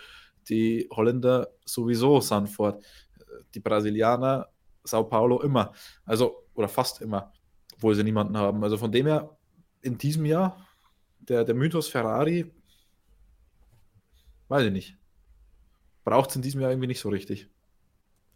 Die 0.47 0.87
Holländer 0.89 1.49
sowieso 1.65 2.21
Sanford. 2.21 2.81
Die 3.53 3.59
Brasilianer, 3.59 4.47
Sao 4.85 5.03
Paulo 5.03 5.41
immer. 5.41 5.73
Also 6.05 6.45
oder 6.53 6.69
fast 6.69 7.01
immer, 7.01 7.33
obwohl 7.75 7.95
sie 7.95 8.03
niemanden 8.03 8.37
haben. 8.37 8.63
Also 8.63 8.77
von 8.77 8.91
dem 8.91 9.07
her, 9.07 9.35
in 9.81 9.97
diesem 9.97 10.25
Jahr, 10.25 10.65
der, 11.19 11.43
der 11.43 11.55
Mythos 11.55 11.87
Ferrari, 11.87 12.51
weiß 14.49 14.65
ich 14.65 14.71
nicht. 14.71 14.97
Braucht 16.03 16.29
es 16.29 16.35
in 16.35 16.41
diesem 16.41 16.61
Jahr 16.61 16.71
irgendwie 16.71 16.87
nicht 16.87 16.99
so 16.99 17.09
richtig. 17.09 17.47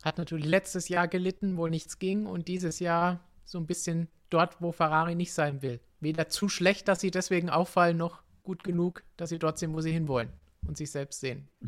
Hat 0.04 0.18
natürlich 0.18 0.46
letztes 0.46 0.90
Jahr 0.90 1.08
gelitten, 1.08 1.58
wo 1.58 1.68
nichts 1.68 2.00
ging 2.00 2.26
und 2.26 2.48
dieses 2.48 2.80
Jahr 2.80 3.20
so 3.46 3.58
ein 3.58 3.66
bisschen 3.66 4.08
dort, 4.30 4.62
wo 4.62 4.72
Ferrari 4.72 5.16
nicht 5.16 5.34
sein 5.34 5.62
will. 5.62 5.80
Weder 6.00 6.30
zu 6.30 6.50
schlecht, 6.50 6.88
dass 6.88 7.00
sie 7.00 7.12
deswegen 7.12 7.50
auffallen, 7.50 7.98
noch 7.98 8.22
gut 8.44 8.64
genug, 8.64 9.04
dass 9.18 9.30
sie 9.30 9.40
dort 9.40 9.58
sind, 9.58 9.74
wo 9.74 9.82
sie 9.82 9.92
hinwollen 9.92 10.30
und 10.68 10.78
sich 10.78 10.92
selbst 10.92 11.20
sehen. 11.20 11.48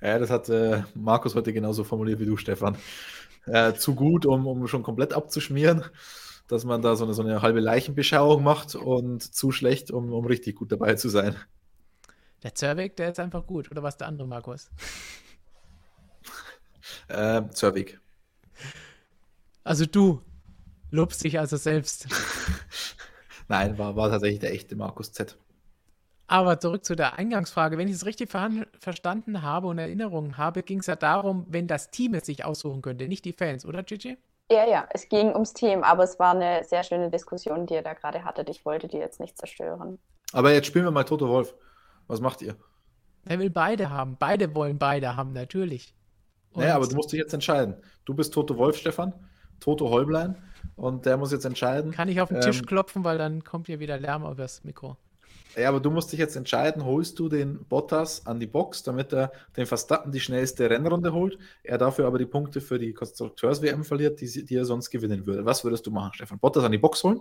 Ja, 0.00 0.18
das 0.18 0.30
hat 0.30 0.48
äh, 0.48 0.82
Markus 0.94 1.34
heute 1.34 1.52
genauso 1.52 1.84
formuliert 1.84 2.20
wie 2.20 2.26
du, 2.26 2.36
Stefan 2.36 2.76
äh, 3.46 3.74
zu 3.74 3.94
gut, 3.94 4.26
um, 4.26 4.46
um 4.46 4.66
schon 4.66 4.82
komplett 4.82 5.12
abzuschmieren, 5.12 5.84
dass 6.50 6.64
man 6.64 6.82
da 6.82 6.96
so 6.96 7.04
eine, 7.04 7.14
so 7.14 7.22
eine 7.22 7.42
halbe 7.42 7.60
Leichenbeschauung 7.60 8.42
macht 8.42 8.74
und 8.74 9.22
zu 9.22 9.52
schlecht, 9.52 9.90
um, 9.90 10.12
um 10.12 10.26
richtig 10.26 10.56
gut 10.56 10.72
dabei 10.72 10.94
zu 10.94 11.08
sein. 11.08 11.36
Der 12.42 12.54
Zervik, 12.54 12.96
der 12.96 13.10
ist 13.10 13.20
einfach 13.20 13.46
gut. 13.46 13.70
Oder 13.70 13.82
was 13.82 13.96
der 13.96 14.08
andere, 14.08 14.26
Markus? 14.26 14.70
äh, 17.08 17.42
Zervik. 17.50 18.00
Also 19.62 19.86
du 19.86 20.22
lobst 20.90 21.22
dich 21.22 21.38
also 21.38 21.56
selbst. 21.56 22.08
Nein, 23.48 23.78
war, 23.78 23.94
war 23.94 24.10
tatsächlich 24.10 24.40
der 24.40 24.52
echte 24.52 24.74
Markus 24.74 25.12
Z. 25.12 25.38
Aber 26.26 26.58
zurück 26.58 26.84
zu 26.84 26.96
der 26.96 27.18
Eingangsfrage. 27.18 27.78
Wenn 27.78 27.88
ich 27.88 27.94
es 27.94 28.06
richtig 28.06 28.30
ver 28.30 28.50
verstanden 28.78 29.42
habe 29.42 29.68
und 29.68 29.78
Erinnerungen 29.78 30.36
habe, 30.36 30.62
ging 30.62 30.80
es 30.80 30.86
ja 30.86 30.96
darum, 30.96 31.46
wenn 31.48 31.68
das 31.68 31.90
Team 31.90 32.14
es 32.14 32.26
sich 32.26 32.44
aussuchen 32.44 32.82
könnte, 32.82 33.06
nicht 33.06 33.24
die 33.24 33.32
Fans, 33.32 33.64
oder 33.64 33.82
Gigi? 33.82 34.16
Ja, 34.50 34.66
ja, 34.66 34.88
es 34.90 35.08
ging 35.08 35.32
ums 35.32 35.52
Team, 35.52 35.84
aber 35.84 36.02
es 36.02 36.18
war 36.18 36.34
eine 36.34 36.64
sehr 36.64 36.82
schöne 36.82 37.08
Diskussion, 37.08 37.66
die 37.66 37.74
ihr 37.74 37.82
da 37.82 37.94
gerade 37.94 38.24
hattet. 38.24 38.48
Ich 38.50 38.64
wollte 38.64 38.88
die 38.88 38.96
jetzt 38.96 39.20
nicht 39.20 39.38
zerstören. 39.38 39.98
Aber 40.32 40.52
jetzt 40.52 40.66
spielen 40.66 40.84
wir 40.84 40.90
mal 40.90 41.04
Toto 41.04 41.28
Wolf. 41.28 41.54
Was 42.08 42.20
macht 42.20 42.42
ihr? 42.42 42.56
Er 43.24 43.38
will 43.38 43.50
beide 43.50 43.90
haben. 43.90 44.16
Beide 44.18 44.54
wollen 44.54 44.78
beide 44.78 45.16
haben, 45.16 45.32
natürlich. 45.32 45.94
Und 46.52 46.62
naja, 46.62 46.74
aber 46.74 46.88
du 46.88 46.96
musst 46.96 47.12
dich 47.12 47.20
jetzt 47.20 47.32
entscheiden. 47.32 47.76
Du 48.04 48.14
bist 48.14 48.34
Toto 48.34 48.56
Wolf, 48.56 48.76
Stefan. 48.76 49.14
Toto 49.60 49.88
Holblein. 49.90 50.36
Und 50.74 51.06
der 51.06 51.16
muss 51.16 51.30
jetzt 51.30 51.44
entscheiden. 51.44 51.92
Kann 51.92 52.08
ich 52.08 52.20
auf 52.20 52.28
den 52.28 52.38
ähm, 52.38 52.42
Tisch 52.42 52.62
klopfen, 52.62 53.04
weil 53.04 53.18
dann 53.18 53.44
kommt 53.44 53.66
hier 53.66 53.78
wieder 53.78 53.98
Lärm 53.98 54.24
auf 54.24 54.36
das 54.36 54.64
Mikro. 54.64 54.96
Ja, 55.56 55.68
aber 55.68 55.80
du 55.80 55.90
musst 55.90 56.12
dich 56.12 56.18
jetzt 56.18 56.36
entscheiden, 56.36 56.84
holst 56.84 57.18
du 57.18 57.28
den 57.28 57.64
Bottas 57.64 58.26
an 58.26 58.38
die 58.38 58.46
Box, 58.46 58.82
damit 58.82 59.12
er 59.12 59.32
den 59.56 59.66
Verstappen 59.66 60.12
die 60.12 60.20
schnellste 60.20 60.70
Rennrunde 60.70 61.12
holt, 61.12 61.38
er 61.62 61.78
dafür 61.78 62.06
aber 62.06 62.18
die 62.18 62.26
Punkte 62.26 62.60
für 62.60 62.78
die 62.78 62.92
Konstrukteurs-WM 62.92 63.84
verliert, 63.84 64.20
die, 64.20 64.44
die, 64.44 64.54
er 64.54 64.64
sonst 64.64 64.90
gewinnen 64.90 65.26
würde. 65.26 65.44
Was 65.44 65.64
würdest 65.64 65.86
du 65.86 65.90
machen, 65.90 66.12
Stefan? 66.14 66.38
Bottas 66.38 66.64
an 66.64 66.72
die 66.72 66.78
Box 66.78 67.02
holen? 67.02 67.20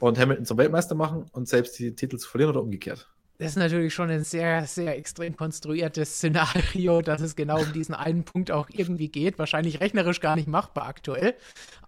und 0.00 0.18
Hamilton 0.18 0.44
zum 0.44 0.58
Weltmeister 0.58 0.94
machen 0.94 1.26
und 1.32 1.48
selbst 1.48 1.78
die 1.78 1.94
Titel 1.94 2.18
zu 2.18 2.28
verlieren 2.28 2.50
oder 2.50 2.62
umgekehrt? 2.62 3.08
Das 3.38 3.50
ist 3.50 3.56
natürlich 3.56 3.94
schon 3.94 4.10
ein 4.10 4.24
sehr, 4.24 4.66
sehr 4.66 4.96
extrem 4.96 5.36
konstruiertes 5.36 6.16
Szenario, 6.16 7.02
dass 7.02 7.20
es 7.20 7.36
genau 7.36 7.60
um 7.60 7.72
diesen 7.72 7.94
einen 7.94 8.24
Punkt 8.24 8.50
auch 8.50 8.68
irgendwie 8.68 9.08
geht. 9.08 9.38
Wahrscheinlich 9.38 9.80
rechnerisch 9.80 10.20
gar 10.20 10.34
nicht 10.34 10.48
machbar 10.48 10.86
aktuell. 10.86 11.34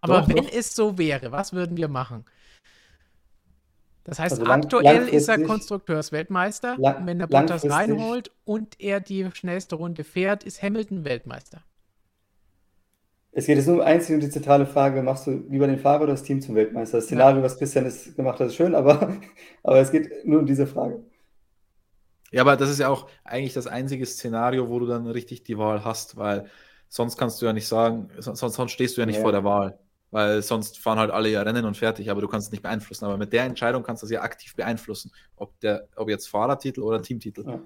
Aber 0.01 0.21
doch, 0.21 0.29
wenn 0.29 0.45
doch. 0.45 0.53
es 0.53 0.77
so 0.77 0.97
wäre, 0.97 1.33
was 1.33 1.53
würden 1.53 1.77
wir 1.77 1.89
machen? 1.89 2.25
Das 4.05 4.19
heißt, 4.19 4.33
also 4.33 4.45
lang, 4.45 4.63
aktuell 4.63 5.09
ist 5.09 5.29
er 5.29 5.43
Konstrukteursweltmeister. 5.43 6.77
Lang, 6.79 7.07
wenn 7.07 7.19
der 7.19 7.27
Bottas 7.27 7.69
reinholt 7.69 8.31
und 8.45 8.81
er 8.81 9.01
die 9.01 9.29
schnellste 9.33 9.77
Runde 9.77 10.05
fährt, 10.05 10.45
ist 10.45 10.63
Hamilton 10.63 11.05
Weltmeister. 11.05 11.63
Es 13.33 13.47
geht 13.47 13.59
jetzt 13.59 13.69
nur 13.69 13.85
einzig 13.85 14.15
um 14.15 14.21
die 14.21 14.31
zentrale 14.31 14.67
Frage, 14.67 15.03
machst 15.03 15.27
du 15.27 15.45
lieber 15.49 15.67
den 15.67 15.79
Fahrer 15.79 16.03
oder 16.03 16.13
das 16.13 16.25
Team 16.25 16.41
zum 16.41 16.57
Weltmeister? 16.57 16.99
Das 16.99 17.05
Szenario, 17.05 17.39
ja. 17.39 17.45
was 17.45 17.59
Christian 17.59 17.87
ist, 17.87 18.17
gemacht 18.17 18.41
hat, 18.41 18.49
ist 18.49 18.57
schön, 18.57 18.75
aber, 18.75 19.17
aber 19.63 19.79
es 19.79 19.93
geht 19.93 20.27
nur 20.27 20.41
um 20.41 20.47
diese 20.47 20.67
Frage. 20.67 21.05
Ja, 22.33 22.43
aber 22.43 22.57
das 22.57 22.71
ist 22.71 22.81
ja 22.81 22.89
auch 22.89 23.09
eigentlich 23.23 23.55
das 23.55 23.67
einzige 23.67 24.07
Szenario, 24.07 24.69
wo 24.69 24.79
du 24.79 24.87
dann 24.87 25.07
richtig 25.07 25.45
die 25.45 25.59
Wahl 25.59 25.85
hast, 25.85 26.17
weil 26.17 26.47
sonst 26.89 27.17
kannst 27.17 27.41
du 27.41 27.47
ja 27.47 27.53
nicht 27.53 27.69
sagen, 27.69 28.09
sonst, 28.19 28.41
sonst 28.41 28.73
stehst 28.73 28.97
du 28.97 29.03
ja 29.03 29.07
nicht 29.07 29.17
ja. 29.17 29.23
vor 29.23 29.33
der 29.33 29.45
Wahl 29.45 29.79
weil 30.11 30.43
sonst 30.43 30.79
fahren 30.79 30.99
halt 30.99 31.11
alle 31.11 31.29
ja 31.29 31.43
Rennen 31.43 31.65
und 31.65 31.77
fertig, 31.77 32.11
aber 32.11 32.21
du 32.21 32.29
kannst 32.29 32.49
es 32.49 32.53
nicht 32.53 32.63
beeinflussen. 32.63 33.05
Aber 33.05 33.17
mit 33.17 33.33
der 33.33 33.45
Entscheidung 33.45 33.83
kannst 33.83 34.03
du 34.03 34.07
es 34.07 34.13
ja 34.13 34.23
aktiv 34.23 34.55
beeinflussen, 34.57 35.13
ob, 35.37 35.59
der, 35.61 35.89
ob 35.97 36.09
jetzt 36.09 36.29
Fahrertitel 36.29 36.81
oder 36.83 37.01
Teamtitel. 37.01 37.45
Ja. 37.47 37.63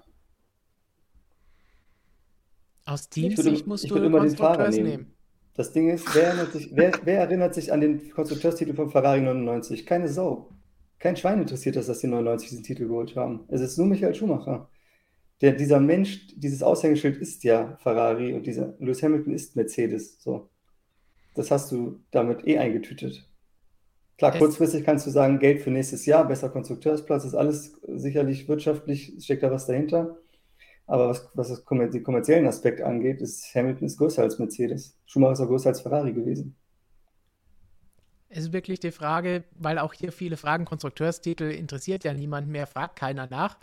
Aus 2.86 3.08
Teamsicht 3.08 3.66
musst 3.66 3.84
ich 3.84 3.90
du 3.90 3.96
immer 3.96 4.20
den 4.20 4.36
Fahrer 4.36 4.68
nehmen. 4.68 4.86
nehmen. 4.86 5.14
Das 5.54 5.72
Ding 5.72 5.88
ist, 5.88 6.14
wer 6.14 6.24
erinnert, 6.24 6.52
sich, 6.52 6.70
wer, 6.72 6.92
wer 7.04 7.20
erinnert 7.20 7.54
sich 7.54 7.72
an 7.72 7.80
den 7.80 8.10
Konstrukteurstitel 8.10 8.74
von 8.74 8.90
Ferrari 8.90 9.20
99? 9.20 9.86
Keine 9.86 10.08
Sau. 10.08 10.50
Kein 10.98 11.16
Schwein 11.16 11.40
interessiert 11.40 11.76
das, 11.76 11.86
dass 11.86 12.00
die 12.00 12.08
99 12.08 12.48
diesen 12.48 12.64
Titel 12.64 12.88
geholt 12.88 13.14
haben. 13.16 13.44
Es 13.48 13.60
ist 13.60 13.78
nur 13.78 13.86
Michael 13.86 14.14
Schumacher. 14.14 14.68
Der, 15.40 15.52
dieser 15.52 15.80
Mensch, 15.80 16.26
dieses 16.36 16.62
Aushängeschild 16.62 17.16
ist 17.18 17.44
ja 17.44 17.76
Ferrari 17.82 18.34
und 18.34 18.46
dieser 18.46 18.74
Lewis 18.78 19.02
Hamilton 19.02 19.34
ist 19.34 19.56
Mercedes. 19.56 20.20
So 20.20 20.50
das 21.34 21.50
hast 21.50 21.72
du 21.72 22.00
damit 22.10 22.46
eh 22.46 22.58
eingetütet. 22.58 23.28
Klar, 24.16 24.32
es 24.32 24.38
kurzfristig 24.38 24.84
kannst 24.84 25.06
du 25.06 25.10
sagen, 25.10 25.38
Geld 25.40 25.60
für 25.60 25.70
nächstes 25.70 26.06
Jahr, 26.06 26.26
besser 26.26 26.48
Konstrukteursplatz, 26.48 27.24
ist 27.24 27.34
alles 27.34 27.80
sicherlich 27.86 28.48
wirtschaftlich, 28.48 29.14
steckt 29.18 29.42
da 29.42 29.50
was 29.50 29.66
dahinter. 29.66 30.18
Aber 30.86 31.08
was, 31.08 31.28
was 31.34 31.48
das, 31.48 31.64
den 31.64 32.04
kommerziellen 32.04 32.46
Aspekt 32.46 32.80
angeht, 32.80 33.20
ist 33.20 33.54
Hamilton 33.54 33.86
ist 33.86 33.96
größer 33.96 34.22
als 34.22 34.38
Mercedes. 34.38 34.98
Schumacher 35.06 35.32
ist 35.32 35.40
auch 35.40 35.48
größer 35.48 35.70
als 35.70 35.80
Ferrari 35.80 36.12
gewesen. 36.12 36.56
Es 38.28 38.44
ist 38.44 38.52
wirklich 38.52 38.80
die 38.80 38.90
Frage, 38.90 39.44
weil 39.54 39.78
auch 39.78 39.94
hier 39.94 40.12
viele 40.12 40.36
Fragen, 40.36 40.64
Konstrukteurstitel 40.64 41.44
interessiert 41.44 42.04
ja 42.04 42.12
niemand 42.12 42.48
mehr, 42.48 42.66
fragt 42.66 42.96
keiner 42.96 43.28
nach. 43.28 43.58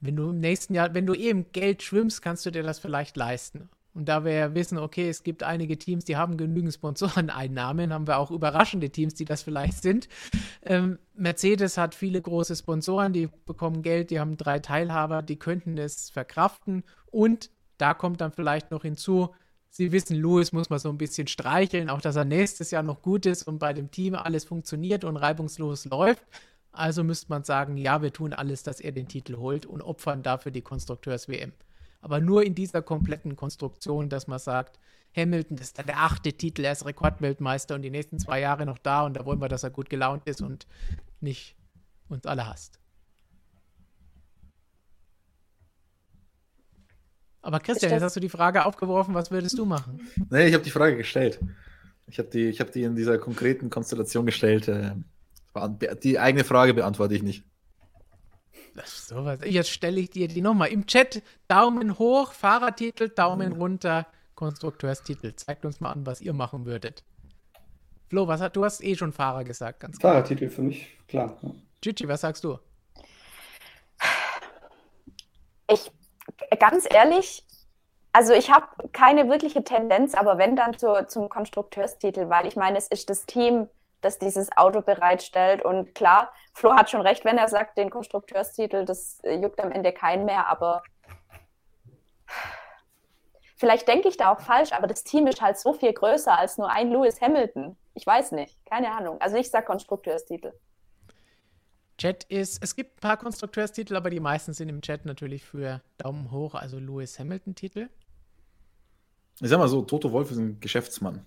Wenn 0.00 0.16
du 0.16 0.30
im 0.30 0.40
nächsten 0.40 0.74
Jahr, 0.74 0.94
wenn 0.94 1.06
du 1.06 1.14
eh 1.14 1.28
im 1.28 1.52
Geld 1.52 1.82
schwimmst, 1.82 2.22
kannst 2.22 2.44
du 2.46 2.50
dir 2.50 2.62
das 2.62 2.78
vielleicht 2.78 3.16
leisten. 3.16 3.68
Und 3.92 4.08
da 4.08 4.24
wir 4.24 4.32
ja 4.32 4.54
wissen, 4.54 4.78
okay, 4.78 5.08
es 5.08 5.22
gibt 5.22 5.42
einige 5.42 5.76
Teams, 5.76 6.04
die 6.04 6.16
haben 6.16 6.36
genügend 6.36 6.72
Sponsoreneinnahmen, 6.72 7.92
haben 7.92 8.06
wir 8.06 8.18
auch 8.18 8.30
überraschende 8.30 8.90
Teams, 8.90 9.14
die 9.14 9.24
das 9.24 9.42
vielleicht 9.42 9.82
sind. 9.82 10.08
Ähm, 10.62 10.98
Mercedes 11.14 11.76
hat 11.76 11.94
viele 11.94 12.22
große 12.22 12.54
Sponsoren, 12.54 13.12
die 13.12 13.28
bekommen 13.46 13.82
Geld, 13.82 14.10
die 14.10 14.20
haben 14.20 14.36
drei 14.36 14.60
Teilhaber, 14.60 15.22
die 15.22 15.38
könnten 15.38 15.76
es 15.76 16.10
verkraften. 16.10 16.84
Und 17.10 17.50
da 17.78 17.94
kommt 17.94 18.20
dann 18.20 18.32
vielleicht 18.32 18.70
noch 18.70 18.82
hinzu, 18.82 19.30
Sie 19.72 19.92
wissen, 19.92 20.16
Lewis 20.16 20.50
muss 20.50 20.68
man 20.68 20.80
so 20.80 20.88
ein 20.88 20.98
bisschen 20.98 21.28
streicheln, 21.28 21.90
auch 21.90 22.00
dass 22.00 22.16
er 22.16 22.24
nächstes 22.24 22.72
Jahr 22.72 22.82
noch 22.82 23.02
gut 23.02 23.24
ist 23.24 23.44
und 23.44 23.60
bei 23.60 23.72
dem 23.72 23.92
Team 23.92 24.16
alles 24.16 24.44
funktioniert 24.44 25.04
und 25.04 25.16
reibungslos 25.16 25.84
läuft. 25.84 26.24
Also 26.72 27.04
müsste 27.04 27.26
man 27.28 27.44
sagen, 27.44 27.76
ja, 27.76 28.02
wir 28.02 28.12
tun 28.12 28.32
alles, 28.32 28.64
dass 28.64 28.80
er 28.80 28.90
den 28.90 29.06
Titel 29.06 29.36
holt 29.36 29.66
und 29.66 29.80
opfern 29.80 30.24
dafür 30.24 30.50
die 30.50 30.62
Konstrukteurs-WM 30.62 31.52
aber 32.00 32.20
nur 32.20 32.44
in 32.44 32.54
dieser 32.54 32.82
kompletten 32.82 33.36
Konstruktion, 33.36 34.08
dass 34.08 34.26
man 34.26 34.38
sagt, 34.38 34.78
Hamilton, 35.16 35.56
das 35.56 35.68
ist 35.68 35.78
dann 35.78 35.86
der 35.86 35.98
achte 35.98 36.32
Titel, 36.32 36.64
er 36.64 36.72
ist 36.72 36.86
Rekordweltmeister 36.86 37.74
und 37.74 37.82
die 37.82 37.90
nächsten 37.90 38.18
zwei 38.18 38.40
Jahre 38.40 38.64
noch 38.64 38.78
da 38.78 39.04
und 39.04 39.14
da 39.14 39.24
wollen 39.24 39.40
wir, 39.40 39.48
dass 39.48 39.64
er 39.64 39.70
gut 39.70 39.90
gelaunt 39.90 40.22
ist 40.26 40.40
und 40.40 40.66
nicht 41.20 41.56
uns 42.08 42.26
alle 42.26 42.46
hasst. 42.46 42.78
Aber 47.42 47.58
Christian, 47.58 47.92
jetzt 47.92 48.02
hast 48.02 48.16
du 48.16 48.20
die 48.20 48.28
Frage 48.28 48.64
aufgeworfen, 48.66 49.14
was 49.14 49.30
würdest 49.30 49.58
du 49.58 49.64
machen? 49.64 50.00
Nee, 50.30 50.48
ich 50.48 50.54
habe 50.54 50.62
die 50.62 50.70
Frage 50.70 50.96
gestellt. 50.96 51.40
Ich 52.06 52.18
habe 52.18 52.28
die, 52.28 52.52
hab 52.52 52.70
die 52.72 52.82
in 52.82 52.96
dieser 52.96 53.18
konkreten 53.18 53.70
Konstellation 53.70 54.26
gestellt. 54.26 54.68
Äh, 54.68 54.92
die 56.02 56.18
eigene 56.18 56.44
Frage 56.44 56.74
beantworte 56.74 57.14
ich 57.14 57.22
nicht. 57.22 57.44
Sowas. 58.84 59.40
Jetzt 59.44 59.70
stelle 59.70 60.00
ich 60.00 60.10
dir 60.10 60.28
die 60.28 60.40
nochmal. 60.40 60.68
Im 60.68 60.86
Chat 60.86 61.22
Daumen 61.48 61.98
hoch, 61.98 62.32
Fahrertitel, 62.32 63.08
Daumen 63.08 63.52
runter, 63.52 64.06
Konstrukteurstitel. 64.34 65.34
Zeigt 65.34 65.64
uns 65.64 65.80
mal 65.80 65.92
an, 65.92 66.06
was 66.06 66.20
ihr 66.20 66.32
machen 66.32 66.66
würdet. 66.66 67.04
Flo, 68.08 68.26
was 68.26 68.40
hat, 68.40 68.56
du 68.56 68.64
hast 68.64 68.82
eh 68.82 68.96
schon 68.96 69.12
Fahrer 69.12 69.44
gesagt, 69.44 69.80
ganz 69.80 69.98
klar. 69.98 70.12
Fahrertitel 70.12 70.48
für 70.48 70.62
mich, 70.62 70.98
klar. 71.06 71.36
Gigi, 71.80 72.08
was 72.08 72.22
sagst 72.22 72.42
du? 72.42 72.58
Ich, 75.70 75.90
ganz 76.58 76.86
ehrlich, 76.90 77.44
also 78.12 78.32
ich 78.32 78.50
habe 78.50 78.66
keine 78.92 79.28
wirkliche 79.28 79.62
Tendenz, 79.62 80.14
aber 80.14 80.38
wenn 80.38 80.56
dann 80.56 80.76
zu, 80.76 81.06
zum 81.06 81.28
Konstrukteurstitel, 81.28 82.28
weil 82.28 82.46
ich 82.46 82.56
meine, 82.56 82.76
es 82.78 82.88
ist 82.88 83.08
das 83.10 83.26
Team, 83.26 83.68
das 84.00 84.18
dieses 84.18 84.50
Auto 84.56 84.80
bereitstellt. 84.80 85.62
Und 85.64 85.94
klar, 85.94 86.32
Flo 86.52 86.74
hat 86.74 86.90
schon 86.90 87.00
recht, 87.00 87.24
wenn 87.24 87.38
er 87.38 87.48
sagt, 87.48 87.78
den 87.78 87.90
Konstrukteurstitel, 87.90 88.84
das 88.84 89.20
äh, 89.22 89.34
juckt 89.34 89.60
am 89.60 89.72
Ende 89.72 89.92
keinen 89.92 90.24
mehr, 90.24 90.48
aber 90.48 90.82
vielleicht 93.56 93.88
denke 93.88 94.08
ich 94.08 94.16
da 94.16 94.32
auch 94.32 94.40
falsch, 94.40 94.72
aber 94.72 94.86
das 94.86 95.04
Team 95.04 95.26
ist 95.26 95.42
halt 95.42 95.58
so 95.58 95.72
viel 95.72 95.92
größer 95.92 96.36
als 96.36 96.58
nur 96.58 96.70
ein 96.70 96.90
Lewis 96.90 97.20
Hamilton. 97.20 97.76
Ich 97.94 98.06
weiß 98.06 98.32
nicht, 98.32 98.56
keine 98.66 98.90
Ahnung. 98.92 99.20
Also 99.20 99.36
ich 99.36 99.50
sage 99.50 99.66
Konstrukteurstitel. 99.66 100.52
Chat 101.98 102.24
ist, 102.24 102.62
es 102.62 102.74
gibt 102.74 102.96
ein 102.96 103.00
paar 103.00 103.18
Konstrukteurstitel, 103.18 103.94
aber 103.94 104.08
die 104.08 104.20
meisten 104.20 104.54
sind 104.54 104.70
im 104.70 104.80
Chat 104.80 105.04
natürlich 105.04 105.44
für 105.44 105.82
Daumen 105.98 106.30
hoch, 106.30 106.54
also 106.54 106.78
Lewis 106.78 107.18
Hamilton-Titel. 107.18 107.90
Ich 109.40 109.48
sag 109.48 109.58
mal 109.58 109.68
so, 109.68 109.82
Toto 109.82 110.10
Wolf 110.10 110.30
ist 110.30 110.38
ein 110.38 110.60
Geschäftsmann, 110.60 111.26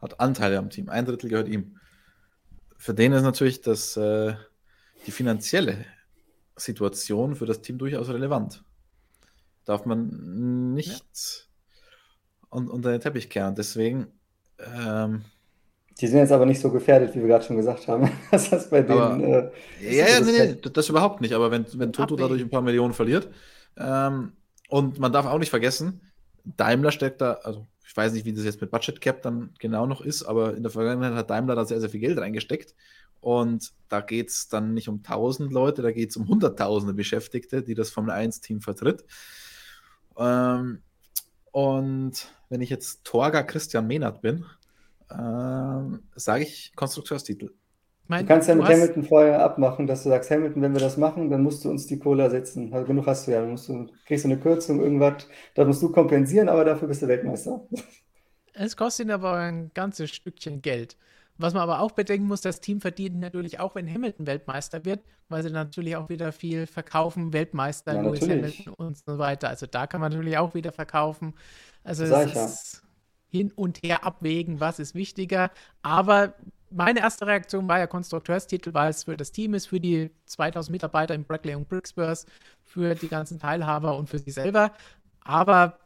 hat 0.00 0.20
Anteile 0.20 0.58
am 0.58 0.70
Team, 0.70 0.88
ein 0.88 1.04
Drittel 1.04 1.30
gehört 1.30 1.48
ihm 1.48 1.80
für 2.76 2.94
den 2.94 3.12
ist 3.12 3.22
natürlich 3.22 3.60
das, 3.60 3.96
äh, 3.96 4.34
die 5.06 5.10
finanzielle 5.10 5.84
Situation 6.56 7.34
für 7.36 7.46
das 7.46 7.60
Team 7.60 7.78
durchaus 7.78 8.08
relevant. 8.08 8.62
Darf 9.64 9.86
man 9.86 10.74
nicht 10.74 10.88
ja. 10.88 12.48
un 12.50 12.68
unter 12.68 12.90
den 12.90 13.00
Teppich 13.00 13.30
kehren. 13.30 13.54
Deswegen. 13.54 14.08
Ähm, 14.58 15.24
die 16.00 16.06
sind 16.08 16.18
jetzt 16.18 16.32
aber 16.32 16.44
nicht 16.44 16.60
so 16.60 16.70
gefährdet, 16.70 17.14
wie 17.14 17.20
wir 17.20 17.28
gerade 17.28 17.44
schon 17.44 17.56
gesagt 17.56 17.88
haben. 17.88 18.10
Das 18.30 18.50
heißt 18.50 18.70
bei 18.70 18.82
denen. 18.82 19.24
äh, 19.24 19.50
ja, 19.80 20.08
ja, 20.08 20.20
nee, 20.20 20.32
nee, 20.32 20.70
das 20.72 20.88
überhaupt 20.88 21.20
nicht. 21.20 21.34
Aber 21.34 21.50
wenn, 21.50 21.66
wenn 21.74 21.92
Toto 21.92 22.16
dadurch 22.16 22.42
ein 22.42 22.50
paar 22.50 22.62
Millionen 22.62 22.94
verliert, 22.94 23.28
ähm, 23.76 24.32
und 24.68 24.98
man 24.98 25.12
darf 25.12 25.26
auch 25.26 25.38
nicht 25.38 25.50
vergessen, 25.50 26.00
Daimler 26.44 26.90
steckt 26.90 27.20
da, 27.20 27.34
also 27.42 27.66
ich 27.86 27.96
weiß 27.96 28.12
nicht, 28.12 28.24
wie 28.24 28.32
das 28.32 28.44
jetzt 28.44 28.60
mit 28.60 28.70
Budget 28.70 29.00
Cap 29.00 29.22
dann 29.22 29.52
genau 29.58 29.86
noch 29.86 30.00
ist, 30.00 30.22
aber 30.22 30.56
in 30.56 30.62
der 30.62 30.72
Vergangenheit 30.72 31.14
hat 31.14 31.30
Daimler 31.30 31.54
da 31.54 31.64
sehr, 31.64 31.80
sehr 31.80 31.90
viel 31.90 32.00
Geld 32.00 32.18
reingesteckt. 32.18 32.74
Und 33.20 33.72
da 33.88 34.00
geht 34.00 34.30
es 34.30 34.48
dann 34.48 34.74
nicht 34.74 34.88
um 34.88 34.96
1000 34.96 35.52
Leute, 35.52 35.82
da 35.82 35.92
geht 35.92 36.10
es 36.10 36.16
um 36.16 36.28
Hunderttausende 36.28 36.94
Beschäftigte, 36.94 37.62
die 37.62 37.74
das 37.74 37.90
Formel 37.90 38.12
1-Team 38.12 38.60
vertritt. 38.60 39.04
Ähm, 40.18 40.82
und 41.52 42.28
wenn 42.48 42.60
ich 42.60 42.70
jetzt 42.70 43.04
Torga 43.04 43.42
Christian 43.42 43.86
Mehnert 43.86 44.20
bin, 44.22 44.44
ähm, 45.10 46.02
sage 46.14 46.44
ich 46.44 46.72
Konstrukteurstitel. 46.74 47.52
Mein, 48.06 48.26
du 48.26 48.32
kannst 48.32 48.48
ja 48.48 48.54
mit 48.54 48.64
hast... 48.64 48.72
Hamilton 48.72 49.04
vorher 49.04 49.42
abmachen, 49.42 49.86
dass 49.86 50.02
du 50.02 50.10
sagst, 50.10 50.30
Hamilton, 50.30 50.62
wenn 50.62 50.74
wir 50.74 50.80
das 50.80 50.96
machen, 50.96 51.30
dann 51.30 51.42
musst 51.42 51.64
du 51.64 51.70
uns 51.70 51.86
die 51.86 51.98
Kohle 51.98 52.24
ersetzen. 52.24 52.72
Also 52.72 52.86
genug 52.86 53.06
hast 53.06 53.26
du 53.26 53.32
ja. 53.32 53.40
Dann 53.40 53.52
musst 53.52 53.68
du, 53.68 53.86
kriegst 54.06 54.24
du 54.24 54.28
eine 54.28 54.38
Kürzung, 54.38 54.80
irgendwas, 54.80 55.26
da 55.54 55.64
musst 55.64 55.82
du 55.82 55.90
kompensieren, 55.90 56.48
aber 56.48 56.64
dafür 56.64 56.88
bist 56.88 57.02
du 57.02 57.08
Weltmeister. 57.08 57.66
Es 58.52 58.76
kostet 58.76 59.10
aber 59.10 59.34
ein 59.34 59.70
ganzes 59.74 60.10
Stückchen 60.10 60.62
Geld. 60.62 60.96
Was 61.36 61.52
man 61.52 61.62
aber 61.62 61.80
auch 61.80 61.90
bedenken 61.90 62.28
muss, 62.28 62.42
das 62.42 62.60
Team 62.60 62.80
verdient 62.80 63.18
natürlich 63.18 63.58
auch, 63.58 63.74
wenn 63.74 63.92
Hamilton 63.92 64.26
Weltmeister 64.28 64.84
wird, 64.84 65.00
weil 65.28 65.42
sie 65.42 65.50
natürlich 65.50 65.96
auch 65.96 66.08
wieder 66.08 66.30
viel 66.30 66.68
verkaufen, 66.68 67.32
Weltmeister, 67.32 67.94
ja, 67.94 68.02
Lewis 68.02 68.22
Hamilton 68.22 68.74
und 68.74 68.98
so 68.98 69.18
weiter. 69.18 69.48
Also 69.48 69.66
da 69.66 69.88
kann 69.88 70.00
man 70.00 70.12
natürlich 70.12 70.38
auch 70.38 70.54
wieder 70.54 70.70
verkaufen. 70.70 71.34
Also 71.82 72.04
es 72.04 72.34
ist 72.34 72.82
hin 73.26 73.50
und 73.56 73.82
her 73.82 74.04
abwägen, 74.04 74.60
was 74.60 74.78
ist 74.78 74.94
wichtiger. 74.94 75.50
Aber 75.82 76.34
meine 76.74 77.00
erste 77.00 77.26
Reaktion 77.26 77.68
war 77.68 77.78
ja 77.78 77.86
Konstrukteurstitel, 77.86 78.74
weil 78.74 78.90
es 78.90 79.04
für 79.04 79.16
das 79.16 79.32
Team 79.32 79.54
ist, 79.54 79.66
für 79.66 79.80
die 79.80 80.10
2000 80.26 80.72
Mitarbeiter 80.72 81.14
im 81.14 81.24
Brackley 81.24 81.54
und 81.54 81.68
Bricksburst, 81.68 82.28
für 82.62 82.94
die 82.94 83.08
ganzen 83.08 83.38
Teilhaber 83.38 83.96
und 83.96 84.08
für 84.08 84.18
sie 84.18 84.30
selber. 84.30 84.72
Aber 85.20 85.78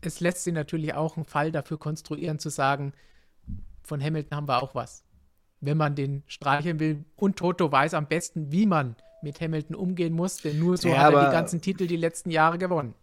es 0.00 0.20
lässt 0.20 0.44
sich 0.44 0.52
natürlich 0.52 0.94
auch 0.94 1.16
einen 1.16 1.24
Fall 1.24 1.52
dafür 1.52 1.78
konstruieren, 1.78 2.38
zu 2.38 2.50
sagen, 2.50 2.92
von 3.82 4.02
Hamilton 4.02 4.36
haben 4.36 4.48
wir 4.48 4.62
auch 4.62 4.74
was. 4.74 5.04
wenn 5.60 5.76
man 5.76 5.94
den 5.94 6.22
streicheln 6.26 6.78
will. 6.80 7.04
Und 7.16 7.36
Toto 7.36 7.70
weiß 7.70 7.94
am 7.94 8.06
besten, 8.06 8.52
wie 8.52 8.66
man 8.66 8.96
mit 9.22 9.40
Hamilton 9.40 9.76
umgehen 9.76 10.12
muss, 10.12 10.36
denn 10.36 10.58
nur 10.58 10.76
so 10.76 10.88
ja, 10.88 10.98
hat 10.98 11.14
er 11.14 11.26
die 11.26 11.32
ganzen 11.32 11.60
Titel 11.60 11.86
die 11.86 11.96
letzten 11.96 12.30
Jahre 12.30 12.58
gewonnen. 12.58 12.94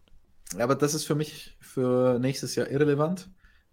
Aber 0.60 0.76
das 0.76 0.94
ist 0.94 1.06
für 1.06 1.16
mich 1.16 1.58
für 1.60 2.20
nächstes 2.20 2.56
Jahr 2.56 2.68
irrelevant, 2.68 3.30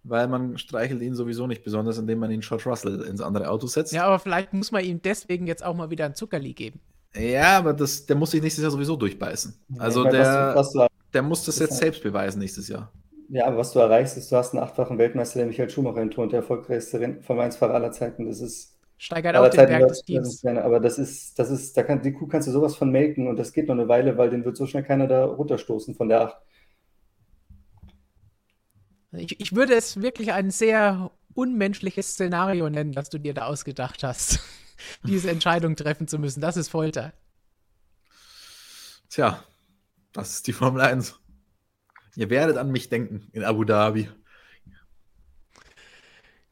weil 0.09 0.29
man 0.29 0.59
streichelt 0.59 1.03
ihn 1.03 1.15
sowieso 1.15 1.47
nicht 1.47 1.65
besonders, 1.65 1.99
indem 1.99 2.19
man 2.19 2.31
ihn 2.31 2.41
George 2.41 2.65
Russell 2.67 3.03
ins 3.03 3.21
andere 3.21 3.51
Auto 3.51 3.67
setzt. 3.67 3.93
Ja, 3.93 4.05
aber 4.05 4.19
vielleicht 4.19 4.53
muss 4.53 4.73
man 4.73 4.85
ihm 4.85 5.01
deswegen 5.03 5.47
jetzt 5.47 5.65
auch 5.65 5.75
mal 5.75 5.91
wieder 5.91 6.07
ein 6.07 6.15
Zuckerli 6.15 6.53
geben. 6.53 6.81
Ja, 7.15 7.59
aber 7.59 7.73
das, 7.73 8.07
der 8.07 8.17
muss 8.17 8.31
sich 8.31 8.43
nächstes 8.43 8.63
Jahr 8.63 8.71
sowieso 8.71 8.97
durchbeißen. 8.97 9.55
Also 9.79 10.05
ja, 10.05 10.11
der, 10.11 10.53
was 10.55 10.73
du, 10.73 10.79
was 10.81 10.89
du, 10.89 10.95
der 11.13 11.23
muss 11.23 11.45
das 11.45 11.59
jetzt 11.59 11.79
selbst 11.79 12.03
beweisen 12.03 12.39
nächstes 12.39 12.69
Jahr. 12.69 12.93
Ja, 13.31 13.47
aber 13.47 13.59
was 13.59 13.73
du 13.73 13.79
erreichst, 13.79 14.17
ist, 14.17 14.33
du 14.33 14.37
hast 14.37 14.55
einen 14.55 14.63
achtfachen 14.63 14.99
Weltmeister, 14.99 15.39
der 15.39 15.47
Michael 15.47 15.69
Schumacher 15.69 16.01
in 16.01 16.11
Tour 16.11 16.29
der 16.29 16.41
erfolgreichste 16.41 17.19
Formel-1-Fahrer 17.21 17.75
aller 17.75 17.93
Zeiten. 17.93 18.27
Das 18.27 18.41
ist 18.41 18.79
steigert 18.99 19.37
auch 19.37 19.49
den 19.49 19.67
Berg 19.67 19.89
des 19.89 20.03
Teams. 20.03 20.45
aber 20.45 20.81
das 20.81 20.99
ist, 20.99 21.39
das 21.39 21.51
ist, 21.51 21.77
da 21.77 21.83
kann, 21.83 22.03
die 22.03 22.13
Kuh 22.13 22.27
kannst 22.27 22.49
du 22.49 22.53
sowas 22.53 22.77
von 22.77 22.91
melken 22.91 23.29
und 23.29 23.39
das 23.39 23.53
geht 23.53 23.69
noch 23.69 23.75
eine 23.75 23.89
Weile, 23.89 24.19
weil 24.19 24.31
den 24.31 24.45
wird 24.45 24.57
so 24.57 24.67
schnell 24.67 24.83
keiner 24.83 25.07
da 25.07 25.25
runterstoßen 25.25 25.95
von 25.95 26.09
der 26.09 26.23
8. 26.23 26.37
Ich, 29.13 29.41
ich 29.41 29.55
würde 29.55 29.75
es 29.75 30.03
wirklich 30.03 30.33
ein 30.33 30.51
sehr 30.51 31.11
unmenschliches 31.35 32.13
Szenario 32.13 32.69
nennen, 32.69 32.93
das 32.93 33.11
du 33.11 33.19
dir 33.19 33.33
da 33.33 33.47
ausgedacht 33.47 34.03
hast, 34.03 34.41
diese 35.05 35.31
Entscheidung 35.31 35.77
treffen 35.77 36.09
zu 36.09 36.19
müssen. 36.19 36.41
Das 36.41 36.57
ist 36.57 36.69
Folter. 36.69 37.13
Tja, 39.09 39.43
das 40.13 40.33
ist 40.35 40.47
die 40.47 40.53
Formel 40.53 40.83
1. 40.83 41.19
Ihr 42.17 42.31
werdet 42.31 42.57
an 42.57 42.71
mich 42.71 42.89
denken 42.89 43.29
in 43.33 43.45
Abu 43.45 43.65
Dhabi. 43.65 44.11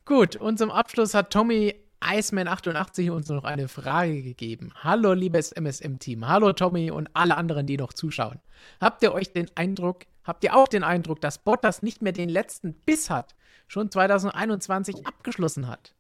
Gut, 0.05 0.37
und 0.37 0.59
zum 0.59 0.71
Abschluss 0.71 1.15
hat 1.15 1.33
Tommy 1.33 1.75
Iceman88 2.01 3.11
uns 3.11 3.29
noch 3.29 3.45
eine 3.45 3.67
Frage 3.67 4.23
gegeben. 4.23 4.73
Hallo, 4.77 5.13
liebes 5.13 5.51
MSM-Team. 5.53 6.29
Hallo, 6.29 6.53
Tommy 6.53 6.91
und 6.93 7.11
alle 7.15 7.37
anderen, 7.37 7.67
die 7.67 7.77
noch 7.77 7.93
zuschauen. 7.93 8.39
Habt 8.81 9.03
ihr 9.03 9.13
euch 9.13 9.33
den 9.33 9.51
Eindruck, 9.57 10.05
habt 10.27 10.45
ihr 10.45 10.57
auch 10.57 10.69
den 10.69 10.83
Eindruck, 10.83 11.21
dass 11.21 11.39
Bottas 11.39 11.83
nicht 11.83 12.03
mehr 12.03 12.13
den 12.13 12.29
letzten 12.29 12.75
Biss 12.75 13.11
hat, 13.11 13.35
schon 13.69 13.91
2021 13.91 15.07
abgeschlossen 15.07 15.69
hat? 15.69 15.95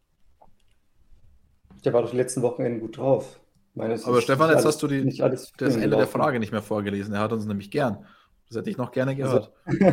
Der 1.85 1.93
war 1.93 2.03
doch 2.03 2.11
die 2.11 2.16
letzten 2.16 2.43
Wochenenden 2.43 2.81
gut 2.81 2.97
drauf. 2.97 3.40
Meine, 3.74 3.94
Aber 4.05 4.23
Stefan, 4.23 4.48
jetzt 4.48 4.65
alles, 4.65 4.77
hast 4.77 4.82
du 4.82 4.89
die, 4.89 5.05
das 5.05 5.53
Ende 5.59 5.81
gelaufen. 5.81 5.90
der 5.90 6.07
Frage 6.07 6.40
nicht 6.40 6.53
mehr 6.53 6.62
vorgelesen. 6.62 7.15
Er 7.15 7.20
hat 7.20 7.32
uns 7.32 7.44
nämlich 7.44 7.70
gern. 7.70 8.07
Das 8.48 8.57
hätte 8.57 8.70
ich 8.70 8.78
noch 8.78 8.90
gerne 8.90 9.15
gehört. 9.15 9.53
Also, 9.65 9.85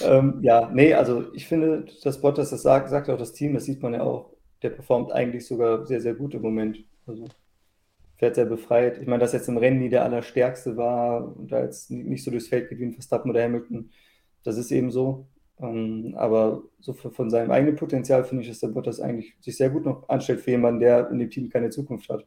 ähm, 0.04 0.38
ja, 0.42 0.70
nee, 0.72 0.94
also 0.94 1.32
ich 1.34 1.48
finde, 1.48 1.86
dass 2.04 2.20
Bottas 2.20 2.50
das 2.50 2.62
sagt, 2.62 2.88
sagt 2.88 3.10
auch 3.10 3.18
das 3.18 3.32
Team, 3.32 3.54
das 3.54 3.64
sieht 3.64 3.82
man 3.82 3.94
ja 3.94 4.02
auch 4.02 4.30
der 4.62 4.70
performt 4.70 5.12
eigentlich 5.12 5.46
sogar 5.46 5.86
sehr, 5.86 6.00
sehr 6.00 6.14
gut 6.14 6.34
im 6.34 6.42
Moment. 6.42 6.78
Also 7.06 7.28
fährt 8.20 8.34
sehr 8.34 8.44
befreit. 8.44 8.98
Ich 8.98 9.06
meine, 9.06 9.20
dass 9.20 9.32
jetzt 9.32 9.48
im 9.48 9.56
Rennen 9.56 9.78
nie 9.78 9.88
der 9.88 10.04
Allerstärkste 10.04 10.76
war 10.76 11.36
und 11.38 11.50
da 11.50 11.62
jetzt 11.62 11.90
nicht 11.90 12.22
so 12.22 12.30
durchs 12.30 12.48
Feld 12.48 12.68
geht 12.68 12.78
wie 12.78 12.84
ein 12.84 12.92
Verstappen 12.92 13.30
oder 13.30 13.42
Hamilton, 13.42 13.90
das 14.44 14.58
ist 14.58 14.70
eben 14.70 14.90
so. 14.90 15.26
Ähm, 15.58 16.14
aber 16.18 16.62
so 16.80 16.92
von 16.92 17.30
seinem 17.30 17.50
eigenen 17.50 17.76
Potenzial 17.76 18.24
finde 18.24 18.42
ich, 18.42 18.50
dass 18.50 18.60
der 18.60 18.68
Bottas 18.68 19.00
eigentlich 19.00 19.36
sich 19.40 19.56
sehr 19.56 19.70
gut 19.70 19.86
noch 19.86 20.06
anstellt 20.10 20.42
für 20.42 20.50
jemanden, 20.50 20.80
der 20.80 21.10
in 21.10 21.18
dem 21.18 21.30
Team 21.30 21.48
keine 21.48 21.70
Zukunft 21.70 22.10
hat. 22.10 22.26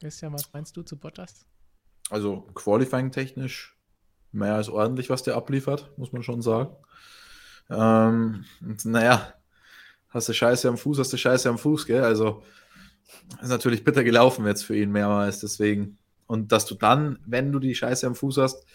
Christian, 0.00 0.32
was 0.32 0.52
meinst 0.52 0.76
du 0.76 0.82
zu 0.82 0.98
Bottas? 0.98 1.46
Also 2.10 2.40
Qualifying 2.54 3.12
technisch 3.12 3.78
mehr 4.32 4.54
als 4.54 4.68
ordentlich, 4.68 5.10
was 5.10 5.22
der 5.22 5.36
abliefert, 5.36 5.96
muss 5.96 6.12
man 6.12 6.24
schon 6.24 6.42
sagen. 6.42 6.74
Ähm, 7.70 8.44
und 8.60 8.84
naja, 8.84 9.34
hast 10.08 10.28
du 10.28 10.32
Scheiße 10.32 10.68
am 10.68 10.78
Fuß, 10.78 10.98
hast 10.98 11.12
du 11.12 11.16
Scheiße 11.16 11.48
am 11.48 11.58
Fuß, 11.58 11.86
gell? 11.86 12.02
Also 12.02 12.42
ist 13.40 13.48
natürlich 13.48 13.84
bitter 13.84 14.04
gelaufen 14.04 14.46
jetzt 14.46 14.64
für 14.64 14.76
ihn 14.76 14.92
mehrmals, 14.92 15.40
deswegen. 15.40 15.98
Und 16.26 16.52
dass 16.52 16.66
du 16.66 16.74
dann, 16.74 17.18
wenn 17.26 17.52
du 17.52 17.58
die 17.58 17.74
Scheiße 17.74 18.06
am 18.06 18.14
Fuß 18.14 18.38
hast, 18.38 18.66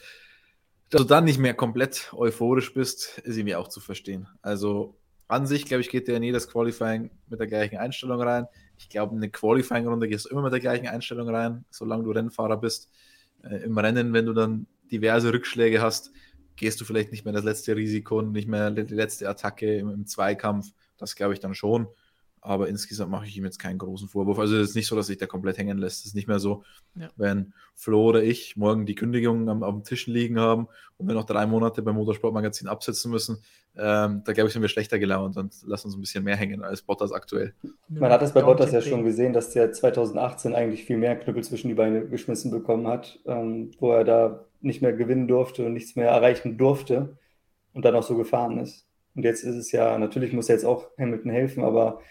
dass 0.90 1.02
du 1.02 1.08
dann 1.08 1.24
nicht 1.24 1.40
mehr 1.40 1.54
komplett 1.54 2.12
euphorisch 2.14 2.74
bist, 2.74 3.20
ist 3.20 3.38
irgendwie 3.38 3.56
auch 3.56 3.70
zu 3.70 3.80
verstehen. 3.80 4.28
Also 4.42 4.98
an 5.28 5.48
sich, 5.48 5.66
glaube 5.66 5.82
ich, 5.82 5.90
geht 5.90 6.10
der 6.10 6.18
in 6.18 6.24
jedes 6.24 6.50
Qualifying 6.50 7.10
mit 7.30 7.40
der 7.40 7.48
gleichen 7.48 7.78
Einstellung 7.78 8.22
rein. 8.22 8.48
Ich 8.78 8.90
glaube, 8.90 9.16
in 9.16 9.20
eine 9.20 9.32
Qualifying-Runde 9.32 10.10
gehst 10.10 10.26
du 10.26 10.30
immer 10.30 10.42
mit 10.42 10.52
der 10.52 10.60
gleichen 10.60 10.88
Einstellung 10.88 11.30
rein, 11.30 11.64
solange 11.70 12.04
du 12.04 12.12
Rennfahrer 12.12 12.58
bist. 12.58 12.90
Äh, 13.44 13.64
Im 13.64 13.78
Rennen, 13.78 14.12
wenn 14.12 14.26
du 14.26 14.34
dann 14.34 14.68
diverse 14.92 15.32
Rückschläge 15.32 15.82
hast, 15.82 16.12
gehst 16.62 16.80
du 16.80 16.86
vielleicht 16.86 17.12
nicht 17.12 17.26
mehr 17.26 17.34
das 17.34 17.44
letzte 17.44 17.76
Risiko 17.76 18.20
und 18.20 18.34
nicht 18.34 18.48
mehr 18.48 18.70
die 18.70 18.94
letzte 18.94 19.28
Attacke 19.28 19.78
im, 19.78 19.90
im 19.90 20.06
Zweikampf. 20.06 20.72
Das 20.98 21.16
glaube 21.16 21.34
ich 21.34 21.40
dann 21.40 21.56
schon. 21.56 21.88
Aber 22.40 22.70
insgesamt 22.70 23.10
mache 23.12 23.26
ich 23.26 23.36
ihm 23.36 23.46
jetzt 23.46 23.58
keinen 23.58 23.80
großen 23.80 24.08
Vorwurf. 24.08 24.38
Also 24.38 24.58
es 24.58 24.70
ist 24.70 24.76
nicht 24.76 24.86
so, 24.86 24.96
dass 24.96 25.08
sich 25.08 25.18
der 25.18 25.28
komplett 25.28 25.58
hängen 25.58 25.80
lässt. 25.80 26.02
Es 26.02 26.06
ist 26.08 26.16
nicht 26.16 26.28
mehr 26.28 26.38
so, 26.38 26.64
ja. 26.96 27.10
wenn 27.16 27.54
Flo 27.74 28.10
oder 28.10 28.24
ich 28.24 28.56
morgen 28.58 28.86
die 28.86 28.94
Kündigung 28.94 29.50
am, 29.50 29.64
am 29.64 29.84
Tisch 29.84 30.06
liegen 30.06 30.40
haben 30.40 30.68
und 30.98 31.08
wir 31.08 31.16
noch 31.16 31.26
drei 31.26 31.48
Monate 31.48 31.82
beim 31.82 31.96
Motorsportmagazin 31.96 32.68
absetzen 32.68 33.10
müssen. 33.10 33.42
Ähm, 33.76 34.22
da 34.24 34.34
glaube 34.34 34.48
ich, 34.48 34.54
sind 34.54 34.62
wir 34.62 34.70
schlechter 34.70 35.00
gelaunt 35.00 35.38
und 35.38 35.56
lassen 35.66 35.88
uns 35.88 35.96
ein 35.96 36.02
bisschen 36.02 36.24
mehr 36.24 36.36
hängen 36.36 36.64
als 36.64 36.84
Bottas 36.84 37.12
aktuell. 37.12 37.56
Man 37.90 38.12
hat 38.12 38.22
es 38.22 38.34
bei 38.34 38.44
Bottas 38.44 38.72
ja 38.72 38.82
schon 38.82 39.04
gesehen, 39.04 39.34
dass 39.34 39.50
der 39.50 39.72
2018 39.72 40.54
eigentlich 40.54 40.84
viel 40.84 40.98
mehr 40.98 41.16
Knüppel 41.16 41.44
zwischen 41.44 41.70
die 41.70 41.74
Beine 41.74 42.08
geschmissen 42.08 42.52
bekommen 42.52 42.88
hat, 42.88 43.20
ähm, 43.26 43.72
wo 43.80 43.94
er 43.94 44.04
da 44.04 44.46
nicht 44.64 44.82
mehr 44.82 44.94
gewinnen 44.94 45.28
durfte 45.28 45.66
und 45.66 45.74
nichts 45.74 45.96
mehr 45.96 46.10
erreichen 46.10 46.58
durfte 46.58 47.18
und 47.74 47.86
dann 47.86 47.96
auch 47.96 48.04
so 48.04 48.16
gefahren 48.16 48.58
ist. 48.60 48.88
Und 49.16 49.24
jetzt 49.24 49.44
ist 49.44 49.56
es 49.56 49.72
ja, 49.72 49.98
natürlich 49.98 50.34
muss 50.34 50.50
er 50.50 50.56
jetzt 50.56 50.66
auch 50.66 50.88
Hamilton 50.98 51.32
helfen, 51.32 51.64
aber 51.64 52.02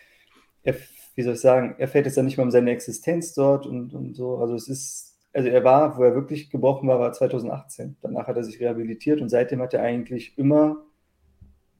er, 0.62 0.74
wie 1.14 1.22
soll 1.22 1.34
ich 1.34 1.40
sagen, 1.40 1.74
er 1.78 1.88
fällt 1.88 2.06
jetzt 2.06 2.16
ja 2.16 2.22
nicht 2.22 2.36
mal 2.36 2.44
um 2.44 2.50
seine 2.50 2.70
Existenz 2.70 3.32
dort 3.34 3.66
und, 3.66 3.94
und 3.94 4.14
so. 4.14 4.38
Also 4.38 4.54
es 4.54 4.68
ist, 4.68 5.18
also 5.32 5.48
er 5.48 5.64
war, 5.64 5.96
wo 5.96 6.02
er 6.02 6.14
wirklich 6.14 6.50
gebrochen 6.50 6.88
war, 6.88 6.98
war 6.98 7.12
2018. 7.12 7.96
Danach 8.02 8.26
hat 8.26 8.36
er 8.36 8.44
sich 8.44 8.60
rehabilitiert 8.60 9.20
und 9.20 9.28
seitdem 9.28 9.62
hat 9.62 9.72
er 9.74 9.82
eigentlich 9.82 10.36
immer, 10.36 10.84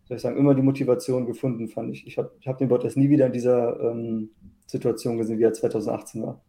soll 0.05 0.17
ich 0.17 0.23
sagen, 0.23 0.39
immer 0.39 0.55
die 0.55 0.63
Motivation 0.63 1.27
gefunden, 1.27 1.69
fand 1.69 1.93
ich. 1.93 2.07
Ich 2.07 2.17
habe 2.17 2.33
ich 2.41 2.49
hab 2.49 2.59
den 2.59 2.69
Bottas 2.69 2.97
nie 2.97 3.11
wieder 3.11 3.27
in 3.27 3.33
dieser 3.33 3.79
ähm, 3.81 4.31
Situation 4.67 5.19
gesehen, 5.19 5.39
wie 5.39 5.45
er 5.45 5.53
2018 5.53 6.23
war 6.23 6.41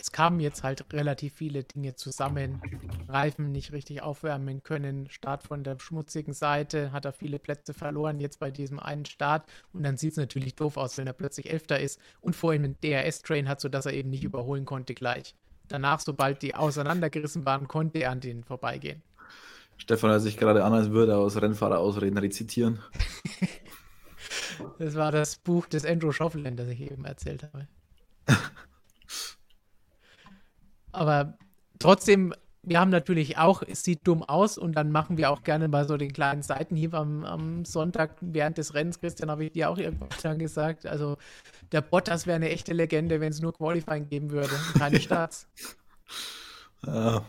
es 0.00 0.12
kamen 0.12 0.40
jetzt 0.40 0.62
halt 0.62 0.84
relativ 0.92 1.34
viele 1.34 1.64
Dinge 1.64 1.94
zusammen. 1.94 2.60
Reifen 3.08 3.52
nicht 3.52 3.72
richtig 3.72 4.02
aufwärmen 4.02 4.62
können, 4.62 5.08
Start 5.10 5.42
von 5.42 5.62
der 5.64 5.78
schmutzigen 5.78 6.32
Seite, 6.32 6.92
hat 6.92 7.04
er 7.04 7.12
viele 7.12 7.38
Plätze 7.38 7.74
verloren 7.74 8.20
jetzt 8.20 8.40
bei 8.40 8.50
diesem 8.50 8.78
einen 8.78 9.04
Start. 9.04 9.46
Und 9.72 9.82
dann 9.82 9.96
sieht 9.96 10.12
es 10.12 10.16
natürlich 10.16 10.54
doof 10.54 10.76
aus, 10.76 10.96
wenn 10.98 11.06
er 11.06 11.12
plötzlich 11.12 11.50
Elfter 11.50 11.78
ist 11.78 12.00
und 12.20 12.34
vorhin 12.34 12.64
einen 12.64 12.76
DRS-Train 12.82 13.48
hat, 13.48 13.60
sodass 13.60 13.86
er 13.86 13.92
eben 13.92 14.10
nicht 14.10 14.24
überholen 14.24 14.64
konnte 14.64 14.94
gleich. 14.94 15.34
Danach, 15.68 16.00
sobald 16.00 16.42
die 16.42 16.54
auseinandergerissen 16.54 17.44
waren, 17.44 17.68
konnte 17.68 17.98
er 17.98 18.10
an 18.10 18.20
denen 18.20 18.42
vorbeigehen. 18.42 19.02
Stefan 19.76 20.10
hört 20.10 20.22
sich 20.22 20.36
gerade 20.36 20.64
an, 20.64 20.74
als 20.74 20.90
würde 20.90 21.12
er 21.12 21.18
aus 21.18 21.40
Rennfahrerausreden 21.40 22.18
rezitieren. 22.18 22.80
das 24.78 24.94
war 24.94 25.12
das 25.12 25.36
Buch 25.36 25.66
des 25.66 25.86
Andrew 25.86 26.12
Schoffland, 26.12 26.58
das 26.58 26.68
ich 26.68 26.80
eben 26.80 27.04
erzählt 27.04 27.44
habe. 27.44 27.66
Aber 30.92 31.38
trotzdem, 31.78 32.34
wir 32.62 32.78
haben 32.78 32.90
natürlich 32.90 33.38
auch, 33.38 33.62
es 33.62 33.82
sieht 33.82 34.06
dumm 34.06 34.22
aus 34.22 34.58
und 34.58 34.72
dann 34.72 34.90
machen 34.90 35.16
wir 35.16 35.30
auch 35.30 35.42
gerne 35.42 35.68
mal 35.68 35.86
so 35.86 35.96
den 35.96 36.12
kleinen 36.12 36.42
Seitenhieb 36.42 36.94
am, 36.94 37.24
am 37.24 37.64
Sonntag 37.64 38.16
während 38.20 38.58
des 38.58 38.74
Rennens. 38.74 39.00
Christian, 39.00 39.30
habe 39.30 39.44
ich 39.44 39.52
dir 39.52 39.70
auch 39.70 39.78
irgendwann 39.78 40.38
gesagt. 40.38 40.86
Also 40.86 41.16
der 41.72 41.80
Bottas 41.80 42.26
wäre 42.26 42.36
eine 42.36 42.50
echte 42.50 42.72
Legende, 42.72 43.20
wenn 43.20 43.32
es 43.32 43.40
nur 43.40 43.54
Qualifying 43.54 44.08
geben 44.08 44.30
würde 44.30 44.54
und 44.54 44.78
keine 44.78 45.00
Starts. 45.00 45.48
ja. 46.86 47.24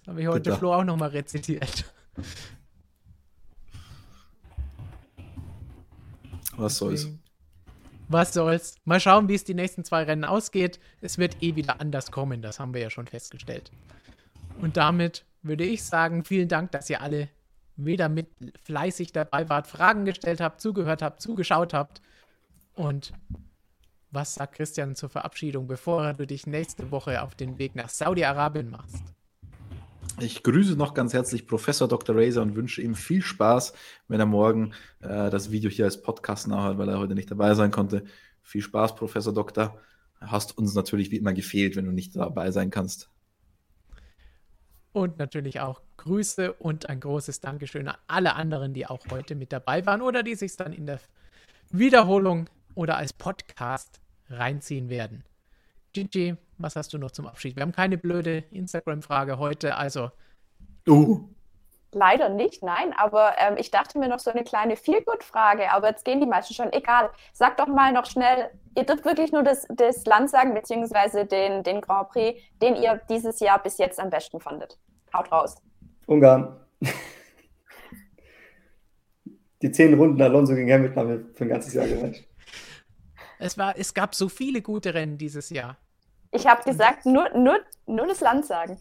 Das 0.00 0.08
habe 0.08 0.22
ich 0.22 0.28
heute 0.28 0.50
Bitte. 0.50 0.56
Flo 0.56 0.74
auch 0.74 0.84
nochmal 0.84 1.10
rezitiert. 1.10 1.84
Was 6.56 6.76
soll's. 6.76 7.08
Was 8.10 8.34
soll's. 8.34 8.74
Mal 8.84 8.98
schauen, 8.98 9.28
wie 9.28 9.36
es 9.36 9.44
die 9.44 9.54
nächsten 9.54 9.84
zwei 9.84 10.02
Rennen 10.02 10.24
ausgeht. 10.24 10.80
Es 11.00 11.16
wird 11.16 11.40
eh 11.44 11.54
wieder 11.54 11.80
anders 11.80 12.10
kommen, 12.10 12.42
das 12.42 12.58
haben 12.58 12.74
wir 12.74 12.80
ja 12.80 12.90
schon 12.90 13.06
festgestellt. 13.06 13.70
Und 14.60 14.76
damit 14.76 15.24
würde 15.42 15.62
ich 15.62 15.84
sagen, 15.84 16.24
vielen 16.24 16.48
Dank, 16.48 16.72
dass 16.72 16.90
ihr 16.90 17.02
alle 17.02 17.28
wieder 17.76 18.08
mit 18.08 18.26
fleißig 18.64 19.12
dabei 19.12 19.48
wart, 19.48 19.68
Fragen 19.68 20.04
gestellt 20.04 20.40
habt, 20.40 20.60
zugehört 20.60 21.02
habt, 21.02 21.22
zugeschaut 21.22 21.72
habt. 21.72 22.02
Und 22.74 23.12
was 24.10 24.34
sagt 24.34 24.56
Christian 24.56 24.96
zur 24.96 25.08
Verabschiedung, 25.08 25.68
bevor 25.68 26.12
du 26.14 26.26
dich 26.26 26.48
nächste 26.48 26.90
Woche 26.90 27.22
auf 27.22 27.36
den 27.36 27.58
Weg 27.58 27.76
nach 27.76 27.88
Saudi-Arabien 27.88 28.70
machst? 28.70 29.04
Ich 30.20 30.42
grüße 30.42 30.76
noch 30.76 30.92
ganz 30.92 31.14
herzlich 31.14 31.46
Professor 31.46 31.88
Dr. 31.88 32.14
Razor 32.16 32.42
und 32.42 32.54
wünsche 32.54 32.82
ihm 32.82 32.94
viel 32.94 33.22
Spaß, 33.22 33.72
wenn 34.08 34.20
er 34.20 34.26
morgen 34.26 34.74
äh, 35.00 35.30
das 35.30 35.50
Video 35.50 35.70
hier 35.70 35.86
als 35.86 36.02
Podcast 36.02 36.46
nachhört, 36.46 36.78
weil 36.78 36.88
er 36.88 36.98
heute 36.98 37.14
nicht 37.14 37.30
dabei 37.30 37.54
sein 37.54 37.70
konnte. 37.70 38.04
Viel 38.42 38.62
Spaß, 38.62 38.96
Professor 38.96 39.32
Doktor. 39.32 39.80
Hast 40.20 40.58
uns 40.58 40.74
natürlich 40.74 41.10
wie 41.10 41.16
immer 41.16 41.32
gefehlt, 41.32 41.76
wenn 41.76 41.86
du 41.86 41.92
nicht 41.92 42.14
dabei 42.16 42.50
sein 42.50 42.70
kannst. 42.70 43.08
Und 44.92 45.18
natürlich 45.18 45.60
auch 45.60 45.80
Grüße 45.96 46.52
und 46.52 46.88
ein 46.88 47.00
großes 47.00 47.40
Dankeschön 47.40 47.88
an 47.88 47.96
alle 48.06 48.34
anderen, 48.34 48.74
die 48.74 48.86
auch 48.86 49.00
heute 49.10 49.34
mit 49.34 49.52
dabei 49.52 49.86
waren 49.86 50.02
oder 50.02 50.22
die 50.22 50.34
sich 50.34 50.56
dann 50.56 50.72
in 50.72 50.86
der 50.86 51.00
Wiederholung 51.70 52.50
oder 52.74 52.96
als 52.96 53.12
Podcast 53.12 54.00
reinziehen 54.28 54.88
werden. 54.88 55.24
Gigi, 55.92 56.36
was 56.62 56.76
hast 56.76 56.92
du 56.92 56.98
noch 56.98 57.10
zum 57.10 57.26
Abschied? 57.26 57.56
Wir 57.56 57.62
haben 57.62 57.72
keine 57.72 57.98
blöde 57.98 58.44
Instagram-Frage 58.50 59.38
heute, 59.38 59.76
also. 59.76 60.10
Uh. 60.86 61.28
Leider 61.92 62.28
nicht, 62.28 62.62
nein, 62.62 62.94
aber 62.96 63.32
ähm, 63.38 63.56
ich 63.58 63.72
dachte 63.72 63.98
mir 63.98 64.08
noch 64.08 64.20
so 64.20 64.30
eine 64.30 64.44
kleine 64.44 64.76
Feelgood-Frage, 64.76 65.72
aber 65.72 65.88
jetzt 65.88 66.04
gehen 66.04 66.20
die 66.20 66.26
meisten 66.26 66.54
schon. 66.54 66.72
Egal, 66.72 67.10
sag 67.32 67.56
doch 67.56 67.66
mal 67.66 67.92
noch 67.92 68.06
schnell, 68.06 68.48
ihr 68.76 68.84
dürft 68.84 69.04
wirklich 69.04 69.32
nur 69.32 69.42
das, 69.42 69.66
das 69.70 70.04
Land 70.04 70.30
sagen, 70.30 70.54
beziehungsweise 70.54 71.26
den, 71.26 71.64
den 71.64 71.80
Grand 71.80 72.10
Prix, 72.10 72.40
den 72.62 72.76
ihr 72.76 73.00
dieses 73.08 73.40
Jahr 73.40 73.60
bis 73.60 73.78
jetzt 73.78 73.98
am 73.98 74.08
besten 74.08 74.38
fandet. 74.38 74.78
Haut 75.12 75.32
raus. 75.32 75.56
Ungarn. 76.06 76.60
Die 79.62 79.72
zehn 79.72 79.94
Runden 79.94 80.22
Alonso 80.22 80.54
gegen 80.54 80.72
Hamilton 80.72 80.96
haben 80.96 81.08
wir 81.08 81.34
für 81.34 81.44
ein 81.44 81.50
ganzes 81.50 81.74
Jahr 81.74 81.86
gereicht. 81.86 82.26
Es, 83.38 83.58
war, 83.58 83.76
es 83.76 83.94
gab 83.94 84.14
so 84.14 84.28
viele 84.28 84.62
gute 84.62 84.94
Rennen 84.94 85.18
dieses 85.18 85.50
Jahr. 85.50 85.76
Ich 86.32 86.46
habe 86.46 86.62
gesagt, 86.62 87.06
nur, 87.06 87.28
nur, 87.36 87.58
nur 87.86 88.06
das 88.06 88.20
Land 88.20 88.46
sagen. 88.46 88.78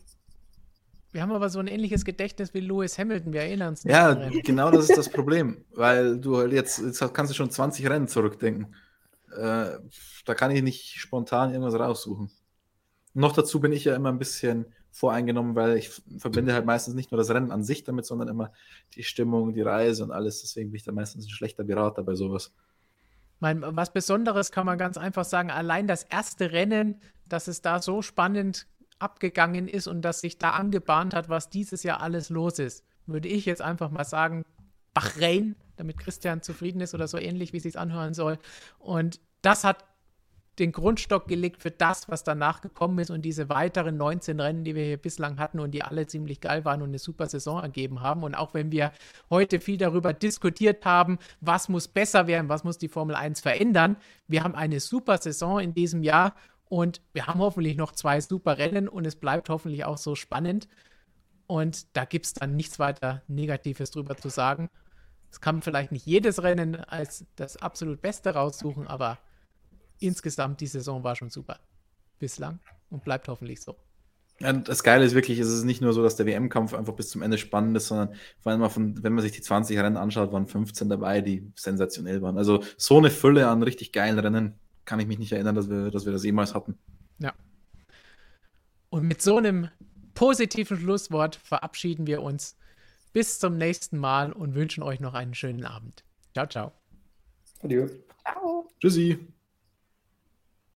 Wir 1.12 1.24
haben 1.24 1.32
aber 1.32 1.50
so 1.50 1.60
ein 1.60 1.68
ähnliches 1.68 2.06
Gedächtnis 2.06 2.54
wie 2.54 2.60
Lewis 2.60 3.00
Hamilton, 3.00 3.34
wir 3.34 3.42
erinnern 3.42 3.70
uns. 3.70 3.84
Ja, 3.84 4.14
genau 4.44 4.70
das 4.70 4.90
ist 4.90 4.98
das 4.98 5.10
Problem, 5.10 5.66
weil 5.72 6.20
du 6.20 6.38
halt 6.38 6.54
jetzt, 6.54 6.80
jetzt 6.80 7.14
kannst 7.14 7.32
du 7.32 7.36
schon 7.36 7.50
20 7.50 7.90
Rennen 7.90 8.08
zurückdenken. 8.08 8.76
Äh, 9.36 9.80
da 10.26 10.36
kann 10.36 10.52
ich 10.52 10.62
nicht 10.62 11.00
spontan 11.00 11.52
irgendwas 11.52 11.80
raussuchen. 11.80 12.30
Noch 13.16 13.34
dazu 13.34 13.60
bin 13.60 13.72
ich 13.72 13.86
ja 13.86 13.96
immer 13.96 14.10
ein 14.10 14.20
bisschen 14.20 14.68
voreingenommen, 14.92 15.56
weil 15.56 15.78
ich 15.78 15.90
verbinde 16.18 16.54
halt 16.54 16.66
meistens 16.66 16.94
nicht 16.94 17.12
nur 17.12 17.18
das 17.18 17.32
Rennen 17.32 17.52
an 17.52 17.64
sich 17.64 17.84
damit, 17.84 18.06
sondern 18.06 18.28
immer 18.28 18.52
die 18.96 19.04
Stimmung, 19.04 19.54
die 19.54 19.62
Reise 19.62 20.04
und 20.04 20.12
alles. 20.12 20.42
Deswegen 20.42 20.70
bin 20.70 20.78
ich 20.78 20.84
da 20.84 20.92
meistens 20.92 21.26
ein 21.26 21.30
schlechter 21.30 21.64
Berater 21.64 22.04
bei 22.04 22.16
sowas. 22.16 22.54
Mein, 23.40 23.62
was 23.62 23.94
Besonderes 23.94 24.52
kann 24.52 24.66
man 24.66 24.78
ganz 24.78 24.98
einfach 24.98 25.26
sagen, 25.26 25.50
allein 25.50 25.88
das 25.88 26.04
erste 26.04 26.52
Rennen, 26.52 27.02
dass 27.28 27.48
es 27.48 27.62
da 27.62 27.82
so 27.82 28.02
spannend 28.02 28.68
abgegangen 29.00 29.68
ist 29.68 29.88
und 29.88 30.02
dass 30.02 30.22
sich 30.22 30.38
da 30.38 30.52
angebahnt 30.52 31.14
hat, 31.14 31.30
was 31.30 31.50
dieses 31.50 31.84
Jahr 31.84 32.02
alles 32.02 32.30
los 32.30 32.60
ist, 32.60 32.84
würde 33.06 33.30
ich 33.30 33.46
jetzt 33.46 33.62
einfach 33.62 33.90
mal 33.92 34.04
sagen, 34.04 34.44
Bahrain, 34.94 35.56
damit 35.78 35.98
Christian 35.98 36.42
zufrieden 36.42 36.82
ist 36.82 36.94
oder 36.94 37.08
so 37.08 37.18
ähnlich, 37.18 37.54
wie 37.54 37.58
es 37.58 37.64
sich 37.64 37.80
anhören 37.80 38.14
soll. 38.14 38.38
Und 38.80 39.22
das 39.42 39.64
hat 39.64 39.86
den 40.60 40.72
Grundstock 40.72 41.28
gelegt 41.28 41.62
für 41.62 41.72
das, 41.72 42.10
was 42.10 42.24
danach 42.24 42.62
gekommen 42.62 43.00
ist 43.00 43.10
und 43.10 43.24
diese 43.24 43.50
weiteren 43.50 43.98
19 43.98 44.40
Rennen, 44.40 44.64
die 44.64 44.76
wir 44.76 44.84
hier 44.86 44.98
bislang 44.98 45.40
hatten 45.40 45.60
und 45.60 45.72
die 45.72 45.84
alle 45.84 46.08
ziemlich 46.08 46.42
geil 46.42 46.66
waren 46.66 46.82
und 46.82 46.90
eine 46.90 47.00
super 47.00 47.28
Saison 47.28 47.62
ergeben 47.62 48.02
haben. 48.02 48.24
Und 48.24 48.36
auch 48.36 48.54
wenn 48.54 48.72
wir 48.72 48.92
heute 49.30 49.60
viel 49.60 49.78
darüber 49.78 50.14
diskutiert 50.14 50.86
haben, 50.86 51.18
was 51.42 51.70
muss 51.70 51.88
besser 51.88 52.28
werden, 52.28 52.50
was 52.50 52.64
muss 52.64 52.78
die 52.78 52.90
Formel 52.90 53.16
1 53.16 53.42
verändern, 53.42 53.98
wir 54.28 54.44
haben 54.44 54.56
eine 54.56 54.80
super 54.80 55.18
Saison 55.18 55.60
in 55.60 55.74
diesem 55.74 56.04
Jahr 56.04 56.36
und 56.66 57.02
wir 57.14 57.28
haben 57.28 57.40
hoffentlich 57.40 57.78
noch 57.78 57.94
zwei 57.94 58.22
super 58.22 58.58
Rennen 58.58 58.88
und 58.88 59.06
es 59.06 59.16
bleibt 59.16 59.50
hoffentlich 59.50 59.86
auch 59.86 59.98
so 59.98 60.16
spannend. 60.16 60.68
Und 61.48 61.96
da 61.98 62.06
gibt 62.06 62.28
es 62.28 62.34
dann 62.34 62.56
nichts 62.56 62.78
weiter 62.78 63.24
Negatives 63.28 63.90
drüber 63.90 64.16
zu 64.16 64.30
sagen. 64.30 64.70
Es 65.32 65.42
kann 65.42 65.62
vielleicht 65.62 65.92
nicht 65.92 66.06
jedes 66.06 66.44
Rennen 66.44 66.76
als 66.76 67.26
das 67.36 67.58
absolut 67.58 68.02
Beste 68.02 68.36
raussuchen, 68.36 68.88
aber 68.88 69.18
insgesamt 70.00 70.62
die 70.62 70.68
Saison 70.68 71.04
war 71.04 71.16
schon 71.16 71.30
super. 71.30 71.60
Bislang 72.20 72.60
und 72.90 73.04
bleibt 73.04 73.28
hoffentlich 73.28 73.62
so. 73.62 73.76
Ja, 74.42 74.54
das 74.54 74.84
Geile 74.84 75.04
ist 75.04 75.16
wirklich, 75.16 75.38
es 75.40 75.50
ist 75.50 75.66
nicht 75.66 75.82
nur 75.82 75.92
so, 75.92 76.02
dass 76.02 76.16
der 76.16 76.26
WM-Kampf 76.26 76.74
einfach 76.74 76.94
bis 76.94 77.10
zum 77.10 77.22
Ende 77.22 77.38
spannend 77.38 77.76
ist, 77.76 77.88
sondern 77.88 78.16
vor 78.40 78.52
allem, 78.52 78.70
von, 78.70 79.04
wenn 79.04 79.14
man 79.14 79.22
sich 79.22 79.34
die 79.34 79.42
20 79.42 79.78
Rennen 79.78 79.98
anschaut, 79.98 80.32
waren 80.32 80.48
15 80.48 80.88
dabei, 80.88 81.20
die 81.22 81.52
sensationell 81.56 82.22
waren. 82.22 82.38
Also 82.38 82.64
so 82.78 82.98
eine 82.98 83.10
Fülle 83.10 83.50
an 83.50 83.64
richtig 83.64 83.92
geilen 83.92 84.18
Rennen 84.18 84.54
kann 84.86 85.00
ich 85.00 85.08
mich 85.08 85.20
nicht 85.20 85.34
erinnern, 85.34 85.56
dass 85.56 85.70
wir, 85.70 85.92
dass 85.92 86.06
wir 86.06 86.14
das 86.14 86.24
jemals 86.24 86.56
hatten. 86.56 86.78
Ja. 87.20 87.34
Und 88.90 89.08
mit 89.08 89.22
so 89.22 89.38
einem 89.38 89.70
positiven 90.14 90.78
Schlusswort 90.78 91.36
verabschieden 91.36 92.08
wir 92.08 92.24
uns. 92.24 92.58
Bis 93.12 93.40
zum 93.40 93.58
nächsten 93.58 93.98
Mal 93.98 94.32
und 94.32 94.56
wünschen 94.56 94.84
euch 94.84 95.00
noch 95.00 95.16
einen 95.16 95.34
schönen 95.34 95.66
Abend. 95.66 96.04
Ciao, 96.34 96.48
ciao. 96.48 96.72
Adieu. 97.62 97.88
Ciao. 98.24 98.68
Tschüssi. 98.80 99.18